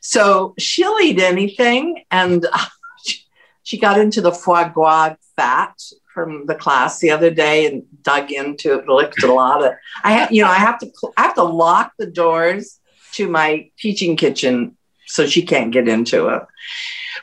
So 0.00 0.54
she'll 0.58 0.98
eat 1.00 1.20
anything. 1.20 2.02
And 2.10 2.44
she 3.72 3.78
got 3.78 3.98
into 3.98 4.20
the 4.20 4.32
foie 4.32 4.68
gras 4.68 5.14
fat 5.34 5.72
from 6.12 6.44
the 6.44 6.54
class 6.54 6.98
the 6.98 7.10
other 7.10 7.30
day 7.30 7.64
and 7.64 7.84
dug 8.02 8.30
into 8.30 8.78
it, 8.78 8.86
licked 8.86 9.22
a 9.22 9.32
lot 9.32 9.64
of. 9.64 9.72
I 10.04 10.12
have, 10.12 10.30
you 10.30 10.42
know, 10.42 10.50
I 10.50 10.56
have 10.56 10.78
to, 10.80 10.92
I 11.16 11.22
have 11.22 11.34
to 11.36 11.42
lock 11.42 11.94
the 11.96 12.04
doors 12.04 12.78
to 13.12 13.30
my 13.30 13.70
teaching 13.78 14.14
kitchen 14.14 14.76
so 15.06 15.24
she 15.24 15.40
can't 15.46 15.72
get 15.72 15.88
into 15.88 16.28
it. 16.28 16.42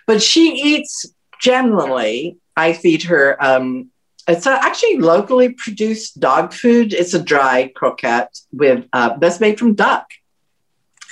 But 0.07 0.23
she 0.23 0.55
eats 0.55 1.05
generally. 1.39 2.39
I 2.57 2.73
feed 2.73 3.03
her. 3.03 3.37
Um, 3.39 3.91
it's 4.27 4.47
actually 4.47 4.97
locally 4.97 5.49
produced 5.49 6.19
dog 6.19 6.51
food. 6.51 6.93
It's 6.93 7.13
a 7.13 7.21
dry 7.21 7.71
croquette 7.75 8.39
with 8.51 8.87
uh, 8.91 9.17
that's 9.17 9.39
made 9.39 9.59
from 9.59 9.75
duck. 9.75 10.07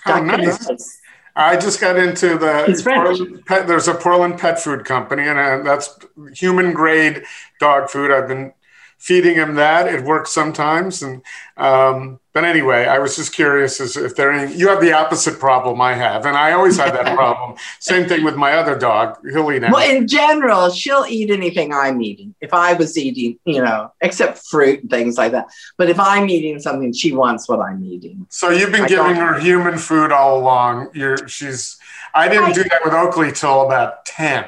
Oh, 0.08 0.14
duck 0.14 0.26
nice. 0.26 1.00
I 1.38 1.56
just 1.56 1.80
got 1.80 1.98
into 1.98 2.30
the 2.38 2.82
Portland 2.84 3.46
pet, 3.46 3.68
there's 3.68 3.88
a 3.88 3.94
Portland 3.94 4.40
pet 4.40 4.60
food 4.60 4.86
company, 4.86 5.28
and 5.28 5.38
uh, 5.38 5.62
that's 5.62 5.98
human 6.34 6.74
grade 6.74 7.24
dog 7.60 7.92
food. 7.92 8.12
I've 8.12 8.28
been 8.28 8.54
feeding 9.08 9.36
him 9.36 9.56
that. 9.56 9.88
It 9.88 10.04
works 10.04 10.34
sometimes, 10.34 11.02
and 11.02 11.22
um, 11.56 12.20
but 12.34 12.44
anyway, 12.44 12.86
I 12.86 13.00
was 13.00 13.16
just 13.16 13.34
curious 13.34 13.80
as 13.80 13.96
if 13.96 14.18
there 14.18 14.32
any. 14.32 14.54
You 14.54 14.68
have 14.68 14.82
the 14.82 14.92
opposite 14.92 15.40
problem 15.40 15.80
I 15.80 15.94
have, 15.94 16.26
and 16.26 16.36
I 16.36 16.52
always 16.52 16.78
had 16.78 16.94
that 16.94 17.16
problem. 17.16 17.58
Same 17.80 18.08
thing 18.08 18.26
with 18.26 18.36
my 18.36 18.52
other 18.54 18.78
dog. 18.78 19.18
He'll 19.32 19.50
eat 19.52 19.64
anything. 19.64 19.72
Well, 19.72 19.90
in 19.90 20.08
general, 20.08 20.70
she'll 20.70 21.06
eat 21.08 21.32
anything 21.32 21.74
I'm 21.74 22.02
eating. 22.02 22.36
If 22.42 22.54
I 22.54 22.74
was 22.74 22.98
eating, 22.98 23.40
you 23.46 23.64
know, 23.64 23.94
except 24.02 24.46
fruit 24.46 24.82
and 24.82 24.90
things 24.90 25.18
like 25.18 25.32
that. 25.32 25.48
But 25.78 25.90
if 25.90 26.00
I'm 26.00 26.30
eating 26.30 26.60
something, 26.60 26.92
she 26.92 27.14
wants 27.14 27.48
what 27.48 27.62
I'm 27.62 27.84
eating. 27.86 28.28
So 28.30 28.50
you've 28.50 28.74
been 28.74 28.84
I 28.84 28.88
giving 28.90 29.16
her 29.16 29.40
human 29.40 29.78
food 29.78 30.12
all 30.12 30.38
along. 30.38 30.90
You're 30.94 31.30
she's. 31.30 31.78
I 32.14 32.28
didn't 32.28 32.46
I, 32.46 32.52
do 32.52 32.64
that 32.64 32.82
with 32.84 32.94
Oakley 32.94 33.32
till 33.32 33.66
about 33.66 34.06
ten. 34.06 34.46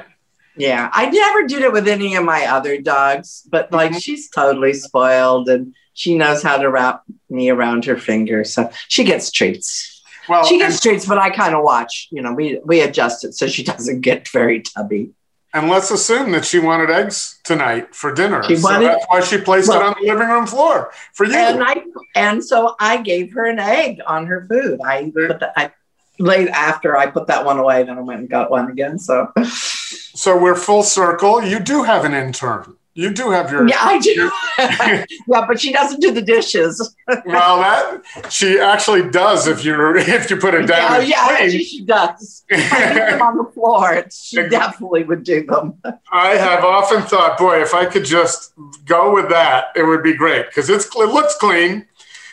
Yeah, 0.56 0.90
I 0.92 1.08
never 1.08 1.46
did 1.46 1.62
it 1.62 1.72
with 1.72 1.88
any 1.88 2.16
of 2.16 2.24
my 2.24 2.46
other 2.46 2.80
dogs, 2.80 3.46
but 3.48 3.72
like 3.72 3.90
mm-hmm. 3.90 3.98
she's 3.98 4.28
totally 4.28 4.72
spoiled 4.72 5.48
and 5.48 5.74
she 5.94 6.16
knows 6.16 6.42
how 6.42 6.56
to 6.56 6.70
wrap 6.70 7.02
me 7.28 7.50
around 7.50 7.84
her 7.84 7.96
finger. 7.96 8.44
So 8.44 8.70
she 8.88 9.04
gets 9.04 9.30
treats. 9.30 10.02
Well, 10.28 10.44
she 10.44 10.58
gets 10.58 10.80
treats, 10.80 11.06
but 11.06 11.18
I 11.18 11.30
kind 11.30 11.54
of 11.54 11.62
watch. 11.62 12.08
You 12.10 12.22
know, 12.22 12.32
we 12.32 12.60
we 12.64 12.80
adjust 12.80 13.24
it 13.24 13.34
so 13.34 13.46
she 13.46 13.62
doesn't 13.72 14.00
get 14.00 14.28
very 14.28 14.60
tubby. 14.60 15.12
And 15.52 15.68
let's 15.68 15.90
assume 15.90 16.30
that 16.32 16.44
she 16.44 16.60
wanted 16.60 16.90
eggs 16.90 17.40
tonight 17.42 17.92
for 17.92 18.14
dinner. 18.14 18.40
She 18.44 18.54
wanted, 18.54 18.62
so 18.62 18.86
that's 18.86 19.04
why 19.08 19.20
she 19.20 19.38
placed 19.38 19.68
well, 19.68 19.80
it 19.80 19.84
on 19.84 19.94
the 20.00 20.08
living 20.08 20.28
room 20.28 20.46
floor 20.46 20.92
for 21.12 21.26
you. 21.26 21.34
And 21.34 21.62
I 21.62 21.82
and 22.14 22.44
so 22.44 22.76
I 22.78 22.98
gave 22.98 23.32
her 23.32 23.46
an 23.46 23.58
egg 23.58 24.00
on 24.06 24.26
her 24.26 24.46
food. 24.48 24.80
I 24.84 25.10
put 25.12 25.40
the, 25.40 25.52
I 25.58 25.72
late 26.20 26.48
after 26.48 26.96
I 26.96 27.06
put 27.06 27.26
that 27.26 27.44
one 27.44 27.58
away, 27.58 27.82
then 27.82 27.98
I 27.98 28.02
went 28.02 28.20
and 28.20 28.28
got 28.28 28.50
one 28.50 28.70
again. 28.70 28.98
So 28.98 29.32
So 30.20 30.36
we're 30.36 30.54
full 30.54 30.82
circle. 30.82 31.42
You 31.42 31.58
do 31.58 31.82
have 31.82 32.04
an 32.04 32.12
intern. 32.12 32.76
You 32.92 33.10
do 33.10 33.30
have 33.30 33.50
your 33.50 33.66
yeah, 33.66 33.78
I 33.80 33.98
do. 33.98 34.30
yeah, 34.58 35.46
but 35.48 35.58
she 35.58 35.72
doesn't 35.72 35.98
do 35.98 36.10
the 36.10 36.20
dishes. 36.20 36.94
well, 37.24 37.56
that 37.56 38.02
she 38.28 38.60
actually 38.60 39.08
does 39.08 39.48
if 39.48 39.64
you 39.64 39.96
if 39.96 40.28
you 40.28 40.36
put 40.36 40.52
it 40.52 40.66
down. 40.66 41.08
Yeah, 41.08 41.38
yeah 41.38 41.48
she, 41.48 41.64
she, 41.64 41.84
does. 41.86 42.44
I 42.50 42.58
them 42.58 43.22
on 43.28 43.38
the 43.38 43.50
floor. 43.54 44.04
She 44.12 44.46
definitely 44.46 45.04
would 45.04 45.24
do 45.24 45.46
them. 45.46 45.80
I 46.12 46.34
have 46.34 46.64
often 46.66 47.00
thought, 47.00 47.38
boy, 47.38 47.62
if 47.62 47.72
I 47.72 47.86
could 47.86 48.04
just 48.04 48.52
go 48.84 49.14
with 49.14 49.30
that, 49.30 49.68
it 49.74 49.84
would 49.84 50.02
be 50.02 50.12
great 50.12 50.48
because 50.48 50.68
it's 50.68 50.84
it 50.84 51.08
looks 51.08 51.34
clean. 51.36 51.86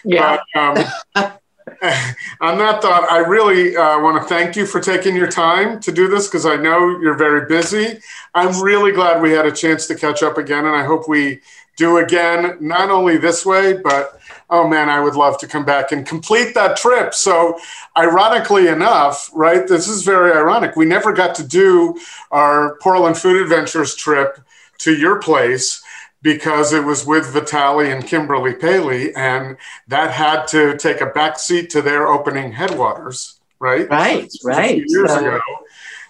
Yeah. 0.03 0.39
But, 0.53 0.83
um, 1.15 1.37
on 2.41 2.57
that 2.57 2.81
thought, 2.81 3.09
I 3.09 3.19
really 3.19 3.75
uh, 3.75 3.99
want 3.99 4.21
to 4.21 4.27
thank 4.27 4.55
you 4.55 4.65
for 4.65 4.79
taking 4.79 5.15
your 5.15 5.29
time 5.29 5.79
to 5.81 5.91
do 5.91 6.07
this 6.07 6.27
because 6.27 6.45
I 6.45 6.55
know 6.55 6.99
you're 6.99 7.17
very 7.17 7.45
busy. 7.45 7.99
I'm 8.33 8.61
really 8.61 8.91
glad 8.91 9.21
we 9.21 9.31
had 9.31 9.45
a 9.45 9.51
chance 9.51 9.85
to 9.87 9.95
catch 9.95 10.23
up 10.23 10.37
again, 10.37 10.65
and 10.65 10.75
I 10.75 10.83
hope 10.83 11.07
we 11.07 11.41
do 11.75 11.97
again, 11.97 12.57
not 12.59 12.89
only 12.89 13.17
this 13.17 13.45
way, 13.45 13.73
but 13.73 14.19
oh 14.49 14.67
man, 14.67 14.89
I 14.89 14.99
would 14.99 15.15
love 15.15 15.37
to 15.39 15.47
come 15.47 15.65
back 15.65 15.91
and 15.91 16.05
complete 16.05 16.53
that 16.55 16.77
trip. 16.77 17.13
So, 17.13 17.59
ironically 17.95 18.67
enough, 18.67 19.29
right, 19.33 19.67
this 19.67 19.87
is 19.87 20.03
very 20.03 20.31
ironic. 20.31 20.75
We 20.75 20.85
never 20.85 21.13
got 21.13 21.35
to 21.35 21.47
do 21.47 21.99
our 22.31 22.77
Portland 22.77 23.17
Food 23.17 23.41
Adventures 23.41 23.95
trip 23.95 24.39
to 24.79 24.95
your 24.95 25.19
place 25.19 25.83
because 26.27 26.73
it 26.73 26.83
was 26.83 27.05
with 27.05 27.33
Vitaly 27.33 27.95
and 27.95 28.05
Kimberly 28.05 28.53
Paley, 28.53 29.15
and 29.15 29.55
that 29.87 30.11
had 30.11 30.45
to 30.47 30.75
take 30.75 30.99
a 30.99 31.05
backseat 31.05 31.69
to 31.69 31.81
their 31.81 32.05
opening 32.05 32.51
headwaters, 32.51 33.39
right? 33.59 33.89
Right, 33.89 34.29
right. 34.43 34.83
Years 34.85 35.09
so. 35.09 35.19
ago, 35.19 35.39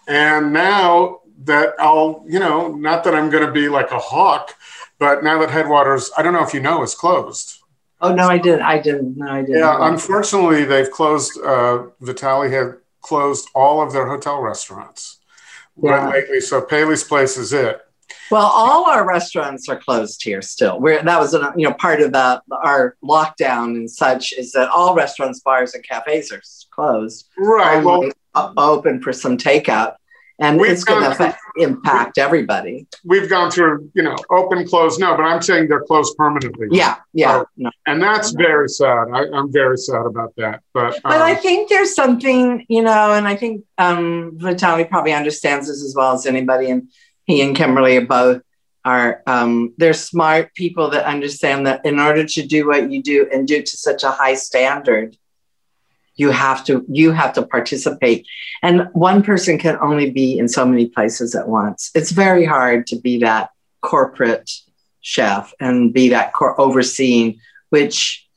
and 0.07 0.51
now 0.51 1.19
that 1.43 1.75
I'll, 1.77 2.25
you 2.27 2.39
know, 2.39 2.69
not 2.69 3.03
that 3.03 3.13
I'm 3.13 3.29
going 3.29 3.45
to 3.45 3.51
be 3.51 3.69
like 3.69 3.91
a 3.91 3.99
hawk, 3.99 4.55
but 4.97 5.23
now 5.23 5.37
that 5.37 5.51
Headwaters, 5.51 6.09
I 6.17 6.23
don't 6.23 6.33
know 6.33 6.43
if 6.43 6.51
you 6.51 6.61
know, 6.61 6.81
is 6.81 6.95
closed. 6.95 7.59
Oh 8.01 8.11
no, 8.11 8.27
I 8.27 8.39
did. 8.39 8.59
I 8.59 8.79
didn't. 8.79 9.17
No, 9.17 9.29
I 9.29 9.41
didn't. 9.41 9.59
Yeah, 9.59 9.87
unfortunately, 9.87 10.65
they've 10.65 10.89
closed. 10.89 11.37
Uh, 11.37 11.89
Vitaly 12.01 12.51
had 12.51 12.79
closed 13.01 13.49
all 13.53 13.83
of 13.83 13.93
their 13.93 14.07
hotel 14.07 14.41
restaurants 14.41 15.19
yeah. 15.79 16.09
lately, 16.09 16.39
so 16.39 16.59
Paley's 16.59 17.03
place 17.03 17.37
is 17.37 17.53
it. 17.53 17.86
Well, 18.29 18.45
all 18.45 18.89
our 18.89 19.07
restaurants 19.07 19.69
are 19.69 19.77
closed 19.77 20.23
here 20.23 20.41
still. 20.41 20.79
We're, 20.79 21.01
that 21.01 21.19
was, 21.19 21.33
a, 21.33 21.53
you 21.55 21.67
know, 21.67 21.73
part 21.73 22.01
of 22.01 22.11
the, 22.11 22.41
our 22.51 22.95
lockdown 23.03 23.75
and 23.75 23.89
such 23.89 24.33
is 24.33 24.51
that 24.53 24.69
all 24.69 24.95
restaurants, 24.95 25.39
bars, 25.39 25.73
and 25.73 25.83
cafes 25.83 26.31
are 26.31 26.41
closed. 26.71 27.29
Right. 27.37 27.83
Well, 27.83 28.09
open 28.57 29.01
for 29.01 29.13
some 29.13 29.37
takeout, 29.37 29.95
and 30.39 30.61
it's 30.61 30.83
going 30.83 31.03
to 31.03 31.37
impact 31.57 32.17
everybody. 32.17 32.87
We've 33.03 33.29
gone 33.29 33.49
through, 33.49 33.89
you 33.95 34.03
know, 34.03 34.15
open, 34.29 34.67
close. 34.67 34.99
No, 34.99 35.15
but 35.15 35.23
I'm 35.23 35.41
saying 35.41 35.67
they're 35.67 35.83
closed 35.83 36.15
permanently. 36.15 36.67
Yeah, 36.71 36.97
yeah. 37.13 37.39
So, 37.39 37.45
no. 37.57 37.71
And 37.87 38.01
that's 38.01 38.31
very 38.31 38.69
sad. 38.69 39.07
I, 39.13 39.23
am 39.33 39.51
very 39.51 39.77
sad 39.77 40.05
about 40.05 40.33
that. 40.37 40.61
But 40.73 40.95
um, 40.95 41.01
but 41.03 41.21
I 41.21 41.33
um, 41.33 41.41
think 41.41 41.69
there's 41.69 41.95
something, 41.95 42.65
you 42.69 42.83
know, 42.83 43.13
and 43.13 43.27
I 43.27 43.35
think 43.35 43.63
um, 43.77 44.37
Vitaly 44.37 44.87
probably 44.87 45.13
understands 45.13 45.67
this 45.67 45.83
as 45.83 45.95
well 45.95 46.13
as 46.13 46.25
anybody, 46.25 46.69
and 46.69 46.89
he 47.27 47.41
and 47.41 47.55
Kimberly 47.55 47.97
are 47.97 48.05
both 48.05 48.41
are 48.83 49.21
um, 49.27 49.73
they're 49.77 49.93
smart 49.93 50.53
people 50.55 50.89
that 50.91 51.05
understand 51.05 51.67
that 51.67 51.85
in 51.85 51.99
order 51.99 52.23
to 52.23 52.45
do 52.45 52.67
what 52.67 52.89
you 52.89 53.03
do 53.03 53.27
and 53.31 53.47
do 53.47 53.61
to 53.61 53.77
such 53.77 54.03
a 54.03 54.11
high 54.11 54.33
standard 54.33 55.17
you 56.17 56.31
have 56.31 56.65
to 56.65 56.83
you 56.89 57.11
have 57.11 57.33
to 57.33 57.43
participate. 57.43 58.27
And 58.63 58.89
one 58.93 59.21
person 59.21 59.57
can 59.59 59.77
only 59.79 60.09
be 60.09 60.37
in 60.37 60.49
so 60.49 60.65
many 60.65 60.87
places 60.87 61.35
at 61.35 61.47
once. 61.47 61.91
It's 61.93 62.11
very 62.11 62.43
hard 62.43 62.87
to 62.87 62.99
be 62.99 63.19
that 63.19 63.51
corporate 63.81 64.51
chef 65.01 65.53
and 65.59 65.93
be 65.93 66.09
that 66.09 66.33
cor- 66.33 66.59
overseeing 66.59 67.39
which 67.69 68.27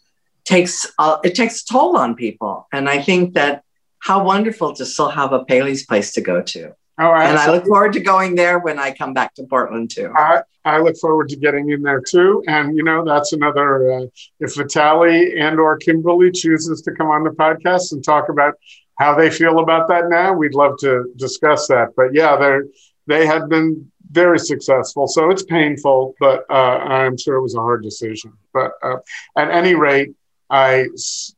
takes 0.44 0.86
uh, 0.98 1.16
it 1.24 1.34
takes 1.34 1.64
toll 1.64 1.96
on 1.96 2.14
people. 2.14 2.68
And 2.72 2.88
i 2.88 3.00
think 3.00 3.34
that 3.34 3.64
how 3.98 4.24
wonderful 4.24 4.74
to 4.74 4.84
still 4.86 5.08
have 5.08 5.32
a 5.32 5.44
paley's 5.44 5.86
place 5.86 6.12
to 6.12 6.20
go 6.20 6.42
to 6.42 6.74
Oh, 7.00 7.14
and 7.14 7.38
I 7.38 7.50
look 7.50 7.64
forward 7.64 7.94
to 7.94 8.00
going 8.00 8.34
there 8.34 8.58
when 8.58 8.78
I 8.78 8.92
come 8.92 9.14
back 9.14 9.32
to 9.36 9.44
Portland 9.44 9.90
too. 9.90 10.12
I, 10.14 10.42
I 10.66 10.80
look 10.80 10.98
forward 10.98 11.30
to 11.30 11.36
getting 11.36 11.70
in 11.70 11.82
there 11.82 12.02
too. 12.02 12.44
And 12.46 12.76
you 12.76 12.82
know, 12.82 13.02
that's 13.04 13.32
another. 13.32 13.90
Uh, 13.90 14.06
if 14.40 14.54
Vitaly 14.54 15.40
and 15.40 15.58
or 15.58 15.78
Kimberly 15.78 16.30
chooses 16.30 16.82
to 16.82 16.92
come 16.92 17.06
on 17.08 17.24
the 17.24 17.30
podcast 17.30 17.92
and 17.92 18.04
talk 18.04 18.28
about 18.28 18.54
how 18.98 19.14
they 19.14 19.30
feel 19.30 19.60
about 19.60 19.88
that 19.88 20.10
now, 20.10 20.34
we'd 20.34 20.52
love 20.52 20.76
to 20.80 21.10
discuss 21.16 21.66
that. 21.68 21.88
But 21.96 22.12
yeah, 22.12 22.36
they're 22.36 22.64
they 23.06 23.24
have 23.24 23.48
been 23.48 23.90
very 24.10 24.38
successful, 24.38 25.06
so 25.08 25.30
it's 25.30 25.44
painful, 25.44 26.14
but 26.20 26.44
uh, 26.50 26.78
I'm 26.84 27.16
sure 27.16 27.36
it 27.36 27.42
was 27.42 27.54
a 27.54 27.60
hard 27.60 27.82
decision. 27.82 28.34
But 28.52 28.72
uh, 28.82 28.96
at 29.38 29.50
any 29.50 29.74
rate, 29.74 30.10
I 30.50 30.86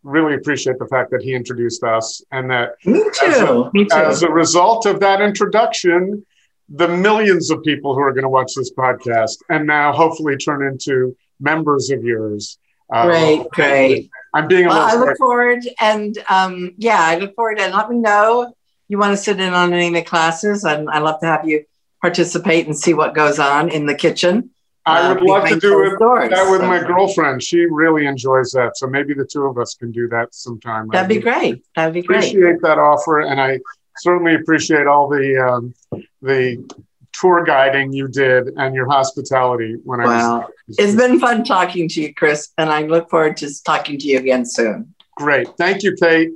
really 0.02 0.34
appreciate 0.34 0.78
the 0.78 0.86
fact 0.86 1.10
that 1.10 1.22
he 1.22 1.34
introduced 1.34 1.84
us 1.84 2.22
and 2.32 2.50
that 2.50 2.76
Me 2.84 3.02
too. 3.02 3.26
As, 3.26 3.40
a, 3.40 3.70
Me 3.74 3.84
too. 3.84 3.96
as 3.96 4.22
a 4.22 4.30
result 4.30 4.86
of 4.86 5.00
that 5.00 5.20
introduction, 5.20 6.24
the 6.70 6.88
millions 6.88 7.50
of 7.50 7.62
people 7.62 7.94
who 7.94 8.00
are 8.00 8.12
going 8.12 8.22
to 8.22 8.30
watch 8.30 8.52
this 8.56 8.72
podcast 8.72 9.36
and 9.50 9.66
now 9.66 9.92
hopefully 9.92 10.36
turn 10.36 10.66
into 10.66 11.14
members 11.40 11.90
of 11.90 12.02
yours. 12.02 12.58
Uh, 12.90 13.06
great, 13.06 13.48
great. 13.50 14.10
I'm 14.34 14.48
being. 14.48 14.66
Well, 14.66 14.80
I 14.80 14.94
look 14.96 15.16
forward, 15.18 15.60
and 15.80 16.16
um, 16.28 16.74
yeah, 16.78 17.00
I 17.00 17.18
look 17.18 17.34
forward, 17.34 17.58
and 17.58 17.72
let 17.72 17.88
me 17.90 17.96
know 17.96 18.54
you 18.88 18.98
want 18.98 19.16
to 19.16 19.22
sit 19.22 19.40
in 19.40 19.54
on 19.54 19.72
any 19.72 19.88
of 19.88 19.94
the 19.94 20.02
classes, 20.02 20.64
and 20.64 20.88
I'd 20.90 21.02
love 21.02 21.20
to 21.20 21.26
have 21.26 21.48
you 21.48 21.64
participate 22.00 22.66
and 22.66 22.78
see 22.78 22.92
what 22.92 23.14
goes 23.14 23.38
on 23.38 23.70
in 23.70 23.86
the 23.86 23.94
kitchen. 23.94 24.50
I 24.84 25.12
would 25.12 25.22
uh, 25.22 25.24
love 25.24 25.48
to 25.48 25.60
do 25.60 25.84
it, 25.84 25.98
doors, 25.98 26.30
that 26.30 26.50
with 26.50 26.60
so. 26.60 26.66
my 26.66 26.80
girlfriend. 26.80 27.42
She 27.42 27.66
really 27.66 28.06
enjoys 28.06 28.50
that. 28.52 28.76
So 28.76 28.86
maybe 28.86 29.14
the 29.14 29.24
two 29.24 29.44
of 29.44 29.58
us 29.58 29.74
can 29.74 29.92
do 29.92 30.08
that 30.08 30.34
sometime. 30.34 30.88
That'd 30.88 31.08
be 31.08 31.20
great. 31.20 31.64
That'd 31.76 31.94
be 31.94 32.02
great. 32.02 32.16
I 32.16 32.26
appreciate 32.26 32.62
that 32.62 32.78
offer, 32.78 33.20
and 33.20 33.40
I 33.40 33.60
certainly 33.98 34.34
appreciate 34.34 34.86
all 34.86 35.08
the 35.08 35.38
um, 35.38 35.74
the 36.20 36.64
tour 37.12 37.44
guiding 37.44 37.92
you 37.92 38.08
did 38.08 38.48
and 38.56 38.74
your 38.74 38.90
hospitality 38.90 39.76
when 39.84 40.00
I 40.00 40.04
was. 40.06 40.50
It's 40.78 40.96
been 40.96 41.20
fun 41.20 41.44
talking 41.44 41.88
to 41.90 42.02
you, 42.02 42.14
Chris, 42.14 42.48
and 42.58 42.70
I 42.70 42.82
look 42.82 43.10
forward 43.10 43.36
to 43.38 43.62
talking 43.62 43.98
to 43.98 44.06
you 44.06 44.18
again 44.18 44.44
soon. 44.44 44.94
Great. 45.16 45.48
Thank 45.56 45.82
you, 45.82 45.94
Kate. 45.94 46.30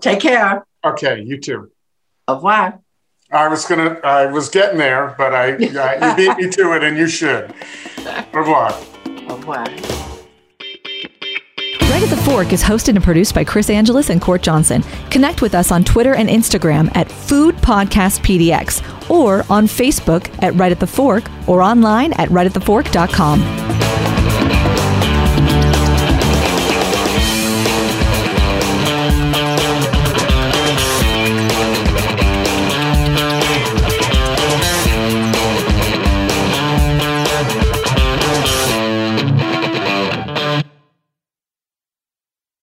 Take 0.00 0.20
care. 0.20 0.66
Okay, 0.84 1.22
you 1.22 1.38
too. 1.38 1.70
Au 2.28 2.34
revoir. 2.34 2.83
I 3.34 3.48
was 3.48 3.64
gonna, 3.64 3.98
I 4.04 4.26
was 4.26 4.48
getting 4.48 4.78
there, 4.78 5.14
but 5.18 5.34
I, 5.34 5.54
I 5.54 6.10
you 6.10 6.16
beat 6.16 6.36
me 6.36 6.50
to 6.50 6.72
it, 6.76 6.84
and 6.84 6.96
you 6.96 7.08
should. 7.08 7.52
Au 8.06 8.38
revoir. 8.38 8.72
Au 9.28 9.36
revoir. 9.36 9.64
Right 11.90 12.02
at 12.02 12.10
the 12.10 12.22
Fork 12.24 12.52
is 12.52 12.62
hosted 12.62 12.96
and 12.96 13.04
produced 13.04 13.34
by 13.34 13.44
Chris 13.44 13.70
Angelus 13.70 14.10
and 14.10 14.20
Court 14.20 14.42
Johnson. 14.42 14.82
Connect 15.10 15.42
with 15.42 15.54
us 15.54 15.70
on 15.70 15.84
Twitter 15.84 16.14
and 16.14 16.28
Instagram 16.28 16.90
at 16.96 17.10
Food 17.10 17.54
Podcast 17.56 18.20
PDX 18.20 19.10
or 19.10 19.44
on 19.50 19.66
Facebook 19.66 20.30
at 20.42 20.54
Right 20.54 20.72
at 20.72 20.80
the 20.80 20.86
Fork 20.86 21.24
or 21.48 21.62
online 21.62 22.12
at 22.14 22.28
rightatthefork.com. 22.30 23.83